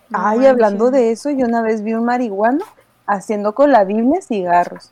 No 0.09 0.19
Ay, 0.27 0.47
hablando 0.47 0.91
de 0.91 1.11
eso, 1.13 1.31
yo 1.31 1.47
una 1.47 1.61
vez 1.63 1.83
vi 1.83 1.93
un 1.95 2.05
marihuano 2.05 2.65
haciendo 3.07 3.55
con 3.55 3.71
la 3.71 3.85
Biblia 3.85 4.21
cigarros. 4.23 4.91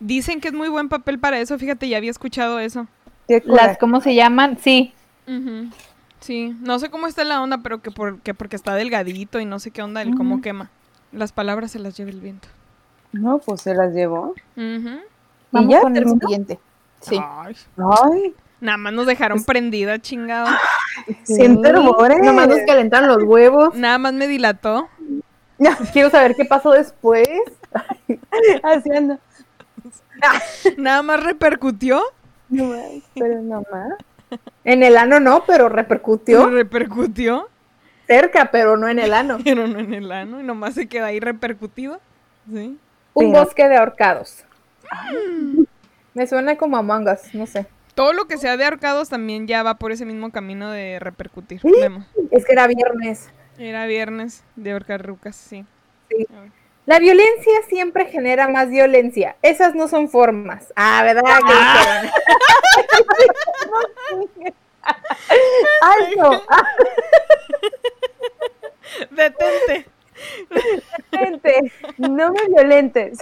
Dicen 0.00 0.40
que 0.40 0.48
es 0.48 0.54
muy 0.54 0.68
buen 0.68 0.88
papel 0.90 1.18
para 1.18 1.38
eso. 1.38 1.58
Fíjate, 1.58 1.88
ya 1.88 1.96
había 1.96 2.10
escuchado 2.10 2.58
eso. 2.58 2.86
Qué 3.26 3.42
Las. 3.46 3.78
¿cómo 3.78 4.00
se 4.02 4.14
llaman? 4.14 4.58
Sí. 4.60 4.92
Sí, 6.20 6.56
no 6.60 6.78
sé 6.78 6.90
cómo 6.90 7.06
está 7.06 7.24
la 7.24 7.40
onda, 7.42 7.58
pero 7.58 7.80
que, 7.80 7.90
por- 7.90 8.18
que 8.20 8.34
porque 8.34 8.56
está 8.56 8.74
delgadito 8.74 9.40
y 9.40 9.44
no 9.44 9.58
sé 9.60 9.70
qué 9.70 9.82
onda, 9.82 10.02
el 10.02 10.14
cómo 10.16 10.40
quema. 10.40 10.70
Las 11.12 11.32
palabras 11.32 11.70
se 11.70 11.78
las 11.78 11.96
lleva 11.96 12.10
el 12.10 12.20
viento. 12.20 12.48
No, 13.12 13.38
pues 13.38 13.62
se 13.62 13.74
las 13.74 13.94
llevó. 13.94 14.34
Ujú. 14.56 14.98
Vamos 15.52 15.70
ya 15.72 15.80
con 15.80 15.96
el 15.96 16.08
siguiente. 16.08 16.58
Sí. 17.00 17.18
Ay, 17.22 17.56
Ay, 18.02 18.34
nada 18.60 18.76
más 18.76 18.92
nos 18.92 19.06
dejaron 19.06 19.42
prendida, 19.44 19.98
chingado. 20.00 20.48
siento 21.22 21.68
hervores. 21.68 22.18
Nomás 22.22 22.48
nos 22.48 22.58
calentaron 22.66 23.08
los 23.08 23.22
huevos. 23.22 23.74
Nada 23.74 23.98
más 23.98 24.12
me 24.12 24.26
dilató. 24.26 24.88
Quiero 25.92 26.10
saber 26.10 26.34
qué 26.36 26.44
pasó 26.44 26.72
después. 26.72 27.28
Así 28.62 28.90
anda. 28.90 29.18
Nada 30.76 31.02
más 31.02 31.22
repercutió. 31.22 32.02
No 32.48 32.64
más, 32.64 33.02
pero 33.14 33.40
no 33.42 33.62
más. 33.70 33.92
En 34.64 34.82
el 34.82 34.96
ano 34.96 35.20
no, 35.20 35.44
pero 35.46 35.68
repercutió. 35.68 36.46
Repercutió, 36.50 37.48
Cerca, 38.06 38.50
pero 38.50 38.76
no 38.76 38.88
en 38.88 38.98
el 38.98 39.12
ano. 39.12 39.38
pero 39.44 39.66
no 39.66 39.78
en 39.78 39.92
el 39.94 40.10
ano. 40.10 40.40
Y 40.40 40.42
nomás 40.42 40.74
se 40.74 40.88
queda 40.88 41.06
ahí 41.06 41.20
repercutido. 41.20 42.00
Sí. 42.50 42.78
Un 43.14 43.32
Pero- 43.32 43.44
bosque 43.44 43.68
de 43.68 43.76
ahorcados. 43.76 44.44
Me 46.14 46.26
suena 46.26 46.56
como 46.56 46.76
a 46.76 46.82
mangas, 46.82 47.34
no 47.34 47.46
sé. 47.46 47.66
Todo 47.94 48.12
lo 48.12 48.26
que 48.26 48.38
sea 48.38 48.56
de 48.56 48.64
arcados 48.64 49.08
también 49.08 49.46
ya 49.46 49.62
va 49.62 49.74
por 49.74 49.92
ese 49.92 50.04
mismo 50.04 50.30
camino 50.30 50.70
de 50.70 50.98
repercutir. 51.00 51.60
Sí. 51.60 51.70
Vemos. 51.80 52.06
Es 52.30 52.46
que 52.46 52.52
era 52.52 52.66
viernes. 52.66 53.30
Era 53.58 53.86
viernes 53.86 54.44
de 54.56 54.72
ahorcar 54.72 55.04
rucas, 55.04 55.36
sí. 55.36 55.64
Sí. 56.08 56.26
La 56.88 56.98
violencia 56.98 57.52
siempre 57.68 58.06
genera 58.06 58.48
más 58.48 58.70
violencia. 58.70 59.36
Esas 59.42 59.74
no 59.74 59.88
son 59.88 60.08
formas. 60.08 60.72
Ah, 60.74 61.02
¿verdad? 61.04 61.22
Que 61.46 61.52
dijeron? 64.32 64.54
¡Alto! 65.82 66.42
Ah, 66.48 66.64
Detente. 69.10 69.86
Gente, 71.10 71.72
no 71.98 72.32
me 72.32 72.40
violentes. 72.48 73.18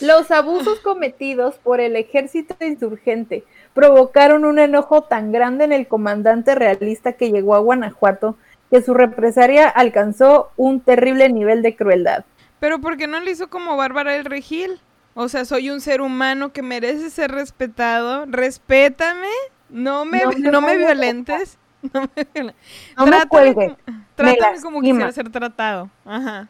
Los 0.00 0.30
abusos 0.30 0.78
cometidos 0.78 1.56
por 1.56 1.80
el 1.80 1.96
ejército 1.96 2.54
insurgente 2.64 3.42
provocaron 3.72 4.44
un 4.44 4.60
enojo 4.60 5.02
tan 5.02 5.32
grande 5.32 5.64
en 5.64 5.72
el 5.72 5.88
comandante 5.88 6.54
realista 6.54 7.14
que 7.14 7.32
llegó 7.32 7.56
a 7.56 7.58
Guanajuato 7.58 8.36
que 8.70 8.80
su 8.80 8.94
represalia 8.94 9.68
alcanzó 9.68 10.52
un 10.56 10.78
terrible 10.78 11.28
nivel 11.30 11.60
de 11.60 11.74
crueldad. 11.74 12.24
Pero 12.64 12.78
¿por 12.78 12.96
qué 12.96 13.06
no 13.06 13.20
lo 13.20 13.28
hizo 13.30 13.48
como 13.50 13.76
Bárbara 13.76 14.16
el 14.16 14.24
Regil? 14.24 14.80
O 15.12 15.28
sea, 15.28 15.44
soy 15.44 15.68
un 15.68 15.82
ser 15.82 16.00
humano 16.00 16.50
que 16.54 16.62
merece 16.62 17.10
ser 17.10 17.30
respetado. 17.30 18.24
Respétame. 18.26 19.26
No 19.68 20.06
me, 20.06 20.22
No 20.22 20.30
no 20.50 20.60
me 20.62 20.78
violentes. 20.78 21.58
No 21.92 22.00
me, 22.16 22.24
violen- 22.32 22.54
No 22.96 23.06
me 23.06 23.26
cuelgues. 23.28 23.54
como- 23.84 23.98
trátame 24.14 24.60
como 24.62 24.78
lastima. 24.78 24.80
quisiera 24.80 25.12
ser 25.12 25.28
tratado. 25.30 25.90
Ajá. 26.06 26.48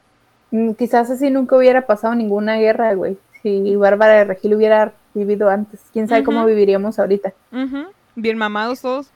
Mm, 0.52 0.74
Quizás 0.74 1.10
así 1.10 1.32
nunca 1.32 1.56
hubiera 1.56 1.84
pasado 1.84 2.14
ninguna 2.14 2.58
guerra, 2.58 2.94
güey. 2.94 3.18
Si 3.42 3.74
Bárbara 3.74 4.12
de 4.14 4.24
Regil 4.26 4.54
hubiera 4.54 4.92
vivido 5.14 5.50
antes. 5.50 5.80
Quién 5.92 6.06
sabe 6.06 6.22
cómo 6.22 6.46
viviríamos 6.46 7.00
ahorita. 7.00 7.32
Ujú. 7.50 7.86
Bien 8.14 8.38
mamados 8.38 8.82
todos. 8.82 9.10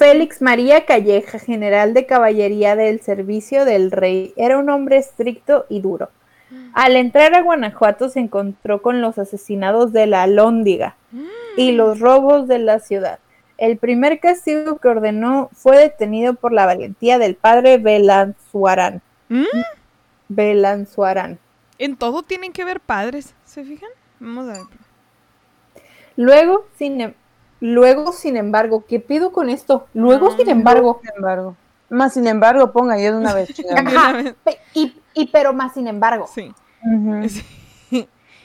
Félix 0.00 0.40
María 0.40 0.86
Calleja, 0.86 1.38
general 1.38 1.92
de 1.92 2.06
caballería 2.06 2.74
del 2.74 3.02
servicio 3.02 3.66
del 3.66 3.90
rey, 3.90 4.32
era 4.34 4.56
un 4.56 4.70
hombre 4.70 4.96
estricto 4.96 5.66
y 5.68 5.82
duro. 5.82 6.08
Al 6.72 6.96
entrar 6.96 7.34
a 7.34 7.42
Guanajuato 7.42 8.08
se 8.08 8.20
encontró 8.20 8.80
con 8.80 9.02
los 9.02 9.18
asesinados 9.18 9.92
de 9.92 10.06
la 10.06 10.22
Alhóndiga 10.22 10.96
y 11.58 11.72
los 11.72 12.00
robos 12.00 12.48
de 12.48 12.60
la 12.60 12.78
ciudad. 12.78 13.18
El 13.58 13.76
primer 13.76 14.20
castigo 14.20 14.78
que 14.78 14.88
ordenó 14.88 15.50
fue 15.52 15.76
detenido 15.76 16.32
por 16.32 16.54
la 16.54 16.64
valentía 16.64 17.18
del 17.18 17.34
padre 17.34 17.76
Belanzuarán. 17.76 19.02
¿Mm? 19.28 19.44
Belanzuarán. 20.28 21.38
En 21.76 21.96
todo 21.96 22.22
tienen 22.22 22.54
que 22.54 22.64
ver 22.64 22.80
padres. 22.80 23.34
¿Se 23.44 23.64
fijan? 23.64 23.90
Vamos 24.18 24.48
a 24.48 24.52
ver. 24.52 24.62
Luego, 26.16 26.66
sin, 26.78 27.02
em- 27.02 27.14
luego, 27.60 28.12
sin 28.12 28.36
embargo, 28.36 28.84
¿qué 28.88 29.00
pido 29.00 29.32
con 29.32 29.48
esto? 29.50 29.86
Luego, 29.94 30.28
Ah, 30.32 30.36
sin 30.36 30.48
embargo. 30.50 31.00
Sin 31.02 31.10
embargo. 31.16 31.56
Más 31.88 32.14
sin 32.14 32.26
embargo, 32.26 32.72
ponga 32.72 32.96
yo 32.98 33.12
de 33.12 33.18
una 33.18 33.34
vez. 33.34 33.50
Ajá, 33.76 34.34
y, 34.74 34.94
y 35.14 35.26
pero 35.26 35.52
más 35.52 35.74
sin 35.74 35.86
embargo. 35.88 36.26
Sí. 36.34 36.52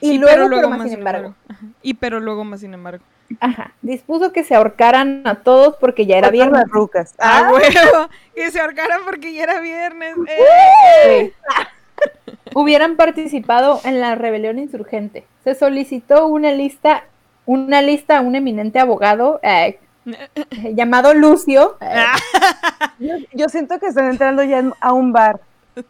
Y 0.02 0.12
Y 0.12 0.18
luego, 0.18 0.50
pero 0.50 0.70
más 0.70 0.84
sin 0.84 0.94
embargo. 1.00 1.34
Y 1.82 1.94
pero 1.96 2.20
luego 2.20 2.44
más 2.44 2.60
sin 2.60 2.74
embargo. 2.74 3.04
Ajá. 3.40 3.72
Dispuso 3.82 4.34
que 4.34 4.44
se 4.44 4.54
ahorcaran 4.54 5.22
a 5.26 5.36
todos 5.36 5.78
porque 5.78 6.06
ya 6.06 6.18
era 6.18 6.30
viernes. 6.30 6.62
las 6.62 6.70
rucas. 6.70 7.16
¡Ah, 7.18 7.48
Ah, 7.48 7.52
huevo! 7.54 8.10
Que 8.36 8.52
se 8.52 8.60
ahorcaran 8.60 9.02
porque 9.06 9.34
ya 9.34 9.44
era 9.44 9.62
viernes. 9.62 10.16
¡Eh! 10.28 11.34
Hubieran 12.54 12.98
participado 12.98 13.80
en 13.86 14.02
la 14.02 14.16
rebelión 14.16 14.60
insurgente. 14.60 15.26
Se 15.44 15.56
solicitó 15.56 16.28
una 16.28 16.52
lista, 16.52 17.06
una 17.46 17.82
lista 17.82 18.18
a 18.18 18.22
un 18.22 18.36
eminente 18.36 18.80
abogado 18.80 19.40
eh, 19.44 19.80
llamado 20.74 21.14
Lucio. 21.14 21.78
eh, 21.82 21.96
yo, 23.00 23.16
yo 23.34 23.50
siento 23.50 23.80
que 23.80 23.88
están 23.88 24.10
entrando 24.10 24.44
ya 24.44 24.60
en- 24.60 24.74
a 24.82 24.94
un 24.94 25.12
bar. 25.14 25.40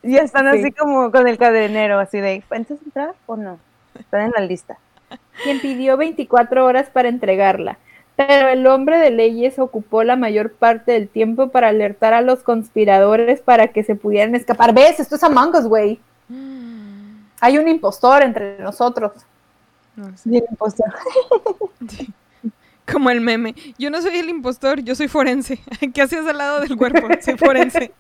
Ya 0.02 0.22
están 0.22 0.52
Sí. 0.52 0.60
así 0.60 0.72
como 0.72 1.12
con 1.12 1.28
el 1.28 1.38
cadenero, 1.38 2.00
así 2.00 2.20
de, 2.20 2.44
¿puedes 2.48 2.72
entrar 2.72 3.14
o 3.28 3.36
no? 3.36 3.60
Están 4.00 4.22
en 4.22 4.32
la 4.32 4.42
lista. 4.42 4.78
quien 5.44 5.60
pidió 5.60 5.96
24 5.98 6.66
horas 6.66 6.90
para 6.92 7.08
entregarla. 7.10 7.78
Pero 8.16 8.48
el 8.48 8.66
hombre 8.66 8.98
de 8.98 9.12
leyes 9.12 9.60
ocupó 9.60 10.04
la 10.04 10.16
mayor 10.16 10.54
parte 10.54 10.94
del 10.94 11.10
tiempo 11.10 11.50
para 11.50 11.68
alertar 11.68 12.14
a 12.14 12.22
los 12.22 12.42
conspiradores 12.44 13.42
para 13.42 13.68
que 13.68 13.84
se 13.84 13.96
pudieran 13.96 14.34
escapar. 14.36 14.74
¿Ves? 14.74 15.00
Esto 15.02 15.18
es 15.18 15.24
Among 15.24 15.54
Us, 15.56 15.68
güey. 15.68 16.00
Hay 17.42 17.58
un 17.58 17.68
impostor 17.68 18.24
entre 18.24 18.58
nosotros. 18.60 19.12
No 19.96 20.18
sé. 20.18 20.30
Y 20.30 20.38
el 20.38 20.46
impostor. 20.50 20.94
Como 22.92 23.10
el 23.10 23.22
meme. 23.22 23.56
Yo 23.78 23.90
no 23.90 24.02
soy 24.02 24.18
el 24.18 24.30
impostor, 24.30 24.82
yo 24.82 24.96
soy 24.96 25.08
forense. 25.08 25.60
¿Qué 25.94 26.02
hacías 26.02 26.26
al 26.28 26.38
lado 26.38 26.62
del 26.62 26.78
cuerpo? 26.78 27.08
Soy 27.22 27.38
forense. 27.38 27.92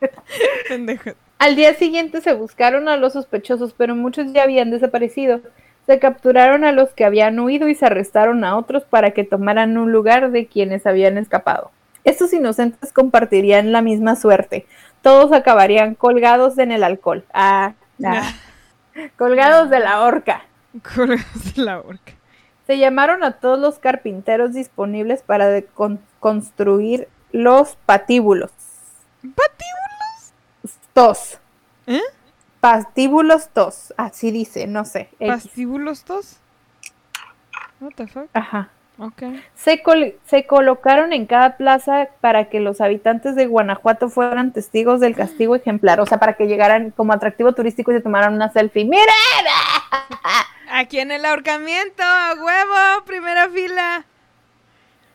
Pendejo. 0.68 1.12
Al 1.38 1.56
día 1.56 1.74
siguiente 1.74 2.20
se 2.20 2.34
buscaron 2.34 2.88
a 2.88 2.96
los 2.96 3.14
sospechosos, 3.14 3.72
pero 3.72 3.94
muchos 3.94 4.32
ya 4.32 4.42
habían 4.42 4.70
desaparecido. 4.70 5.40
Se 5.86 5.98
capturaron 5.98 6.64
a 6.64 6.72
los 6.72 6.90
que 6.90 7.04
habían 7.04 7.38
huido 7.38 7.68
y 7.68 7.74
se 7.74 7.86
arrestaron 7.86 8.44
a 8.44 8.56
otros 8.56 8.84
para 8.84 9.12
que 9.12 9.24
tomaran 9.24 9.78
un 9.78 9.92
lugar 9.92 10.30
de 10.30 10.46
quienes 10.46 10.86
habían 10.86 11.16
escapado. 11.16 11.70
Estos 12.04 12.32
inocentes 12.32 12.92
compartirían 12.92 13.72
la 13.72 13.82
misma 13.82 14.16
suerte. 14.16 14.66
Todos 15.00 15.32
acabarían 15.32 15.94
colgados 15.94 16.58
en 16.58 16.72
el 16.72 16.82
alcohol. 16.82 17.24
Ah, 17.32 17.74
ah, 18.04 18.34
colgados 19.16 19.70
de 19.70 19.80
la 19.80 20.02
horca. 20.02 20.47
Colgas 20.82 21.54
de 21.54 21.62
la 21.62 21.80
horca. 21.80 22.12
Se 22.66 22.78
llamaron 22.78 23.24
a 23.24 23.32
todos 23.32 23.58
los 23.58 23.78
carpinteros 23.78 24.52
disponibles 24.52 25.22
para 25.22 25.62
con- 25.62 26.00
construir 26.20 27.08
los 27.32 27.76
patíbulos. 27.86 28.50
¿Patíbulos? 29.22 30.32
Tos. 30.92 31.38
¿Eh? 31.86 32.00
Patíbulos 32.60 33.48
tos. 33.48 33.94
Así 33.96 34.30
dice, 34.30 34.66
no 34.66 34.84
sé. 34.84 35.08
¿Pastíbulos 35.18 36.04
tos? 36.04 36.36
What 37.80 37.92
the 37.94 38.06
fuck? 38.06 38.28
Ajá. 38.34 38.68
Ok. 38.98 39.22
Se, 39.54 39.80
col- 39.82 40.16
se 40.26 40.44
colocaron 40.46 41.12
en 41.12 41.26
cada 41.26 41.56
plaza 41.56 42.08
para 42.20 42.48
que 42.48 42.58
los 42.58 42.80
habitantes 42.80 43.36
de 43.36 43.46
Guanajuato 43.46 44.08
fueran 44.08 44.52
testigos 44.52 44.98
del 44.98 45.14
castigo 45.14 45.54
ejemplar, 45.54 46.00
o 46.00 46.06
sea, 46.06 46.18
para 46.18 46.32
que 46.34 46.48
llegaran 46.48 46.90
como 46.90 47.12
atractivo 47.12 47.52
turístico 47.52 47.92
y 47.92 47.94
se 47.94 48.00
tomaran 48.00 48.34
una 48.34 48.50
selfie. 48.52 48.84
¡Miren! 48.84 49.06
Aquí 50.70 50.98
en 51.00 51.10
el 51.10 51.24
ahorcamiento, 51.24 52.02
huevo, 52.40 53.04
primera 53.06 53.48
fila. 53.48 54.04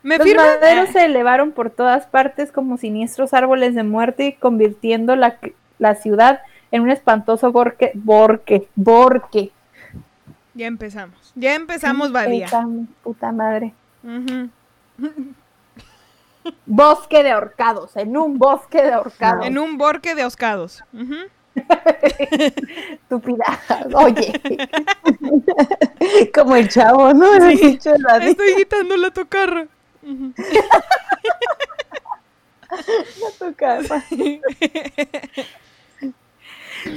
¿Me 0.02 0.18
Los 0.18 0.26
firman? 0.26 0.46
maderos 0.46 0.90
se 0.90 1.04
elevaron 1.04 1.52
por 1.52 1.70
todas 1.70 2.06
partes 2.06 2.52
como 2.52 2.76
siniestros 2.76 3.32
árboles 3.32 3.74
de 3.74 3.84
muerte, 3.84 4.36
convirtiendo 4.38 5.16
la, 5.16 5.38
la 5.78 5.94
ciudad 5.94 6.40
en 6.70 6.82
un 6.82 6.90
espantoso 6.90 7.52
borque, 7.52 7.92
borque, 7.94 8.68
borque. 8.74 9.50
Ya 10.54 10.66
empezamos. 10.66 11.32
Ya 11.34 11.54
empezamos, 11.54 12.12
Badía. 12.12 12.48
Puta 13.02 13.32
madre. 13.32 13.72
Bosque 16.66 17.22
de 17.22 17.30
ahorcados, 17.30 17.96
en 17.96 18.16
un 18.16 18.38
bosque 18.38 18.82
de 18.82 18.92
ahorcados. 18.92 19.46
En 19.46 19.56
un 19.58 19.78
borque 19.78 20.14
de 20.14 20.22
ahoscados. 20.22 20.84
Ujú. 20.92 21.14
Estúpida. 22.92 23.44
Oye. 23.94 24.40
Como 26.34 26.56
el 26.56 26.68
chavo, 26.68 27.12
¿no? 27.14 27.38
La 27.38 27.52
Estoy 27.52 28.54
quitando 28.56 28.96
la 28.96 29.10
tocarra. 29.10 29.66
Tu 33.38 33.54
casa. 33.54 34.02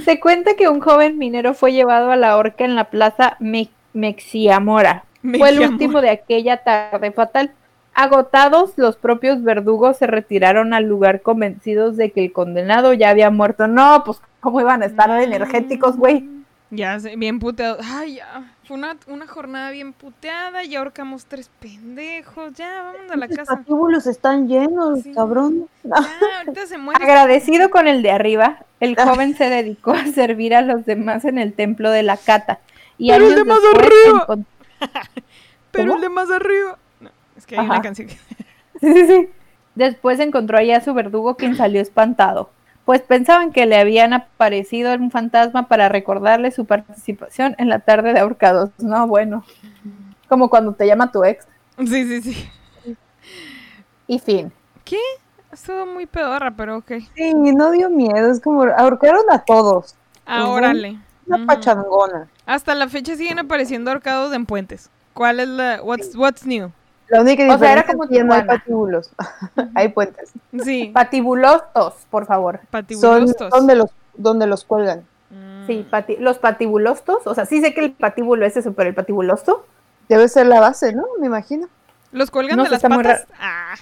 Se 0.04 0.20
cuenta 0.20 0.54
que 0.56 0.68
un 0.68 0.80
joven 0.80 1.18
minero 1.18 1.54
fue 1.54 1.72
llevado 1.72 2.10
a 2.10 2.16
la 2.16 2.36
horca 2.36 2.64
en 2.64 2.74
la 2.74 2.84
plaza 2.90 3.36
Me- 3.38 3.70
Mexiamora. 3.92 5.04
Fue 5.22 5.30
el 5.30 5.38
Mexiamora. 5.60 5.68
último 5.68 6.00
de 6.00 6.10
aquella 6.10 6.58
tarde 6.58 7.12
fatal. 7.12 7.52
Agotados, 8.00 8.74
los 8.76 8.94
propios 8.96 9.42
verdugos 9.42 9.96
se 9.96 10.06
retiraron 10.06 10.72
al 10.72 10.84
lugar 10.84 11.20
convencidos 11.20 11.96
de 11.96 12.12
que 12.12 12.24
el 12.24 12.32
condenado 12.32 12.92
ya 12.92 13.10
había 13.10 13.28
muerto. 13.30 13.66
No, 13.66 14.04
pues, 14.06 14.20
¿cómo 14.38 14.60
iban 14.60 14.84
a 14.84 14.86
estar 14.86 15.10
energéticos, 15.20 15.96
güey? 15.96 16.28
Ya 16.70 17.00
sé, 17.00 17.16
bien 17.16 17.40
puteado. 17.40 17.78
Ay, 17.82 18.16
ya. 18.16 18.52
Fue 18.68 18.76
una, 18.76 18.96
una 19.08 19.26
jornada 19.26 19.70
bien 19.72 19.92
puteada. 19.92 20.62
Ya 20.62 20.78
ahorcamos 20.78 21.24
tres 21.24 21.50
pendejos. 21.58 22.52
Ya, 22.54 22.82
vamos 22.82 23.10
a 23.10 23.16
la 23.16 23.26
Los 23.26 23.36
casa. 23.36 23.56
patíbulos 23.56 24.06
están 24.06 24.46
llenos, 24.46 25.00
Sí. 25.02 25.12
cabrón. 25.12 25.66
Ya, 25.82 25.96
ahorita 26.44 26.66
se 26.66 26.78
muere. 26.78 27.02
Agradecido 27.02 27.68
con 27.70 27.88
el 27.88 28.02
de 28.02 28.12
arriba, 28.12 28.58
el 28.78 28.94
joven 28.94 29.34
se 29.36 29.50
dedicó 29.50 29.90
a 29.90 30.06
servir 30.06 30.54
a 30.54 30.62
los 30.62 30.86
demás 30.86 31.24
en 31.24 31.38
el 31.38 31.52
templo 31.52 31.90
de 31.90 32.04
la 32.04 32.16
Cata. 32.16 32.60
Y 32.96 33.10
Pero 33.10 33.26
el 33.26 33.34
de 33.34 33.44
más 33.44 33.58
arriba. 33.74 34.44
Pero 35.72 35.84
¿Cómo? 35.84 35.94
el 35.96 36.00
de 36.02 36.08
más 36.10 36.30
arriba. 36.30 36.78
Es 37.38 37.46
que 37.46 37.54
hay 37.56 37.64
Ajá. 37.64 37.74
una 37.74 37.82
canción. 37.82 38.08
que- 38.08 38.16
Sí, 38.80 38.92
sí, 38.94 39.06
sí. 39.06 39.28
Después 39.74 40.20
encontró 40.20 40.58
allá 40.58 40.76
a 40.76 40.80
su 40.82 40.92
verdugo 40.92 41.36
quien 41.36 41.56
salió 41.56 41.80
espantado, 41.80 42.50
pues 42.84 43.00
pensaban 43.00 43.52
que 43.52 43.64
le 43.64 43.78
habían 43.78 44.12
aparecido 44.12 44.92
un 44.94 45.10
fantasma 45.10 45.68
para 45.68 45.88
recordarle 45.88 46.50
su 46.50 46.64
participación 46.66 47.54
en 47.58 47.68
la 47.68 47.78
tarde 47.78 48.12
de 48.12 48.20
ahorcados. 48.20 48.70
No, 48.78 49.06
bueno. 49.06 49.44
Como 50.28 50.50
cuando 50.50 50.74
te 50.74 50.86
llama 50.86 51.10
tu 51.12 51.24
ex. 51.24 51.46
Sí, 51.78 52.04
sí, 52.04 52.20
sí. 52.22 52.48
Y 54.06 54.18
fin. 54.18 54.52
¿Qué? 54.84 54.98
Estuvo 55.52 55.86
muy 55.86 56.06
pedorra, 56.06 56.50
pero 56.50 56.78
ok. 56.78 56.92
Sí, 57.14 57.32
no 57.34 57.70
dio 57.70 57.88
miedo, 57.88 58.30
es 58.30 58.40
como 58.40 58.62
ahorcaron 58.64 59.24
a 59.30 59.38
todos. 59.44 59.94
Ah, 60.26 60.46
órale. 60.48 60.98
Una 61.26 61.46
pachangona. 61.46 62.28
Hasta 62.46 62.74
la 62.74 62.88
fecha 62.88 63.16
siguen 63.16 63.38
apareciendo 63.38 63.90
ahorcados 63.90 64.32
en 64.34 64.44
puentes. 64.46 64.90
¿Cuál 65.14 65.40
es 65.40 65.48
la. 65.48 65.80
What's, 65.82 66.16
what's 66.16 66.44
new? 66.46 66.70
La 67.08 67.20
única 67.22 67.42
O 67.42 67.58
sea, 67.58 67.72
era 67.72 67.82
diferencia 67.82 67.92
como 67.92 68.04
es 68.04 68.10
que 68.10 68.24
no 68.24 68.34
hay 68.34 68.42
patíbulos. 68.42 69.10
hay 69.74 69.88
puentes. 69.88 70.30
Sí, 70.62 70.90
Patibulostos, 70.92 71.94
por 72.10 72.26
favor. 72.26 72.56
Son 72.60 72.66
patibulostos. 72.70 73.50
donde 73.50 73.74
los, 73.76 73.90
donde 74.14 74.46
los 74.46 74.64
cuelgan. 74.64 75.04
Mm. 75.30 75.66
Sí, 75.66 75.86
pati- 75.90 76.18
los 76.18 76.38
patibulostos. 76.38 77.26
O 77.26 77.34
sea, 77.34 77.46
sí 77.46 77.60
sé 77.60 77.72
que 77.74 77.80
el 77.84 77.92
patíbulo 77.92 78.44
es 78.46 78.56
eso, 78.56 78.72
pero 78.72 78.88
el 78.88 78.94
patibulosto. 78.94 79.66
Debe 80.08 80.28
ser 80.28 80.46
la 80.46 80.60
base, 80.60 80.92
¿no? 80.94 81.04
Me 81.20 81.26
imagino. 81.26 81.68
¿Los 82.12 82.30
cuelgan 82.30 82.56
No 82.56 82.64
de 82.64 82.70
las 82.70 82.82
patas? 82.82 83.26
Ah, 83.38 83.74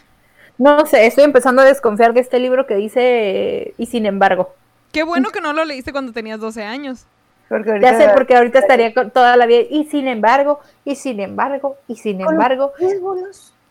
No 0.59 0.85
sé, 0.87 1.07
estoy 1.07 1.25
empezando 1.25 1.63
a 1.63 1.65
desconfiar 1.65 2.13
de 2.15 2.21
este 2.21 2.39
libro 2.41 2.67
que 2.67 2.75
dice 2.75 3.75
y 3.79 3.87
sin 3.87 4.07
embargo. 4.07 4.55
qué 4.93 5.03
bueno 5.05 5.31
que 5.31 5.41
no 5.41 5.53
lo 5.53 5.65
leíste 5.65 5.93
cuando 5.93 6.13
tenías 6.13 6.41
12 6.41 6.65
años. 6.65 7.05
Porque 7.49 7.71
ahorita 7.71 7.93
Ya 7.93 7.99
sé, 7.99 8.09
porque 8.15 8.37
ahorita 8.37 8.59
estaría 8.59 8.93
con 8.93 9.11
toda 9.11 9.37
la 9.37 9.47
vida 9.47 9.61
y 9.71 9.85
sin 9.85 10.09
embargo, 10.09 10.61
y 10.85 10.97
sin 10.97 11.21
embargo, 11.21 11.77
y 11.87 11.97
sin 11.97 12.21
embargo, 12.21 12.73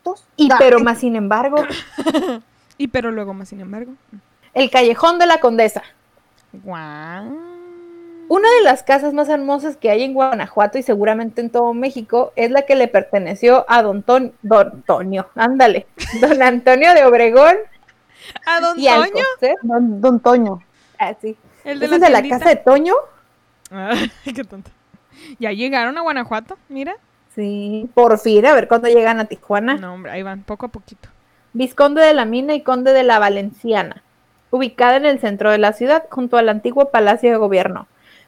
dos. 0.03 0.25
y 0.37 0.47
Da- 0.49 0.57
pero 0.59 0.79
más 0.79 0.99
sin 0.99 1.15
embargo, 1.15 1.57
Y 2.77 2.87
pero 2.89 3.11
luego 3.11 3.33
más, 3.33 3.49
sin 3.49 3.61
embargo. 3.61 3.93
el 4.53 4.69
callejón 4.69 5.17
de 5.19 5.25
la 5.27 5.39
condesa. 5.39 5.81
Guau. 6.53 7.37
Una 8.27 8.49
de 8.57 8.61
las 8.63 8.81
casas 8.81 9.13
más 9.13 9.29
hermosas 9.29 9.77
que 9.77 9.89
hay 9.91 10.01
en 10.03 10.13
Guanajuato 10.13 10.77
y 10.79 10.83
seguramente 10.83 11.41
en 11.41 11.51
todo 11.51 11.73
México 11.75 12.33
es 12.35 12.49
la 12.49 12.63
que 12.63 12.75
le 12.75 12.87
perteneció 12.87 13.65
a 13.69 13.83
don, 13.83 14.01
Ton- 14.01 14.33
don 14.41 14.81
Tonio, 14.81 15.27
ándale, 15.35 15.85
don 16.21 16.41
Antonio 16.41 16.93
de 16.93 17.05
Obregón 17.05 17.55
¿A 18.47 18.59
Don 18.59 18.75
Toño? 18.75 19.23
Don, 19.61 20.01
don 20.01 20.19
Toño. 20.19 20.59
Ah, 20.97 21.13
sí. 21.21 21.37
El 21.63 21.79
de 21.79 21.85
¿Ese 21.85 21.99
la, 21.99 22.07
es 22.07 22.13
de 22.23 22.29
la 22.29 22.37
casa 22.37 22.49
de 22.49 22.55
Toño? 22.55 22.95
Qué 24.23 24.43
tonto. 24.43 24.71
¿Ya 25.39 25.51
llegaron 25.51 25.97
a 25.97 26.01
Guanajuato? 26.01 26.57
Mira. 26.69 26.95
Sí, 27.35 27.89
por 27.93 28.17
fin, 28.19 28.45
a 28.45 28.53
ver 28.53 28.67
cuándo 28.67 28.87
llegan 28.87 29.19
a 29.19 29.25
Tijuana. 29.25 29.75
No, 29.75 29.93
hombre, 29.93 30.11
ahí 30.11 30.23
van, 30.23 30.43
poco 30.43 30.67
a 30.67 30.69
poquito. 30.69 31.09
Vizconde 31.53 32.01
de 32.01 32.13
la 32.13 32.25
Mina 32.25 32.53
y 32.53 32.61
Conde 32.61 32.93
de 32.93 33.03
la 33.03 33.19
Valenciana, 33.19 34.03
ubicada 34.51 34.97
en 34.97 35.05
el 35.05 35.19
centro 35.19 35.51
de 35.51 35.57
la 35.57 35.73
ciudad, 35.73 36.05
junto 36.09 36.37
al 36.37 36.47
antiguo 36.47 36.91
Palacio 36.91 37.31
de 37.31 37.37
Gobierno. 37.37 37.87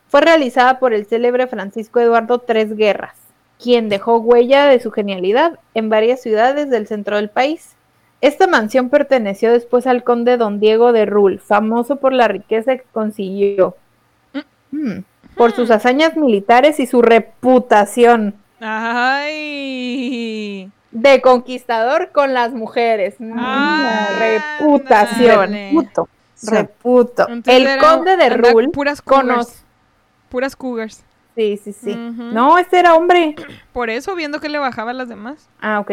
Fue 0.09 0.21
realizada 0.21 0.79
por 0.79 0.93
el 0.93 1.05
célebre 1.05 1.47
Francisco 1.47 1.99
Eduardo 1.99 2.39
Tres 2.39 2.75
Guerras, 2.75 3.15
quien 3.61 3.87
dejó 3.87 4.17
huella 4.17 4.65
de 4.67 4.79
su 4.79 4.91
genialidad 4.91 5.59
en 5.73 5.89
varias 5.89 6.21
ciudades 6.21 6.69
del 6.69 6.87
centro 6.87 7.15
del 7.15 7.29
país. 7.29 7.75
Esta 8.19 8.47
mansión 8.47 8.89
perteneció 8.89 9.51
después 9.51 9.87
al 9.87 10.03
conde 10.03 10.37
don 10.37 10.59
Diego 10.59 10.91
de 10.91 11.05
Rul, 11.05 11.39
famoso 11.39 11.97
por 11.97 12.11
la 12.11 12.27
riqueza 12.27 12.75
que 12.77 12.85
consiguió, 12.91 13.75
Mm, 14.71 14.99
por 15.37 15.51
sus 15.53 15.69
hazañas 15.71 16.15
militares 16.17 16.79
y 16.79 16.87
su 16.87 17.01
reputación 17.01 18.35
Ay. 19.37 20.71
de 20.91 21.21
conquistador 21.21 22.11
con 22.11 22.33
las 22.33 22.53
mujeres. 22.53 23.15
Mm, 23.19 23.33
Ah, 23.37 24.07
reputación. 24.19 25.51
Reputo. 26.43 27.27
Entonces 27.29 27.53
el 27.61 27.67
era- 27.67 27.81
conde 27.81 28.15
de 28.17 28.23
anda 28.25 28.51
Rul 28.51 28.69
Puras 28.71 29.01
cougars. 29.01 29.27
conoce. 29.27 29.57
Puras 30.29 30.55
cougars. 30.55 31.03
Sí, 31.35 31.57
sí, 31.63 31.73
sí. 31.73 31.95
No, 31.95 32.57
este 32.57 32.79
era 32.79 32.95
hombre. 32.95 33.35
Por 33.73 33.89
eso, 33.89 34.15
viendo 34.15 34.39
que 34.39 34.49
le 34.49 34.57
bajaba 34.59 34.91
a 34.91 34.93
las 34.93 35.07
demás. 35.09 35.49
Ah, 35.61 35.79
ok. 35.79 35.91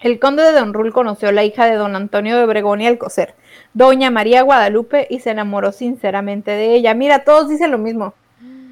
El 0.00 0.18
conde 0.18 0.42
de 0.42 0.52
Don 0.52 0.72
Rul 0.74 0.92
conoció 0.92 1.28
a 1.28 1.32
la 1.32 1.44
hija 1.44 1.66
de 1.66 1.74
don 1.74 1.94
Antonio 1.94 2.36
de 2.36 2.42
Obregón 2.44 2.80
y 2.80 2.86
Alcocer, 2.86 3.34
doña 3.74 4.10
María 4.10 4.40
Guadalupe, 4.42 5.06
y 5.10 5.20
se 5.20 5.30
enamoró 5.30 5.72
sinceramente 5.72 6.50
de 6.52 6.74
ella. 6.74 6.94
Mira, 6.94 7.22
todos 7.24 7.48
dicen 7.50 7.70
lo 7.70 7.76
mismo. 7.78 8.14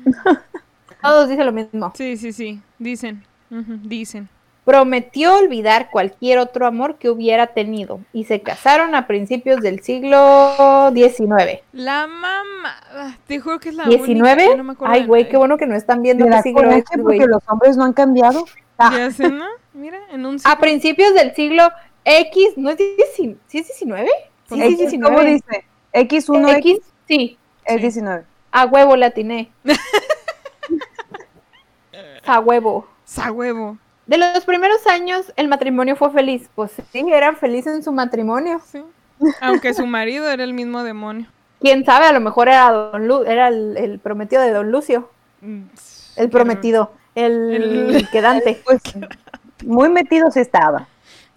todos 1.02 1.28
dicen 1.28 1.46
lo 1.46 1.52
mismo. 1.52 1.92
Sí, 1.96 2.16
sí, 2.16 2.32
sí. 2.32 2.60
Dicen. 2.78 3.24
Ujú, 3.50 3.78
Dicen. 3.82 4.28
Prometió 4.64 5.34
olvidar 5.38 5.88
cualquier 5.90 6.38
otro 6.38 6.66
amor 6.66 6.96
que 6.96 7.08
hubiera 7.08 7.46
tenido 7.48 8.00
y 8.12 8.24
se 8.24 8.42
casaron 8.42 8.94
a 8.94 9.06
principios 9.06 9.62
del 9.62 9.80
siglo 9.82 10.90
XIX. 10.94 11.60
La 11.72 12.06
mamá. 12.06 12.76
ah, 12.92 13.16
Te 13.26 13.40
juro 13.40 13.58
que 13.60 13.70
es 13.70 13.74
la 13.76 13.84
¿19? 13.84 14.00
única. 14.02 14.56
no 14.56 14.64
me 14.64 14.72
acuerdo 14.74 14.94
Ay, 14.94 15.06
güey, 15.06 15.26
qué 15.30 15.38
bueno 15.38 15.56
que 15.56 15.66
no 15.66 15.74
están 15.74 16.02
viendo 16.02 16.26
Me 16.26 16.36
qué 16.36 16.42
siglo 16.42 16.70
es, 16.70 16.84
porque 17.02 17.26
los 17.26 17.42
hombres 17.48 17.78
no 17.78 17.84
han 17.84 17.94
cambiado. 17.94 18.44
Ah, 18.76 18.92
Ya 18.94 19.10
sé, 19.10 19.30
¿no? 19.30 19.46
Mira, 19.72 19.98
en 20.12 20.26
un 20.26 20.34
A 20.36 20.38
siglo- 20.38 20.58
principios 20.60 21.14
del 21.14 21.34
siglo 21.34 21.70
X, 22.04 22.48
¿no 22.56 22.68
es 22.68 22.76
19? 22.76 23.38
¿Sí 23.46 23.58
es 23.58 23.66
19? 23.68 24.08
Sí, 24.50 24.54
sí, 24.54 24.62
X, 24.62 24.80
es 24.92 25.00
¿Cómo 25.02 25.20
19. 25.22 25.30
dice? 25.30 25.64
X1X 25.94 26.56
X, 26.58 26.78
sí. 27.06 27.38
es 27.64 27.74
Sí. 27.76 27.80
19. 27.80 28.24
A 28.60 28.66
huevo 28.66 28.96
la 28.96 29.06
atiné. 29.06 29.52
A 32.26 32.40
huevo. 32.40 32.86
Sa 33.04 33.30
huevo. 33.32 33.78
De 34.06 34.18
los 34.18 34.44
primeros 34.44 34.86
años, 34.86 35.32
el 35.36 35.48
matrimonio 35.48 35.96
fue 35.96 36.10
feliz. 36.10 36.48
Pues 36.54 36.72
sí, 36.92 37.04
eran 37.10 37.36
felices 37.36 37.74
en 37.74 37.82
su 37.82 37.92
matrimonio. 37.92 38.60
Sí. 38.64 38.82
Aunque 39.40 39.74
su 39.74 39.86
marido 39.86 40.28
era 40.28 40.44
el 40.44 40.54
mismo 40.54 40.82
demonio. 40.82 41.26
Quién 41.60 41.84
sabe, 41.84 42.06
a 42.06 42.12
lo 42.12 42.20
mejor 42.20 42.48
era 42.48 42.70
Don 42.70 43.08
Lu 43.08 43.22
era 43.24 43.48
el, 43.48 43.76
el 43.76 43.98
prometido 43.98 44.42
de 44.42 44.52
Don 44.52 44.70
Lucio. 44.70 45.10
Mm, 45.40 45.62
El 46.16 46.30
prometido. 46.30 46.92
El, 47.14 47.94
El- 47.94 48.08
quedante. 48.10 48.60
Pues 48.64 48.80
muy 49.64 49.88
metidos 49.88 50.36
estaba. 50.36 50.86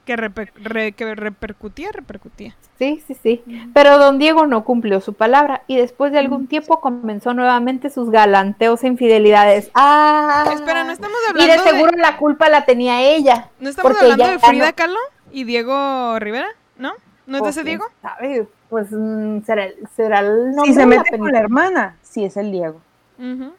Que, 0.05 0.15
reper- 0.17 0.51
re- 0.55 0.93
que 0.93 1.13
repercutía, 1.13 1.91
repercutía. 1.91 2.55
Sí, 2.79 3.03
sí, 3.07 3.15
sí. 3.21 3.43
Pero 3.73 3.99
don 3.99 4.17
Diego 4.17 4.47
no 4.47 4.63
cumplió 4.63 4.99
su 4.99 5.13
palabra 5.13 5.61
y 5.67 5.77
después 5.77 6.11
de 6.11 6.17
algún 6.17 6.47
tiempo 6.47 6.81
comenzó 6.81 7.35
nuevamente 7.35 7.91
sus 7.91 8.09
galanteos 8.09 8.83
e 8.83 8.87
infidelidades. 8.87 9.69
Ah, 9.75 10.49
Espera, 10.53 10.83
no 10.83 10.91
estamos 10.91 11.15
y 11.27 11.29
hablando 11.29 11.63
de 11.63 11.69
seguro 11.69 11.91
la 11.97 12.17
culpa 12.17 12.49
la 12.49 12.65
tenía 12.65 13.01
ella. 13.01 13.49
¿No 13.59 13.69
estamos 13.69 13.91
porque 13.91 14.11
hablando 14.11 14.27
de 14.33 14.39
Frida 14.39 14.69
no- 14.69 14.75
Kahlo 14.75 14.99
y 15.31 15.43
Diego 15.43 16.17
Rivera? 16.17 16.47
¿No? 16.77 16.93
¿No 17.27 17.37
es 17.37 17.43
de 17.43 17.49
ese 17.51 17.63
Diego? 17.63 17.85
sabe, 18.01 18.47
Pues 18.69 18.87
mm, 18.91 19.41
será, 19.45 19.65
el- 19.65 19.75
será 19.95 20.19
el 20.21 20.51
nombre. 20.55 20.65
Si 20.65 20.73
se 20.73 20.79
de 20.79 20.85
la 20.87 20.97
mete 21.03 21.17
con 21.19 21.31
la 21.31 21.39
hermana, 21.39 21.97
sí 22.01 22.25
es 22.25 22.35
el 22.37 22.51
Diego. 22.51 22.81
Ujú. 23.19 23.53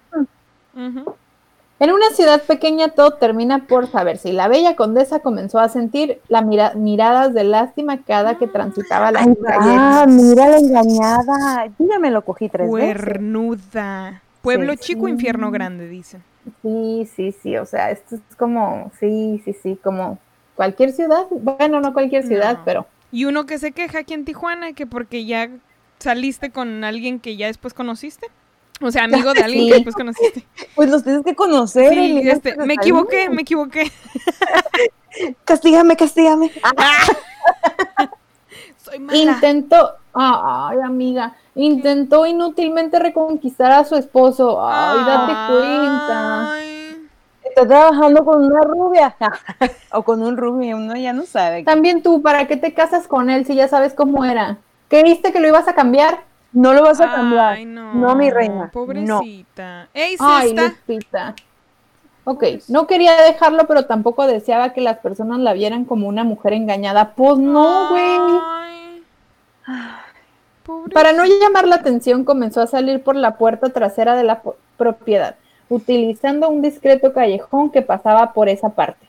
Ujú. 0.74 1.14
En 1.83 1.91
una 1.91 2.11
ciudad 2.11 2.41
pequeña 2.45 2.91
todo 2.91 3.14
termina 3.14 3.66
por 3.66 3.89
saberse 3.91 4.28
y 4.28 4.33
la 4.33 4.47
bella 4.47 4.76
condesa 4.76 5.18
comenzó 5.18 5.59
a 5.59 5.68
sentir 5.68 6.20
las 6.28 6.45
miradas 6.76 7.35
de 7.35 7.43
lástima 7.43 8.05
cada 8.05 8.39
que 8.39 8.47
transitaba 8.47 9.11
las 9.11 9.26
Ay, 9.26 9.35
calles. 9.45 9.76
ah, 9.80 10.07
mira 10.09 10.49
la 10.49 10.59
engañada. 10.59 11.66
Yo 11.80 11.87
ya 11.91 11.99
me 11.99 12.12
lo 12.12 12.24
cogí 12.24 12.49
tres 12.49 12.70
veces. 12.70 13.03
Cuernuda. 13.03 14.22
Pueblo 14.43 14.74
Sí, 14.74 14.78
chico, 14.78 15.07
sí. 15.07 15.11
infierno 15.11 15.51
grande, 15.51 15.89
dicen. 15.89 16.22
Sí, 16.62 17.09
sí, 17.16 17.35
sí, 17.43 17.57
o 17.57 17.66
sea, 17.66 17.91
esto 17.91 18.14
es 18.14 18.37
como, 18.37 18.93
sí, 19.01 19.43
sí, 19.45 19.53
sí, 19.61 19.76
como 19.83 20.20
cualquier 20.55 20.93
ciudad, 20.93 21.26
bueno, 21.30 21.80
no 21.80 21.93
cualquier 21.93 22.24
ciudad, 22.24 22.59
No. 22.59 22.64
pero 22.64 22.87
Y 23.11 23.24
uno 23.24 23.45
que 23.45 23.59
se 23.59 23.72
queja 23.72 23.99
aquí 23.99 24.14
en 24.14 24.24
Tijuana, 24.24 24.72
que 24.72 24.87
porque 24.87 25.24
ya 25.24 25.49
saliste 25.99 26.51
con 26.51 26.85
alguien 26.85 27.18
que 27.18 27.37
ya 27.37 27.49
después 27.49 27.74
conociste. 27.74 28.28
O 28.83 28.91
sea, 28.91 29.05
amigo 29.05 29.33
de 29.33 29.43
alguien 29.43 29.64
Sí. 29.64 29.68
que 29.68 29.74
después 29.74 29.95
conociste. 29.95 30.47
Pues 30.74 30.91
los 30.91 31.05
tienes 31.05 31.24
que 31.24 31.35
conocer. 31.35 31.91
Sí, 31.93 32.20
este, 32.24 32.51
me 32.53 32.57
salir. 32.57 32.72
equivoqué, 32.80 33.28
me 33.30 33.43
equivoqué. 33.43 33.91
Castígame, 35.45 35.97
castígame. 35.97 36.51
Soy 38.78 38.99
mala. 38.99 39.18
intentó, 39.18 39.93
ay, 40.14 40.78
amiga, 40.85 41.35
intentó 41.55 42.26
inútilmente 42.26 42.99
reconquistar 42.99 43.72
a 43.72 43.85
su 43.85 43.95
esposo. 43.97 44.59
Ay, 44.66 45.05
date 45.05 45.33
cuenta. 45.53 46.53
Ay. 46.55 47.09
Está 47.45 47.66
trabajando 47.66 48.24
con 48.24 48.45
una 48.45 48.62
rubia. 48.62 49.14
o 49.93 50.03
con 50.03 50.22
un 50.22 50.37
rubio, 50.37 50.76
uno 50.76 50.97
ya 50.97 51.12
no 51.12 51.24
sabe. 51.26 51.62
También 51.64 52.03
tú, 52.03 52.22
¿para 52.22 52.47
qué 52.49 52.57
te 52.57 52.72
casas 52.72 53.07
con 53.07 53.28
él 53.30 53.45
si 53.47 53.55
ya 53.55 53.68
sabes 53.68 53.93
cómo 53.95 54.24
era? 54.24 54.57
¿Creíste 54.89 55.33
que 55.33 55.41
lo 55.41 55.49
ibas 55.49 55.68
a 55.68 55.74
cambiar? 55.74 56.24
No 56.53 56.74
lo 56.74 56.82
vas 56.82 57.00
a 57.00 57.11
cambiar. 57.11 57.55
Ay, 57.55 57.64
no. 57.64 57.94
No, 57.94 58.14
mi 58.14 58.30
reina. 58.30 58.64
No. 58.64 58.70
Pobrecita. 58.70 59.88
¡Ey, 59.94 60.16
Ay! 60.18 60.55
Lupita. 60.55 61.34
Ok, 62.24 62.44
no 62.68 62.86
quería 62.86 63.20
dejarlo, 63.22 63.66
pero 63.66 63.86
tampoco 63.86 64.26
deseaba 64.26 64.72
que 64.72 64.80
las 64.80 64.98
personas 64.98 65.40
la 65.40 65.55
vieran 65.55 65.84
como 65.84 66.07
una 66.07 66.24
mujer 66.24 66.53
engañada. 66.53 67.14
Pues 67.14 67.38
no, 67.38 67.88
güey. 67.88 68.40
Ay. 69.66 69.92
Pobrecita. 70.62 70.94
Para 70.94 71.12
no 71.12 71.24
llamar 71.24 71.66
la 71.66 71.76
atención, 71.76 72.24
comenzó 72.24 72.61
a 72.61 72.66
salir 72.66 73.03
por 73.03 73.16
la 73.16 73.36
puerta 73.36 73.70
trasera 73.70 74.14
de 74.14 74.24
la 74.24 74.42
propiedad, 74.76 75.36
utilizando 75.68 76.48
un 76.48 76.62
discreto 76.62 77.12
callejón 77.12 77.70
que 77.70 77.82
pasaba 77.82 78.32
por 78.32 78.48
esa 78.48 78.68
parte. 78.68 79.07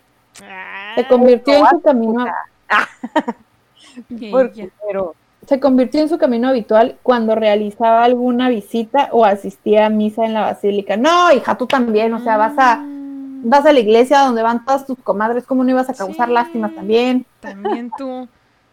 Se 0.95 1.07
convirtió 1.07 1.53
en 1.55 1.67
su 1.67 1.81
camino. 1.81 2.25
Porque, 4.31 4.71
pero 4.85 5.13
se 5.47 5.59
convirtió 5.59 6.01
en 6.01 6.09
su 6.09 6.17
camino 6.17 6.49
habitual 6.49 6.97
cuando 7.03 7.35
realizaba 7.35 8.03
alguna 8.03 8.49
visita 8.49 9.09
o 9.11 9.25
asistía 9.25 9.85
a 9.87 9.89
misa 9.89 10.25
en 10.25 10.33
la 10.33 10.41
basílica. 10.41 10.97
No, 10.97 11.31
hija, 11.31 11.57
tú 11.57 11.67
también, 11.67 12.13
o 12.13 12.19
sea, 12.19 12.37
vas 12.37 12.53
a 12.57 12.77
Mm, 12.77 13.49
vas 13.49 13.65
a 13.65 13.73
la 13.73 13.79
iglesia 13.79 14.19
donde 14.19 14.41
van 14.41 14.63
todas 14.65 14.85
tus 14.85 14.97
comadres, 14.99 15.45
¿cómo 15.45 15.63
no 15.63 15.69
ibas 15.71 15.89
a 15.89 15.93
causar 15.93 16.27
Sí. 16.27 16.33
lástimas 16.33 16.73
también? 16.75 17.25
También 17.39 17.91
tú. 17.91 18.27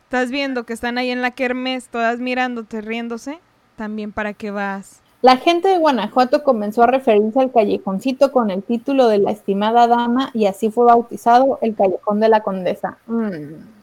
Estás 0.04 0.30
viendo 0.30 0.64
que 0.64 0.72
están 0.72 0.98
ahí 0.98 1.10
en 1.10 1.22
la 1.22 1.30
kermés, 1.32 1.88
todas 1.88 2.18
mirándote, 2.18 2.80
riéndose. 2.80 3.38
También 3.76 4.12
para 4.12 4.32
qué 4.34 4.50
vas. 4.50 5.00
La 5.22 5.36
gente 5.36 5.68
de 5.68 5.78
Guanajuato 5.78 6.42
comenzó 6.44 6.82
a 6.82 6.86
referirse 6.86 7.40
al 7.40 7.52
callejoncito 7.52 8.32
con 8.32 8.50
el 8.50 8.62
título 8.62 9.08
de 9.08 9.18
la 9.18 9.30
estimada 9.30 9.86
dama 9.86 10.30
y 10.32 10.46
así 10.46 10.70
fue 10.70 10.86
bautizado 10.86 11.58
el 11.62 11.74
callejón 11.74 12.20
de 12.20 12.28
la 12.28 12.42
condesa. 12.42 12.98
Mm. 13.06 13.79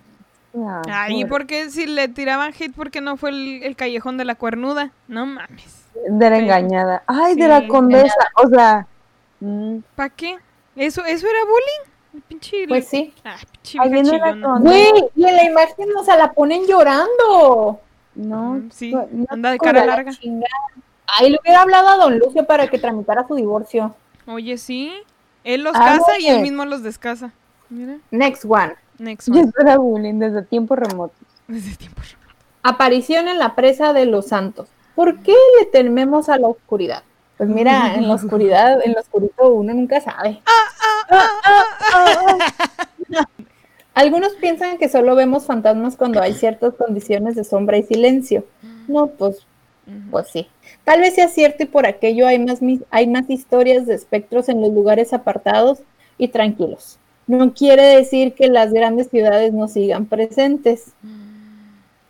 Ah, 0.56 0.82
Ay, 0.90 1.14
pobre. 1.24 1.28
¿por 1.28 1.46
qué 1.48 1.70
si 1.70 1.86
le 1.86 2.08
tiraban 2.08 2.54
hate, 2.58 2.74
por 2.74 2.90
qué 2.92 3.02
no 3.02 3.18
fue 3.18 3.30
el, 3.30 3.62
el 3.64 3.76
callejón 3.76 4.18
de 4.18 4.26
la 4.26 4.36
cuernuda? 4.36 4.92
No 5.08 5.26
mames. 5.26 5.86
De 6.10 6.30
la 6.30 6.38
engañada. 6.38 7.04
Ay, 7.08 7.36
de 7.36 7.48
la 7.48 7.68
condesa. 7.68 8.14
O 8.36 8.48
sea. 8.50 8.88
mm, 9.40 9.78
¿Para 9.96 10.10
qué? 10.10 10.38
¿Eso, 10.76 11.04
¿Eso 11.06 11.28
era 11.28 11.40
bullying? 11.44 11.92
El 12.16 12.22
pinche... 12.22 12.68
Pues 12.68 12.88
sí. 12.88 13.14
Ah, 13.26 13.36
pinche 13.52 13.80
Ahí 13.82 13.90
viene 13.92 14.18
la 14.18 14.40
condesa. 14.42 14.60
Güey, 14.60 15.04
y 15.16 15.26
en 15.26 15.36
la 15.36 15.44
imagen, 15.44 15.88
o 15.98 16.04
sea, 16.04 16.18
la 16.18 16.32
ponen 16.32 16.66
llorando. 16.68 17.80
No, 18.16 18.54
Mm, 18.56 18.72
sí, 18.72 18.92
no, 18.92 19.08
anda 19.30 19.52
de 19.52 19.58
cara 19.60 19.82
la 19.82 19.86
larga. 19.88 20.12
chingada. 20.12 20.48
Ay, 21.20 21.30
le 21.32 21.38
hubiera 21.42 21.62
hablado 21.62 21.88
a 21.90 21.98
don 21.98 22.18
Lucio 22.20 22.46
para 22.46 22.68
que 22.68 22.80
tramitara 22.80 23.28
su 23.28 23.36
divorcio. 23.36 23.96
Oye, 24.26 24.58
sí. 24.58 24.94
Él 25.44 25.64
los 25.64 25.74
Ah, 25.76 25.98
casa 25.98 26.20
y 26.20 26.28
él 26.28 26.42
mismo 26.42 26.66
los 26.66 26.84
descasa. 26.84 27.32
Mira, 27.70 27.98
Next 28.12 28.44
one. 28.48 28.74
Next 29.00 29.30
one. 29.30 29.52
era 29.60 29.78
bullying 29.78 30.20
desde 30.20 30.42
tiempos 30.44 30.78
remotos. 30.80 31.18
Desde 31.48 31.76
tiempo. 31.76 32.02
Aparición 32.64 33.28
en 33.28 33.40
la 33.40 33.56
presa 33.56 33.94
de 33.94 34.06
los 34.06 34.28
santos. 34.28 34.68
¿Por 34.96 35.20
qué 35.20 35.34
le 35.60 35.66
tememos 35.68 36.28
a 36.30 36.38
la 36.38 36.48
oscuridad? 36.48 37.04
Pues 37.38 37.50
mira, 37.50 37.94
en 37.96 38.08
la 38.08 38.16
oscuridad, 38.16 38.82
en 38.84 38.94
lo 38.94 39.00
oscurito 39.00 39.50
uno 39.54 39.72
nunca 39.74 40.02
sabe. 40.02 40.42
Algunos 43.94 44.34
piensan 44.34 44.78
que 44.78 44.90
solo 44.90 45.16
vemos 45.16 45.46
fantasmas 45.46 45.96
cuando 45.96 46.22
hay 46.22 46.34
ciertas 46.34 46.74
condiciones 46.76 47.36
de 47.36 47.44
sombra 47.44 47.78
y 47.78 47.84
silencio. 47.84 48.46
No, 48.88 49.08
pues, 49.08 49.46
pues 50.12 50.28
sí. 50.30 50.48
Tal 50.84 51.02
vez 51.02 51.16
sea 51.16 51.28
cierto 51.30 51.64
y 51.64 51.68
por 51.68 51.86
aquello 51.88 52.28
hay 52.28 52.38
más, 52.40 52.62
mis- 52.62 52.84
hay 52.92 53.08
más 53.08 53.30
historias 53.30 53.86
de 53.88 53.96
espectros 53.96 54.50
en 54.50 54.62
los 54.62 54.72
lugares 54.72 55.14
apartados 55.14 55.80
y 56.18 56.28
tranquilos. 56.28 57.00
No 57.28 57.54
quiere 57.54 57.84
decir 57.84 58.34
que 58.34 58.48
las 58.48 58.74
grandes 58.74 59.10
ciudades 59.10 59.54
no 59.54 59.68
sigan 59.68 60.06
presentes. 60.06 60.94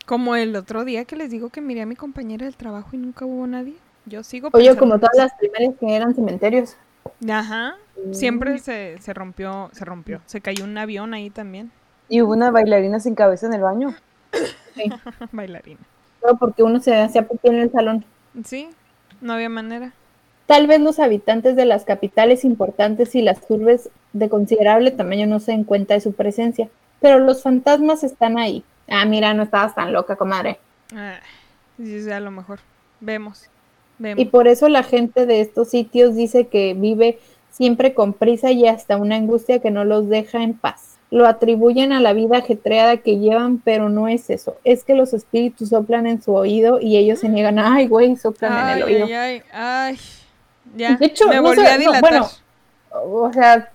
Como 0.06 0.36
el 0.36 0.56
otro 0.56 0.86
día 0.86 1.06
que 1.06 1.16
les 1.16 1.30
digo 1.30 1.50
que 1.50 1.60
miré 1.60 1.82
a 1.82 1.86
mi 1.86 1.96
compañera 1.96 2.46
del 2.46 2.56
trabajo 2.56 2.90
y 2.94 2.98
nunca 2.98 3.26
hubo 3.26 3.46
nadie. 3.48 3.76
Yo 4.06 4.24
sigo 4.24 4.50
Oye, 4.54 4.76
como 4.78 5.00
todas 5.00 5.18
las 5.18 5.34
primarias 5.34 5.76
que 5.80 5.96
eran 5.96 6.16
cementerios. 6.16 6.78
Ajá. 7.30 7.76
Siempre 8.12 8.60
se, 8.60 8.98
se 9.00 9.14
rompió, 9.14 9.70
se 9.74 9.84
rompió. 9.84 10.22
Se 10.26 10.40
cayó 10.40 10.64
un 10.64 10.78
avión 10.78 11.14
ahí 11.14 11.30
también. 11.30 11.72
Y 12.08 12.22
hubo 12.22 12.34
una 12.34 12.52
bailarina 12.52 13.00
sin 13.00 13.16
cabeza 13.16 13.48
en 13.48 13.54
el 13.54 13.62
baño. 13.62 13.96
Bailarina. 15.32 15.82
Todo 16.22 16.38
porque 16.38 16.64
uno 16.64 16.80
se 16.80 16.96
hacía 16.96 17.28
en 17.44 17.56
el 17.56 17.72
salón. 17.72 18.06
Sí, 18.46 18.70
no 19.20 19.34
había 19.34 19.50
manera. 19.50 19.94
Tal 20.48 20.66
vez 20.66 20.80
los 20.80 21.00
habitantes 21.00 21.56
de 21.56 21.66
las 21.66 21.84
capitales 21.84 22.44
importantes 22.46 23.14
y 23.16 23.22
las 23.22 23.40
urbes 23.50 23.90
de 24.14 24.30
considerable 24.30 24.92
tamaño 24.92 25.28
no 25.28 25.40
se 25.40 25.52
den 25.52 25.66
cuenta 25.66 25.94
de 25.94 26.00
su 26.00 26.14
presencia, 26.14 26.70
pero 27.02 27.20
los 27.20 27.44
fantasmas 27.44 28.04
están 28.04 28.38
ahí. 28.40 28.64
Ah, 28.88 29.06
mira, 29.06 29.34
no 29.34 29.44
estabas 29.44 29.76
tan 29.76 29.92
loca, 29.92 30.16
comadre. 30.16 30.58
Ah, 30.96 31.20
sí, 31.78 32.10
a 32.10 32.20
lo 32.22 32.32
mejor. 32.32 32.60
Vemos. 33.02 33.50
Vemos. 34.00 34.22
Y 34.22 34.26
por 34.26 34.48
eso 34.48 34.70
la 34.70 34.84
gente 34.84 35.26
de 35.26 35.42
estos 35.42 35.70
sitios 35.70 36.16
dice 36.16 36.48
que 36.48 36.74
vive 36.74 37.20
siempre 37.52 37.94
con 37.94 38.14
prisa 38.14 38.52
y 38.52 38.68
hasta 38.68 38.96
una 38.98 39.16
angustia 39.18 39.60
que 39.60 39.72
no 39.72 39.84
los 39.84 40.08
deja 40.08 40.44
en 40.44 40.54
paz. 40.54 40.98
Lo 41.10 41.26
atribuyen 41.26 41.92
a 41.92 42.00
la 42.00 42.14
vida 42.14 42.38
ajetreada 42.38 42.98
que 42.98 43.18
llevan, 43.18 43.60
pero 43.60 43.90
no 43.90 44.08
es 44.08 44.30
eso. 44.30 44.56
Es 44.64 44.84
que 44.84 44.94
los 44.96 45.14
espíritus 45.14 45.70
soplan 45.70 46.06
en 46.08 46.22
su 46.22 46.34
oído 46.34 46.80
y 46.80 46.96
ellos 46.96 47.20
se 47.20 47.28
niegan. 47.30 47.60
Ay, 47.60 47.88
güey, 47.88 48.16
soplan 48.16 48.70
en 48.72 48.78
el 48.78 48.84
oído. 48.84 49.06
ay, 49.08 49.14
ay, 49.14 49.42
ay. 49.52 49.98
Ya, 50.78 50.96
De 50.96 51.06
hecho, 51.08 51.28
me 51.28 51.36
no 51.38 51.42
volví 51.44 51.62
sé, 51.62 51.68
a 51.68 51.74
no, 51.74 51.80
dilatar. 51.80 52.02
bueno, 52.02 52.28
O 52.92 53.32
sea, 53.34 53.72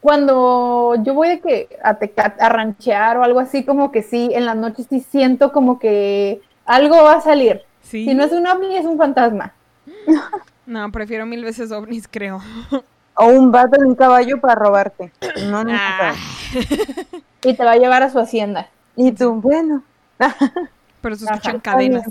cuando 0.00 0.94
yo 1.02 1.14
voy 1.14 1.28
de 1.28 1.40
que 1.40 1.78
a, 1.82 1.98
Tecate- 1.98 2.40
a 2.40 2.48
ranchear 2.48 3.16
o 3.18 3.24
algo 3.24 3.40
así, 3.40 3.64
como 3.64 3.90
que 3.92 4.02
sí, 4.02 4.30
en 4.32 4.46
las 4.46 4.56
noches 4.56 4.86
sí 4.88 5.00
siento 5.00 5.52
como 5.52 5.78
que 5.78 6.40
algo 6.64 7.02
va 7.02 7.14
a 7.14 7.20
salir. 7.20 7.62
sí. 7.82 8.04
Si 8.04 8.14
no 8.14 8.24
es 8.24 8.32
un 8.32 8.46
ovni, 8.46 8.76
es 8.76 8.84
un 8.86 8.96
fantasma. 8.98 9.52
No, 10.66 10.92
prefiero 10.92 11.24
mil 11.24 11.42
veces 11.42 11.72
ovnis, 11.72 12.06
creo. 12.06 12.42
O 13.14 13.24
un 13.28 13.50
vato 13.50 13.76
en 13.80 13.86
un 13.86 13.94
caballo 13.94 14.38
para 14.38 14.54
robarte. 14.54 15.10
No, 15.46 15.64
no. 15.64 15.72
Ah, 15.74 16.12
Y 17.42 17.54
te 17.54 17.64
va 17.64 17.70
a 17.72 17.76
llevar 17.76 18.02
a 18.02 18.10
su 18.10 18.18
hacienda. 18.18 18.68
Y 18.94 19.12
tú, 19.12 19.32
bueno, 19.40 19.82
pero 21.00 21.16
se 21.16 21.24
escuchan 21.24 21.60
cadenas. 21.60 22.04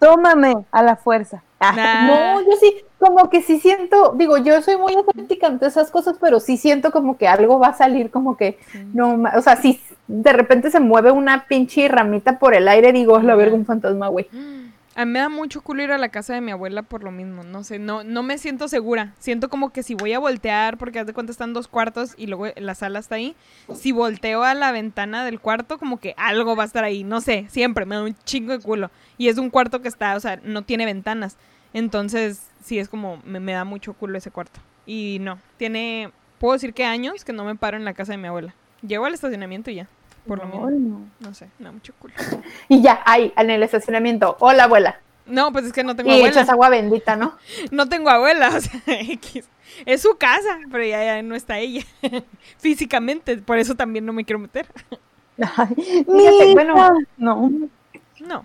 tómame 0.00 0.56
a 0.72 0.82
la 0.82 0.96
fuerza. 0.96 1.44
Nah. 1.76 2.06
No, 2.06 2.40
yo 2.40 2.56
sí, 2.58 2.74
como 2.98 3.28
que 3.28 3.42
sí 3.42 3.60
siento, 3.60 4.14
digo, 4.16 4.38
yo 4.38 4.62
soy 4.62 4.78
muy 4.78 4.94
escéptica 4.94 5.46
ante 5.46 5.66
esas 5.66 5.90
cosas, 5.90 6.16
pero 6.18 6.40
sí 6.40 6.56
siento 6.56 6.90
como 6.90 7.18
que 7.18 7.28
algo 7.28 7.58
va 7.58 7.68
a 7.68 7.76
salir, 7.76 8.10
como 8.10 8.36
que, 8.36 8.58
no, 8.94 9.22
o 9.36 9.42
sea, 9.42 9.56
si 9.56 9.78
de 10.08 10.32
repente 10.32 10.70
se 10.70 10.80
mueve 10.80 11.10
una 11.10 11.44
pinche 11.46 11.86
ramita 11.88 12.38
por 12.38 12.54
el 12.54 12.66
aire, 12.66 12.92
digo, 12.92 13.18
es 13.18 13.24
la 13.24 13.34
verga 13.34 13.54
un 13.54 13.66
fantasma, 13.66 14.08
güey. 14.08 14.26
A 14.96 15.04
mí 15.04 15.12
me 15.12 15.20
da 15.20 15.28
mucho 15.28 15.62
culo 15.62 15.84
ir 15.84 15.92
a 15.92 15.98
la 15.98 16.08
casa 16.08 16.34
de 16.34 16.40
mi 16.40 16.50
abuela 16.50 16.82
por 16.82 17.04
lo 17.04 17.12
mismo, 17.12 17.44
no 17.44 17.62
sé, 17.62 17.78
no, 17.78 18.02
no 18.02 18.22
me 18.24 18.38
siento 18.38 18.66
segura. 18.66 19.14
Siento 19.18 19.48
como 19.48 19.70
que 19.70 19.84
si 19.84 19.94
voy 19.94 20.12
a 20.12 20.18
voltear, 20.18 20.76
porque 20.78 20.98
haz 20.98 21.06
de 21.06 21.14
cuenta 21.14 21.30
están 21.30 21.54
dos 21.54 21.68
cuartos 21.68 22.12
y 22.18 22.26
luego 22.26 22.48
la 22.56 22.74
sala 22.74 22.98
está 22.98 23.14
ahí, 23.14 23.36
si 23.72 23.92
volteo 23.92 24.42
a 24.42 24.52
la 24.52 24.72
ventana 24.72 25.24
del 25.24 25.40
cuarto, 25.40 25.78
como 25.78 26.00
que 26.00 26.14
algo 26.18 26.56
va 26.56 26.64
a 26.64 26.66
estar 26.66 26.82
ahí, 26.82 27.04
no 27.04 27.20
sé, 27.20 27.46
siempre 27.48 27.86
me 27.86 27.94
da 27.94 28.02
un 28.02 28.16
chingo 28.24 28.52
de 28.52 28.58
culo. 28.58 28.90
Y 29.16 29.28
es 29.28 29.38
un 29.38 29.48
cuarto 29.48 29.80
que 29.80 29.88
está, 29.88 30.16
o 30.16 30.20
sea, 30.20 30.40
no 30.42 30.62
tiene 30.62 30.84
ventanas. 30.84 31.38
Entonces, 31.72 32.42
sí 32.64 32.78
es 32.78 32.88
como, 32.88 33.20
me, 33.24 33.40
me 33.40 33.52
da 33.52 33.64
mucho 33.64 33.92
culo 33.94 34.18
ese 34.18 34.30
cuarto. 34.30 34.60
Y 34.86 35.18
no, 35.20 35.38
tiene, 35.56 36.10
puedo 36.38 36.54
decir 36.54 36.74
que 36.74 36.84
años 36.84 37.24
que 37.24 37.32
no 37.32 37.44
me 37.44 37.54
paro 37.56 37.76
en 37.76 37.84
la 37.84 37.94
casa 37.94 38.12
de 38.12 38.18
mi 38.18 38.28
abuela. 38.28 38.54
Llego 38.82 39.04
al 39.04 39.14
estacionamiento 39.14 39.70
y 39.70 39.76
ya, 39.76 39.86
por 40.26 40.38
lo 40.38 40.46
no, 40.46 40.66
mismo. 40.66 40.70
no. 40.70 41.28
No 41.28 41.34
sé, 41.34 41.48
me 41.58 41.66
da 41.66 41.72
mucho 41.72 41.92
culo. 41.98 42.14
Y 42.68 42.82
ya, 42.82 43.00
ahí, 43.04 43.32
en 43.36 43.50
el 43.50 43.62
estacionamiento, 43.62 44.36
hola 44.40 44.64
abuela. 44.64 45.00
No, 45.26 45.52
pues 45.52 45.66
es 45.66 45.72
que 45.72 45.84
no 45.84 45.94
tengo 45.94 46.10
Y 46.10 46.14
abuela. 46.14 46.28
echas 46.30 46.48
agua 46.48 46.70
bendita, 46.70 47.14
¿no? 47.14 47.34
No 47.70 47.88
tengo 47.88 48.10
abuela, 48.10 48.48
o 48.56 48.60
sea, 48.60 48.80
X. 49.00 49.48
Es 49.86 50.02
su 50.02 50.16
casa, 50.16 50.58
pero 50.72 50.82
ya, 50.84 51.04
ya 51.04 51.22
no 51.22 51.36
está 51.36 51.58
ella. 51.58 51.84
Físicamente, 52.58 53.36
por 53.38 53.58
eso 53.58 53.76
también 53.76 54.04
no 54.04 54.12
me 54.12 54.24
quiero 54.24 54.40
meter. 54.40 54.66
Ay, 55.56 55.74
Fíjate, 55.76 56.52
bueno. 56.54 56.74
no. 57.16 57.50
No. 58.20 58.44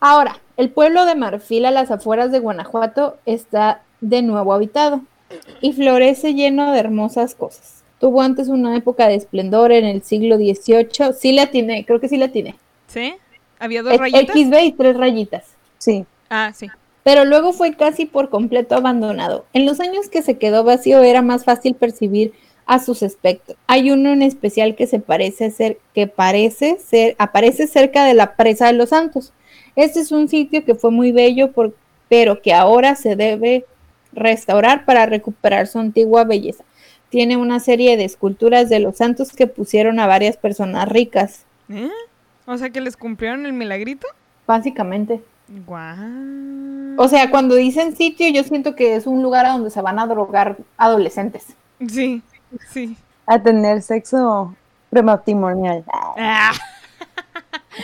Ahora, 0.00 0.36
el 0.56 0.70
pueblo 0.70 1.04
de 1.06 1.14
Marfil 1.14 1.64
a 1.64 1.70
las 1.70 1.90
afueras 1.90 2.30
de 2.32 2.38
Guanajuato 2.38 3.16
está 3.26 3.82
de 4.00 4.22
nuevo 4.22 4.52
habitado 4.52 5.02
y 5.60 5.72
florece 5.72 6.34
lleno 6.34 6.72
de 6.72 6.78
hermosas 6.78 7.34
cosas. 7.34 7.82
Tuvo 7.98 8.20
antes 8.20 8.48
una 8.48 8.76
época 8.76 9.08
de 9.08 9.14
esplendor 9.14 9.72
en 9.72 9.84
el 9.84 10.02
siglo 10.02 10.36
XVIII. 10.36 11.14
Sí 11.18 11.32
la 11.32 11.46
tiene, 11.46 11.84
creo 11.86 12.00
que 12.00 12.08
sí 12.08 12.16
la 12.16 12.28
tiene. 12.28 12.56
¿Sí? 12.88 13.14
¿Había 13.58 13.82
dos 13.82 13.96
rayitas? 13.96 14.36
XB 14.36 14.54
y 14.64 14.72
tres 14.72 14.96
rayitas. 14.96 15.44
Sí. 15.78 16.04
Ah, 16.28 16.52
sí. 16.54 16.68
pero 17.02 17.24
luego 17.24 17.52
fue 17.52 17.74
casi 17.74 18.06
por 18.06 18.28
completo 18.28 18.74
abandonado. 18.74 19.44
En 19.52 19.66
los 19.66 19.80
años 19.80 20.08
que 20.08 20.22
se 20.22 20.38
quedó 20.38 20.64
vacío 20.64 21.02
era 21.02 21.22
más 21.22 21.44
fácil 21.44 21.74
percibir 21.74 22.32
a 22.66 22.78
sus 22.78 23.02
espectros. 23.02 23.56
Hay 23.66 23.90
uno 23.90 24.10
en 24.10 24.22
especial 24.22 24.74
que 24.74 24.86
se 24.86 24.98
parece 24.98 25.50
ser, 25.50 25.78
que 25.94 26.06
parece 26.06 26.78
ser, 26.78 27.14
aparece 27.18 27.66
cerca 27.66 28.04
de 28.04 28.14
la 28.14 28.34
presa 28.36 28.66
de 28.66 28.72
los 28.74 28.90
santos. 28.90 29.32
Este 29.76 30.00
es 30.00 30.12
un 30.12 30.28
sitio 30.28 30.64
que 30.64 30.74
fue 30.74 30.90
muy 30.90 31.12
bello, 31.12 31.52
por- 31.52 31.74
pero 32.08 32.42
que 32.42 32.52
ahora 32.52 32.94
se 32.94 33.16
debe 33.16 33.64
restaurar 34.12 34.84
para 34.84 35.06
recuperar 35.06 35.66
su 35.66 35.78
antigua 35.78 36.24
belleza. 36.24 36.64
Tiene 37.08 37.36
una 37.36 37.60
serie 37.60 37.96
de 37.96 38.04
esculturas 38.04 38.68
de 38.68 38.78
los 38.80 38.96
santos 38.98 39.32
que 39.32 39.46
pusieron 39.46 39.98
a 40.00 40.06
varias 40.06 40.36
personas 40.36 40.88
ricas, 40.88 41.44
¿Eh? 41.70 41.90
O 42.46 42.58
sea 42.58 42.70
que 42.70 42.80
les 42.80 42.96
cumplieron 42.96 43.46
el 43.46 43.52
milagrito. 43.52 44.06
básicamente. 44.46 45.22
Guau. 45.66 46.96
O 46.98 47.08
sea, 47.08 47.30
cuando 47.30 47.54
dicen 47.54 47.96
sitio, 47.96 48.28
yo 48.28 48.42
siento 48.44 48.74
que 48.74 48.96
es 48.96 49.06
un 49.06 49.22
lugar 49.22 49.46
a 49.46 49.52
donde 49.52 49.70
se 49.70 49.80
van 49.80 49.98
a 49.98 50.06
drogar 50.06 50.56
adolescentes. 50.76 51.46
Sí, 51.88 52.22
sí. 52.70 52.96
A 53.26 53.38
tener 53.42 53.80
sexo 53.82 54.54
prematrimonial. 54.90 55.84
Ah, 55.92 56.52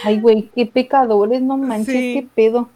Ay, 0.05 0.21
güey, 0.21 0.51
qué 0.55 0.67
pecadores, 0.67 1.41
no 1.43 1.57
manches, 1.57 1.87
Sí. 1.95 2.15
qué 2.15 2.29
pedo. 2.35 2.69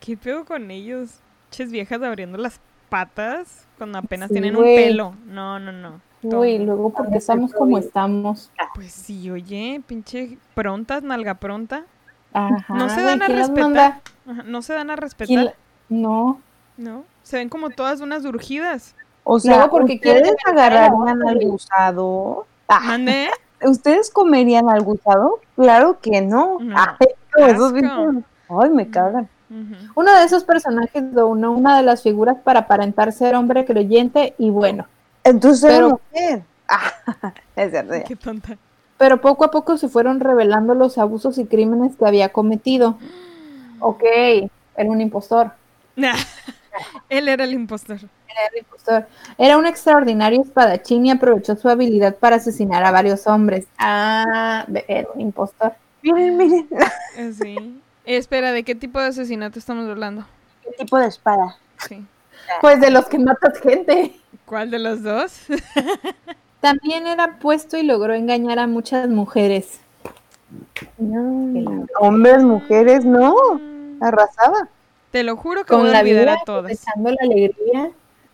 ¿Qué 0.00 0.16
pedo 0.16 0.44
con 0.44 0.70
ellos? 0.70 1.20
Ches 1.50 1.70
viejas 1.70 2.02
abriendo 2.02 2.38
las 2.38 2.60
patas 2.88 3.66
cuando 3.78 3.98
apenas 3.98 4.28
Sí, 4.28 4.34
tienen 4.34 4.56
un 4.56 4.62
pelo. 4.64 5.14
No, 5.26 5.58
no, 5.58 5.72
no. 5.72 6.00
Güey, 6.22 6.58
luego 6.58 6.90
porque 6.90 7.18
estamos 7.18 7.52
como 7.52 7.76
estamos. 7.78 8.50
Pues 8.74 8.92
sí, 8.92 9.30
oye, 9.30 9.82
pinche 9.86 10.38
prontas, 10.54 11.02
nalga 11.02 11.34
pronta. 11.34 11.84
Ajá, 12.32 12.74
No 12.74 12.88
se 12.88 13.02
dan 13.02 13.22
a 13.22 13.26
¿quién 13.26 13.38
las 13.38 13.48
respetar. 13.48 13.62
manda? 13.64 14.00
Ajá, 14.26 14.42
No 14.44 14.62
se 14.62 14.72
dan 14.72 14.90
a 14.90 14.94
¿Quién 14.94 15.02
respetar, 15.02 15.44
la- 15.44 15.54
No. 15.88 16.40
¿no? 16.76 17.04
Se 17.22 17.36
ven 17.36 17.48
como 17.48 17.70
todas 17.70 18.00
unas 18.00 18.24
urgidas. 18.24 18.94
O 19.22 19.38
sea, 19.38 19.56
Luego 19.56 19.70
porque 19.70 20.00
quieren 20.00 20.22
¿ustedes 20.24 20.38
amenazar 20.46 20.72
a 20.72 20.74
la 20.74 20.86
agarrarían 20.86 21.18
otra, 21.18 21.30
al 21.30 21.34
güey. 21.36 21.46
gusado? 21.48 22.46
Ah, 22.68 22.80
¿Mande? 22.84 23.28
¿Ustedes 23.66 24.10
comerían 24.10 24.68
al 24.68 24.82
gusado? 24.82 25.40
Claro 25.56 25.98
que 26.00 26.20
no. 26.22 26.58
No. 26.60 26.76
Ay, 26.78 27.06
no, 27.38 27.46
esos 27.46 27.62
Asco. 27.72 27.76
bichos- 27.76 28.22
Ay, 28.48 28.70
me 28.70 28.88
cagan. 28.90 29.28
Ujú. 29.50 29.74
Uno 30.00 30.12
de 30.14 30.24
esos 30.24 30.44
personajes 30.44 31.12
donó 31.14 31.52
una 31.52 31.76
de 31.76 31.82
las 31.82 32.02
figuras 32.02 32.36
para 32.42 32.60
aparentar 32.60 33.12
ser 33.12 33.34
hombre 33.34 33.64
creyente 33.64 34.34
y 34.38 34.50
bueno, 34.50 34.86
Entonces 35.22 35.64
era 35.64 35.74
Pero- 35.76 36.00
mujer. 36.12 36.42
Ah, 36.68 36.92
es 37.56 37.70
cierto. 37.70 37.94
Qué 38.06 38.16
tonta. 38.16 38.56
pero 38.98 39.20
poco 39.20 39.44
a 39.44 39.50
poco 39.50 39.76
se 39.76 39.88
fueron 39.88 40.20
revelando 40.20 40.74
los 40.74 40.96
abusos 40.98 41.36
y 41.38 41.44
crímenes 41.46 41.96
que 41.96 42.06
había 42.06 42.30
cometido. 42.30 42.98
Ok, 43.80 44.02
era 44.76 44.90
un 44.90 45.00
impostor. 45.02 45.50
Él 47.08 47.28
era 47.28 47.44
el 47.44 47.52
impostor. 47.52 47.96
Era 47.96 48.40
el 48.52 48.58
impostor. 48.58 49.06
Era 49.38 49.58
un 49.58 49.66
extraordinario 49.66 50.42
espadachín 50.42 51.06
y 51.06 51.10
aprovechó 51.10 51.56
su 51.56 51.68
habilidad 51.68 52.16
para 52.16 52.36
asesinar 52.36 52.84
a 52.84 52.90
varios 52.90 53.26
hombres. 53.26 53.66
Ah, 53.78 54.66
era 54.88 55.08
un 55.14 55.20
impostor. 55.20 55.74
Miren, 56.02 56.36
miren. 56.36 56.68
Eh, 57.16 57.32
Sí. 57.32 57.80
Espera, 58.04 58.52
¿de 58.52 58.64
qué 58.64 58.74
tipo 58.74 59.00
de 59.00 59.06
asesinato 59.06 59.58
estamos 59.58 59.88
hablando? 59.88 60.26
¿Qué 60.62 60.72
tipo 60.84 60.98
de 60.98 61.06
espada? 61.06 61.56
Sí. 61.78 62.04
Pues 62.60 62.80
de 62.80 62.90
los 62.90 63.06
que 63.06 63.18
matas 63.18 63.58
gente. 63.60 64.14
¿Cuál 64.44 64.70
de 64.70 64.78
los 64.78 65.02
dos? 65.02 65.40
También 66.60 67.06
era 67.06 67.38
puesto 67.38 67.76
y 67.76 67.82
logró 67.82 68.14
engañar 68.14 68.58
a 68.58 68.66
muchas 68.66 69.08
mujeres. 69.08 69.80
No. 70.98 71.86
Hombres, 71.98 72.42
mujeres, 72.42 73.04
no. 73.04 73.34
Arrasaba. 74.00 74.68
Te 75.14 75.22
lo 75.22 75.36
juro 75.36 75.60
que 75.62 75.68
Con 75.68 75.82
voy 75.82 75.90
a 75.90 75.92
la 75.92 76.00
olvidar 76.00 76.24
vida, 76.24 76.34
a 76.34 76.44
todas. 76.44 76.72
echando 76.72 77.10
la 77.10 77.16
alegría. 77.22 77.90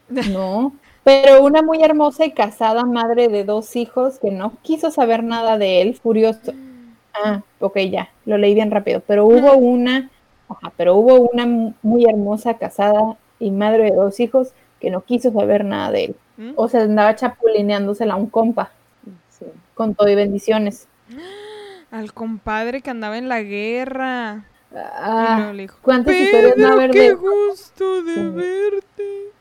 No. 0.33 0.73
Pero 1.05 1.43
una 1.45 1.61
muy 1.61 1.83
hermosa 1.83 2.25
y 2.25 2.33
casada 2.33 2.85
madre 2.87 3.29
de 3.29 3.45
dos 3.45 3.77
hijos 3.77 4.19
que 4.19 4.31
no 4.31 4.55
quiso 4.63 4.91
saber 4.91 5.23
nada 5.23 5.59
de 5.59 5.83
él, 5.83 5.95
furioso. 5.95 6.53
Ah, 7.15 7.43
ok, 7.61 7.77
ya, 7.91 8.09
lo 8.25 8.39
leí 8.39 8.55
bien 8.55 8.71
rápido. 8.71 9.03
Pero 9.07 9.27
hubo 9.27 9.53
una, 9.59 10.09
ajá, 10.49 10.73
pero 10.79 10.97
hubo 10.97 11.21
una 11.21 11.45
mu- 11.47 11.75
muy 11.83 12.07
hermosa 12.07 12.55
casada 12.55 13.19
y 13.39 13.51
madre 13.51 13.91
de 13.91 13.97
dos 13.97 14.19
hijos 14.21 14.53
que 14.81 14.89
no 14.91 15.03
quiso 15.03 15.31
saber 15.33 15.67
nada 15.67 15.93
de 15.93 16.05
él. 16.07 16.17
¿Mm? 16.39 16.53
O 16.57 16.67
sea, 16.67 16.81
andaba 16.81 17.15
chapulineándosela 17.15 18.15
a 18.15 18.17
un 18.17 18.27
compa, 18.31 18.71
Sí. 19.39 19.45
con 19.75 19.95
todo 19.95 20.09
y 20.09 20.15
bendiciones. 20.15 20.89
Al 21.91 22.13
compadre 22.15 22.81
que 22.81 22.91
andaba 22.91 23.19
en 23.19 23.29
la 23.29 23.43
guerra. 23.43 24.45
Ah, 24.75 25.53
dijo, 25.57 25.77
¿cuántas 25.83 26.15
historias 26.15 26.57
no 26.57 26.69
Pedro, 26.69 26.73
haber 26.73 26.91
qué 26.93 27.01
de- 27.01 27.13
gusto 27.15 28.03
de 28.03 28.15
Sí. 28.15 28.21
verte. 28.29 29.33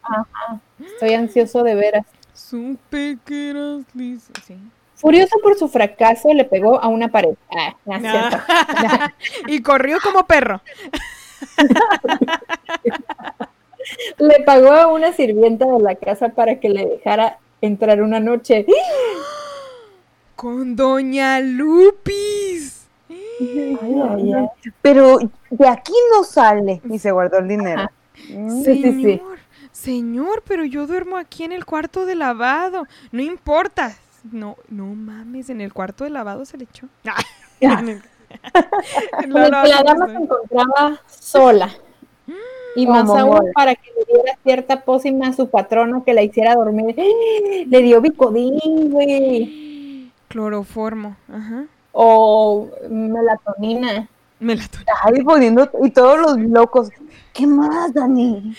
estoy 0.93 1.13
ansioso 1.13 1.63
de 1.63 1.75
veras. 1.75 2.05
Supe 2.33 3.17
que 3.25 3.49
eras. 3.51 3.81
Sí. 4.45 4.57
Furioso 4.95 5.37
por 5.43 5.57
su 5.57 5.67
fracaso, 5.69 6.33
le 6.33 6.45
pegó 6.45 6.81
a 6.81 6.87
una 6.87 7.07
pared. 7.09 7.35
Ah, 7.55 7.75
no 7.85 7.99
cierto. 7.99 8.37
y 9.47 9.61
corrió 9.61 9.97
como 10.03 10.25
perro. 10.25 10.61
Le 14.17 14.43
pagó 14.45 14.71
a 14.73 14.87
una 14.87 15.13
sirvienta 15.13 15.65
de 15.65 15.79
la 15.79 15.95
casa 15.95 16.29
para 16.29 16.59
que 16.59 16.69
le 16.69 16.85
dejara 16.85 17.39
entrar 17.61 18.01
una 18.01 18.19
noche. 18.19 18.65
Con 20.35 20.75
Doña 20.75 21.39
Lupis. 21.39 22.78
Ay, 23.39 23.77
ay, 23.81 24.33
ay. 24.33 24.47
Pero 24.81 25.17
de 25.49 25.67
aquí 25.67 25.93
no 26.11 26.23
sale. 26.23 26.81
Y 26.89 26.99
se 26.99 27.11
guardó 27.11 27.37
el 27.39 27.47
dinero. 27.47 27.81
Ajá. 27.81 27.91
Mm. 28.27 28.63
Sí, 28.63 28.81
sí, 28.81 28.93
sí. 28.93 29.01
Señor, 29.01 29.39
señor, 29.71 30.43
pero 30.45 30.65
yo 30.65 30.87
duermo 30.87 31.17
aquí 31.17 31.43
en 31.43 31.51
el 31.51 31.65
cuarto 31.65 32.05
de 32.05 32.15
lavado. 32.15 32.85
No 33.11 33.21
importa. 33.21 33.95
No, 34.31 34.57
no 34.67 34.85
mames, 34.87 35.49
en 35.49 35.61
el 35.61 35.73
cuarto 35.73 36.03
de 36.03 36.09
lavado 36.09 36.45
se 36.45 36.57
le 36.57 36.65
echó. 36.65 36.87
Que 37.59 37.67
la 39.27 39.83
dama 39.83 40.07
se 40.07 40.15
encontraba 40.15 41.01
sola. 41.07 41.69
Y 42.75 42.87
más 42.87 43.09
aún 43.09 43.51
para 43.53 43.75
que 43.75 43.89
le 43.97 44.05
diera 44.05 44.37
cierta 44.43 44.81
pócima 44.85 45.27
a 45.27 45.33
su 45.33 45.49
patrona 45.49 46.03
que 46.05 46.13
la 46.13 46.21
hiciera 46.21 46.55
dormir. 46.55 46.95
Le 47.67 47.81
dio 47.81 47.99
bicodín, 47.99 48.91
güey. 48.91 50.11
Cloroformo. 50.29 51.17
Ajá. 51.27 51.65
O 51.91 52.67
melatonina. 52.89 54.07
Me 54.39 54.55
la 54.55 54.67
tomé. 54.67 54.85
Ay, 55.03 55.23
poniendo. 55.23 55.69
Y 55.83 55.91
todos 55.91 56.19
los 56.19 56.37
locos. 56.37 56.89
¿Qué 57.33 57.45
más, 57.45 57.93
Dani? 57.93 58.55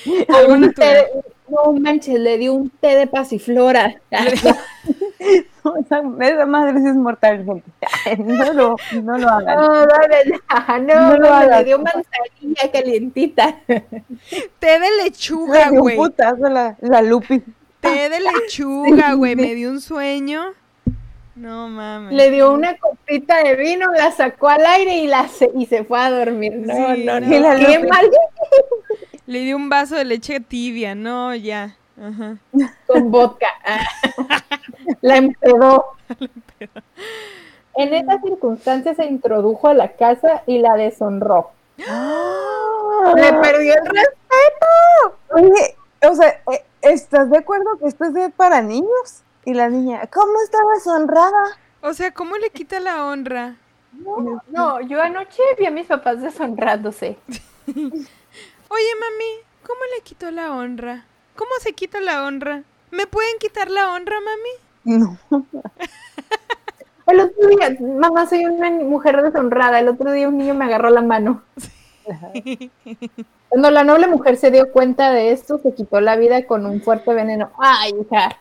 Un 0.49 0.73
té 0.73 1.07
no 1.51 1.73
manches, 1.73 2.19
le 2.19 2.39
dio 2.39 2.55
un 2.55 2.71
té 2.71 2.97
de 2.97 3.07
pasiflora. 3.07 3.95
No, 5.63 5.77
esa, 5.77 6.01
esa 6.21 6.47
madre 6.47 6.79
es 6.79 6.97
mortal, 6.97 7.45
gente. 7.45 8.23
No 8.25 8.53
lo, 8.55 8.77
no 9.03 9.19
lo 9.19 9.29
hagan. 9.29 9.57
No, 9.57 9.69
no, 9.69 9.85
no, 9.85 10.79
no, 10.79 11.01
No 11.11 11.17
lo 11.19 11.29
no, 11.29 11.35
hagas. 11.35 11.59
le 11.59 11.65
dio 11.65 11.79
manzanilla 11.79 12.73
calientita. 12.73 13.57
Té 13.67 14.81
de 14.81 15.05
lechuga, 15.05 15.69
güey. 15.69 15.99
la, 16.39 16.77
la 16.81 17.03
Lupi. 17.03 17.43
Té 17.83 18.09
de 18.09 18.21
lechuga, 18.21 19.13
güey. 19.13 19.37
Me 19.37 19.55
dio 19.55 19.69
un 19.71 19.83
sueño. 19.83 20.55
No 21.41 21.69
mames. 21.69 22.13
Le 22.13 22.31
dio 22.31 22.53
una 22.53 22.77
copita 22.77 23.39
de 23.43 23.57
vino, 23.57 23.91
la 23.93 24.13
sacó 24.13 24.49
al 24.49 24.65
aire 24.67 24.99
y 24.99 25.07
la 25.07 25.27
se, 25.29 25.51
y 25.55 25.65
se 25.67 25.85
fue 25.85 25.99
a 26.01 26.11
dormir. 26.11 26.55
No, 26.57 26.75
Sí, 26.95 27.05
no, 27.05 27.19
no. 27.19 27.27
no. 27.27 27.35
Y 27.35 27.39
la 27.39 27.57
Qué 27.57 27.77
Lupe. 27.79 27.89
mal 27.89 28.11
Le 29.27 29.39
di 29.41 29.55
un 29.55 29.69
vaso 29.71 29.97
de 29.97 30.05
leche 30.05 30.41
tibia. 30.41 30.95
No, 30.95 31.35
ya. 31.35 31.77
Ajá. 32.01 32.37
con 32.87 33.11
vodka. 33.11 33.47
La 35.03 35.17
empedó. 35.19 35.85
En 37.77 37.95
esas 37.95 38.21
circunstancias 38.23 38.97
se 38.97 39.05
introdujo 39.07 39.69
a 39.69 39.75
la 39.75 39.93
casa 39.93 40.43
y 40.47 40.59
la 40.61 40.75
deshonró. 40.75 41.51
Le 41.79 43.33
perdió 43.35 43.75
el 43.75 43.87
respeto. 43.87 45.19
Oye, 45.35 45.77
o 46.11 46.15
sea, 46.15 46.29
eh, 46.53 46.65
¿estás 46.83 47.31
de 47.31 47.39
acuerdo 47.39 47.79
que 47.79 47.87
esto 47.89 48.05
es 48.07 48.15
de- 48.15 48.31
para 48.31 48.61
niños? 48.63 49.23
Y 49.45 49.55
la 49.55 49.69
niña, 49.69 50.09
¿cómo 50.13 50.33
estaba 50.43 50.75
deshonrada? 50.75 51.59
O 51.83 51.95
sea, 51.95 52.13
¿cómo 52.13 52.37
le 52.37 52.51
quita 52.51 52.79
la 52.79 53.07
honra? 53.07 53.57
No, 53.93 54.81
yo 54.83 55.01
anoche 55.01 55.43
vi 55.59 55.67
a 55.67 55.71
mis 55.71 55.87
papás 55.87 56.21
deshonrándose. 56.21 57.17
Oye, 57.67 58.95
mami, 59.01 59.31
¿cómo 59.67 59.81
le 59.97 60.03
quitó 60.03 60.31
la 60.31 60.53
honra? 60.53 61.05
¿Cómo 61.37 61.51
se 61.61 61.73
quita 61.73 62.01
la 62.01 62.25
honra? 62.25 62.63
¿Me 62.91 63.07
pueden 63.07 63.39
quitar 63.39 63.71
la 63.71 63.93
honra, 63.93 64.17
mami? 64.21 64.51
No. 64.85 65.19
El 67.07 67.21
otro 67.21 67.49
día, 67.49 67.77
mamá, 67.81 68.27
soy 68.27 68.45
una 68.45 68.71
mujer 68.71 69.21
deshonrada. 69.23 69.81
El 69.81 69.89
otro 69.89 70.13
día 70.13 70.29
un 70.29 70.39
niño 70.39 70.55
me 70.55 70.67
agarró 70.67 70.91
la 70.91 71.03
mano. 71.03 71.43
Cuando 73.49 73.71
la 73.71 73.85
noble 73.85 74.07
mujer 74.07 74.37
se 74.37 74.51
dio 74.51 74.71
cuenta 74.71 75.11
de 75.11 75.33
esto, 75.33 75.59
se 75.59 75.75
quitó 75.75 76.01
la 76.01 76.17
vida 76.17 76.47
con 76.47 76.67
un 76.67 76.81
fuerte 76.83 77.13
veneno. 77.15 77.51
Ay, 77.59 77.93
hija. 78.01 78.39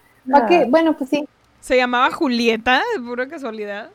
Bueno, 0.69 0.97
pues 0.97 1.09
sí. 1.09 1.27
Se 1.61 1.75
llamaba 1.75 2.11
Julieta, 2.11 2.81
de 2.95 3.01
pura 3.01 3.27
casualidad. 3.27 3.89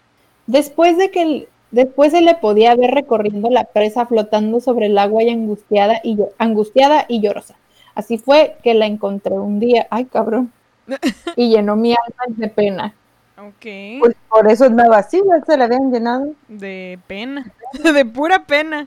Después 0.46 0.98
de 0.98 1.10
que 1.10 1.22
el- 1.22 1.48
después 1.70 2.12
se 2.12 2.20
le 2.20 2.34
podía 2.34 2.74
ver 2.74 2.90
recorriendo 2.90 3.48
la 3.50 3.64
presa 3.64 4.06
flotando 4.06 4.60
sobre 4.60 4.86
el 4.86 4.98
agua 4.98 5.22
y 5.22 5.30
angustiada 5.30 6.00
y 6.04 6.18
angustiada 6.38 7.06
y 7.08 7.20
llorosa. 7.20 7.54
Así 7.94 8.18
fue 8.18 8.56
que 8.62 8.74
la 8.74 8.86
encontré 8.86 9.34
un 9.34 9.60
día, 9.60 9.86
ay 9.90 10.04
cabrón, 10.06 10.52
y 11.36 11.48
llenó 11.50 11.76
mi 11.76 11.92
alma 11.92 12.36
de 12.36 12.48
pena. 12.48 12.94
Ok. 13.38 14.00
Pues 14.00 14.14
por 14.28 14.50
eso 14.50 14.64
andaba 14.66 14.98
así, 14.98 15.20
ya 15.26 15.44
se 15.44 15.56
la 15.56 15.64
habían 15.64 15.90
llenado. 15.92 16.32
De 16.48 16.98
pena. 17.06 17.50
De 17.94 18.04
pura 18.04 18.44
pena. 18.44 18.86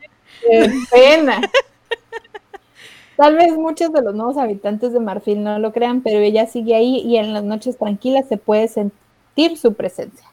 De 0.50 0.72
pena. 0.92 1.42
Tal 3.18 3.36
vez 3.36 3.52
muchos 3.58 3.92
de 3.92 4.02
los 4.04 4.14
nuevos 4.16 4.38
habitantes 4.38 4.94
de 4.94 5.00
Marfil 5.00 5.44
no 5.44 5.58
lo 5.60 5.74
crean, 5.74 6.02
pero 6.02 6.20
ella 6.20 6.46
sigue 6.46 6.76
ahí 6.76 6.98
y 7.02 7.18
en 7.18 7.34
las 7.34 7.44
noches 7.44 7.78
tranquilas 7.78 8.28
se 8.30 8.38
puede 8.38 8.68
sentir 8.68 9.58
su 9.58 9.74
presencia. 9.74 10.28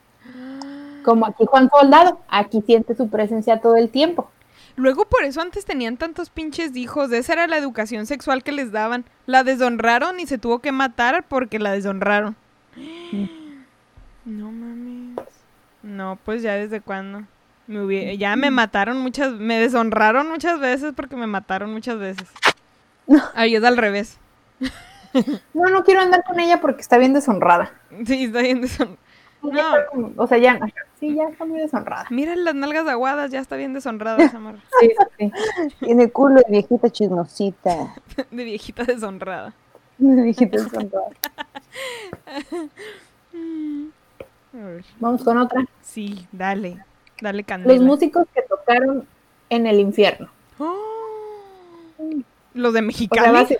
Como 1.02 1.26
aquí 1.26 1.44
Juan 1.46 1.70
Soldado, 1.70 2.20
aquí 2.28 2.62
siente 2.66 2.94
su 2.94 3.08
presencia 3.08 3.60
todo 3.60 3.76
el 3.76 3.88
tiempo. 3.90 4.30
Luego 4.76 5.04
por 5.06 5.22
eso 5.24 5.40
antes 5.40 5.64
tenían 5.64 5.96
tantos 5.96 6.30
pinches 6.30 6.76
hijos. 6.76 7.12
Esa 7.12 7.32
era 7.34 7.46
la 7.46 7.56
educación 7.58 8.06
sexual 8.06 8.42
que 8.42 8.52
les 8.52 8.72
daban. 8.72 9.04
La 9.26 9.44
deshonraron 9.44 10.18
y 10.20 10.26
se 10.26 10.36
tuvo 10.38 10.58
que 10.58 10.72
matar 10.72 11.24
porque 11.28 11.58
la 11.58 11.72
deshonraron. 11.72 12.36
No 14.24 14.50
mames. 14.50 15.16
No, 15.82 16.18
pues 16.24 16.42
ya 16.42 16.54
desde 16.54 16.80
cuándo. 16.80 17.22
Me 17.66 17.80
hubie- 17.80 18.18
Ya 18.18 18.36
me 18.36 18.50
mataron 18.50 18.98
muchas, 19.00 19.32
me 19.32 19.58
deshonraron 19.58 20.28
muchas 20.28 20.58
veces 20.60 20.92
porque 20.96 21.16
me 21.16 21.26
mataron 21.26 21.72
muchas 21.72 21.98
veces. 21.98 22.26
Ahí 23.34 23.54
es 23.56 23.64
al 23.64 23.76
revés. 23.76 24.18
No, 25.52 25.66
no 25.70 25.84
quiero 25.84 26.00
andar 26.00 26.24
con 26.24 26.40
ella 26.40 26.60
porque 26.60 26.80
está 26.80 26.98
bien 26.98 27.12
deshonrada. 27.12 27.72
Sí, 28.04 28.24
está 28.24 28.40
bien 28.40 28.60
deshonrada. 28.60 28.98
No. 29.42 30.12
O 30.16 30.26
sea, 30.26 30.38
ya, 30.38 30.58
sí, 30.98 31.14
ya 31.14 31.24
está 31.28 31.44
muy 31.44 31.60
deshonrada. 31.60 32.06
Mira 32.10 32.34
las 32.34 32.54
nalgas 32.54 32.88
aguadas, 32.88 33.30
ya 33.30 33.40
está 33.40 33.56
bien 33.56 33.74
deshonrada 33.74 34.18
esa 34.24 34.40
morra. 34.40 34.60
Sí, 34.80 34.90
sí. 35.18 35.32
Tiene 35.80 36.10
culo 36.10 36.36
de 36.36 36.44
viejita 36.48 36.90
chismosita. 36.90 37.94
De 38.30 38.44
viejita 38.44 38.84
deshonrada. 38.84 39.54
De 39.98 40.22
viejita 40.22 40.58
deshonrada. 40.62 41.10
Vamos 45.00 45.22
con 45.22 45.38
otra. 45.38 45.64
Sí, 45.82 46.26
dale. 46.32 46.84
Dale 47.20 47.44
candela. 47.44 47.74
Los 47.74 47.84
músicos 47.84 48.26
que 48.34 48.42
tocaron 48.42 49.06
en 49.50 49.66
el 49.66 49.80
infierno. 49.80 50.28
Los 52.54 52.72
de 52.72 52.78
O 52.78 52.82
sea, 52.82 52.86
Mexicali. 52.86 53.56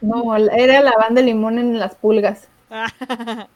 no, 0.00 0.36
era 0.36 0.80
la 0.82 0.92
banda 0.92 1.20
de 1.20 1.26
limón 1.26 1.58
en 1.58 1.78
las 1.78 1.94
pulgas. 1.94 2.48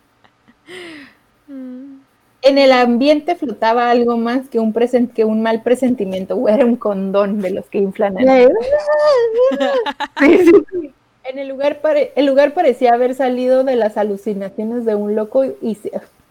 En 2.41 2.57
el 2.57 2.71
ambiente 2.73 3.35
flotaba 3.35 3.91
algo 3.91 4.17
más 4.17 4.49
que 4.49 4.61
un, 4.61 4.73
presen- 4.73 5.13
que 5.13 5.25
un 5.25 5.43
mal 5.43 5.63
presentimiento, 5.63 6.37
o 6.37 6.49
era 6.49 6.65
un 6.65 6.77
condón 6.77 7.41
de 7.41 7.51
los 7.51 7.67
que 7.67 7.79
inflan 7.79 8.17
el 8.19 8.49
Sí, 10.21 10.39
sí, 10.45 10.53
sí. 10.71 10.95
En 11.25 11.39
el 11.39 11.49
lugar, 11.49 11.81
pare- 11.81 12.13
el 12.15 12.27
lugar 12.27 12.55
parecía 12.55 12.95
haber 12.95 13.15
salido 13.15 13.65
de 13.65 13.75
las 13.77 13.97
alucinaciones 13.97 14.85
de 14.85 14.95
un 14.95 15.17
loco 15.17 15.45
y, 15.45 15.55
y 15.61 15.75
si- 15.75 15.91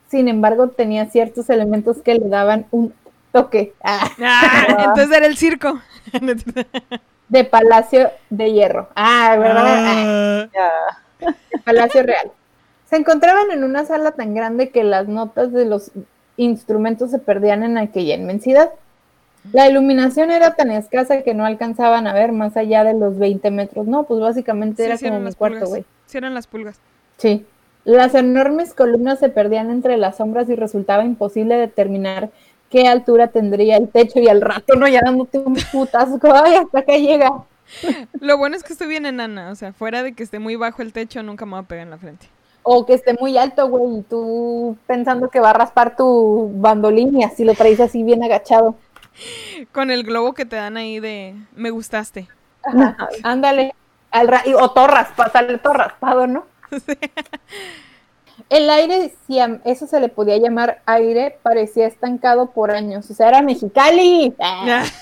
sin 0.10 0.30
embargo 0.30 0.70
tenía 0.70 1.08
ciertos 1.08 1.50
elementos 1.50 1.98
que 1.98 2.14
le 2.16 2.30
daban 2.30 2.66
un 2.72 2.94
toque 3.34 3.74
ah, 3.84 4.10
Ah, 4.22 4.68
entonces 4.88 5.16
era 5.18 5.26
el 5.28 5.36
circo. 5.36 5.82
De 7.30 7.44
Palacio 7.44 8.12
de 8.30 8.52
Hierro. 8.52 8.90
Ah, 8.96 9.36
¿verdad? 9.38 9.64
Ah, 9.68 10.48
Ah. 10.58 10.98
de 11.20 11.60
Palacio 11.66 12.04
Real. 12.04 12.32
Se 12.90 12.96
encontraban 12.96 13.52
en 13.52 13.64
una 13.64 13.86
sala 13.86 14.12
tan 14.12 14.34
grande 14.34 14.70
que 14.70 14.84
las 14.84 15.08
notas 15.08 15.52
de 15.52 15.66
los 15.66 15.92
instrumentos 16.38 17.12
se 17.12 17.20
perdían 17.20 17.64
en 17.64 17.78
aquella 17.78 18.16
inmensidad. 18.16 18.72
La 19.52 19.70
iluminación 19.70 20.32
era 20.32 20.56
tan 20.56 20.72
escasa 20.72 21.22
que 21.22 21.34
no 21.34 21.46
alcanzaban 21.46 22.06
a 22.08 22.14
ver 22.14 22.32
más 22.32 22.56
allá 22.58 22.84
de 22.84 22.94
los 22.94 23.18
20 23.18 23.50
metros. 23.52 23.88
No, 23.88 24.04
pues 24.04 24.20
básicamente 24.20 24.84
Sí, 24.84 24.88
era 24.88 24.98
sí 24.98 25.06
como 25.08 25.20
mi 25.20 25.34
cuarto, 25.34 25.66
güey. 25.68 25.86
Sí 26.06 26.18
eran 26.18 26.34
las 26.34 26.48
pulgas. 26.48 26.80
Sí. 27.18 27.46
Las 27.86 28.14
enormes 28.16 28.74
columnas 28.74 29.20
se 29.20 29.30
perdían 29.30 29.70
entre 29.72 29.96
las 29.98 30.18
sombras 30.18 30.50
y 30.50 30.56
resultaba 30.56 31.06
imposible 31.06 31.56
determinar 31.56 32.30
qué 32.70 32.88
altura 32.88 33.28
tendría 33.28 33.78
el 33.78 33.90
techo 33.90 34.20
y 34.20 34.28
al 34.28 34.42
rato 34.42 34.76
no 34.76 34.88
ya 34.88 35.02
dándote 35.04 35.40
un 35.40 35.56
putazo, 35.72 36.20
ay, 36.34 36.56
hasta 36.56 36.80
acá 36.80 36.94
llega. 36.98 37.32
Lo 38.22 38.38
bueno 38.38 38.56
es 38.56 38.64
que 38.64 38.74
estoy 38.74 38.88
bien 38.88 39.06
enana, 39.06 39.52
o 39.52 39.56
sea, 39.56 39.74
fuera 39.74 40.04
de 40.04 40.14
que 40.14 40.24
esté 40.24 40.40
muy 40.40 40.56
bajo 40.56 40.82
el 40.82 40.94
techo, 40.94 41.22
nunca 41.24 41.46
me 41.46 41.54
va 41.54 41.60
a 41.60 41.64
pegar 41.64 41.84
en 41.84 41.92
la 41.92 41.98
frente. 41.98 42.28
O 42.64 42.86
que 42.86 42.94
esté 42.94 43.14
muy 43.20 43.38
alto, 43.38 43.68
güey, 43.70 44.00
y 44.00 44.02
tú 44.04 44.78
pensando 44.88 45.30
que 45.30 45.40
va 45.40 45.52
a 45.52 45.54
raspar 45.54 45.96
tu 45.96 46.52
bandolín 46.56 47.18
y 47.20 47.24
así 47.24 47.46
lo 47.46 47.54
traes 47.54 47.80
así 47.80 48.04
bien 48.04 48.24
agachado. 48.24 48.76
Con 49.72 49.90
el 49.90 50.04
globo 50.04 50.34
que 50.34 50.46
te 50.46 50.58
dan 50.58 50.78
ahí 50.78 51.00
de 51.00 51.36
me 51.56 51.70
gustaste. 51.70 52.28
Ajá, 52.64 53.10
ándale. 53.24 53.74
Al 54.12 54.28
ra- 54.28 54.44
y- 54.46 54.54
o 54.54 54.88
raspado, 54.88 55.32
sale 55.32 55.58
todo 55.58 55.74
raspado, 55.74 56.28
¿no? 56.28 56.46
El 58.50 58.70
aire, 58.70 59.14
si 59.28 59.40
a 59.40 59.60
eso 59.66 59.88
se 59.88 60.00
le 60.00 60.08
podía 60.10 60.38
llamar 60.38 60.82
aire, 60.86 61.38
parecía 61.44 61.86
estancado 61.88 62.52
por 62.52 62.72
años. 62.72 63.10
O 63.10 63.14
sea, 63.14 63.28
era 63.28 63.42
Mexicali. 63.42 64.34
Ah. 64.40 64.84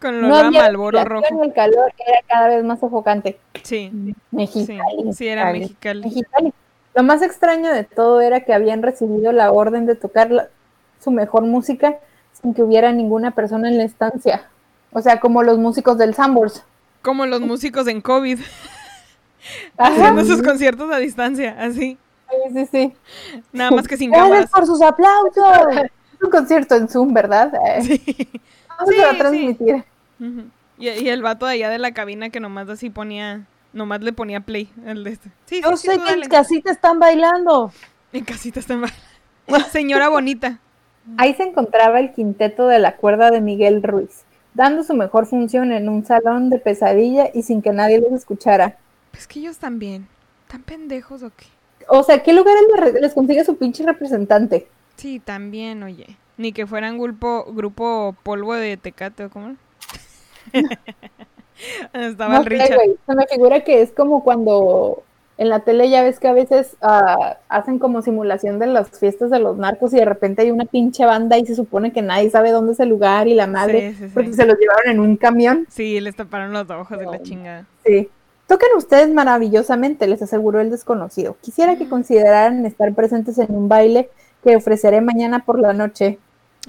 Con 0.00 0.14
el 0.16 0.28
No 0.28 0.34
había 0.36 0.68
rojo. 0.70 1.24
y 1.42 1.46
el 1.46 1.52
calor 1.52 1.92
era 2.06 2.18
cada 2.28 2.48
vez 2.48 2.64
más 2.64 2.80
sofocante. 2.80 3.38
Sí, 3.62 3.90
Mexicali. 4.30 5.12
sí 5.12 5.28
era 5.28 5.52
Mexicali. 5.52 6.00
Mexicali. 6.02 6.02
Mexicali. 6.02 6.52
Lo 6.94 7.02
más 7.04 7.22
extraño 7.22 7.72
de 7.72 7.84
todo 7.84 8.20
era 8.20 8.40
que 8.40 8.52
habían 8.52 8.82
recibido 8.82 9.32
la 9.32 9.50
orden 9.52 9.86
de 9.86 9.94
tocar 9.94 10.30
la- 10.30 10.48
su 11.00 11.10
mejor 11.10 11.42
música 11.44 11.98
sin 12.40 12.52
que 12.54 12.62
hubiera 12.62 12.92
ninguna 12.92 13.30
persona 13.30 13.68
en 13.68 13.78
la 13.78 13.84
estancia. 13.84 14.44
O 14.92 15.00
sea, 15.00 15.20
como 15.20 15.42
los 15.42 15.58
músicos 15.58 15.98
del 15.98 16.14
Sambors. 16.14 16.64
Como 17.00 17.24
los 17.26 17.40
músicos 17.40 17.86
en 17.88 18.00
COVID. 18.00 18.40
Haciendo 19.78 20.24
sus 20.24 20.42
conciertos 20.42 20.90
a 20.92 20.98
distancia, 20.98 21.56
así. 21.58 21.98
Sí, 22.30 22.36
sí, 22.54 22.68
sí. 22.72 22.92
Nada 23.52 23.70
más 23.70 23.86
que 23.86 23.96
sin 23.96 24.10
cámaras. 24.10 24.30
Gracias 24.30 24.50
por 24.50 24.66
sus 24.66 24.82
aplausos. 24.82 25.76
Es 26.14 26.22
un 26.22 26.30
concierto 26.30 26.74
en 26.76 26.88
Zoom, 26.88 27.12
¿verdad? 27.12 27.52
Eh, 27.66 27.82
Sí. 27.82 28.28
¿Cómo 28.78 28.90
Sí, 28.90 28.98
a 29.00 29.10
sí. 29.12 29.18
transmitir? 29.18 29.84
Ujú. 30.20 30.42
y, 30.78 30.88
y 30.88 31.08
el 31.08 31.22
vato 31.22 31.46
de 31.46 31.52
allá 31.52 31.68
de 31.70 31.78
la 31.78 31.92
cabina 31.92 32.30
que 32.30 32.40
nomás 32.40 32.68
así 32.68 32.88
ponía, 32.90 33.46
nomás 33.72 34.00
le 34.00 34.12
ponía 34.12 34.40
play. 34.40 34.70
El 34.86 35.04
de 35.04 35.10
este. 35.12 35.28
Sí, 35.46 35.56
sí, 35.56 35.62
Yo 35.62 35.76
sí, 35.76 35.88
sé 35.88 35.98
que 35.98 36.04
dale. 36.04 36.24
en 36.24 36.30
casita 36.30 36.70
están 36.72 36.98
bailando. 36.98 37.70
En 38.12 38.24
casita 38.24 38.60
está 38.60 38.76
mal. 38.76 38.90
Señora 39.70 40.08
bonita. 40.08 40.58
Ahí 41.18 41.34
se 41.34 41.42
encontraba 41.42 41.98
el 42.00 42.12
quinteto 42.12 42.66
de 42.68 42.78
la 42.78 42.96
cuerda 42.96 43.30
de 43.30 43.40
Miguel 43.40 43.82
Ruiz, 43.82 44.22
dando 44.54 44.84
su 44.84 44.94
mejor 44.94 45.26
función 45.26 45.72
en 45.72 45.88
un 45.88 46.04
salón 46.06 46.48
de 46.48 46.58
pesadilla 46.58 47.28
y 47.34 47.42
sin 47.42 47.60
que 47.60 47.72
nadie 47.72 48.00
los 48.00 48.12
escuchara. 48.12 48.76
Pues 49.12 49.26
que 49.26 49.38
ellos 49.38 49.58
también. 49.58 50.08
¿Tan 50.48 50.62
pendejos 50.62 51.22
o 51.22 51.30
qué? 51.30 51.46
O 51.88 52.02
sea, 52.02 52.22
¿qué 52.22 52.32
lugar 52.32 52.54
les, 53.00 53.14
consigue 53.14 53.44
su 53.44 53.56
pinche 53.56 53.84
representante? 53.84 54.66
Sí, 54.96 55.20
también, 55.20 55.82
oye. 55.82 56.16
Ni 56.36 56.52
que 56.52 56.66
fueran 56.66 56.98
grupo, 56.98 57.46
grupo 57.52 58.16
polvo 58.22 58.54
de 58.54 58.76
tecate 58.76 59.26
o 59.26 59.30
cómo. 59.30 59.56
Estaba 61.92 62.34
No 62.34 62.40
el 62.40 62.46
Richard. 62.46 62.78
Se 63.06 63.14
me 63.14 63.26
figura 63.26 63.60
que 63.60 63.82
es 63.82 63.92
como 63.92 64.24
cuando 64.24 65.04
en 65.38 65.48
la 65.48 65.60
tele 65.60 65.88
ya 65.88 66.02
ves 66.02 66.20
que 66.20 66.28
a 66.28 66.32
veces 66.32 66.76
ah, 66.82 67.38
hacen 67.48 67.78
como 67.78 68.02
simulación 68.02 68.58
de 68.58 68.66
las 68.66 68.98
fiestas 68.98 69.30
de 69.30 69.38
los 69.38 69.56
narcos 69.56 69.92
y 69.94 69.96
de 69.96 70.04
repente 70.04 70.42
hay 70.42 70.50
una 70.50 70.66
pinche 70.66 71.04
banda 71.04 71.38
y 71.38 71.46
se 71.46 71.54
supone 71.54 71.92
que 71.92 72.02
nadie 72.02 72.30
sabe 72.30 72.50
dónde 72.50 72.72
es 72.72 72.80
el 72.80 72.88
lugar 72.88 73.28
y 73.28 73.34
la 73.34 73.46
madre, 73.46 73.90
Sí, 73.90 73.96
sí, 73.96 74.04
sí. 74.08 74.10
porque 74.14 74.32
se 74.32 74.46
los 74.46 74.58
llevaron 74.58 74.90
en 74.90 75.00
un 75.00 75.16
camión. 75.16 75.66
Sí, 75.70 76.00
les 76.00 76.14
taparon 76.14 76.52
los 76.52 76.68
ojos 76.70 76.98
de 76.98 77.06
la 77.06 77.22
chingada. 77.22 77.66
Sí. 77.84 78.08
Tocan 78.52 78.68
ustedes 78.76 79.08
maravillosamente, 79.08 80.06
les 80.06 80.20
aseguró 80.20 80.60
el 80.60 80.68
desconocido. 80.68 81.38
Quisiera 81.40 81.76
que 81.76 81.88
consideraran 81.88 82.66
estar 82.66 82.92
presentes 82.92 83.38
en 83.38 83.46
un 83.56 83.66
baile 83.66 84.10
que 84.44 84.56
ofreceré 84.56 85.00
mañana 85.00 85.38
por 85.46 85.58
la 85.58 85.72
noche. 85.72 86.18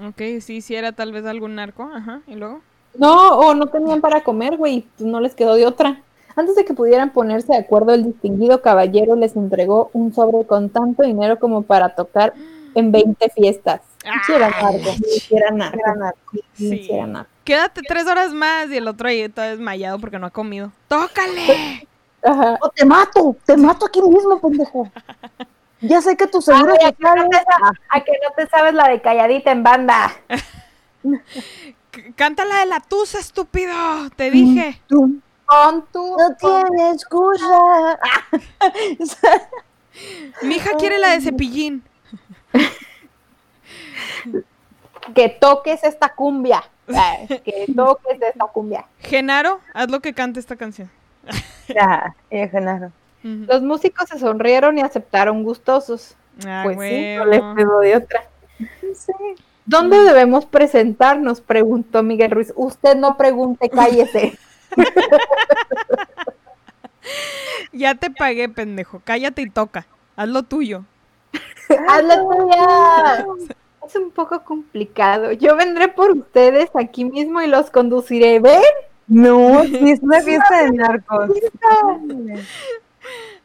Ok, 0.02 0.40
sí, 0.40 0.62
sí 0.62 0.76
era 0.76 0.94
tal 0.94 1.12
vez 1.12 1.26
algún 1.26 1.56
narco. 1.56 1.92
Ajá, 1.94 2.22
y 2.26 2.36
luego. 2.36 2.62
No, 2.98 3.38
o 3.38 3.54
no 3.54 3.68
tenían 3.68 4.00
para 4.00 4.24
comer, 4.24 4.56
güey, 4.56 4.86
pues 4.98 5.10
no 5.10 5.20
les 5.20 5.36
quedó 5.36 5.56
de 5.56 5.66
otra. 5.66 6.02
Antes 6.38 6.56
de 6.56 6.64
que 6.64 6.74
pudieran 6.74 7.12
ponerse 7.12 7.52
de 7.52 7.60
acuerdo, 7.60 7.94
el 7.94 8.06
distinguido 8.06 8.62
caballero 8.62 9.18
les 9.18 9.36
entregó 9.36 9.90
un 9.92 10.14
sobre 10.14 10.48
con 10.48 10.70
tanto 10.70 11.04
dinero 11.04 11.38
como 11.38 11.64
para 11.64 11.96
tocar 11.96 12.34
en 12.76 12.94
20 12.94 13.30
fiestas. 13.32 13.82
Narco, 14.04 14.34
era 14.34 14.50
narco, 15.52 15.78
Era 15.80 15.96
narco. 15.96 16.34
sí. 16.54 16.90
Quédate 17.44 17.82
tres 17.88 18.08
horas 18.08 18.34
más 18.34 18.70
y 18.70 18.78
el 18.78 18.88
otro 18.88 19.08
ahí 19.10 19.28
todo 19.30 19.46
desmayado 19.46 20.00
porque 20.00 20.18
no 20.20 20.28
ha 20.28 20.32
comido. 20.32 20.72
¡Tócale! 20.88 21.88
Ajá. 22.24 22.58
O 22.62 22.70
te 22.70 22.86
mato, 22.86 23.36
te 23.46 23.58
mato 23.58 23.86
aquí 23.86 24.02
mismo, 24.02 24.40
pendejo. 24.40 24.90
Ya 25.82 26.02
sé 26.02 26.16
que 26.16 26.26
tu 26.28 26.42
seguro 26.42 26.74
Ay, 26.80 26.88
a, 26.88 26.92
que 26.94 27.04
no 27.04 27.28
te 27.30 27.38
a 27.38 28.00
que 28.04 28.12
no 28.24 28.34
te 28.38 28.48
sabes 28.48 28.74
la 28.74 28.88
de 28.88 29.02
calladita 29.02 29.52
en 29.52 29.64
banda. 29.64 30.12
C- 31.92 32.14
Cántala 32.16 32.60
de 32.60 32.66
la 32.68 32.80
tusa, 32.80 33.20
estúpido. 33.20 33.74
Te 34.16 34.32
dije. 34.32 34.82
Tú 34.88 35.20
Con 35.46 35.86
tu. 35.92 36.16
no 36.18 36.36
tienes 36.38 36.94
excusa. 36.96 38.00
Mi 40.42 40.56
hija 40.56 40.72
quiere 40.80 40.98
la 41.00 41.12
de 41.12 41.22
cepillín. 41.22 41.84
que 45.14 45.30
toques 45.30 45.84
esta 45.84 46.10
cumbia. 46.10 46.64
Que 47.28 47.66
toques 47.74 48.22
esta 48.22 48.46
cumbia. 48.48 48.86
Genaro, 49.00 49.60
haz 49.74 49.90
lo 49.90 50.00
que 50.02 50.14
cante 50.14 50.40
esta 50.40 50.56
canción. 50.56 50.90
Ya, 51.68 52.16
eh, 52.30 52.50
Genaro. 52.50 52.92
Los 53.24 53.62
músicos 53.62 54.10
se 54.10 54.20
sonrieron 54.20 54.78
y 54.78 54.82
aceptaron 54.82 55.44
gustosos. 55.44 56.16
Ah, 56.46 56.64
pues 56.66 56.78
sí, 56.78 57.16
no 57.16 57.26
les 57.26 57.42
quedó 57.56 57.80
de 57.80 57.96
otra. 57.96 58.28
¿Dónde 59.66 60.04
debemos 60.04 60.46
presentarnos? 60.46 61.40
Preguntó 61.40 62.04
Miguel 62.04 62.32
Ruiz. 62.32 62.52
Usted 62.56 62.98
no 62.98 63.16
pregunte, 63.18 63.70
cállese. 63.70 64.38
Ya 67.74 67.96
te 67.96 68.12
pagué, 68.12 68.48
pendejo. 68.50 69.02
Cállate 69.04 69.42
y 69.42 69.50
toca. 69.50 69.88
Haz 70.16 70.30
lo 70.30 70.44
tuyo. 70.44 70.86
Haz 71.88 72.04
la 72.04 72.22
tuya. 72.22 73.26
Es 73.86 73.96
un 73.96 74.12
poco 74.12 74.44
complicado. 74.44 75.32
Yo 75.34 75.56
vendré 75.56 75.88
por 75.90 76.12
ustedes 76.12 76.70
aquí 76.76 77.06
mismo 77.06 77.42
y 77.42 77.48
los 77.48 77.70
conduciré. 77.70 78.40
¿Ven? 78.40 78.62
No, 79.08 79.64
sí, 79.64 79.92
es 79.92 80.00
una 80.02 80.22
fiesta 80.22 80.64
de 80.64 80.72
narcos. 80.72 81.30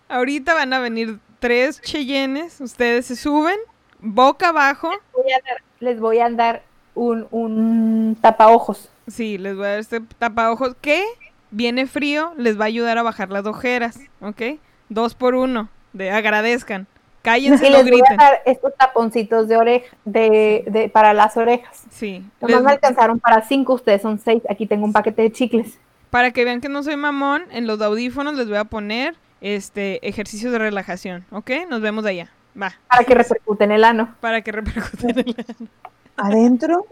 Ahorita 0.09 0.55
van 0.55 0.73
a 0.73 0.79
venir 0.79 1.19
tres 1.39 1.81
cheyennes. 1.83 2.61
Ustedes 2.61 3.07
se 3.07 3.17
suben 3.17 3.57
boca 4.01 4.49
abajo. 4.51 4.91
Voy 5.13 5.33
a 5.33 5.41
dar- 5.45 5.63
les 5.81 6.01
voy 6.01 6.19
a 6.21 6.31
dar 6.31 6.63
un, 6.95 7.27
un 7.31 8.17
tapaojos. 8.21 8.89
Sí, 9.07 9.39
les 9.39 9.57
voy 9.57 9.67
a 9.67 9.71
dar 9.71 9.79
este 9.81 10.01
tapaojos 10.19 10.75
que 10.81 11.05
viene 11.51 11.87
frío, 11.87 12.33
les 12.37 12.59
va 12.59 12.65
a 12.65 12.69
ayudar 12.69 12.99
a 12.99 13.03
bajar 13.03 13.31
las 13.31 13.47
ojeras, 13.47 13.99
¿ok? 14.21 14.43
Dos 14.89 15.15
por 15.15 15.35
uno, 15.35 15.69
de 15.93 16.11
agradezcan. 16.11 16.87
Cállense, 17.23 17.67
Y 17.67 17.71
no 17.71 17.83
les 17.83 17.91
voy 17.91 18.03
a 18.09 18.17
dar 18.17 18.43
estos 18.47 18.75
taponcitos 18.77 19.49
de 19.49 19.57
oreja, 19.57 19.87
de, 20.05 20.65
de, 20.69 20.89
para 20.89 21.13
las 21.15 21.37
orejas. 21.37 21.85
Sí, 21.91 22.25
Nomás 22.41 22.57
les- 22.57 22.65
me 22.65 22.71
alcanzaron 22.73 23.19
para 23.21 23.43
cinco, 23.43 23.75
ustedes 23.75 24.03
son 24.03 24.19
seis. 24.19 24.43
Aquí 24.49 24.67
tengo 24.67 24.85
un 24.85 24.93
paquete 24.93 25.23
de 25.23 25.33
chicles. 25.33 25.79
para 26.11 26.31
que 26.31 26.45
vean 26.45 26.61
que 26.61 26.69
no 26.69 26.83
soy 26.83 26.97
mamón, 26.97 27.43
en 27.51 27.67
los 27.67 27.81
audífonos 27.83 28.35
les 28.35 28.49
voy 28.49 28.57
a 28.59 28.65
poner 28.65 29.15
este 29.41 30.07
ejercicios 30.09 30.51
de 30.53 30.59
relajación, 30.59 31.25
¿ok? 31.31 31.51
Nos 31.69 31.81
vemos 31.81 32.05
allá. 32.07 32.31
Va, 32.61 32.73
Para 32.89 33.05
que 33.05 33.15
repercuten 33.15 33.71
el 33.73 33.85
ano. 33.85 34.15
para 34.21 34.41
que 34.43 34.51
repercutan 34.53 35.11
en 35.19 35.27
la- 35.37 35.69
Adentro. 36.17 36.87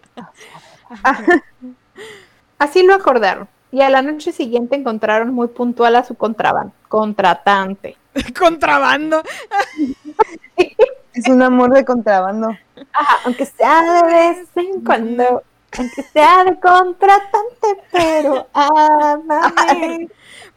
Así 2.58 2.82
lo 2.84 2.94
acordaron. 2.94 3.48
y 3.72 3.80
a 3.82 3.90
la 3.90 4.00
noche 4.00 4.32
siguiente 4.32 4.76
encontraron 4.76 5.34
muy 5.34 5.48
puntual 5.48 5.96
a 5.96 6.04
su 6.04 6.14
contraban- 6.14 6.72
contratante. 6.88 7.96
Contrabando. 8.38 9.22
Es 11.14 11.28
un 11.28 11.42
amor 11.42 11.72
de 11.72 11.84
contrabando. 11.84 12.56
Ajá, 12.92 13.18
aunque 13.24 13.46
sea 13.46 13.82
de 13.82 14.02
vez 14.06 14.48
en 14.56 14.84
cuando, 14.84 15.42
aunque 15.78 16.02
sea 16.02 16.44
de 16.44 16.60
contratante, 16.60 17.82
pero 17.90 18.46
ámame. 18.52 20.08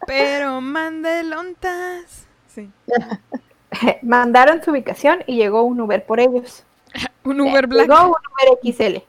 Pero 0.06 0.62
mandelontas. 0.62 2.26
Sí. 2.48 2.70
Mandaron 4.02 4.64
su 4.64 4.72
ubicación 4.72 5.24
y 5.28 5.38
llegó 5.38 5.64
un 5.64 5.80
Uber 5.80 6.06
por 6.06 6.20
ellos. 6.20 6.64
Un 7.24 7.42
Uber 7.42 7.68
Black. 7.68 7.88
Llegó 7.88 8.08
un 8.08 8.12
Uber 8.12 8.74
XL. 8.74 9.04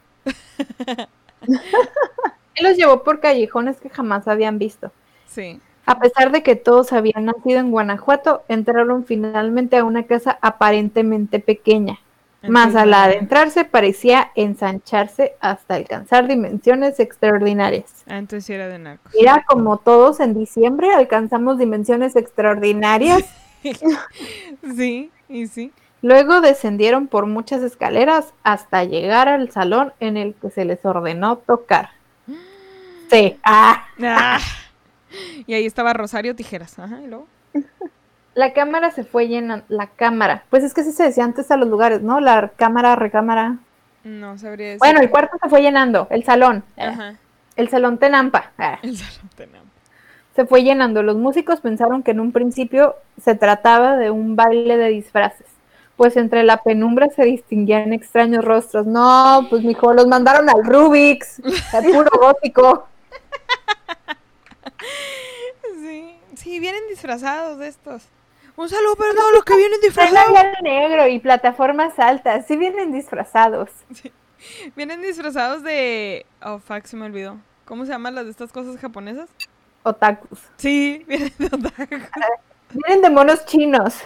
Él 2.55 2.67
los 2.67 2.77
llevó 2.77 3.03
por 3.03 3.21
callejones 3.21 3.81
que 3.81 3.89
jamás 3.89 4.29
habían 4.29 4.59
visto. 4.59 4.93
Sí. 5.27 5.61
A 5.91 5.99
pesar 5.99 6.31
de 6.31 6.45
que 6.45 6.55
todos 6.55 6.93
habían 6.93 7.25
nacido 7.25 7.59
en 7.59 7.73
Guanajuato, 7.73 8.45
entraron 8.47 9.05
finalmente 9.05 9.77
a 9.77 9.83
una 9.83 10.05
casa 10.05 10.39
aparentemente 10.41 11.41
pequeña. 11.41 11.99
Más 12.49 12.77
al 12.77 12.95
adentrarse 12.95 13.65
parecía 13.65 14.31
ensancharse 14.37 15.35
hasta 15.41 15.75
alcanzar 15.75 16.29
dimensiones 16.29 17.01
extraordinarias. 17.01 18.05
Sí 18.39 18.53
era 18.53 18.69
de 18.69 18.79
narcos. 18.79 19.13
Mira, 19.19 19.45
como 19.49 19.79
todos 19.79 20.21
en 20.21 20.33
diciembre 20.33 20.95
alcanzamos 20.95 21.59
dimensiones 21.59 22.15
extraordinarias. 22.15 23.25
Sí, 24.75 25.11
y 25.29 25.49
sí. 25.49 25.71
Luego 26.01 26.41
descendieron 26.41 27.09
por 27.09 27.27
muchas 27.27 27.63
escaleras 27.63 28.33
hasta 28.43 28.85
llegar 28.85 29.29
al 29.29 29.51
salón 29.51 29.93
en 30.01 30.17
el 30.17 30.33
que 30.35 30.51
se 30.51 30.65
les 30.65 30.83
ordenó 30.85 31.37
tocar. 31.39 31.91
Sí. 33.11 33.37
Ah. 33.43 33.85
Ah. 34.03 34.39
Y 35.47 35.55
ahí 35.55 35.67
estaba 35.67 35.93
Rosario 35.93 36.35
Tijeras. 36.37 36.79
Ajá, 36.79 37.01
y 37.03 37.07
luego. 37.07 37.27
La 38.35 38.53
cámara 38.53 38.91
se 38.91 39.05
fue 39.05 39.29
llenando. 39.29 39.65
La 39.69 39.89
cámara. 39.89 40.45
Pues 40.51 40.65
es 40.65 40.73
que 40.75 40.83
así 40.83 40.93
se 40.93 41.05
decía 41.05 41.25
antes 41.25 41.51
a 41.51 41.57
los 41.57 41.69
lugares, 41.69 42.03
¿no? 42.03 42.21
La 42.21 42.49
cámara, 42.57 42.97
recámara. 42.97 43.57
No 44.05 44.39
sabría 44.39 44.69
decir. 44.69 44.79
Bueno, 44.79 45.01
el 45.01 45.11
cuarto 45.11 45.37
se 45.43 45.49
fue 45.49 45.63
llenando. 45.63 46.07
El 46.11 46.25
salón. 46.25 46.65
Ajá. 46.77 47.17
El 47.57 47.69
salón 47.69 47.99
Tenampa. 47.99 48.53
Ah. 48.59 48.79
El 48.83 48.97
salón 48.97 49.31
tenemos. 49.37 49.69
Se 50.37 50.47
fue 50.47 50.63
llenando. 50.63 51.03
Los 51.03 51.17
músicos 51.17 51.61
pensaron 51.61 52.03
que 52.03 52.13
en 52.13 52.21
un 52.21 52.33
principio 52.33 52.95
se 53.21 53.35
trataba 53.35 53.97
de 53.97 54.11
un 54.11 54.37
baile 54.37 54.77
de 54.77 54.89
disfraces. 54.89 55.47
Pues 55.97 56.17
entre 56.17 56.45
la 56.45 56.59
penumbra 56.59 57.09
se 57.11 57.25
distinguían 57.25 57.93
extraños 57.93 58.43
rostros. 58.45 58.87
No, 58.87 59.47
pues 59.51 59.63
mijo, 59.63 59.93
los 59.93 60.07
mandaron 60.07 60.49
al 60.49 60.65
Rubik's. 60.65 61.43
El 61.75 61.93
puro 61.93 62.11
gótico. 62.19 62.87
Sí, 65.81 66.19
sí, 66.37 66.61
vienen 66.61 66.87
disfrazados 66.89 67.59
de 67.59 67.69
estos. 67.69 68.03
Un 68.57 68.69
saludo 68.69 68.97
para 68.97 69.15
todos 69.15 69.33
los 69.33 69.45
que 69.45 69.57
vienen 69.57 69.81
disfrazados. 69.81 70.39
negro 70.63 71.07
y 71.07 71.19
plataformas 71.19 71.99
altas. 71.99 72.47
Sí 72.47 72.57
vienen 72.57 72.93
disfrazados. 72.93 73.71
Vienen 74.77 75.03
disfrazados 75.03 75.63
de. 75.63 76.27
Oh, 76.43 76.59
fuck, 76.59 76.85
se 76.85 76.97
me 76.97 77.07
olvidó. 77.07 77.39
¿Cómo 77.65 77.85
se 77.85 77.93
llaman 77.93 78.15
las 78.15 78.25
de 78.25 78.31
estas 78.31 78.53
cosas 78.53 78.79
japonesas? 78.79 79.29
Otakus. 79.83 80.41
Sí, 80.57 81.05
vienen 81.09 81.33
de 81.39 81.47
otaku. 81.47 81.95
Vienen 82.73 83.03
de 83.03 83.11
monos 83.11 83.45
chinos. 83.47 84.01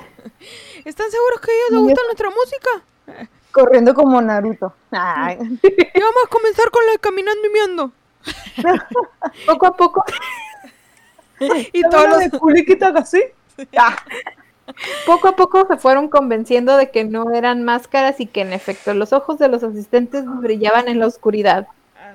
¿Están 0.87 1.11
seguros 1.11 1.41
que 1.41 1.51
a 1.51 1.55
ellos 1.55 1.71
les 1.71 1.81
gusta 1.81 2.01
nuestra 2.07 2.31
música? 2.31 3.29
Corriendo 3.53 3.93
como 3.93 4.23
Naruto. 4.23 4.75
Ay. 4.91 5.37
Y 5.63 6.01
vamos 6.01 6.25
a 6.25 6.29
comenzar 6.31 6.71
con 6.71 6.87
la 6.87 6.93
de 6.93 6.99
caminando 6.99 7.47
y 7.47 7.51
miando. 7.51 7.93
Poco 9.47 9.67
a 9.67 9.77
poco, 9.77 10.05
Y 11.73 11.83
todos 11.83 12.09
los. 12.09 12.19
de 12.21 12.99
así? 12.99 13.23
Ah, 13.77 13.97
poco 15.07 15.29
a 15.29 15.37
poco 15.37 15.65
se 15.69 15.77
fueron 15.77 16.09
convenciendo 16.09 16.77
de 16.77 16.91
que 16.91 17.05
no 17.05 17.31
eran 17.33 17.63
máscaras 17.63 18.19
y 18.19 18.27
que 18.27 18.41
en 18.41 18.53
efecto 18.53 18.95
los 18.95 19.13
ojos 19.13 19.39
de 19.39 19.49
los 19.49 19.63
asistentes 19.63 20.25
brillaban 20.27 20.89
en 20.89 20.99
la 20.99 21.07
oscuridad. 21.07 21.69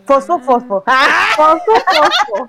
fosfo, 0.06 0.40
fosfo. 0.40 0.84
Ah, 0.86 1.28
Fosfo, 1.38 1.72
fosfo. 1.72 2.48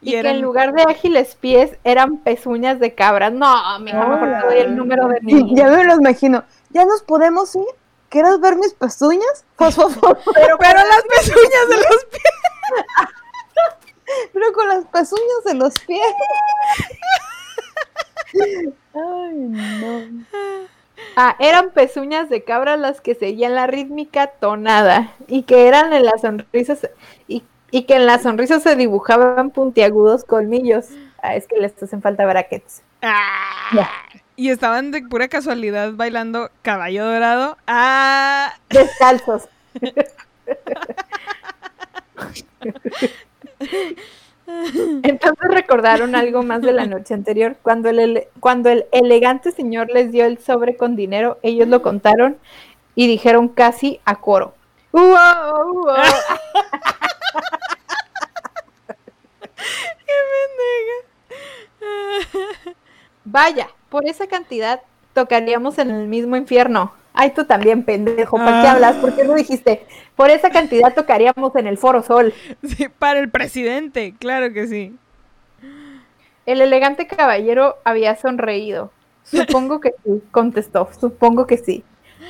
Y, 0.00 0.16
Y 0.16 0.22
que 0.22 0.30
en 0.30 0.40
lugar 0.40 0.72
de 0.72 0.82
ágiles 0.82 1.34
pies 1.34 1.76
eran 1.84 2.18
pezuñas 2.18 2.78
de 2.78 2.94
cabras. 2.94 3.32
No, 3.32 3.78
mija, 3.80 4.06
mejor 4.06 4.40
te 4.40 4.46
doy 4.46 4.58
el 4.58 4.76
número 4.76 5.08
de 5.08 5.20
mi. 5.22 5.54
Ya 5.54 5.68
me 5.68 5.84
lo 5.84 5.96
imagino. 5.96 6.44
¿Ya 6.70 6.84
nos 6.84 7.02
podemos 7.02 7.54
ir? 7.56 7.66
¿Quieres 8.08 8.38
ver 8.40 8.56
mis 8.56 8.72
pezuñas? 8.72 9.44
Fosfo, 9.56 9.90
fosfo. 9.90 10.32
Pero, 10.32 10.56
pero 10.58 10.78
las 10.78 11.02
pezuñas 11.02 11.68
de 11.68 11.76
los 11.76 12.04
pies. 12.10 12.22
Pero 14.32 14.52
con 14.52 14.68
las 14.68 14.84
pezuñas 14.86 15.44
de 15.44 15.54
los 15.54 15.78
pies. 15.80 16.00
Ay, 18.94 19.34
no. 19.34 20.24
Ah, 21.16 21.36
eran 21.38 21.70
pezuñas 21.70 22.28
de 22.28 22.44
cabra 22.44 22.76
las 22.76 23.00
que 23.00 23.14
seguían 23.14 23.54
la 23.54 23.66
rítmica 23.66 24.26
tonada 24.28 25.12
y 25.28 25.42
que 25.42 25.66
eran 25.66 25.92
en 25.92 26.04
las 26.04 26.20
sonrisas 26.22 26.88
y, 27.26 27.42
y 27.70 27.84
que 27.84 27.96
en 27.96 28.06
las 28.06 28.22
sonrisas 28.22 28.62
se 28.62 28.76
dibujaban 28.76 29.50
puntiagudos 29.50 30.24
colmillos. 30.24 30.86
Ah, 31.22 31.34
es 31.34 31.46
que 31.46 31.56
les 31.56 31.82
hacen 31.82 32.02
falta 32.02 32.26
brackets. 32.26 32.82
Ah. 33.02 33.90
Y 34.36 34.50
estaban 34.50 34.90
de 34.90 35.02
pura 35.02 35.28
casualidad 35.28 35.92
bailando 35.94 36.50
caballo 36.62 37.04
dorado. 37.04 37.56
Ah. 37.66 38.52
Descalzos. 38.68 39.48
Entonces 45.02 45.48
recordaron 45.50 46.14
algo 46.14 46.42
más 46.42 46.62
de 46.62 46.72
la 46.72 46.86
noche 46.86 47.14
anterior. 47.14 47.56
Cuando 47.62 47.88
el, 47.90 48.28
cuando 48.40 48.70
el 48.70 48.86
elegante 48.92 49.50
señor 49.52 49.88
les 49.90 50.12
dio 50.12 50.24
el 50.24 50.38
sobre 50.38 50.76
con 50.76 50.96
dinero, 50.96 51.38
ellos 51.42 51.68
lo 51.68 51.82
contaron 51.82 52.36
y 52.94 53.06
dijeron 53.08 53.48
casi 53.48 54.00
a 54.04 54.16
coro. 54.16 54.54
"Uau, 54.92 55.04
uau". 55.84 55.96
Vaya, 63.24 63.68
por 63.88 64.06
esa 64.06 64.26
cantidad 64.26 64.80
tocaríamos 65.14 65.78
en 65.78 65.90
el 65.90 66.06
mismo 66.08 66.36
infierno. 66.36 66.92
Ay, 67.18 67.30
tú 67.30 67.44
también, 67.44 67.82
pendejo, 67.82 68.36
¿para 68.36 68.60
qué 68.60 68.68
Ah. 68.68 68.72
hablas? 68.72 68.96
¿Por 68.96 69.16
qué 69.16 69.24
no 69.24 69.34
dijiste? 69.34 69.86
Por 70.14 70.30
esa 70.30 70.50
cantidad 70.50 70.94
tocaríamos 70.94 71.56
en 71.56 71.66
el 71.66 71.78
Foro 71.78 72.02
Sol. 72.02 72.34
Sí, 72.62 72.88
para 72.88 73.18
el 73.18 73.30
presidente, 73.30 74.14
claro 74.18 74.52
que 74.52 74.66
sí. 74.68 74.94
El 76.44 76.60
elegante 76.60 77.06
caballero 77.06 77.76
había 77.84 78.16
sonreído. 78.16 78.92
Supongo 79.24 79.80
que 79.80 79.94
sí, 80.04 80.22
contestó. 80.30 80.88
Supongo 81.00 81.46
que 81.46 81.56
sí. 81.58 81.82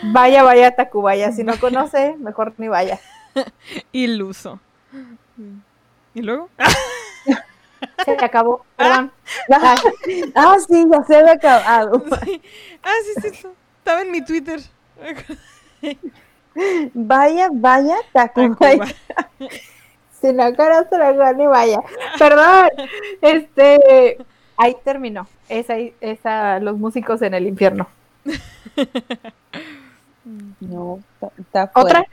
Vaya, 0.04 0.42
vaya, 0.42 0.70
Tacubaya. 0.74 1.32
Si 1.32 1.42
no 1.44 1.52
conoce, 1.60 2.14
mejor 2.18 2.54
ni 2.56 2.68
vaya. 2.68 3.00
Iluso. 3.92 4.60
¿Y 6.14 6.22
luego? 6.22 6.48
Se 8.04 8.12
acabó. 8.12 8.64
Perdón. 8.76 9.12
Ah, 9.52 9.74
ah, 10.34 10.56
sí, 10.66 10.84
ya 10.90 11.02
se 11.04 11.16
había 11.16 11.32
acabado. 11.32 12.02
Sí. 12.24 12.40
Ah, 12.82 12.94
sí, 13.20 13.30
sí. 13.32 13.46
Estaba 13.78 14.02
en 14.02 14.10
mi 14.12 14.24
Twitter. 14.24 14.60
Vaya, 16.94 17.48
vaya, 17.52 17.96
Tacubaya. 18.12 18.78
Tacuba. 18.78 18.86
Si 20.18 20.32
no 20.32 20.44
conoce, 20.56 20.96
mejor 20.96 21.36
ni 21.36 21.46
vaya. 21.46 21.78
Perdón. 22.18 22.68
Este. 23.20 24.16
Ahí 24.56 24.74
terminó. 24.82 25.28
Esa, 25.46 25.74
esa, 26.00 26.58
los 26.60 26.78
músicos 26.78 27.20
en 27.22 27.34
el 27.34 27.46
infierno. 27.46 27.86
No, 30.60 31.00
está- 31.38 31.70
¿Otra? 31.74 32.04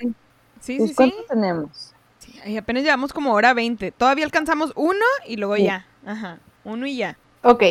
Sí, 0.59 0.75
¿Y 0.79 0.87
sí, 0.89 0.93
sí. 0.95 1.15
tenemos? 1.27 1.93
Sí, 2.19 2.39
y 2.45 2.57
apenas 2.57 2.83
llevamos 2.83 3.11
como 3.11 3.33
hora 3.33 3.53
20. 3.55 3.91
Todavía 3.91 4.23
alcanzamos 4.25 4.71
uno 4.75 5.03
y 5.25 5.37
luego 5.37 5.55
Sí. 5.55 5.63
ya. 5.63 5.87
Ajá. 6.05 6.37
Uno 6.63 6.85
y 6.85 6.97
ya. 6.97 7.17
Ok. 7.41 7.63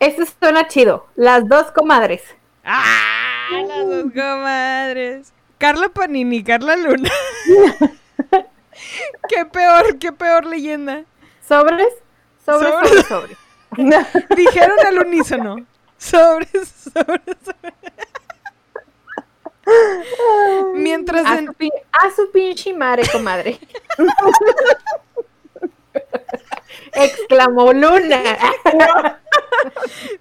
Este 0.00 0.24
suena 0.40 0.66
chido. 0.68 1.06
Las 1.16 1.46
dos 1.46 1.70
comadres. 1.72 2.22
¡Ah! 2.64 3.15
Las 3.50 3.86
dos 3.88 4.04
comadres. 4.12 5.32
Carla 5.58 5.88
Panini, 5.88 6.42
Carla 6.44 6.76
Luna. 6.76 7.10
qué 9.28 9.44
peor, 9.46 9.98
qué 9.98 10.12
peor 10.12 10.44
leyenda. 10.46 11.04
Sobres, 11.46 11.88
sobres, 12.44 12.70
Sobres. 12.74 13.06
sobres, 13.06 13.36
sobres. 13.76 14.26
Dijeron 14.36 14.78
al 14.86 14.98
unísono. 14.98 15.66
Sobres, 15.98 16.50
sobres, 16.92 17.36
sobres. 17.44 17.74
Mientras 20.74 21.24
A 21.26 21.38
en- 21.38 21.46
su, 21.46 21.52
pin- 21.54 21.72
a 21.92 22.10
su 22.14 22.30
pinche 22.30 22.72
madre, 22.74 23.02
comadre. 23.10 23.58
Exclamó 26.92 27.72
Luna. 27.72 28.22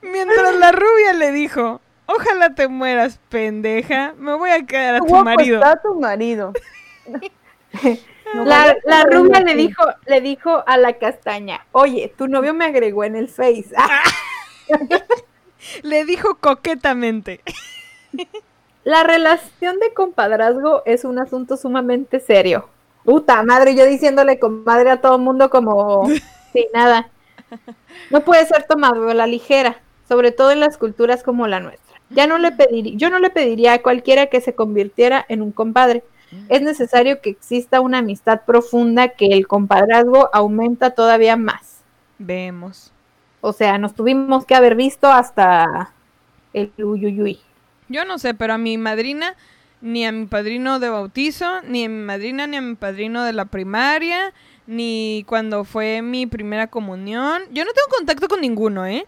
Mientras 0.01 0.55
la 0.55 0.71
rubia 0.71 1.13
le 1.13 1.31
dijo, 1.31 1.81
ojalá 2.05 2.55
te 2.55 2.67
mueras, 2.67 3.19
pendeja, 3.29 4.13
me 4.17 4.33
voy 4.35 4.49
a 4.49 4.65
quedar 4.65 4.95
a 4.95 4.99
tu 4.99 5.05
Guapo 5.05 5.25
marido. 5.25 5.55
está 5.55 5.81
tu 5.81 5.99
marido. 5.99 6.53
La, 8.33 8.75
la 8.85 9.03
rubia 9.03 9.41
le 9.41 9.53
dijo, 9.55 9.83
le 10.07 10.19
dijo 10.19 10.63
a 10.65 10.77
la 10.77 10.93
castaña, 10.93 11.65
oye, 11.71 12.11
tu 12.17 12.27
novio 12.27 12.53
me 12.53 12.65
agregó 12.65 13.03
en 13.03 13.15
el 13.15 13.29
Face. 13.29 13.67
Ah, 13.77 14.01
Le 15.83 16.05
dijo 16.05 16.35
coquetamente. 16.35 17.41
La 18.83 19.03
relación 19.03 19.79
de 19.79 19.93
compadrazgo 19.93 20.83
es 20.85 21.05
un 21.05 21.19
asunto 21.19 21.57
sumamente 21.57 22.19
serio. 22.19 22.69
Puta 23.03 23.41
madre, 23.43 23.75
yo 23.75 23.85
diciéndole 23.85 24.39
comadre 24.39 24.91
a 24.91 25.01
todo 25.01 25.15
el 25.15 25.21
mundo 25.21 25.49
como 25.49 26.07
sin 26.53 26.65
nada. 26.73 27.09
No 28.09 28.21
puede 28.21 28.45
ser 28.45 28.63
tomado 28.63 29.09
a 29.09 29.13
la 29.13 29.27
ligera, 29.27 29.79
sobre 30.07 30.31
todo 30.31 30.51
en 30.51 30.59
las 30.59 30.77
culturas 30.77 31.23
como 31.23 31.47
la 31.47 31.59
nuestra. 31.59 31.84
Ya 32.09 32.27
no 32.27 32.37
le 32.37 32.51
pediría, 32.51 32.93
yo 32.95 33.09
no 33.09 33.19
le 33.19 33.29
pediría 33.29 33.73
a 33.73 33.81
cualquiera 33.81 34.27
que 34.27 34.41
se 34.41 34.53
convirtiera 34.53 35.25
en 35.27 35.41
un 35.41 35.51
compadre. 35.51 36.03
Es 36.49 36.61
necesario 36.61 37.21
que 37.21 37.29
exista 37.29 37.81
una 37.81 37.99
amistad 37.99 38.41
profunda 38.45 39.09
que 39.09 39.27
el 39.27 39.47
compadrazgo 39.47 40.29
aumenta 40.33 40.91
todavía 40.91 41.37
más. 41.37 41.81
Vemos. 42.17 42.91
O 43.41 43.53
sea, 43.53 43.77
nos 43.77 43.93
tuvimos 43.93 44.45
que 44.45 44.55
haber 44.55 44.75
visto 44.75 45.07
hasta 45.07 45.91
el 46.53 46.71
uyuyuy. 46.77 47.39
Yo 47.89 48.05
no 48.05 48.17
sé, 48.17 48.33
pero 48.33 48.53
a 48.53 48.57
mi 48.57 48.77
madrina, 48.77 49.35
ni 49.81 50.05
a 50.05 50.11
mi 50.11 50.25
padrino 50.25 50.79
de 50.79 50.89
bautizo, 50.89 51.61
ni 51.61 51.85
a 51.85 51.89
mi 51.89 52.03
madrina, 52.03 52.47
ni 52.47 52.57
a 52.57 52.61
mi 52.61 52.75
padrino 52.75 53.23
de 53.23 53.33
la 53.33 53.45
primaria, 53.45 54.33
ni 54.65 55.23
cuando 55.27 55.63
fue 55.63 56.01
mi 56.01 56.25
primera 56.25 56.67
comunión. 56.67 57.43
Yo 57.51 57.65
no 57.65 57.71
tengo 57.71 57.95
contacto 57.95 58.27
con 58.27 58.41
ninguno, 58.41 58.85
¿eh? 58.85 59.05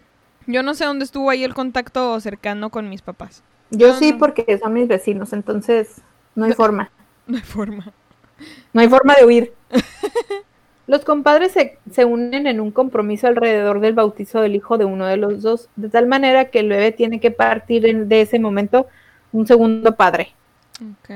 Yo 0.48 0.62
no 0.64 0.74
sé 0.74 0.84
dónde 0.84 1.04
estuvo 1.04 1.30
ahí 1.30 1.44
el 1.44 1.54
contacto 1.54 2.18
cercano 2.20 2.70
con 2.70 2.88
mis 2.88 3.02
papás. 3.02 3.44
Yo 3.70 3.88
No, 3.88 3.94
sí, 3.94 4.12
no. 4.12 4.18
porque 4.18 4.58
son 4.58 4.72
mis 4.72 4.88
vecinos, 4.88 5.32
entonces 5.32 6.00
no 6.34 6.46
hay 6.46 6.52
forma. 6.52 6.90
No 7.28 7.36
hay 7.36 7.42
forma. 7.42 7.92
No 8.72 8.80
hay 8.80 8.88
forma 8.88 9.14
de 9.14 9.26
huir. 9.26 9.52
Los 10.86 11.04
compadres 11.04 11.52
se, 11.52 11.76
se 11.92 12.06
unen 12.06 12.46
en 12.46 12.60
un 12.60 12.70
compromiso 12.70 13.26
alrededor 13.26 13.80
del 13.80 13.92
bautizo 13.92 14.40
del 14.40 14.54
hijo 14.56 14.78
de 14.78 14.86
uno 14.86 15.04
de 15.04 15.18
los 15.18 15.42
dos, 15.42 15.68
de 15.76 15.90
tal 15.90 16.06
manera 16.06 16.46
que 16.46 16.60
el 16.60 16.70
bebé 16.70 16.92
tiene 16.92 17.20
que 17.20 17.30
partir 17.30 17.84
en- 17.84 18.08
de 18.08 18.22
ese 18.22 18.38
momento 18.38 18.86
un 19.32 19.46
segundo 19.46 19.94
padre. 19.96 20.32
Ok. 20.80 21.10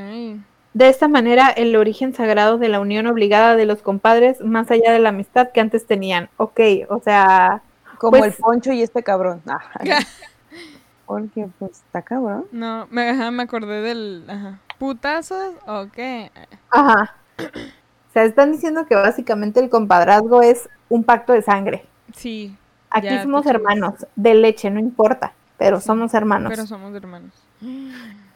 De 0.74 0.88
esta 0.88 1.08
manera, 1.08 1.48
el 1.48 1.74
origen 1.76 2.12
sagrado 2.12 2.58
de 2.58 2.68
la 2.68 2.80
unión 2.80 3.06
obligada 3.06 3.56
de 3.56 3.64
los 3.64 3.80
compadres, 3.80 4.40
más 4.42 4.70
allá 4.70 4.92
de 4.92 4.98
la 4.98 5.08
amistad 5.10 5.48
que 5.52 5.60
antes 5.60 5.86
tenían. 5.86 6.28
Ok, 6.36 6.60
o 6.90 7.00
sea, 7.00 7.62
Como 8.02 8.18
Pues- 8.18 8.34
el 8.36 8.42
Poncho 8.42 8.72
y 8.72 8.82
este 8.82 9.04
cabrón. 9.04 9.42
Ah, 9.46 9.60
Porque 11.06 11.46
pues 11.60 11.70
está 11.70 12.02
cabrón. 12.02 12.46
No, 12.50 12.88
me, 12.90 13.10
ajá, 13.10 13.30
me 13.30 13.44
acordé 13.44 13.80
del... 13.80 14.24
Ajá. 14.28 14.58
¿Putazos? 14.76 15.52
Ok. 15.68 15.98
ajá. 16.70 17.14
O 17.38 18.12
sea, 18.12 18.24
están 18.24 18.50
diciendo 18.50 18.86
que 18.86 18.96
básicamente 18.96 19.60
el 19.60 19.70
compadrazgo 19.70 20.42
es 20.42 20.68
un 20.88 21.04
pacto 21.04 21.32
de 21.32 21.42
sangre. 21.42 21.86
Sí, 22.12 22.56
Aquí 22.90 23.06
Ya, 23.06 23.22
somos 23.22 23.44
qué 23.44 23.50
hermanos, 23.50 23.94
de 24.16 24.34
leche, 24.34 24.68
no 24.68 24.80
importa, 24.80 25.32
pero 25.58 25.80
somos 25.80 26.12
hermanos. 26.12 26.50
pero 26.50 26.66
somos 26.66 26.92
hermanos. 26.94 27.32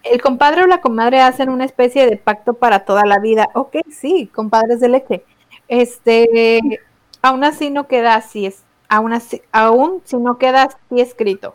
El 0.04 0.22
compadre 0.22 0.62
o 0.62 0.66
la 0.68 0.80
comadre 0.80 1.20
hacen 1.22 1.50
una 1.50 1.64
especie 1.64 2.06
de 2.06 2.16
pacto 2.16 2.54
para 2.54 2.84
toda 2.84 3.04
la 3.04 3.18
vida. 3.18 3.48
Ok, 3.54 3.78
sí, 3.90 4.30
compadres 4.32 4.78
de 4.78 4.88
leche. 4.88 5.24
Este, 5.66 6.80
aún 7.20 7.42
así 7.42 7.70
no 7.70 7.88
queda 7.88 8.14
así, 8.14 8.46
es, 8.46 8.62
aún 8.88 9.12
así, 9.12 9.42
aún 9.52 10.02
si 10.04 10.16
no 10.16 10.38
queda 10.38 10.64
así 10.64 11.00
escrito, 11.00 11.54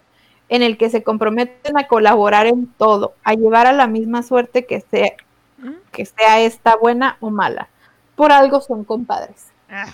en 0.50 0.62
el 0.62 0.78
que 0.78 0.90
se 0.90 1.04
comprometen 1.04 1.78
a 1.78 1.88
colaborar 1.88 2.46
en 2.46 2.68
todo, 2.68 3.14
a 3.24 3.34
llevar 3.34 3.68
a 3.68 3.74
la 3.74 3.88
misma 3.88 4.24
suerte 4.24 4.66
que 4.66 4.82
sea, 4.82 5.14
¿Mm? 5.58 5.74
que 5.92 6.06
sea 6.06 6.42
esta 6.42 6.76
buena 6.76 7.18
o 7.22 7.30
mala. 7.30 7.70
Por 8.16 8.32
algo 8.32 8.62
son 8.62 8.84
compadres. 8.84 9.48
Ah, 9.70 9.86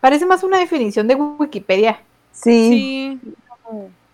Parece 0.00 0.24
más 0.24 0.42
una 0.42 0.58
definición 0.58 1.06
de 1.06 1.14
Wikipedia. 1.14 2.00
Sí. 2.32 3.20
sí. 3.20 3.34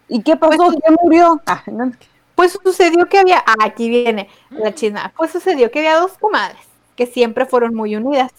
¿Y 0.09 0.23
qué 0.23 0.37
pasó? 0.37 0.69
¿Quién 0.69 0.97
murió? 1.03 1.41
Ah, 1.47 1.63
no. 1.67 1.93
Pues 2.35 2.59
sucedió 2.63 3.07
que 3.07 3.19
había, 3.19 3.39
ah, 3.47 3.55
aquí 3.65 3.89
viene 3.89 4.29
la 4.51 4.75
china, 4.75 5.13
pues 5.17 5.31
sucedió 5.31 5.71
que 5.71 5.79
había 5.79 5.97
dos 5.97 6.19
comadres 6.19 6.61
que 6.97 7.07
siempre 7.07 7.47
fueron 7.47 7.75
muy 7.75 7.95
unidas. 7.95 8.33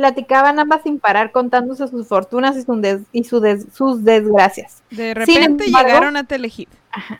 Platicaban 0.00 0.58
ambas 0.58 0.80
sin 0.82 0.98
parar 0.98 1.30
contándose 1.30 1.86
sus 1.86 2.08
fortunas 2.08 2.56
y, 2.56 2.62
su 2.62 2.74
des- 2.80 3.02
y 3.12 3.24
su 3.24 3.38
des- 3.40 3.66
sus 3.74 4.02
desgracias. 4.02 4.82
De 4.90 5.12
repente 5.12 5.66
embargo- 5.66 5.88
llegaron 5.88 6.16
a 6.16 6.24
Telehit. 6.24 6.70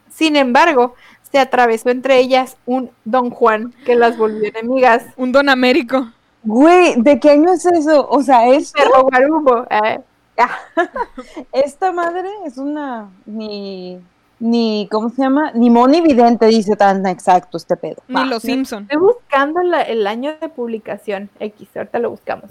Sin 0.08 0.34
embargo, 0.34 0.94
se 1.30 1.38
atravesó 1.38 1.90
entre 1.90 2.18
ellas 2.18 2.56
un 2.64 2.90
don 3.04 3.28
Juan 3.28 3.74
que 3.84 3.96
las 3.96 4.16
volvió 4.16 4.48
enemigas. 4.48 5.04
Un 5.18 5.30
don 5.30 5.50
Américo. 5.50 6.10
Güey, 6.42 6.94
¿de 6.96 7.20
qué 7.20 7.32
año 7.32 7.52
es 7.52 7.66
eso? 7.66 8.08
O 8.08 8.22
sea, 8.22 8.48
es 8.48 8.72
Perro 8.72 9.02
guarumo. 9.02 9.66
eh. 9.70 10.00
esta 11.52 11.92
madre 11.92 12.28
es 12.46 12.56
una 12.56 13.10
ni 13.26 13.98
ni 14.38 14.88
¿cómo 14.90 15.10
se 15.10 15.20
llama? 15.20 15.52
Ni 15.52 15.68
Moni 15.68 16.00
Vidente 16.00 16.46
dice 16.46 16.74
tan 16.76 17.04
exacto 17.06 17.58
este 17.58 17.76
pedo. 17.76 18.02
Ni 18.08 18.14
Va. 18.14 18.24
los 18.24 18.42
Simpson. 18.42 18.84
Estoy 18.84 18.96
buscando 18.98 19.60
la- 19.62 19.82
el 19.82 20.06
año 20.06 20.34
de 20.40 20.48
publicación 20.48 21.28
X, 21.40 21.68
ahorita 21.76 21.98
lo 21.98 22.08
buscamos. 22.08 22.48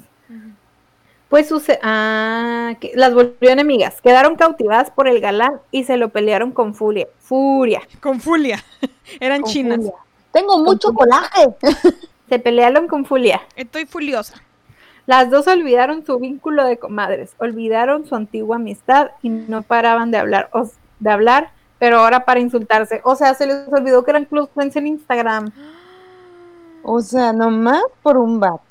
Pues 1.30 1.48
suce- 1.48 1.80
ah, 1.84 2.74
que 2.82 2.92
las 2.96 3.14
volvió 3.14 3.50
enemigas. 3.52 4.02
Quedaron 4.02 4.36
cautivadas 4.36 4.90
por 4.90 5.08
el 5.08 5.20
galán 5.22 5.60
y 5.72 5.84
se 5.84 5.96
lo 5.98 6.10
pelearon 6.10 6.52
con 6.52 6.74
furia. 6.74 7.08
Furia. 7.20 7.82
Con 8.02 8.20
Fulia. 8.20 8.64
Eran 9.20 9.42
Con 9.42 9.52
chinas. 9.52 9.78
furia. 9.78 9.94
Tengo 10.32 10.58
mucho 10.60 10.94
coraje. 10.94 11.50
Se 12.30 12.38
pelearon 12.40 12.88
con 12.88 13.06
furia. 13.06 13.42
Estoy 13.56 13.86
furiosa. 13.88 14.36
Las 15.08 15.32
dos 15.32 15.48
olvidaron 15.48 16.06
su 16.06 16.20
vínculo 16.20 16.64
de 16.66 16.78
comadres, 16.78 17.32
olvidaron 17.40 18.06
su 18.06 18.14
antigua 18.16 18.58
amistad 18.58 19.10
y 19.24 19.30
no 19.30 19.64
paraban 19.64 20.12
de 20.12 20.20
hablar, 20.20 20.50
os- 20.54 20.74
de 21.00 21.10
hablar, 21.10 21.52
pero 21.80 21.98
ahora 22.00 22.26
para 22.26 22.40
insultarse. 22.40 23.02
O 23.04 23.16
sea, 23.16 23.34
se 23.34 23.48
les 23.48 23.68
olvidó 23.70 24.04
que 24.04 24.12
eran 24.12 24.26
close 24.26 24.52
friends 24.54 24.76
en 24.76 24.86
Instagram. 24.86 25.52
O 26.84 27.02
sea, 27.02 27.34
nomás 27.34 27.82
por 28.04 28.18
un 28.18 28.40
vato. 28.40 28.69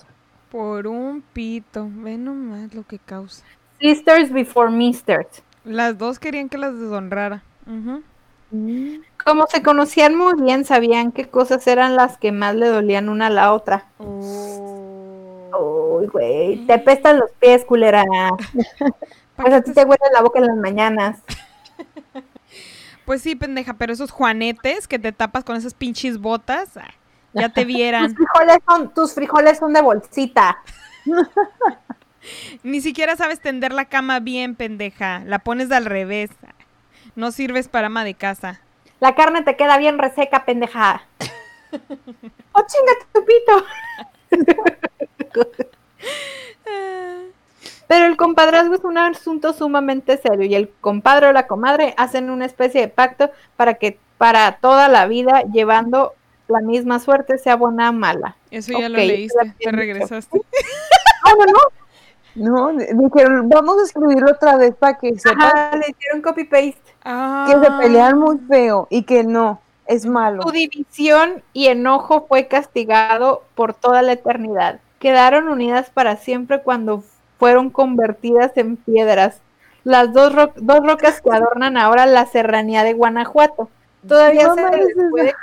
Por 0.50 0.86
un 0.86 1.22
pito. 1.32 1.88
Ve 1.90 2.16
nomás 2.16 2.74
lo 2.74 2.84
que 2.84 2.98
causa. 2.98 3.44
Sisters 3.80 4.32
before 4.32 4.70
misters. 4.70 5.42
Las 5.64 5.98
dos 5.98 6.18
querían 6.18 6.48
que 6.48 6.58
las 6.58 6.78
deshonrara. 6.78 7.42
Mm. 7.66 9.00
Como 9.22 9.46
se 9.46 9.62
conocían 9.62 10.16
muy 10.16 10.40
bien, 10.40 10.64
sabían 10.64 11.12
qué 11.12 11.28
cosas 11.28 11.66
eran 11.66 11.96
las 11.96 12.16
que 12.16 12.32
más 12.32 12.54
le 12.54 12.68
dolían 12.68 13.08
una 13.08 13.26
a 13.26 13.30
la 13.30 13.52
otra. 13.52 13.86
Oh. 13.98 14.38
Güey, 16.12 16.64
te 16.66 16.72
apestan 16.74 17.18
los 17.18 17.30
pies, 17.32 17.64
culera. 17.64 18.04
Pues 19.36 19.54
a 19.54 19.62
ti 19.62 19.72
te 19.72 19.84
huele 19.84 20.02
la 20.12 20.20
boca 20.20 20.40
en 20.40 20.46
las 20.46 20.56
mañanas. 20.56 21.20
Pues 23.04 23.22
sí, 23.22 23.34
pendeja, 23.34 23.72
pero 23.72 23.90
esos 23.90 24.10
juanetes 24.10 24.86
que 24.86 24.98
te 24.98 25.12
tapas 25.12 25.42
con 25.42 25.56
esas 25.56 25.72
pinches 25.72 26.18
botas, 26.18 26.76
ah, 26.76 26.90
ya 27.32 27.48
te 27.48 27.64
Tus 27.64 27.66
vieran. 27.66 28.14
frijoles 28.14 28.58
son, 28.66 28.94
tus 28.94 29.14
frijoles 29.14 29.58
son 29.58 29.72
de 29.72 29.80
bolsita. 29.82 30.58
Ni 32.62 32.80
siquiera 32.80 33.16
sabes 33.16 33.40
tender 33.40 33.72
la 33.72 33.86
cama 33.86 34.20
bien, 34.20 34.54
pendeja. 34.54 35.22
La 35.24 35.38
pones 35.38 35.70
al 35.70 35.86
revés. 35.86 36.30
No 37.14 37.30
sirves 37.32 37.68
para 37.68 37.86
ama 37.86 38.04
de 38.04 38.14
casa. 38.14 38.60
La 39.00 39.14
carne 39.14 39.42
te 39.42 39.56
queda 39.56 39.78
bien 39.78 39.98
reseca, 39.98 40.44
pendeja. 40.44 41.02
¡Oh, 42.52 42.62
chinga 42.66 42.92
tu 43.12 43.24
pito! 43.24 43.64
Pero 47.86 48.04
el 48.04 48.16
compadrazgo 48.16 48.74
es 48.74 48.84
un 48.84 48.98
asunto 48.98 49.52
sumamente 49.54 50.18
serio 50.18 50.44
y 50.44 50.54
el 50.54 50.68
compadre 50.80 51.28
o 51.28 51.32
la 51.32 51.46
comadre 51.46 51.94
hacen 51.96 52.28
una 52.28 52.44
especie 52.44 52.82
de 52.82 52.88
pacto 52.88 53.30
para 53.56 53.74
que 53.74 53.98
para 54.18 54.58
toda 54.60 54.88
la 54.88 55.06
vida 55.06 55.42
llevando 55.52 56.14
la 56.48 56.60
misma 56.60 56.98
suerte, 56.98 57.38
sea 57.38 57.56
buena 57.56 57.90
o 57.90 57.92
mala. 57.92 58.36
Eso 58.50 58.72
ya 58.78 58.88
lo 58.88 58.96
leíste, 58.96 59.38
ya 59.44 59.54
te 59.58 59.72
regresaste. 59.72 60.40
Ah, 61.24 61.32
no, 61.38 61.44
no. 61.46 61.58
No, 62.34 62.78
di- 62.78 62.86
dijeron, 62.94 63.48
vamos 63.48 63.80
a 63.80 63.84
escribirlo 63.84 64.30
otra 64.30 64.56
vez 64.56 64.74
para 64.76 64.96
que 64.96 65.18
sepa 65.18 65.48
Ajá, 65.48 65.76
le 65.76 65.86
hicieron 65.90 66.22
copy-paste. 66.22 66.78
que 66.80 67.52
se 67.52 67.66
Ah. 67.66 67.78
pelean 67.80 68.18
muy 68.18 68.38
feo 68.48 68.86
y 68.90 69.02
que 69.02 69.24
no, 69.24 69.60
es 69.86 70.06
malo. 70.06 70.42
Su 70.42 70.52
división 70.52 71.42
y 71.52 71.66
enojo 71.66 72.26
fue 72.28 72.46
castigado 72.46 73.42
por 73.56 73.74
toda 73.74 74.02
la 74.02 74.12
eternidad. 74.12 74.78
Quedaron 75.00 75.48
unidas 75.48 75.90
para 75.90 76.16
siempre 76.16 76.62
cuando 76.62 77.02
fueron 77.38 77.70
convertidas 77.70 78.56
en 78.56 78.76
piedras. 78.76 79.40
Las 79.84 80.12
dos, 80.12 80.32
ro- 80.34 80.52
dos 80.56 80.80
rocas 80.86 81.20
que 81.20 81.30
adornan 81.30 81.76
ahora 81.76 82.06
la 82.06 82.24
serranía 82.26 82.84
de 82.84 82.92
Guanajuato. 82.94 83.68
Todavía 84.06 84.46
No 84.46 84.54
se 84.54 84.62
les 84.76 84.94
puede 85.10 85.34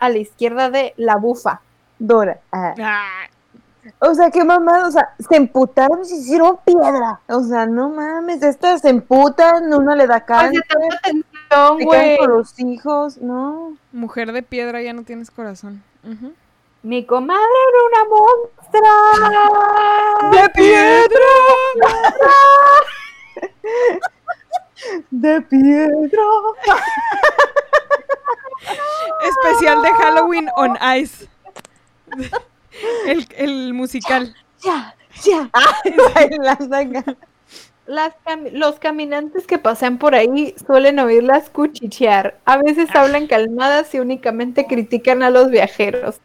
a 0.00 0.08
la 0.08 0.18
izquierda 0.18 0.70
de 0.70 0.94
la 0.96 1.16
bufa. 1.16 1.60
Dora. 1.98 2.38
ah. 2.52 2.74
Ah, 2.80 3.26
O 4.00 4.14
sea, 4.14 4.30
qué 4.30 4.44
mamada, 4.44 4.88
o 4.88 4.90
sea, 4.90 5.14
se 5.18 5.36
emputaron 5.36 6.02
y 6.02 6.04
se 6.04 6.16
hicieron 6.16 6.58
piedra. 6.64 7.20
O 7.28 7.42
sea, 7.42 7.66
no 7.66 7.88
mames, 7.88 8.42
estas 8.42 8.80
se 8.82 8.90
emputan, 8.90 9.72
una 9.72 9.94
le 9.96 10.06
da 10.06 10.24
cáncer, 10.24 10.62
güey. 11.80 12.16
con 12.18 12.30
los 12.30 12.58
hijos, 12.60 13.18
no. 13.18 13.76
mujer 13.92 14.32
de 14.32 14.42
piedra, 14.42 14.82
ya 14.82 14.92
no 14.92 15.02
tienes 15.02 15.30
corazón. 15.30 15.82
Ujú. 16.04 16.32
Mi 16.82 17.06
comadre 17.06 17.42
era 17.68 17.82
una 17.88 18.02
¡De 20.32 20.48
piedra! 20.50 21.30
¡De 25.10 25.40
piedra! 25.42 26.22
Especial 29.28 29.82
de 29.82 29.90
Halloween 29.92 30.48
on 30.56 30.76
Ice. 30.98 31.26
El, 33.06 33.26
el 33.36 33.74
musical. 33.74 34.34
¡Ya! 34.62 34.94
¡Ya! 35.24 35.50
Acá. 35.52 37.16
Las 37.86 38.14
cami- 38.24 38.52
los 38.52 38.78
caminantes 38.78 39.46
que 39.46 39.58
pasean 39.58 39.98
por 39.98 40.14
ahí 40.14 40.54
suelen 40.66 41.00
oírlas 41.00 41.50
cuchichear. 41.50 42.38
A 42.44 42.56
veces 42.56 42.88
hablan 42.94 43.26
calmadas 43.26 43.92
y 43.94 43.98
únicamente 43.98 44.66
critican 44.68 45.24
a 45.24 45.30
los 45.30 45.50
viajeros. 45.50 46.20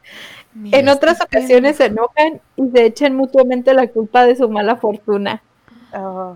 Mira, 0.53 0.77
En 0.77 0.87
otras 0.87 1.19
este 1.19 1.25
ocasiones 1.39 1.77
se 1.77 1.85
enojan 1.85 2.41
y 2.57 2.69
se 2.69 2.85
echan 2.85 3.15
mutuamente 3.15 3.73
la 3.73 3.87
culpa 3.87 4.23
de 4.25 4.35
su 4.35 4.47
mala 4.49 4.75
fortuna. 4.75 5.41
Ah, 5.91 6.35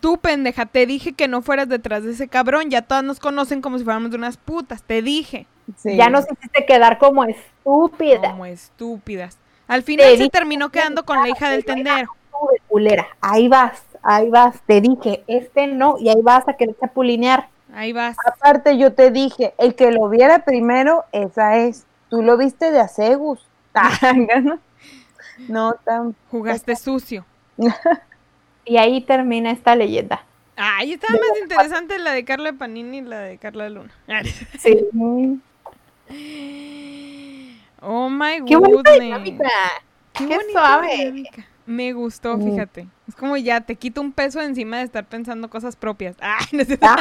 Tú, 0.00 0.18
pendeja, 0.18 0.66
te 0.66 0.86
dije 0.86 1.12
que 1.12 1.28
no 1.28 1.42
fueras 1.42 1.68
detrás 1.68 2.04
de 2.04 2.12
ese 2.12 2.28
cabrón. 2.28 2.70
Ya 2.70 2.82
todas 2.82 3.04
nos 3.04 3.20
conocen 3.20 3.60
como 3.60 3.78
si 3.78 3.84
fuéramos 3.84 4.10
de 4.10 4.16
unas 4.16 4.36
putas. 4.36 4.82
Te 4.82 5.02
dije. 5.02 5.46
sí. 5.76 5.96
Ya 5.96 6.08
nos 6.10 6.24
hiciste 6.30 6.64
quedar 6.66 6.98
como 6.98 7.24
estúpida. 7.24 8.30
Como 8.30 8.46
estúpidas. 8.46 9.38
Al 9.68 9.82
final 9.82 10.06
Te 10.06 10.12
se 10.12 10.16
dije 10.18 10.30
terminó 10.30 10.70
quedando 10.70 11.04
con 11.04 11.20
la 11.22 11.28
hija 11.28 11.48
del 11.50 11.64
tendero. 11.64 12.10
Culera. 12.68 13.06
Ahí 13.20 13.48
vas, 13.48 13.82
ahí 14.02 14.28
vas. 14.30 14.60
Te 14.66 14.80
dije, 14.80 15.22
este 15.26 15.66
no, 15.66 15.96
y 15.98 16.08
ahí 16.08 16.22
vas 16.22 16.48
a 16.48 16.54
querer 16.54 16.76
chapulinear. 16.80 17.48
Ahí 17.72 17.92
vas. 17.92 18.16
Aparte, 18.26 18.78
yo 18.78 18.94
te 18.94 19.10
dije, 19.10 19.54
el 19.58 19.74
que 19.74 19.92
lo 19.92 20.08
viera 20.08 20.44
primero, 20.44 21.04
esa 21.12 21.56
es. 21.56 21.86
Tú 22.08 22.22
lo 22.22 22.36
viste 22.36 22.72
de 22.72 22.80
Asegus. 22.80 23.46
¿no? 24.42 24.58
No 25.48 25.74
tan. 25.84 26.16
Jugaste 26.30 26.74
sucio. 26.74 27.24
Y 28.64 28.76
ahí 28.76 29.00
termina 29.00 29.50
esta 29.50 29.74
leyenda. 29.76 30.24
Ay, 30.56 30.92
estaba 30.92 31.14
más 31.14 31.40
interesante 31.42 31.98
la 31.98 32.12
de 32.12 32.24
Carla 32.24 32.52
Panini 32.52 32.98
y 32.98 33.02
la 33.02 33.20
de 33.20 33.38
Carla 33.38 33.68
Luna. 33.70 33.90
Sí. 34.58 34.76
Oh 37.80 38.08
my 38.10 38.44
Qué 38.46 38.56
bonita 38.56 38.92
dinámica. 38.98 39.48
Qué, 40.12 40.38
suave. 40.52 40.96
dinámica. 40.96 41.46
Me 41.66 41.92
gustó, 41.92 42.36
Mm. 42.36 42.44
fíjate. 42.50 42.86
Es 43.08 43.14
como 43.14 43.36
ya 43.36 43.60
te 43.60 43.76
quito 43.76 44.00
un 44.00 44.12
peso 44.12 44.40
encima 44.40 44.78
de 44.78 44.84
estar 44.84 45.04
pensando 45.06 45.48
cosas 45.48 45.76
propias. 45.76 46.16
Ay, 46.20 46.46
es 46.60 46.66
cierto. 46.66 46.86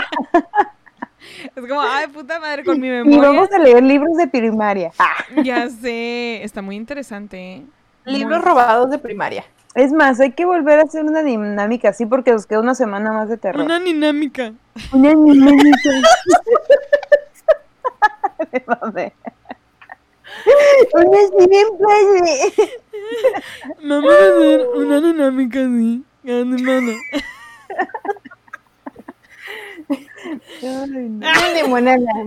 Es 1.54 1.68
como, 1.68 1.82
ay, 1.82 2.08
puta 2.08 2.40
madre, 2.40 2.64
con 2.64 2.80
mi 2.80 2.88
Y 2.88 2.92
memoria. 2.92 3.20
vamos 3.20 3.52
a 3.52 3.60
leer 3.60 3.84
libros 3.84 4.16
de 4.16 4.26
primaria. 4.28 4.92
Ah, 5.00 5.18
Ya 5.44 5.70
sé, 5.70 6.42
está 6.46 6.62
muy 6.62 6.78
interesante. 6.78 7.56
¿eh? 7.56 7.64
Libros 8.06 8.38
Muy- 8.40 8.46
robados 8.48 8.90
de 8.90 9.00
primaria. 9.00 9.44
Es 9.76 9.92
más, 9.92 10.20
hay 10.20 10.32
que 10.32 10.46
volver 10.46 10.80
a 10.80 10.84
hacer 10.84 11.06
una 11.06 11.22
dinámica 11.22 11.90
así 11.90 12.06
porque 12.06 12.32
nos 12.32 12.48
queda 12.48 12.60
una 12.60 12.74
semana 12.76 13.12
más 13.12 13.30
de 13.30 13.38
terror. 13.38 13.64
Una 13.64 13.80
dinámica. 13.80 14.54
Una 14.92 15.10
dinámica. 15.10 15.90
Me 18.52 18.64
mamé. 18.66 19.14
Una 20.94 21.18
siempre. 21.28 22.54
Vamos 23.84 24.12
a 24.12 24.16
hacer 24.16 24.68
una 24.76 25.02
dinámica 25.02 25.60
así. 25.60 26.04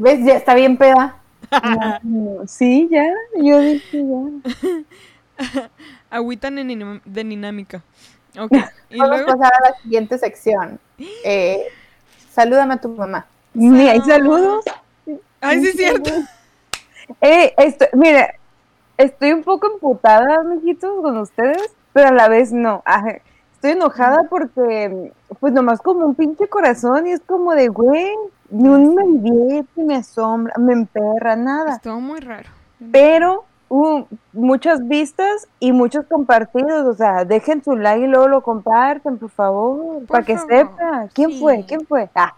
¿Ves? 0.00 0.24
Ya 0.24 0.36
está 0.36 0.54
bien 0.54 0.76
peda. 0.76 1.16
No, 2.02 2.46
Sí, 2.46 2.88
ya. 2.90 3.12
Yo 3.36 3.58
dije 3.60 4.02
ya. 4.02 5.68
Agüita 6.12 6.50
de 6.50 7.24
dinámica. 7.24 7.82
Ok. 8.38 8.52
Y 8.90 8.98
Vamos 8.98 9.22
a 9.22 9.24
pasar 9.24 9.52
a 9.54 9.70
la 9.70 9.76
siguiente 9.82 10.18
sección. 10.18 10.78
Eh, 11.24 11.66
salúdame 12.30 12.74
a 12.74 12.76
tu 12.76 12.90
mamá. 12.90 13.26
Ni 13.54 13.88
hay 13.88 14.00
saludos. 14.02 14.64
Ay, 15.40 15.60
sí, 15.60 15.68
es 15.70 15.76
cierto. 15.76 16.10
Eh, 17.20 17.52
esto, 17.56 17.86
mira, 17.94 18.34
estoy 18.96 19.32
un 19.32 19.42
poco 19.42 19.66
emputada, 19.72 20.40
amiguitos, 20.40 21.02
con 21.02 21.16
ustedes, 21.16 21.74
pero 21.92 22.08
a 22.08 22.12
la 22.12 22.28
vez 22.28 22.52
no. 22.52 22.84
Estoy 23.54 23.72
enojada 23.72 24.24
porque, 24.30 25.12
pues 25.40 25.52
nomás 25.52 25.80
como 25.80 26.06
un 26.06 26.14
pinche 26.14 26.46
corazón 26.48 27.06
y 27.06 27.12
es 27.12 27.20
como 27.20 27.54
de, 27.54 27.68
güey, 27.68 28.12
ni 28.50 28.68
un 28.68 28.94
me 28.94 29.04
divierte, 29.18 29.82
me 29.82 29.96
asombra, 29.96 30.54
me 30.58 30.74
emperra, 30.74 31.34
nada. 31.36 31.76
Estuvo 31.76 32.00
muy 32.00 32.20
raro. 32.20 32.48
Pero 32.92 33.44
hubo 33.72 34.06
muchas 34.34 34.86
vistas 34.86 35.48
y 35.58 35.72
muchos 35.72 36.04
compartidos, 36.04 36.84
o 36.86 36.94
sea, 36.94 37.24
dejen 37.24 37.64
su 37.64 37.74
like 37.74 38.04
y 38.04 38.06
luego 38.06 38.28
lo 38.28 38.42
comparten, 38.42 39.16
por 39.16 39.30
favor, 39.30 40.00
Por 40.00 40.06
para 40.08 40.24
que 40.26 40.36
sepa. 40.36 41.08
¿Quién 41.14 41.30
sí. 41.30 41.40
fue? 41.40 41.64
¿Quién 41.66 41.86
fue? 41.86 42.10
Ah, 42.14 42.34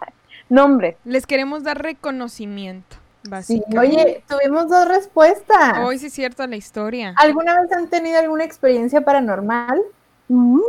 nombre. 0.48 0.96
Les 1.04 1.26
queremos 1.26 1.64
dar 1.64 1.82
reconocimiento. 1.82 2.96
Básicamente. 3.28 3.78
Oye, 3.78 4.24
tuvimos 4.28 4.68
dos 4.68 4.86
respuestas. 4.86 5.78
Hoy 5.78 5.98
sí 5.98 6.06
es 6.06 6.12
cierto 6.12 6.46
la 6.46 6.54
historia. 6.54 7.14
¿Alguna 7.16 7.60
vez 7.60 7.72
han 7.72 7.88
tenido 7.88 8.20
alguna 8.20 8.44
experiencia 8.44 9.00
paranormal? 9.00 9.82
Mm. 10.28 10.60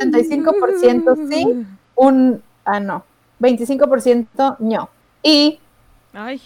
75% 0.00 1.28
sí, 1.28 1.66
un, 1.94 2.42
ah 2.64 2.80
no, 2.80 3.04
25% 3.40 4.56
no. 4.60 4.88
Y 5.22 5.60
Ay, 6.14 6.40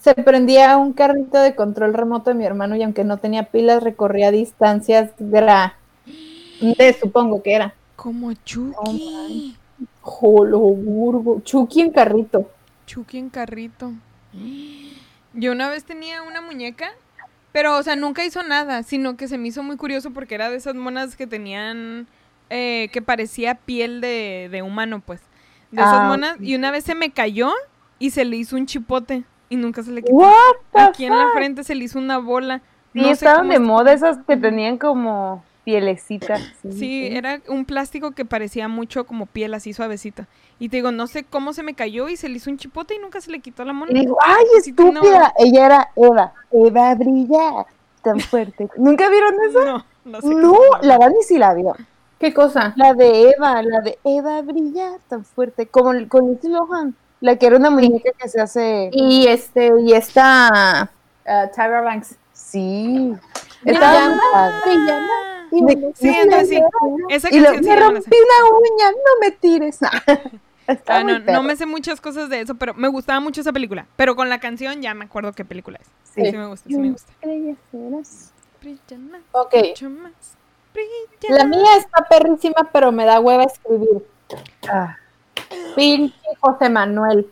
se 0.00 0.14
prendía 0.14 0.76
un 0.78 0.92
carrito 0.92 1.38
de 1.38 1.54
control 1.54 1.94
remoto 1.94 2.30
de 2.30 2.36
mi 2.36 2.44
hermano 2.46 2.76
y 2.76 2.82
aunque 2.82 3.04
no 3.04 3.18
tenía 3.18 3.50
pilas 3.50 3.82
recorría 3.82 4.30
distancias 4.30 5.12
grandes, 5.18 5.74
supongo 7.00 7.42
que 7.42 7.54
era. 7.54 7.74
como 7.96 8.32
Chucky. 8.34 9.56
Joloburgo, 10.00 11.40
Chucky 11.42 11.80
en 11.82 11.90
carrito. 11.92 12.50
Chucky 12.86 13.18
en 13.18 13.30
carrito. 13.30 13.92
Yo 15.32 15.52
una 15.52 15.68
vez 15.68 15.84
tenía 15.84 16.22
una 16.22 16.40
muñeca, 16.40 16.90
pero, 17.52 17.76
o 17.78 17.82
sea, 17.82 17.96
nunca 17.96 18.24
hizo 18.24 18.42
nada, 18.42 18.82
sino 18.82 19.16
que 19.16 19.28
se 19.28 19.38
me 19.38 19.48
hizo 19.48 19.62
muy 19.62 19.76
curioso 19.76 20.12
porque 20.12 20.34
era 20.34 20.50
de 20.50 20.56
esas 20.56 20.74
monas 20.74 21.16
que 21.16 21.26
tenían, 21.26 22.08
eh, 22.50 22.88
que 22.92 23.02
parecía 23.02 23.54
piel 23.56 24.00
de, 24.00 24.48
de 24.50 24.62
humano, 24.62 25.00
pues. 25.04 25.20
De 25.70 25.82
esas 25.82 26.00
Ah, 26.00 26.08
monas. 26.08 26.36
Y 26.40 26.56
una 26.56 26.70
vez 26.70 26.84
se 26.84 26.94
me 26.94 27.12
cayó 27.12 27.52
y 27.98 28.10
se 28.10 28.24
le 28.24 28.36
hizo 28.36 28.56
un 28.56 28.66
chipote 28.66 29.24
y 29.50 29.56
nunca 29.56 29.82
se 29.82 29.90
le 29.90 30.02
quitó. 30.02 30.14
What 30.14 30.54
the 30.72 30.80
Aquí 30.80 31.04
en 31.04 31.18
la 31.18 31.28
frente 31.34 31.64
se 31.64 31.74
le 31.74 31.84
hizo 31.84 31.98
una 31.98 32.18
bola. 32.18 32.62
Sí, 32.94 33.00
No 33.02 33.08
estaban 33.08 33.48
de 33.50 33.58
moda 33.58 33.92
esas 33.92 34.18
que 34.26 34.36
tenían 34.36 34.78
como 34.78 35.44
pielecitas. 35.64 36.40
Sí, 36.70 37.08
era 37.12 37.40
un 37.48 37.64
plástico 37.64 38.12
que 38.12 38.24
parecía 38.24 38.68
mucho 38.68 39.04
como 39.04 39.26
piel 39.26 39.52
así 39.52 39.72
suavecita. 39.72 40.26
Y 40.58 40.68
te 40.68 40.78
digo, 40.78 40.92
no 40.92 41.06
sé 41.06 41.24
cómo 41.24 41.52
se 41.52 41.62
me 41.62 41.74
cayó 41.74 42.08
y 42.08 42.16
se 42.16 42.28
le 42.28 42.36
hizo 42.36 42.50
un 42.50 42.56
chipote 42.56 42.94
y 42.94 42.98
nunca 42.98 43.20
se 43.20 43.30
le 43.30 43.40
quitó 43.40 43.64
la 43.64 43.72
mona. 43.72 43.92
Y 43.92 44.00
digo, 44.00 44.16
¡ay, 44.24 44.44
estúpida! 44.58 45.32
Ella 45.38 45.66
era 45.66 45.88
Eva. 45.96 46.32
Eva 46.52 46.94
brilla 46.94 47.66
tan 48.02 48.20
fuerte. 48.20 48.68
¿Nunca 48.76 49.08
vieron 49.10 49.34
eso? 49.48 49.64
No, 49.64 49.84
no 50.04 50.20
sé. 50.20 50.28
No, 50.28 50.56
la. 50.82 50.98
Dani 50.98 51.22
sí 51.22 51.38
la 51.38 51.54
vio. 51.54 51.74
¿Qué 52.18 52.34
cosa? 52.34 52.74
La 52.76 52.94
de 52.94 53.30
Eva, 53.30 53.62
la 53.62 53.80
de 53.80 53.98
Eva 54.04 54.42
brilla 54.42 54.92
tan 55.08 55.24
fuerte. 55.24 55.66
Como 55.66 55.92
con 56.08 56.26
Lindsay 56.26 56.50
Lohan. 56.50 56.94
La 57.20 57.36
que 57.36 57.46
era 57.46 57.56
una 57.56 57.70
muñeca 57.70 58.10
que 58.18 58.28
se 58.28 58.40
hace. 58.40 58.90
Y 58.92 59.26
este, 59.26 59.70
y 59.80 59.92
esta 59.92 60.90
uh, 61.26 61.54
Tyra 61.54 61.80
Banks. 61.82 62.16
Sí. 62.32 63.12
Estaba. 63.64 64.08
Y 65.52 65.62
me- 65.62 65.92
Sí, 65.94 66.08
entonces 66.08 66.48
sí. 66.48 66.62
Esa 67.10 67.28
Y 67.28 67.32
sí 67.32 67.40
me 67.40 67.76
rompí 67.76 68.16
una 68.16 68.58
uña, 68.58 68.90
no 68.92 69.20
me 69.20 69.30
tires. 69.32 69.78
Está 70.66 70.98
Ah, 70.98 71.02
muy 71.02 71.14
no, 71.14 71.32
no 71.32 71.42
me 71.42 71.56
sé 71.56 71.66
muchas 71.66 72.00
cosas 72.00 72.28
de 72.28 72.40
eso, 72.42 72.54
pero 72.54 72.74
me 72.74 72.86
gustaba 72.86 73.18
mucho 73.18 73.40
esa 73.40 73.52
película. 73.52 73.86
Pero 73.96 74.14
con 74.14 74.28
la 74.28 74.38
canción 74.38 74.80
ya 74.82 74.94
me 74.94 75.04
acuerdo 75.06 75.32
qué 75.32 75.44
película 75.44 75.78
es. 75.80 75.86
Sí, 76.14 76.30
Sí. 76.30 76.36
me 76.36 76.46
gusta, 76.46 76.68
sí 76.68 76.76
me 76.76 76.90
gusta. 76.92 77.12
Ok. 79.32 79.54
mucho 79.68 79.90
más. 79.90 80.12
Brilla 80.72 81.36
La 81.38 81.44
mía 81.44 81.76
está 81.76 82.06
perrísima, 82.08 82.68
pero 82.72 82.92
me 82.92 83.04
da 83.04 83.18
hueva 83.18 83.42
escribir. 83.44 84.06
Ah, 84.68 84.96
Pinche 85.76 86.14
José 86.40 86.68
Manuel. 86.68 87.30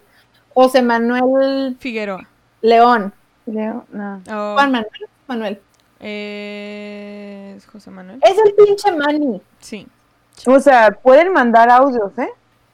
José 0.55 0.83
Manuel 0.83 1.77
Figueroa. 1.79 2.27
León. 2.63 3.13
Leo, 3.47 3.87
no. 3.91 4.23
Oh, 4.31 4.55
Juan 4.55 4.73
Manuel. 4.73 5.09
Manuel. 5.27 5.61
eh, 6.01 7.55
¿Es 7.57 7.67
José 7.67 7.91
Manuel? 7.91 8.21
Es 8.23 8.37
el 8.39 8.55
pinche 8.55 8.93
Manny. 8.93 9.41
Sí. 9.61 9.87
O 10.47 10.61
sea, 10.61 10.91
pueden 10.91 11.33
mandar 11.33 11.71
audios, 11.71 12.17
¿eh? 12.19 12.29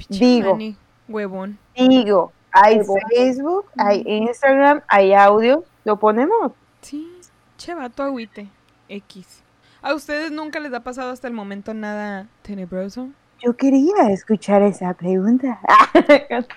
Digo. 0.09 0.52
Manny, 0.52 0.77
Huevón. 1.09 1.59
Digo, 1.77 2.32
hay. 2.51 2.81
Facebook, 3.09 3.66
hay 3.77 4.02
Instagram, 4.06 4.82
hay 4.89 5.15
audio, 5.15 5.65
lo 5.85 5.98
ponemos. 5.98 6.52
Sí. 6.81 7.11
Che, 7.56 7.74
vato 7.74 8.02
agüite. 8.02 8.48
X. 8.89 9.43
¿A 9.81 9.94
ustedes 9.94 10.31
nunca 10.31 10.61
les 10.61 10.73
ha 10.73 10.81
pasado 10.81 11.11
hasta 11.11 11.28
el 11.28 11.35
momento 11.35 11.73
nada 11.74 12.27
tenebroso? 12.43 13.09
Yo 13.45 13.57
quería 13.57 14.11
escuchar 14.11 14.62
esa 14.62 14.95
pregunta. 14.95 15.61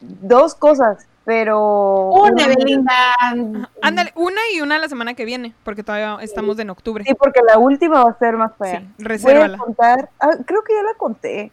Dos 0.00 0.54
cosas. 0.54 1.06
pero... 1.24 2.10
Una, 2.10 2.48
Belinda. 2.48 2.92
Ándale, 3.82 4.12
una 4.16 4.40
y 4.54 4.60
una 4.60 4.78
la 4.78 4.88
semana 4.88 5.14
que 5.14 5.24
viene, 5.24 5.54
porque 5.64 5.82
todavía 5.82 6.18
estamos 6.22 6.58
en 6.58 6.70
octubre. 6.70 7.04
Sí, 7.06 7.14
porque 7.14 7.40
la 7.46 7.58
última 7.58 8.04
va 8.04 8.10
a 8.10 8.18
ser 8.18 8.36
más 8.36 8.52
fea. 8.58 8.80
Sí, 8.80 8.86
Voy 8.98 9.04
a 9.04 9.08
resérvala. 9.08 9.58
contar, 9.58 10.10
ah, 10.20 10.30
creo 10.44 10.62
que 10.64 10.74
ya 10.74 10.82
la 10.82 10.94
conté. 10.98 11.50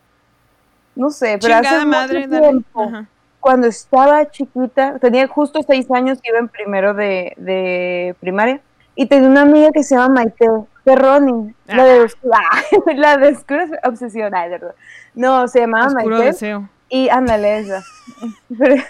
No 0.95 1.09
sé, 1.09 1.37
pero 1.39 1.55
Chingada 1.55 1.77
hace 1.77 1.85
madre, 1.85 2.27
mucho 2.27 2.41
tiempo, 2.41 2.83
Ajá. 2.83 3.05
cuando 3.39 3.67
estaba 3.67 4.29
chiquita, 4.29 4.99
tenía 4.99 5.25
justo 5.27 5.61
seis 5.65 5.89
años, 5.89 6.19
iba 6.23 6.37
en 6.39 6.49
primero 6.49 6.93
de, 6.93 7.33
de 7.37 8.13
primaria, 8.19 8.59
y 8.93 9.05
tenía 9.05 9.29
una 9.29 9.43
amiga 9.43 9.69
que 9.71 9.83
se 9.83 9.95
llama 9.95 10.15
Maite 10.15 10.45
Ferroni, 10.83 11.53
la 11.67 11.83
de, 11.85 12.11
ah, 12.33 12.61
la 12.95 13.17
de 13.17 13.29
Oscura 13.29 13.67
Obsesión, 13.83 14.33
ay, 14.33 14.49
de 14.49 14.57
verdad. 14.57 14.75
No, 15.13 15.47
se 15.47 15.59
llamaba 15.59 15.87
Oscuro 15.87 16.19
deseo. 16.19 16.69
y 16.89 17.09
ándale 17.09 17.59
esa. 17.59 17.83
Pero 18.57 18.81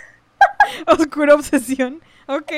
Oscura 0.87 1.35
obsesión. 1.35 2.01
Ok. 2.27 2.51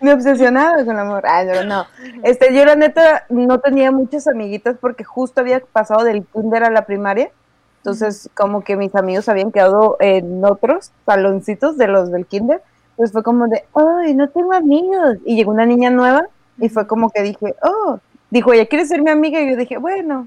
me 0.00 0.12
obsesionaba 0.12 0.84
con 0.84 0.94
el 0.94 0.98
amor. 0.98 1.24
Ay, 1.26 1.46
no, 1.46 1.64
no. 1.64 1.86
Este, 2.22 2.54
yo 2.54 2.64
la 2.64 2.74
neta 2.74 3.24
no 3.28 3.60
tenía 3.60 3.92
muchas 3.92 4.26
amiguitas 4.26 4.76
porque 4.80 5.04
justo 5.04 5.40
había 5.40 5.60
pasado 5.60 6.04
del 6.04 6.24
kinder 6.24 6.64
a 6.64 6.70
la 6.70 6.86
primaria. 6.86 7.30
Entonces, 7.78 8.28
como 8.34 8.62
que 8.64 8.76
mis 8.76 8.94
amigos 8.96 9.28
habían 9.28 9.52
quedado 9.52 9.96
en 10.00 10.44
otros 10.44 10.90
saloncitos 11.04 11.76
de 11.76 11.86
los 11.86 12.10
del 12.10 12.26
kinder. 12.26 12.62
Pues 12.96 13.12
fue 13.12 13.22
como 13.22 13.46
de, 13.46 13.64
ay, 13.74 14.14
no 14.14 14.28
tengo 14.28 14.52
amigos. 14.54 15.18
Y 15.24 15.36
llegó 15.36 15.52
una 15.52 15.66
niña 15.66 15.90
nueva 15.90 16.26
y 16.58 16.68
fue 16.68 16.86
como 16.86 17.10
que 17.10 17.22
dije, 17.22 17.54
oh, 17.62 18.00
dijo, 18.30 18.52
ella 18.52 18.66
quiere 18.66 18.86
ser 18.86 19.02
mi 19.02 19.10
amiga. 19.10 19.40
Y 19.40 19.50
yo 19.50 19.56
dije, 19.56 19.78
bueno, 19.78 20.24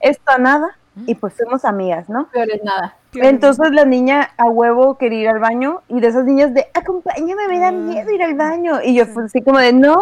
esto 0.00 0.30
a 0.30 0.38
nada. 0.38 0.76
Y 1.06 1.14
pues 1.14 1.34
fuimos 1.34 1.66
amigas, 1.66 2.08
¿no? 2.08 2.28
Peor 2.28 2.50
es 2.50 2.64
nada. 2.64 2.96
Entonces 3.12 3.70
la 3.72 3.84
niña 3.84 4.30
a 4.38 4.44
huevo 4.46 4.96
quería 4.96 5.20
ir 5.20 5.28
al 5.28 5.40
baño 5.40 5.82
y 5.88 6.00
de 6.00 6.08
esas 6.08 6.24
niñas 6.24 6.54
de 6.54 6.66
acompáñame, 6.72 7.48
me 7.48 7.58
da 7.58 7.68
Ah. 7.68 7.72
miedo 7.72 8.10
ir 8.10 8.22
al 8.22 8.34
baño. 8.34 8.80
Y 8.82 8.94
yo 8.94 9.04
fui 9.04 9.24
así 9.24 9.42
como 9.42 9.58
de 9.58 9.74
no, 9.74 9.98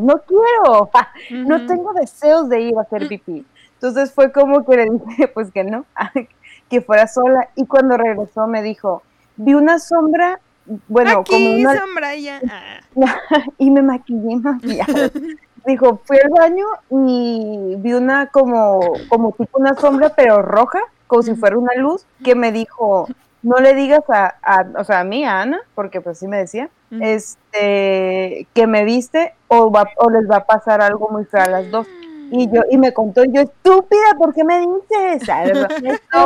no 0.00 0.22
quiero, 0.26 0.90
no 1.30 1.66
tengo 1.66 1.92
deseos 1.92 2.48
de 2.48 2.60
ir 2.60 2.78
a 2.78 2.82
hacer 2.82 3.06
pipí. 3.08 3.44
Entonces 3.74 4.12
fue 4.12 4.32
como 4.32 4.64
que 4.64 4.76
le 4.76 4.86
dije 4.90 5.28
pues 5.28 5.50
que 5.52 5.62
no, 5.64 5.84
que 6.70 6.80
fuera 6.80 7.06
sola. 7.06 7.50
Y 7.54 7.66
cuando 7.66 7.98
regresó 7.98 8.46
me 8.46 8.62
dijo, 8.62 9.02
vi 9.36 9.52
una 9.52 9.78
sombra, 9.78 10.40
bueno, 10.88 11.24
como 11.24 11.50
una, 11.54 11.76
sombra 11.78 12.14
ya. 12.16 12.40
Ah. 12.48 12.80
y 13.58 13.70
me 13.70 13.82
maquillé 13.82 14.36
maquillada. 14.36 15.10
Dijo, 15.64 16.02
fui 16.06 16.16
al 16.18 16.30
baño 16.30 16.64
y 16.90 17.74
vi 17.78 17.92
una 17.92 18.28
como, 18.28 18.80
como 19.08 19.32
tipo 19.32 19.58
una 19.58 19.74
sombra, 19.74 20.14
pero 20.16 20.42
roja, 20.42 20.80
como 21.06 21.22
si 21.22 21.34
fuera 21.34 21.58
una 21.58 21.74
luz, 21.76 22.06
que 22.22 22.34
me 22.34 22.50
dijo, 22.52 23.12
no 23.42 23.56
le 23.58 23.74
digas 23.74 24.00
a, 24.08 24.34
a- 24.42 24.72
o 24.80 24.84
sea, 24.84 25.00
a 25.00 25.04
mí, 25.04 25.24
a 25.24 25.42
Ana, 25.42 25.60
porque 25.74 26.00
pues 26.00 26.18
sí 26.18 26.28
me 26.28 26.38
decía, 26.38 26.70
este, 26.98 28.48
que 28.54 28.66
me 28.66 28.84
viste 28.84 29.34
o, 29.48 29.70
va, 29.70 29.84
o 29.96 30.10
les 30.10 30.28
va 30.30 30.36
a 30.38 30.44
pasar 30.46 30.80
algo 30.82 31.08
muy 31.10 31.24
feo 31.26 31.42
a 31.42 31.48
las 31.48 31.70
dos. 31.70 31.86
Y 32.32 32.46
yo, 32.54 32.62
y 32.70 32.78
me 32.78 32.92
contó, 32.92 33.24
yo, 33.24 33.40
estúpida, 33.40 34.14
¿por 34.16 34.32
qué 34.32 34.44
me 34.44 34.60
dices? 34.60 35.28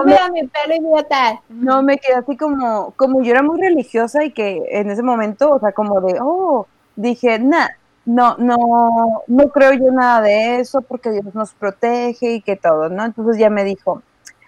Mira 0.05 0.29
mi 0.33 0.47
pelo 0.49 0.75
idiota. 0.77 1.41
no, 1.49 1.83
me 1.83 1.99
quedé 1.99 2.17
así 2.17 2.37
como, 2.37 2.93
como 2.97 3.23
yo 3.23 3.31
era 3.33 3.43
muy 3.43 3.59
religiosa 3.61 4.23
y 4.25 4.33
que 4.33 4.63
en 4.71 4.91
ese 4.91 5.03
momento, 5.03 5.51
o 5.51 5.59
sea, 5.61 5.73
como 5.73 6.01
de, 6.03 6.19
oh, 6.21 6.67
dije, 6.97 7.39
nah, 7.39 7.69
no, 8.07 8.37
no, 8.39 9.23
no 9.27 9.49
creo 9.49 9.73
yo 9.73 9.91
nada 9.93 10.21
de 10.21 10.61
eso 10.61 10.83
porque 10.83 11.11
Dios 11.11 11.35
nos 11.35 11.53
protege 11.55 12.35
y 12.35 12.41
que 12.43 12.57
todo, 12.57 12.89
¿no? 12.89 13.05
Entonces 13.05 13.39
ya 13.39 13.51
me 13.51 13.65
dijo, 13.65 14.03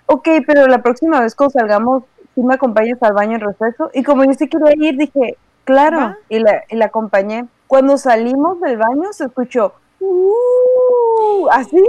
ok, 0.06 0.28
pero 0.46 0.66
la 0.66 0.82
próxima 0.82 1.20
vez 1.20 1.34
cuando 1.34 1.52
salgamos, 1.52 2.04
si 2.34 2.42
me 2.42 2.54
acompañas 2.54 3.02
al 3.02 3.14
baño 3.14 3.36
en 3.36 3.40
receso. 3.40 3.90
Y 3.94 4.02
como 4.02 4.24
yo 4.24 4.32
sí 4.34 4.48
quería 4.48 4.72
ir, 4.90 4.96
dije, 4.98 5.36
claro, 5.64 6.14
y 6.28 6.38
la, 6.38 6.64
y 6.68 6.76
la 6.76 6.86
acompañé. 6.86 7.46
Cuando 7.66 7.96
salimos 7.96 8.60
del 8.60 8.76
baño 8.76 9.12
se 9.12 9.24
escuchó, 9.24 9.72
"Uh", 10.00 11.48
así, 11.50 11.82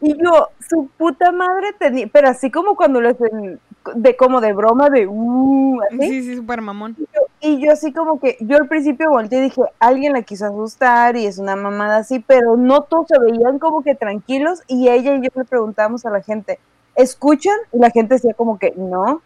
y 0.00 0.14
yo, 0.22 0.48
su 0.68 0.88
puta 0.98 1.32
madre 1.32 1.72
tenía, 1.78 2.06
pero 2.12 2.28
así 2.28 2.50
como 2.50 2.76
cuando 2.76 3.00
lo 3.00 3.08
hacen, 3.08 3.58
de 3.94 4.16
como 4.16 4.40
de 4.40 4.52
broma, 4.52 4.90
de, 4.90 5.06
uh, 5.06 5.80
así. 5.90 6.08
Sí, 6.08 6.22
sí, 6.22 6.36
súper 6.36 6.60
mamón. 6.60 6.94
Y 6.98 7.02
yo, 7.02 7.25
y 7.40 7.60
yo 7.64 7.72
así 7.72 7.92
como 7.92 8.18
que, 8.18 8.36
yo 8.40 8.56
al 8.56 8.66
principio 8.68 9.10
volteé 9.10 9.38
y 9.38 9.42
dije, 9.42 9.62
alguien 9.78 10.12
la 10.14 10.22
quiso 10.22 10.46
asustar 10.46 11.16
y 11.16 11.26
es 11.26 11.38
una 11.38 11.54
mamada 11.56 11.98
así, 11.98 12.18
pero 12.20 12.56
no 12.56 12.82
todos 12.82 13.06
se 13.08 13.18
veían 13.18 13.58
como 13.58 13.82
que 13.82 13.94
tranquilos 13.94 14.62
y 14.66 14.88
ella 14.88 15.14
y 15.14 15.22
yo 15.22 15.30
le 15.34 15.44
preguntábamos 15.44 16.04
a 16.06 16.10
la 16.10 16.22
gente, 16.22 16.58
¿escuchan? 16.94 17.56
Y 17.72 17.78
la 17.78 17.90
gente 17.90 18.14
decía 18.14 18.34
como 18.34 18.58
que 18.58 18.72
no. 18.76 19.22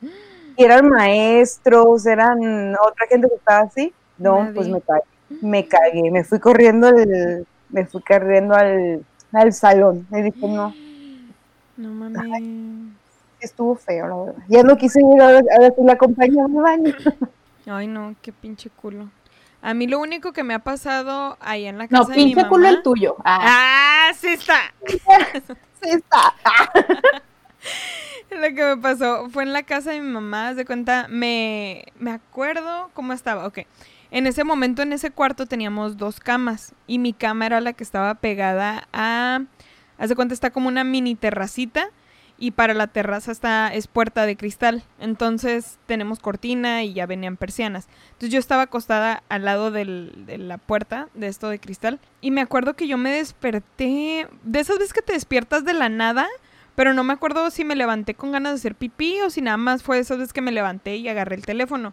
Y 0.57 0.65
eran 0.65 0.89
maestros, 0.89 2.05
eran 2.07 2.75
otra 2.75 3.07
gente 3.09 3.29
que 3.29 3.35
estaba 3.37 3.61
así. 3.61 3.95
No, 4.19 4.41
Nadie. 4.41 4.55
pues 4.55 4.69
me 4.69 4.81
cagué, 4.83 5.03
me 5.41 5.67
cagué, 5.69 6.11
me 6.11 6.25
fui 6.25 6.39
corriendo 6.41 6.89
al, 6.89 7.47
me 7.71 7.87
fui 7.87 8.03
corriendo 8.03 8.55
al, 8.55 9.05
al 9.33 9.53
salón. 9.53 10.07
Y 10.13 10.23
dije, 10.23 10.47
no, 10.49 10.75
No 11.77 11.89
mames. 11.91 12.93
estuvo 13.41 13.75
feo, 13.77 14.07
la 14.09 14.17
verdad. 14.17 14.43
Ya 14.49 14.63
no 14.63 14.77
quise 14.77 15.01
ir 15.01 15.23
a 15.23 15.29
ver, 15.33 15.45
a 15.57 15.61
ver 15.61 15.75
si 15.75 15.83
la 15.85 15.93
acompañé 15.95 16.41
al 16.43 16.53
baño. 16.53 16.93
Ay, 17.71 17.87
no, 17.87 18.15
qué 18.23 18.33
pinche 18.33 18.71
culo. 18.71 19.09
A 19.63 19.75
mí 19.75 19.87
lo 19.87 19.99
único 19.99 20.33
que 20.33 20.43
me 20.43 20.55
ha 20.55 20.59
pasado 20.61 21.37
ahí 21.41 21.67
en 21.67 21.77
la 21.79 21.87
casa 21.89 22.03
No, 22.03 22.09
de 22.09 22.17
mi 22.17 22.25
pinche 22.25 22.37
mamá. 22.37 22.49
culo 22.49 22.69
el 22.69 22.83
tuyo. 22.83 23.17
Ah, 23.25 24.09
Ah, 24.11 24.13
sí 24.15 24.29
está. 24.29 24.73
Sí 25.83 25.89
está. 25.89 26.35
Lo 28.31 28.55
que 28.55 28.65
me 28.65 28.77
pasó 28.77 29.29
fue 29.31 29.43
en 29.43 29.53
la 29.53 29.63
casa 29.65 29.91
de 29.91 30.01
mi 30.01 30.09
mamá, 30.09 30.49
haz 30.49 30.57
de 30.57 30.65
cuenta, 30.65 31.07
me, 31.09 31.87
me 31.99 32.11
acuerdo 32.13 32.91
cómo 32.95 33.13
estaba. 33.13 33.47
Ok, 33.47 33.61
en 34.11 34.27
ese 34.27 34.45
momento, 34.45 34.83
en 34.83 34.93
ese 34.93 35.11
cuarto 35.11 35.47
teníamos 35.47 35.97
dos 35.97 36.21
camas 36.21 36.75
y 36.87 36.99
mi 36.99 37.13
cama 37.13 37.47
era 37.47 37.61
la 37.61 37.73
que 37.73 37.83
estaba 37.83 38.15
pegada 38.15 38.89
a, 38.93 39.41
haz 39.99 40.09
de 40.11 40.17
cuenta, 40.17 40.33
está 40.35 40.51
como 40.51 40.69
una 40.69 40.85
mini 40.85 41.15
terracita 41.17 41.89
y 42.41 42.53
para 42.53 42.75
la 42.75 42.89
terraza 42.89 43.31
está, 43.31 43.69
es 43.69 43.87
puerta 43.87 44.27
de 44.27 44.37
cristal. 44.37 44.83
Entonces 44.99 45.79
tenemos 45.87 46.19
cortina 46.19 46.83
y 46.83 46.95
ya 46.95 47.07
venían 47.07 47.37
persianas. 47.37 47.87
Entonces 48.07 48.31
yo 48.31 48.41
estaba 48.41 48.63
acostada 48.63 49.23
al 49.29 49.45
lado 49.45 49.71
de 49.71 49.85
la 49.85 50.59
puerta 50.59 51.09
de 51.15 51.29
esto 51.29 51.49
de 51.49 51.61
cristal 51.61 52.01
y 52.21 52.33
me 52.33 52.41
acuerdo 52.41 52.75
que 52.75 52.89
yo 52.89 52.99
me 52.99 53.13
desperté, 53.13 54.27
de 54.43 54.61
esas 54.61 54.79
veces 54.79 54.93
que 54.93 55.03
te 55.03 55.13
despiertas 55.13 55.65
de 55.65 55.75
la 55.75 55.89
nada 55.89 56.27
pero 56.75 56.95
no 56.95 57.05
me 57.05 57.13
acuerdo 57.13 57.51
si 57.51 57.63
me 57.63 57.77
levanté 57.77 58.15
con 58.15 58.33
ganas 58.33 58.53
de 58.53 58.57
hacer 58.57 58.75
pipí 58.75 59.21
o 59.21 59.29
si 59.29 59.43
nada 59.43 59.59
más 59.59 59.83
fue 59.83 59.99
esas 59.99 60.17
veces 60.17 60.33
que 60.33 60.41
me 60.41 60.51
levanté 60.51 60.97
y 60.97 61.09
agarré 61.09 61.37
el 61.37 61.45
teléfono. 61.45 61.93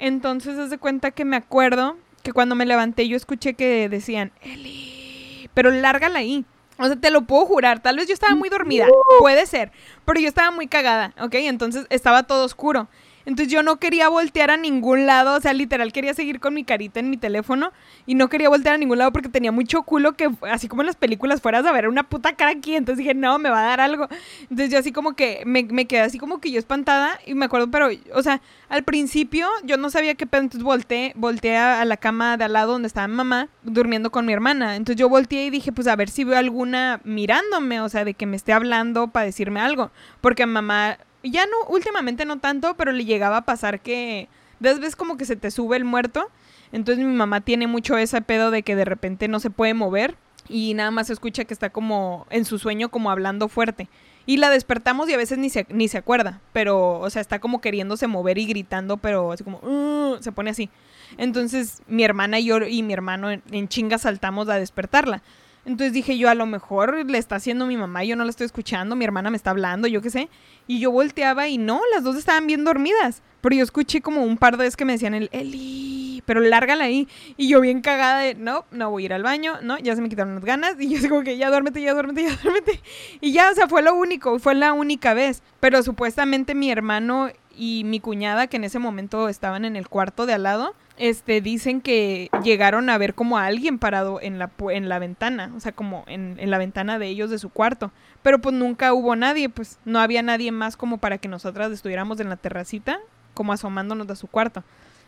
Entonces, 0.00 0.58
haz 0.58 0.70
de 0.70 0.78
cuenta 0.78 1.12
que 1.12 1.24
me 1.24 1.36
acuerdo 1.36 1.96
que 2.24 2.32
cuando 2.32 2.56
me 2.56 2.66
levanté 2.66 3.06
yo 3.06 3.16
escuché 3.16 3.54
que 3.54 3.88
decían, 3.88 4.32
Eli, 4.42 5.48
pero 5.54 5.70
lárgala 5.70 6.18
ahí. 6.18 6.44
O 6.78 6.86
sea, 6.86 6.96
te 6.96 7.10
lo 7.10 7.22
puedo 7.22 7.46
jurar, 7.46 7.80
tal 7.80 7.96
vez 7.96 8.06
yo 8.06 8.14
estaba 8.14 8.34
muy 8.34 8.48
dormida, 8.48 8.86
puede 9.18 9.46
ser, 9.46 9.72
pero 10.04 10.20
yo 10.20 10.28
estaba 10.28 10.50
muy 10.50 10.66
cagada, 10.66 11.14
¿ok? 11.20 11.34
Entonces 11.34 11.86
estaba 11.90 12.24
todo 12.24 12.44
oscuro. 12.44 12.88
Entonces 13.26 13.52
yo 13.52 13.62
no 13.62 13.76
quería 13.76 14.08
voltear 14.08 14.50
a 14.50 14.56
ningún 14.56 15.04
lado, 15.04 15.36
o 15.36 15.40
sea, 15.40 15.52
literal 15.52 15.92
quería 15.92 16.14
seguir 16.14 16.40
con 16.40 16.54
mi 16.54 16.64
carita 16.64 17.00
en 17.00 17.10
mi 17.10 17.16
teléfono 17.16 17.72
y 18.06 18.14
no 18.14 18.28
quería 18.28 18.48
voltear 18.48 18.76
a 18.76 18.78
ningún 18.78 18.98
lado 18.98 19.12
porque 19.12 19.28
tenía 19.28 19.52
mucho 19.52 19.82
culo 19.82 20.12
que, 20.12 20.30
así 20.50 20.68
como 20.68 20.82
en 20.82 20.86
las 20.86 20.96
películas, 20.96 21.42
fueras 21.42 21.66
a 21.66 21.72
ver 21.72 21.88
una 21.88 22.04
puta 22.04 22.34
cara 22.34 22.52
aquí. 22.52 22.76
Entonces 22.76 22.98
dije, 22.98 23.14
no, 23.14 23.38
me 23.38 23.50
va 23.50 23.60
a 23.60 23.66
dar 23.66 23.80
algo. 23.80 24.08
Entonces 24.42 24.70
yo 24.70 24.78
así 24.78 24.92
como 24.92 25.14
que 25.14 25.42
me, 25.44 25.64
me 25.64 25.86
quedé 25.86 26.00
así 26.00 26.18
como 26.18 26.40
que 26.40 26.50
yo 26.50 26.58
espantada 26.58 27.18
y 27.26 27.34
me 27.34 27.46
acuerdo, 27.46 27.70
pero, 27.70 27.88
o 28.14 28.22
sea, 28.22 28.40
al 28.68 28.84
principio 28.84 29.48
yo 29.64 29.76
no 29.76 29.90
sabía 29.90 30.14
qué 30.14 30.26
pedo, 30.26 30.42
entonces 30.42 30.62
volteé, 30.64 31.12
volteé 31.16 31.56
a, 31.56 31.84
la 31.84 31.96
cama 31.96 32.36
de 32.36 32.44
al 32.44 32.52
lado 32.52 32.72
donde 32.72 32.88
estaba 32.88 33.08
mamá 33.08 33.48
durmiendo 33.62 34.10
con 34.10 34.26
mi 34.26 34.32
hermana. 34.32 34.76
Entonces 34.76 35.00
yo 35.00 35.08
volteé 35.08 35.46
y 35.46 35.50
dije, 35.50 35.72
pues 35.72 35.86
a 35.86 35.96
ver 35.96 36.08
si 36.08 36.24
veo 36.24 36.38
alguna 36.38 37.00
mirándome, 37.04 37.80
o 37.80 37.88
sea, 37.88 38.04
de 38.04 38.14
que 38.14 38.26
me 38.26 38.36
esté 38.36 38.52
hablando 38.52 39.08
para 39.08 39.26
decirme 39.26 39.60
algo. 39.60 39.90
Porque 40.20 40.46
mamá, 40.46 40.98
ya 41.30 41.46
no, 41.46 41.68
últimamente 41.68 42.24
no 42.24 42.38
tanto, 42.38 42.74
pero 42.76 42.92
le 42.92 43.04
llegaba 43.04 43.38
a 43.38 43.44
pasar 43.44 43.80
que, 43.80 44.28
¿ves? 44.60 44.80
ves 44.80 44.96
como 44.96 45.16
que 45.16 45.24
se 45.24 45.36
te 45.36 45.50
sube 45.50 45.76
el 45.76 45.84
muerto. 45.84 46.28
Entonces 46.72 47.04
mi 47.04 47.12
mamá 47.14 47.40
tiene 47.40 47.66
mucho 47.66 47.96
ese 47.96 48.20
pedo 48.22 48.50
de 48.50 48.62
que 48.62 48.76
de 48.76 48.84
repente 48.84 49.28
no 49.28 49.40
se 49.40 49.50
puede 49.50 49.74
mover 49.74 50.16
y 50.48 50.74
nada 50.74 50.90
más 50.90 51.08
se 51.08 51.12
escucha 51.12 51.44
que 51.44 51.54
está 51.54 51.70
como 51.70 52.26
en 52.30 52.44
su 52.44 52.58
sueño 52.58 52.88
como 52.88 53.10
hablando 53.10 53.48
fuerte. 53.48 53.88
Y 54.28 54.38
la 54.38 54.50
despertamos 54.50 55.08
y 55.08 55.14
a 55.14 55.16
veces 55.16 55.38
ni 55.38 55.50
se, 55.50 55.66
ni 55.68 55.86
se 55.86 55.98
acuerda, 55.98 56.40
pero, 56.52 56.98
o 56.98 57.08
sea, 57.10 57.22
está 57.22 57.38
como 57.38 57.60
queriéndose 57.60 58.08
mover 58.08 58.38
y 58.38 58.46
gritando, 58.46 58.96
pero 58.96 59.30
así 59.30 59.44
como, 59.44 59.58
"Uh", 59.58 60.16
se 60.20 60.32
pone 60.32 60.50
así. 60.50 60.68
Entonces 61.16 61.82
mi 61.86 62.02
hermana 62.02 62.40
y 62.40 62.46
yo 62.46 62.58
y 62.66 62.82
mi 62.82 62.92
hermano 62.92 63.30
en, 63.30 63.42
en 63.52 63.68
chinga 63.68 63.98
saltamos 63.98 64.48
a 64.48 64.58
despertarla. 64.58 65.22
Entonces 65.66 65.92
dije 65.92 66.16
yo, 66.16 66.30
a 66.30 66.34
lo 66.36 66.46
mejor 66.46 67.04
le 67.10 67.18
está 67.18 67.34
haciendo 67.36 67.66
mi 67.66 67.76
mamá, 67.76 68.04
yo 68.04 68.14
no 68.14 68.22
la 68.22 68.30
estoy 68.30 68.46
escuchando, 68.46 68.94
mi 68.94 69.04
hermana 69.04 69.30
me 69.30 69.36
está 69.36 69.50
hablando, 69.50 69.88
yo 69.88 70.00
qué 70.00 70.10
sé. 70.10 70.28
Y 70.68 70.78
yo 70.78 70.92
volteaba 70.92 71.48
y 71.48 71.58
no, 71.58 71.80
las 71.92 72.04
dos 72.04 72.16
estaban 72.16 72.46
bien 72.46 72.64
dormidas. 72.64 73.20
Pero 73.40 73.56
yo 73.56 73.64
escuché 73.64 74.00
como 74.00 74.22
un 74.22 74.38
par 74.38 74.56
de 74.56 74.64
veces 74.64 74.76
que 74.76 74.84
me 74.84 74.92
decían 74.92 75.14
el 75.14 75.28
Eli, 75.32 76.22
pero 76.24 76.40
lárgala 76.40 76.84
ahí. 76.84 77.08
Y 77.36 77.48
yo 77.48 77.60
bien 77.60 77.80
cagada 77.80 78.20
de, 78.20 78.36
no, 78.36 78.64
no 78.70 78.90
voy 78.90 79.02
a 79.02 79.06
ir 79.06 79.12
al 79.12 79.24
baño, 79.24 79.54
no, 79.60 79.76
ya 79.78 79.96
se 79.96 80.02
me 80.02 80.08
quitaron 80.08 80.36
las 80.36 80.44
ganas. 80.44 80.76
Y 80.78 80.88
yo 80.88 81.08
como 81.08 81.22
que 81.22 81.36
ya 81.36 81.50
duérmete, 81.50 81.82
ya 81.82 81.94
duérmete, 81.94 82.22
ya 82.22 82.36
duérmete. 82.42 82.80
Y 83.20 83.32
ya, 83.32 83.50
o 83.50 83.54
sea, 83.54 83.66
fue 83.66 83.82
lo 83.82 83.94
único, 83.96 84.38
fue 84.38 84.54
la 84.54 84.72
única 84.72 85.14
vez. 85.14 85.42
Pero 85.58 85.82
supuestamente 85.82 86.54
mi 86.54 86.70
hermano 86.70 87.30
y 87.56 87.82
mi 87.84 87.98
cuñada, 87.98 88.46
que 88.46 88.56
en 88.56 88.64
ese 88.64 88.78
momento 88.78 89.28
estaban 89.28 89.64
en 89.64 89.74
el 89.74 89.88
cuarto 89.88 90.26
de 90.26 90.34
al 90.34 90.44
lado, 90.44 90.74
este, 90.98 91.40
dicen 91.40 91.80
que 91.80 92.30
llegaron 92.42 92.88
a 92.90 92.98
ver 92.98 93.14
como 93.14 93.38
a 93.38 93.46
alguien 93.46 93.78
parado 93.78 94.20
en 94.20 94.38
la, 94.38 94.50
en 94.70 94.88
la 94.88 94.98
ventana, 94.98 95.52
o 95.56 95.60
sea, 95.60 95.72
como 95.72 96.04
en, 96.06 96.36
en 96.38 96.50
la 96.50 96.58
ventana 96.58 96.98
de 96.98 97.08
ellos 97.08 97.30
de 97.30 97.38
su 97.38 97.50
cuarto. 97.50 97.92
Pero 98.22 98.40
pues 98.40 98.54
nunca 98.54 98.92
hubo 98.92 99.14
nadie, 99.16 99.48
pues 99.48 99.78
no 99.84 100.00
había 100.00 100.22
nadie 100.22 100.52
más 100.52 100.76
como 100.76 100.98
para 100.98 101.18
que 101.18 101.28
nosotras 101.28 101.70
estuviéramos 101.70 102.20
en 102.20 102.28
la 102.28 102.36
terracita, 102.36 102.98
como 103.34 103.52
asomándonos 103.52 104.06
de 104.06 104.16
su 104.16 104.26
cuarto. 104.26 104.64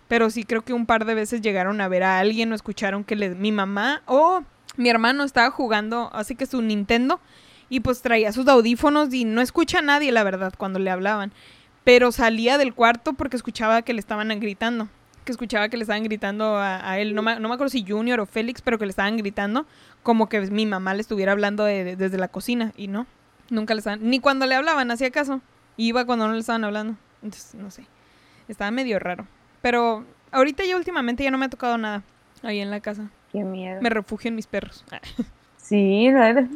Pero 0.08 0.30
sí 0.30 0.44
creo 0.44 0.62
que 0.62 0.72
un 0.72 0.86
par 0.86 1.04
de 1.04 1.14
veces 1.14 1.40
llegaron 1.40 1.80
a 1.80 1.88
ver 1.88 2.02
a 2.02 2.18
alguien 2.18 2.52
o 2.52 2.54
escucharon 2.54 3.04
que 3.04 3.16
le, 3.16 3.30
mi 3.30 3.52
mamá 3.52 4.02
o 4.06 4.42
mi 4.76 4.88
hermano 4.88 5.24
estaba 5.24 5.50
jugando, 5.50 6.10
así 6.12 6.34
que 6.34 6.46
su 6.46 6.62
Nintendo, 6.62 7.20
y 7.68 7.80
pues 7.80 8.00
traía 8.00 8.32
sus 8.32 8.46
audífonos 8.48 9.12
y 9.12 9.24
no 9.24 9.40
escucha 9.40 9.80
a 9.80 9.82
nadie, 9.82 10.12
la 10.12 10.22
verdad, 10.22 10.54
cuando 10.56 10.78
le 10.78 10.90
hablaban. 10.90 11.32
Pero 11.84 12.12
salía 12.12 12.58
del 12.58 12.74
cuarto 12.74 13.14
porque 13.14 13.36
escuchaba 13.36 13.82
que 13.82 13.92
le 13.92 14.00
estaban 14.00 14.28
gritando. 14.40 14.88
Que 15.28 15.32
escuchaba 15.32 15.68
que 15.68 15.76
le 15.76 15.82
estaban 15.82 16.04
gritando 16.04 16.56
a, 16.56 16.90
a 16.90 16.98
él. 16.98 17.14
No 17.14 17.20
me, 17.20 17.38
no 17.38 17.48
me 17.50 17.54
acuerdo 17.54 17.68
si 17.68 17.84
Junior 17.86 18.18
o 18.18 18.24
Félix, 18.24 18.62
pero 18.62 18.78
que 18.78 18.86
le 18.86 18.90
estaban 18.90 19.18
gritando 19.18 19.66
como 20.02 20.30
que 20.30 20.40
mi 20.40 20.64
mamá 20.64 20.94
le 20.94 21.02
estuviera 21.02 21.32
hablando 21.32 21.64
de- 21.64 21.84
de- 21.84 21.96
desde 21.96 22.16
la 22.16 22.28
cocina. 22.28 22.72
Y 22.78 22.88
no, 22.88 23.06
nunca 23.50 23.74
le 23.74 23.80
estaban. 23.80 24.00
Ni 24.08 24.20
cuando 24.20 24.46
le 24.46 24.54
hablaban, 24.54 24.90
hacía 24.90 25.10
caso. 25.10 25.42
Iba 25.76 26.06
cuando 26.06 26.26
no 26.28 26.32
le 26.32 26.40
estaban 26.40 26.64
hablando. 26.64 26.94
Entonces, 27.22 27.54
no 27.56 27.70
sé. 27.70 27.84
Estaba 28.48 28.70
medio 28.70 28.98
raro. 28.98 29.26
Pero 29.60 30.06
ahorita 30.32 30.64
ya 30.64 30.78
últimamente 30.78 31.24
ya 31.24 31.30
no 31.30 31.36
me 31.36 31.44
ha 31.44 31.50
tocado 31.50 31.76
nada 31.76 32.02
ahí 32.42 32.60
en 32.60 32.70
la 32.70 32.80
casa. 32.80 33.10
Qué 33.30 33.44
miedo. 33.44 33.82
Me 33.82 33.90
refugio 33.90 34.28
en 34.30 34.34
mis 34.36 34.46
perros. 34.46 34.82
Sí, 35.58 36.10
verdad. 36.10 36.46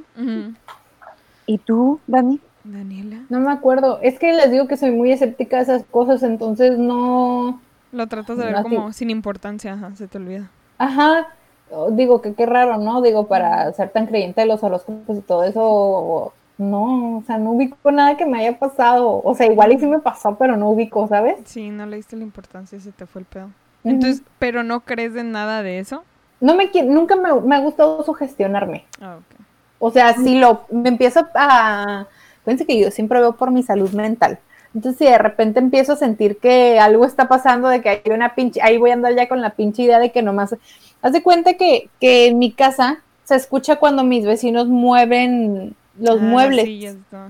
¿Y 1.45 1.59
tú, 1.59 2.01
Dani? 2.07 2.41
Daniela. 2.65 3.25
No 3.29 3.41
me 3.41 3.53
acuerdo. 3.53 3.99
Es 4.01 4.19
que 4.19 4.33
les 4.33 4.51
digo 4.51 4.67
que 4.69 4.79
soy 4.79 4.91
muy 4.93 5.13
escéptica 5.13 5.57
de 5.59 5.65
esas 5.65 5.85
cosas, 5.85 6.23
entonces 6.23 6.79
no. 6.79 7.61
Lo 7.93 8.07
tratas 8.07 8.39
de 8.39 8.47
ver 8.47 8.63
como 8.63 8.93
sin 8.93 9.11
importancia, 9.11 9.75
ajá, 9.75 9.95
se 9.95 10.09
te 10.09 10.19
olvida. 10.19 10.51
Ajá. 10.79 11.29
Digo 11.93 12.21
que 12.21 12.35
qué 12.35 12.45
raro, 12.47 12.79
¿no? 12.79 13.01
Digo, 13.01 13.29
para 13.29 13.73
ser 13.73 13.91
tan 13.91 14.07
creyente 14.07 14.43
de 14.43 14.47
los 14.47 14.63
horóscopos 14.63 15.17
y 15.17 15.21
todo 15.21 15.45
eso, 15.45 16.33
no, 16.59 17.19
o 17.19 17.23
sea, 17.27 17.39
no 17.39 17.53
ubico 17.53 17.91
nada 17.91 18.17
que 18.17 18.27
me 18.27 18.41
haya 18.41 18.59
pasado. 18.59 19.23
O 19.25 19.35
sea, 19.35 19.47
igual 19.47 19.73
y 19.73 19.79
sí 19.79 19.87
me 19.87 19.99
pasó, 19.99 20.37
pero 20.37 20.57
no 20.57 20.71
ubico, 20.71 21.07
¿sabes? 21.09 21.37
Sí, 21.45 21.71
no 21.71 21.87
le 21.87 21.97
diste 21.97 22.17
la 22.17 22.25
importancia, 22.25 22.79
se 22.81 22.93
te 22.93 23.07
fue 23.07 23.21
el 23.21 23.27
pedo. 23.27 23.51
Entonces, 23.85 24.23
¿pero 24.39 24.63
no 24.63 24.81
crees 24.81 25.15
en 25.17 25.33
nada 25.33 25.63
de 25.63 25.79
eso? 25.79 26.05
No 26.41 26.57
me 26.57 26.71
nunca 26.85 27.17
me, 27.17 27.41
me 27.41 27.57
ha 27.57 27.61
gustado 27.61 28.03
sugestionarme. 28.05 28.85
Ah, 29.01 29.19
ok. 29.19 29.41
O 29.79 29.91
sea, 29.91 30.15
si 30.15 30.39
lo 30.39 30.65
me 30.71 30.89
empiezo 30.89 31.27
a 31.35 32.07
fíjense 32.45 32.67
que 32.67 32.79
yo 32.79 32.91
siempre 32.91 33.21
veo 33.21 33.37
por 33.37 33.51
mi 33.51 33.63
salud 33.63 33.91
mental. 33.93 34.39
Entonces, 34.75 34.99
si 34.99 35.05
de 35.05 35.19
repente 35.19 35.61
empiezo 35.61 35.93
a 35.93 35.97
sentir 35.97 36.39
que 36.39 36.79
algo 36.79 37.05
está 37.05 37.29
pasando, 37.29 37.69
de 37.69 37.83
que 37.83 37.89
hay 37.91 38.03
una 38.13 38.35
pinche, 38.35 38.61
ahí 38.63 38.79
voy 38.79 38.91
a 38.91 38.95
andar 38.95 39.15
ya 39.15 39.29
con 39.29 39.41
la 39.43 39.51
pinche 39.51 39.83
idea 39.83 39.99
de 39.99 40.13
que 40.13 40.23
nomás. 40.23 40.55
Haz 41.03 41.13
de 41.13 41.23
cuenta 41.23 41.55
que, 41.55 41.91
que 42.01 42.27
en 42.29 42.39
mi 42.39 42.53
casa 42.53 43.03
se 43.25 43.35
escucha 43.37 43.77
cuando 43.77 44.03
mis 44.05 44.25
vecinos 44.27 44.69
mueven 44.69 45.77
los 45.99 46.21
Ah, 46.21 46.23
muebles 46.23 46.65
sí, 46.65 46.87
está, 46.87 47.29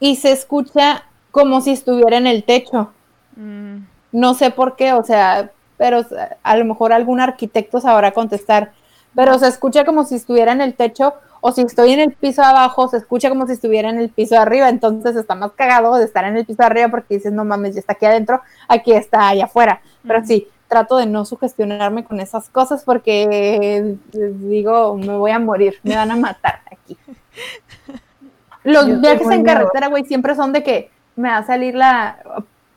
y 0.00 0.16
se 0.16 0.32
escucha 0.32 1.04
como 1.30 1.60
si 1.60 1.72
estuviera 1.72 2.16
en 2.18 2.26
el 2.26 2.44
techo. 2.44 2.92
Mm, 3.36 3.78
No 4.12 4.34
sé 4.34 4.50
por 4.50 4.76
qué, 4.76 4.92
o 4.92 5.02
sea, 5.04 5.50
pero 5.76 6.04
a 6.42 6.56
lo 6.56 6.64
mejor 6.64 6.92
algún 6.92 7.20
arquitecto 7.20 7.80
sabrá 7.80 8.12
contestar, 8.12 8.72
pero 9.14 9.38
se 9.38 9.48
escucha 9.48 9.84
como 9.84 10.04
si 10.04 10.14
estuviera 10.16 10.52
en 10.52 10.60
el 10.60 10.74
techo 10.74 11.14
o 11.46 11.52
si 11.52 11.62
estoy 11.62 11.92
en 11.92 12.00
el 12.00 12.12
piso 12.12 12.42
de 12.42 12.48
abajo, 12.48 12.88
se 12.88 12.96
escucha 12.96 13.28
como 13.28 13.46
si 13.46 13.52
estuviera 13.52 13.88
en 13.88 14.00
el 14.00 14.08
piso 14.08 14.34
de 14.34 14.40
arriba, 14.40 14.68
entonces 14.68 15.14
está 15.14 15.36
más 15.36 15.52
cagado 15.52 15.94
de 15.94 16.04
estar 16.04 16.24
en 16.24 16.36
el 16.36 16.44
piso 16.44 16.58
de 16.58 16.66
arriba 16.66 16.88
porque 16.88 17.14
dices, 17.14 17.32
no 17.32 17.44
mames, 17.44 17.74
ya 17.74 17.78
está 17.78 17.92
aquí 17.92 18.04
adentro, 18.04 18.42
aquí 18.66 18.90
está 18.90 19.28
allá 19.28 19.44
afuera, 19.44 19.80
pero 20.04 20.24
sí, 20.24 20.48
trato 20.66 20.96
de 20.96 21.06
no 21.06 21.24
sugestionarme 21.24 22.02
con 22.02 22.18
esas 22.18 22.48
cosas 22.48 22.82
porque 22.82 23.28
eh, 23.30 23.96
digo, 24.12 24.96
me 24.96 25.16
voy 25.16 25.30
a 25.30 25.38
morir, 25.38 25.78
me 25.84 25.94
van 25.94 26.10
a 26.10 26.16
matar 26.16 26.62
aquí. 26.68 26.96
Los 28.64 28.88
Yo 28.88 28.98
viajes 28.98 29.30
en 29.30 29.44
carretera, 29.44 29.86
güey, 29.86 30.04
siempre 30.04 30.34
son 30.34 30.52
de 30.52 30.64
que 30.64 30.90
me 31.14 31.28
va 31.28 31.36
a 31.36 31.46
salir 31.46 31.76
la... 31.76 32.18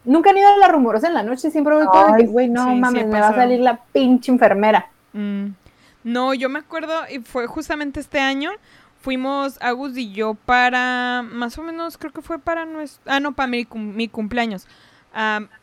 Nunca 0.06 0.30
han 0.30 0.38
ido 0.38 0.48
a 0.48 0.58
la 0.58 0.68
rumorosa 0.68 1.08
en 1.08 1.16
la 1.16 1.24
noche, 1.24 1.50
siempre 1.50 1.74
voy 1.74 1.88
con 1.88 2.12
de 2.12 2.18
que, 2.20 2.30
güey, 2.30 2.50
no 2.50 2.66
sí, 2.66 2.76
mames, 2.76 3.08
me 3.08 3.20
va 3.20 3.30
a 3.30 3.36
salir 3.36 3.62
la 3.62 3.80
pinche 3.92 4.32
enfermera. 4.32 4.92
mm. 5.14 5.59
No, 6.04 6.34
yo 6.34 6.50
me 6.50 6.60
acuerdo, 6.60 6.94
y 7.12 7.20
fue 7.20 7.46
justamente 7.48 8.00
este 8.00 8.20
año, 8.20 8.52
fuimos 9.02 9.58
Agus 9.62 9.98
y 9.98 10.12
yo 10.12 10.34
para, 10.34 11.24
más 11.30 11.58
o 11.58 11.64
menos, 11.64 11.98
creo 11.98 12.12
que 12.14 12.22
fue 12.22 12.40
para 12.40 12.66
nuestro, 12.66 13.02
ah, 13.12 13.20
no, 13.20 13.34
para 13.34 13.48
mi, 13.48 13.66
cum- 13.66 13.96
mi 13.96 14.08
cumpleaños. 14.08 14.68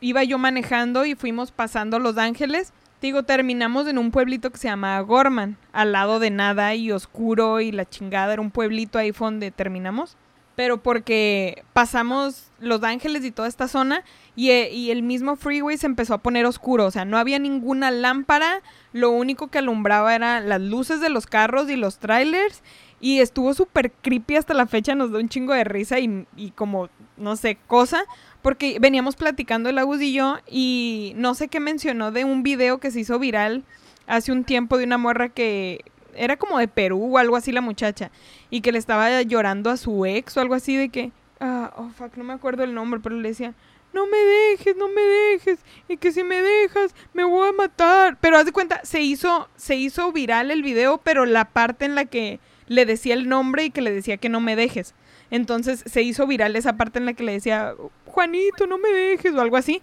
Iba 0.01 0.25
yo 0.25 0.39
manejando 0.39 1.05
y 1.05 1.15
fuimos 1.15 1.53
pasando 1.53 1.99
Los 1.99 2.19
Ángeles. 2.19 2.73
Digo, 3.01 3.23
terminamos 3.23 3.87
en 3.87 3.99
un 3.99 4.11
pueblito 4.11 4.51
que 4.51 4.59
se 4.59 4.69
llama 4.69 4.99
Gorman, 5.01 5.57
al 5.73 5.93
lado 5.93 6.19
de 6.19 6.31
nada 6.31 6.75
y 6.75 6.91
oscuro 6.91 7.61
y 7.61 7.71
la 7.71 7.89
chingada. 7.89 8.33
Era 8.33 8.43
un 8.43 8.51
pueblito 8.51 8.99
ahí 8.99 9.13
donde 9.13 9.51
terminamos. 9.51 10.17
Pero 10.57 10.83
porque 10.83 11.63
pasamos 11.75 12.51
Los 12.59 12.83
Ángeles 12.83 13.25
y 13.25 13.31
toda 13.31 13.47
esta 13.47 13.69
zona 13.69 14.03
y, 14.37 14.51
eh, 14.51 14.71
y 14.71 14.91
el 14.91 15.03
mismo 15.03 15.35
freeway 15.35 15.79
se 15.79 15.87
empezó 15.87 16.13
a 16.13 16.19
poner 16.19 16.45
oscuro. 16.45 16.85
O 16.85 16.91
sea, 16.91 17.07
no 17.07 17.17
había 17.17 17.39
ninguna 17.39 17.91
lámpara. 17.91 18.61
Lo 18.93 19.11
único 19.11 19.49
que 19.49 19.59
alumbraba 19.59 20.15
eran 20.15 20.49
las 20.49 20.61
luces 20.61 21.01
de 21.01 21.09
los 21.09 21.27
carros 21.27 21.71
y 21.71 21.77
los 21.77 21.99
trailers. 21.99 22.63
Y 23.01 23.21
estuvo 23.21 23.55
súper 23.55 23.91
creepy 23.91 24.37
hasta 24.37 24.53
la 24.53 24.67
fecha. 24.67 24.95
Nos 24.95 25.11
dio 25.11 25.19
un 25.19 25.31
chingo 25.31 25.55
de 25.55 25.65
risa 25.65 25.99
y, 25.99 26.27
como, 26.55 26.91
no 27.17 27.37
sé, 27.37 27.57
cosa. 27.67 28.05
Porque 28.43 28.77
veníamos 28.79 29.17
platicando 29.17 29.71
el 29.71 29.79
Agus 29.79 30.03
y 30.03 30.13
yo 30.13 30.37
y 30.47 31.15
no 31.17 31.35
sé 31.35 31.49
qué 31.49 31.59
mencionó 31.59 32.13
de 32.13 32.25
un 32.25 32.43
video 32.43 32.79
que 32.79 32.91
se 32.91 33.01
hizo 33.01 33.19
viral 33.19 33.65
hace 34.07 34.31
un 34.31 34.45
tiempo 34.45 34.79
de 34.79 34.85
una 34.85 34.99
morra 34.99 35.31
que 35.31 35.81
era 36.15 36.37
como 36.37 36.59
de 36.59 36.69
Perú 36.69 37.17
o 37.17 37.19
algo 37.19 37.35
así 37.35 37.51
la 37.51 37.61
muchacha 37.61 38.13
y 38.49 38.61
que 38.61 38.71
le 38.71 38.79
estaba 38.79 39.23
llorando 39.23 39.69
a 39.71 39.77
su 39.77 40.07
ex 40.07 40.37
o 40.37 40.41
algo 40.41 40.55
así 40.55 40.77
de 40.77 40.91
que, 40.91 41.11
ah, 41.41 41.73
oh 41.77 41.91
fuck, 41.91 42.17
no 42.17 42.23
me 42.23 42.35
acuerdo 42.35 42.63
el 42.63 42.73
nombre, 42.73 43.01
pero 43.01 43.17
le 43.17 43.31
decía, 43.31 43.53
no 43.97 44.07
me 44.07 44.19
dejes, 44.19 44.77
no 44.77 44.89
me 44.89 45.01
dejes 45.01 45.59
y 45.89 45.97
que 45.97 46.13
si 46.13 46.23
me 46.23 46.43
dejas 46.43 46.95
me 47.15 47.25
voy 47.25 47.49
a 47.49 47.53
matar. 47.53 48.19
Pero 48.21 48.37
haz 48.37 48.45
de 48.45 48.53
cuenta, 48.53 48.81
se 48.85 49.01
hizo, 49.01 49.49
se 49.57 49.77
hizo 49.77 50.13
viral 50.13 50.51
el 50.51 50.63
video, 50.63 50.99
pero 50.99 51.25
la 51.25 51.47
parte 51.47 51.87
en 51.87 51.95
la 51.95 52.05
que 52.05 52.39
le 52.69 52.85
decía 52.85 53.15
el 53.15 53.27
nombre 53.29 53.65
y 53.65 53.71
que 53.71 53.81
le 53.81 53.91
decía 53.91 54.19
que 54.19 54.29
no 54.29 54.41
me 54.41 54.55
dejes. 54.55 54.95
Entonces 55.31 55.83
se 55.87 56.03
hizo 56.03 56.27
viral 56.27 56.57
esa 56.57 56.77
parte 56.77 56.99
en 56.99 57.07
la 57.07 57.15
que 57.15 57.25
le 57.25 57.33
decía, 57.33 57.75
Juanito, 58.05 58.67
no 58.67 58.77
me 58.77 58.91
dejes 58.91 59.35
o 59.35 59.41
algo 59.41 59.57
así. 59.57 59.81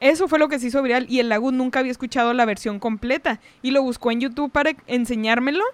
Eso 0.00 0.26
fue 0.26 0.40
lo 0.40 0.48
que 0.48 0.58
se 0.58 0.66
hizo 0.66 0.82
viral 0.82 1.06
y 1.08 1.20
el 1.20 1.28
Lagus 1.28 1.52
nunca 1.52 1.78
había 1.78 1.92
escuchado 1.92 2.34
la 2.34 2.44
versión 2.44 2.80
completa 2.80 3.40
y 3.62 3.70
lo 3.70 3.82
buscó 3.82 4.10
en 4.10 4.20
YouTube 4.20 4.50
para 4.50 4.72
enseñármelo 4.88 5.64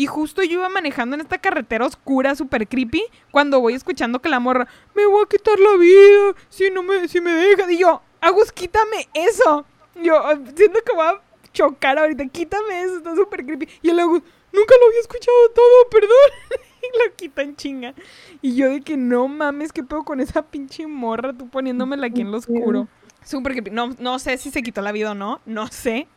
y 0.00 0.06
justo 0.06 0.42
yo 0.42 0.52
iba 0.52 0.68
manejando 0.70 1.14
en 1.14 1.20
esta 1.20 1.36
carretera 1.36 1.84
oscura, 1.84 2.34
súper 2.34 2.66
creepy, 2.66 3.04
cuando 3.30 3.60
voy 3.60 3.74
escuchando 3.74 4.22
que 4.22 4.30
la 4.30 4.40
morra, 4.40 4.66
me 4.94 5.04
voy 5.04 5.24
a 5.24 5.28
quitar 5.28 5.58
la 5.58 5.76
vida 5.76 6.34
si 6.48 6.70
no 6.70 6.82
me, 6.82 7.06
si 7.06 7.20
me 7.20 7.30
dejas. 7.32 7.70
Y 7.70 7.76
yo, 7.76 8.00
Agus, 8.18 8.50
quítame 8.50 9.10
eso. 9.12 9.66
Yo, 10.02 10.16
"Ah, 10.16 10.38
siento 10.56 10.80
que 10.86 10.94
voy 10.94 11.04
a 11.04 11.20
chocar 11.52 11.98
ahorita, 11.98 12.24
quítame 12.28 12.80
eso, 12.80 12.96
está 12.96 13.14
súper 13.14 13.44
creepy. 13.44 13.68
Y 13.82 13.90
el 13.90 14.00
Agus, 14.00 14.22
nunca 14.54 14.74
lo 14.80 14.86
había 14.86 15.00
escuchado 15.00 15.36
todo, 15.54 15.90
perdón. 15.90 16.08
y 16.82 16.98
lo 16.98 17.14
quita 17.14 17.42
en 17.42 17.56
chinga. 17.56 17.94
Y 18.40 18.56
yo 18.56 18.70
de 18.70 18.80
que 18.80 18.96
no 18.96 19.28
mames, 19.28 19.70
¿qué 19.70 19.82
pedo 19.84 20.02
con 20.02 20.20
esa 20.20 20.40
pinche 20.40 20.86
morra? 20.86 21.34
Tú 21.34 21.50
poniéndomela 21.50 22.06
aquí 22.06 22.22
en 22.22 22.30
lo 22.30 22.38
oscuro. 22.38 22.88
Súper 23.22 23.52
creepy. 23.52 23.70
No, 23.70 23.90
no 23.98 24.18
sé 24.18 24.38
si 24.38 24.50
se 24.50 24.62
quitó 24.62 24.80
la 24.80 24.92
vida 24.92 25.10
o 25.10 25.14
no, 25.14 25.42
no 25.44 25.66
sé. 25.66 26.08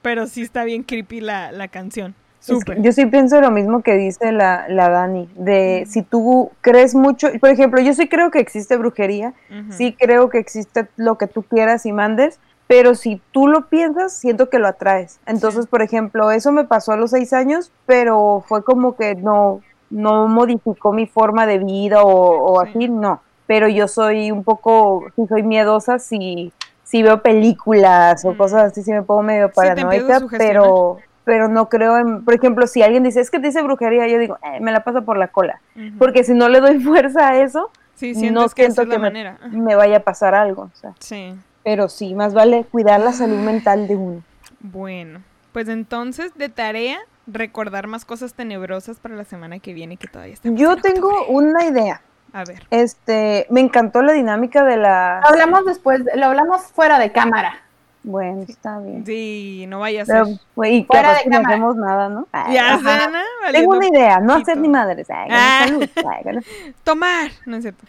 Pero 0.00 0.28
sí 0.28 0.42
está 0.42 0.62
bien 0.62 0.84
creepy 0.84 1.20
la, 1.20 1.50
la 1.50 1.66
canción. 1.66 2.14
Súper. 2.42 2.82
yo 2.82 2.92
sí 2.92 3.06
pienso 3.06 3.40
lo 3.40 3.50
mismo 3.50 3.82
que 3.82 3.94
dice 3.94 4.32
la, 4.32 4.66
la 4.68 4.88
Dani, 4.88 5.30
de 5.36 5.84
si 5.88 6.02
tú 6.02 6.50
crees 6.60 6.94
mucho, 6.94 7.28
por 7.40 7.50
ejemplo, 7.50 7.80
yo 7.80 7.94
sí 7.94 8.08
creo 8.08 8.30
que 8.30 8.40
existe 8.40 8.76
brujería, 8.76 9.32
sí 9.70 9.96
creo 9.98 10.28
que 10.28 10.38
existe 10.38 10.88
lo 10.96 11.16
que 11.18 11.26
tú 11.28 11.42
quieras 11.44 11.86
y 11.86 11.92
mandes, 11.92 12.40
pero 12.66 12.94
si 12.94 13.20
tú 13.32 13.48
lo 13.48 13.68
piensas, 13.68 14.12
siento 14.14 14.48
que 14.50 14.58
lo 14.58 14.66
atraes. 14.66 15.20
Entonces, 15.26 15.64
Sí. 15.64 15.68
por 15.70 15.82
ejemplo, 15.82 16.30
eso 16.30 16.52
me 16.52 16.64
pasó 16.64 16.92
a 16.92 16.96
los 16.96 17.10
seis 17.10 17.32
años, 17.32 17.70
pero 17.86 18.42
fue 18.48 18.64
como 18.64 18.96
que 18.96 19.14
no, 19.14 19.60
no 19.90 20.26
modificó 20.26 20.92
mi 20.92 21.06
forma 21.06 21.46
de 21.46 21.58
vida 21.58 22.02
o, 22.02 22.08
o 22.54 22.62
Sí. 22.62 22.68
así, 22.70 22.88
no. 22.88 23.20
Pero 23.46 23.68
yo 23.68 23.86
soy 23.88 24.30
un 24.30 24.42
poco, 24.42 25.04
sí 25.16 25.22
soy 25.28 25.42
miedosa 25.42 25.98
si, 25.98 26.52
si 26.82 27.02
veo 27.02 27.20
películas 27.22 28.24
o 28.24 28.34
cosas 28.36 28.64
así, 28.72 28.82
sí 28.82 28.90
me 28.92 29.02
pongo 29.02 29.22
medio 29.22 29.50
paranoica, 29.52 30.20
pero, 30.38 30.96
pero 31.24 31.48
no 31.48 31.68
creo 31.68 31.98
en, 31.98 32.24
por 32.24 32.34
ejemplo, 32.34 32.66
si 32.66 32.82
alguien 32.82 33.02
dice, 33.02 33.20
es 33.20 33.30
que 33.30 33.38
te 33.40 33.46
dice 33.46 33.62
brujería, 33.62 34.06
yo 34.08 34.18
digo, 34.18 34.38
"Eh, 34.42 34.60
me 34.60 34.72
la 34.72 34.84
paso 34.84 35.02
por 35.04 35.16
la 35.18 35.28
cola. 35.28 35.60
Porque 35.98 36.24
si 36.24 36.34
no 36.34 36.48
le 36.48 36.60
doy 36.60 36.80
fuerza 36.80 37.28
a 37.30 37.38
eso, 37.40 37.70
sí, 37.94 38.12
no 38.30 38.48
que 38.48 38.62
siento 38.64 38.82
es 38.82 38.88
que 38.88 38.98
me- 38.98 39.02
manera. 39.02 39.36
Ajá. 39.40 39.48
me 39.48 39.74
vaya 39.76 39.98
a 39.98 40.00
pasar 40.00 40.34
algo. 40.34 40.62
O 40.72 40.76
sea. 40.76 40.92
Sí. 40.98 41.34
Pero 41.64 41.88
sí, 41.88 42.14
más 42.14 42.34
vale 42.34 42.64
cuidar 42.64 43.00
la 43.00 43.12
salud 43.12 43.38
mental 43.38 43.86
de 43.86 43.94
uno. 43.96 44.22
Bueno, 44.60 45.20
pues 45.52 45.68
entonces 45.68 46.34
de 46.34 46.48
tarea 46.48 46.98
recordar 47.28 47.86
más 47.86 48.04
cosas 48.04 48.34
tenebrosas 48.34 48.98
para 48.98 49.14
la 49.14 49.24
semana 49.24 49.60
que 49.60 49.72
viene 49.72 49.96
que 49.96 50.08
todavía 50.08 50.34
estamos 50.34 50.58
Yo 50.60 50.72
en 50.72 50.80
tengo 50.82 51.08
octubre. 51.08 51.26
una 51.30 51.64
idea. 51.64 52.00
A 52.32 52.44
ver. 52.44 52.66
Este, 52.70 53.46
me 53.50 53.60
encantó 53.60 54.02
la 54.02 54.12
dinámica 54.12 54.64
de 54.64 54.76
la. 54.78 55.20
Lo 55.22 55.28
hablamos 55.28 55.66
después, 55.66 56.02
lo 56.16 56.26
hablamos 56.26 56.62
fuera 56.62 56.98
de 56.98 57.12
cámara. 57.12 57.61
Bueno, 58.04 58.42
está 58.48 58.78
bien. 58.80 59.06
Sí, 59.06 59.64
no 59.68 59.78
vaya 59.80 60.02
a 60.02 60.06
ser. 60.06 60.22
Pero, 60.24 60.38
güey, 60.56 60.76
y 60.78 60.84
Fuera 60.84 61.02
capaz 61.02 61.18
de 61.18 61.22
que 61.24 61.30
no 61.30 61.48
hacemos 61.48 61.76
nada, 61.76 62.08
¿no? 62.08 62.26
Ay, 62.32 62.54
Ya 62.54 62.76
¿no? 62.76 63.20
Tengo 63.52 63.70
una 63.76 63.86
idea, 63.86 64.18
no 64.18 64.32
hacer 64.32 64.54
pito. 64.54 64.60
ni 64.60 64.68
madres. 64.68 65.08
Ay, 65.10 65.28
Ah. 65.30 65.64
salud. 65.68 65.88
Ay. 65.96 66.74
Tomar. 66.82 67.30
No 67.46 67.56
es 67.56 67.62
cierto. 67.62 67.84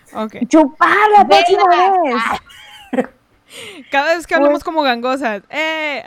Chupar 0.47 0.89
la 1.17 1.25
próxima 1.27 1.63
vez. 2.03 3.09
Cada 3.91 4.15
vez 4.15 4.25
que 4.27 4.35
hablamos 4.35 4.63
como 4.63 4.81
gangosas. 4.81 5.43
¡Eh! 5.49 6.03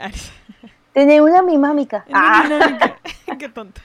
Tener 0.93 1.21
una 1.21 1.41
mimámica. 1.41 2.05
Ah. 2.13 2.43
Qué 3.39 3.49
tonta. 3.49 3.81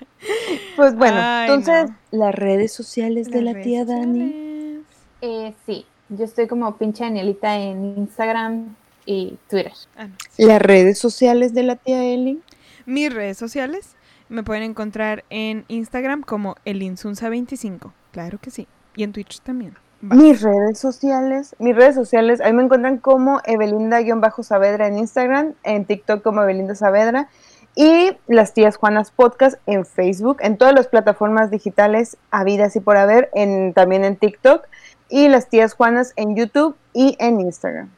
pues 0.77 0.95
bueno, 0.95 1.19
Ay, 1.21 1.49
entonces, 1.51 1.91
no. 1.91 2.19
las 2.25 2.35
redes 2.35 2.73
sociales 2.73 3.31
de 3.31 3.43
Las 3.43 3.55
la 3.55 3.61
tía 3.63 3.85
Dani. 3.85 4.83
Eh, 5.21 5.55
sí, 5.67 5.85
yo 6.09 6.25
estoy 6.25 6.47
como 6.49 6.77
pinche 6.77 7.05
Danielita 7.05 7.57
en 7.57 7.97
Instagram 7.99 8.75
y 9.07 9.39
Twitter. 9.49 9.73
Ah, 9.97 10.07
no. 10.07 10.15
Las 10.39 10.63
redes 10.63 10.99
sociales 10.99 11.55
de 11.55 11.63
la 11.63 11.77
tía 11.77 12.05
Eli. 12.05 12.41
Mis 12.87 13.13
redes 13.13 13.39
sociales 13.39 13.97
me 14.29 14.43
pueden 14.43 14.63
encontrar 14.63 15.25
en 15.31 15.65
Instagram 15.69 16.23
como 16.23 16.57
elinsunza25. 16.65 17.93
Claro 18.13 18.39
que 18.41 18.51
sí. 18.51 18.67
Y 18.97 19.05
en 19.05 19.13
Twitch 19.13 19.41
también. 19.41 19.77
Mis 20.01 20.43
redes 20.43 20.81
sociales, 20.81 21.55
mis 21.61 21.77
redes 21.77 21.95
sociales, 21.95 22.41
ahí 22.41 22.53
me 22.53 22.65
encuentran 22.65 22.99
como 22.99 23.41
Evelinda-Saavedra 23.45 24.89
en 24.89 24.99
Instagram, 24.99 25.55
en 25.63 25.85
TikTok 25.85 26.23
como 26.23 26.43
Evelinda 26.43 26.75
Saavedra 26.75 27.29
y 27.77 28.11
las 28.27 28.53
tías 28.53 28.77
Juanas 28.77 29.13
Podcast 29.13 29.57
en 29.67 29.87
Facebook, 29.87 30.39
en 30.41 30.59
todas 30.59 30.75
las 30.75 30.89
plataformas 30.89 31.51
digitales 31.51 32.17
habidas 32.31 32.75
y 32.77 32.81
por 32.81 32.97
haber, 32.97 33.31
en, 33.35 33.73
también 33.75 34.05
en 34.05 34.17
TikTok 34.17 34.67
y 35.09 35.29
las 35.29 35.49
tías 35.49 35.75
Juanas 35.75 36.13
en 36.17 36.35
YouTube 36.35 36.77
y 36.93 37.17
en 37.21 37.41
Instagram. 37.41 37.91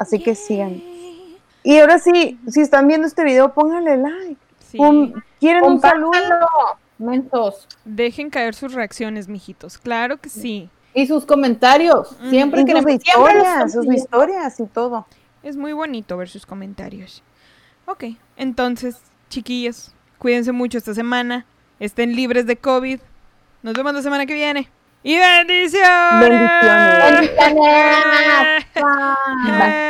Así 0.00 0.18
que 0.18 0.34
sigan. 0.34 0.82
Y 1.62 1.78
ahora 1.78 1.98
sí, 1.98 2.40
si 2.48 2.62
están 2.62 2.88
viendo 2.88 3.06
este 3.06 3.22
video, 3.22 3.52
pónganle 3.52 3.98
like. 3.98 4.36
Sí. 4.66 4.78
¿Quieren 5.38 5.62
un 5.62 5.78
saludo? 5.78 6.14
Mentos. 6.96 7.68
Dejen 7.84 8.30
caer 8.30 8.54
sus 8.54 8.72
reacciones, 8.72 9.28
mijitos. 9.28 9.76
Claro 9.76 10.16
que 10.16 10.30
sí. 10.30 10.70
Y 10.94 11.06
sus 11.06 11.26
comentarios. 11.26 12.16
Mm, 12.18 12.30
Siempre 12.30 12.60
Y 12.62 12.64
que 12.64 12.72
sus 12.72 12.82
los 12.82 12.92
historias, 12.94 13.72
sus 13.72 13.86
historias 13.92 14.58
y 14.58 14.64
todo. 14.64 15.06
Es 15.42 15.58
muy 15.58 15.74
bonito 15.74 16.16
ver 16.16 16.30
sus 16.30 16.46
comentarios. 16.46 17.22
Ok, 17.84 18.04
entonces, 18.38 18.96
chiquillos, 19.28 19.92
cuídense 20.18 20.52
mucho 20.52 20.78
esta 20.78 20.94
semana. 20.94 21.44
Estén 21.78 22.16
libres 22.16 22.46
de 22.46 22.56
COVID. 22.56 23.00
Nos 23.62 23.74
vemos 23.74 23.92
la 23.92 24.00
semana 24.00 24.24
que 24.24 24.32
viene. 24.32 24.70
¡Y 25.02 25.18
bendiciones! 25.18 26.20
Bendiciones. 26.20 27.30
Bendiciones. 27.36 28.66
Bye. 28.74 29.89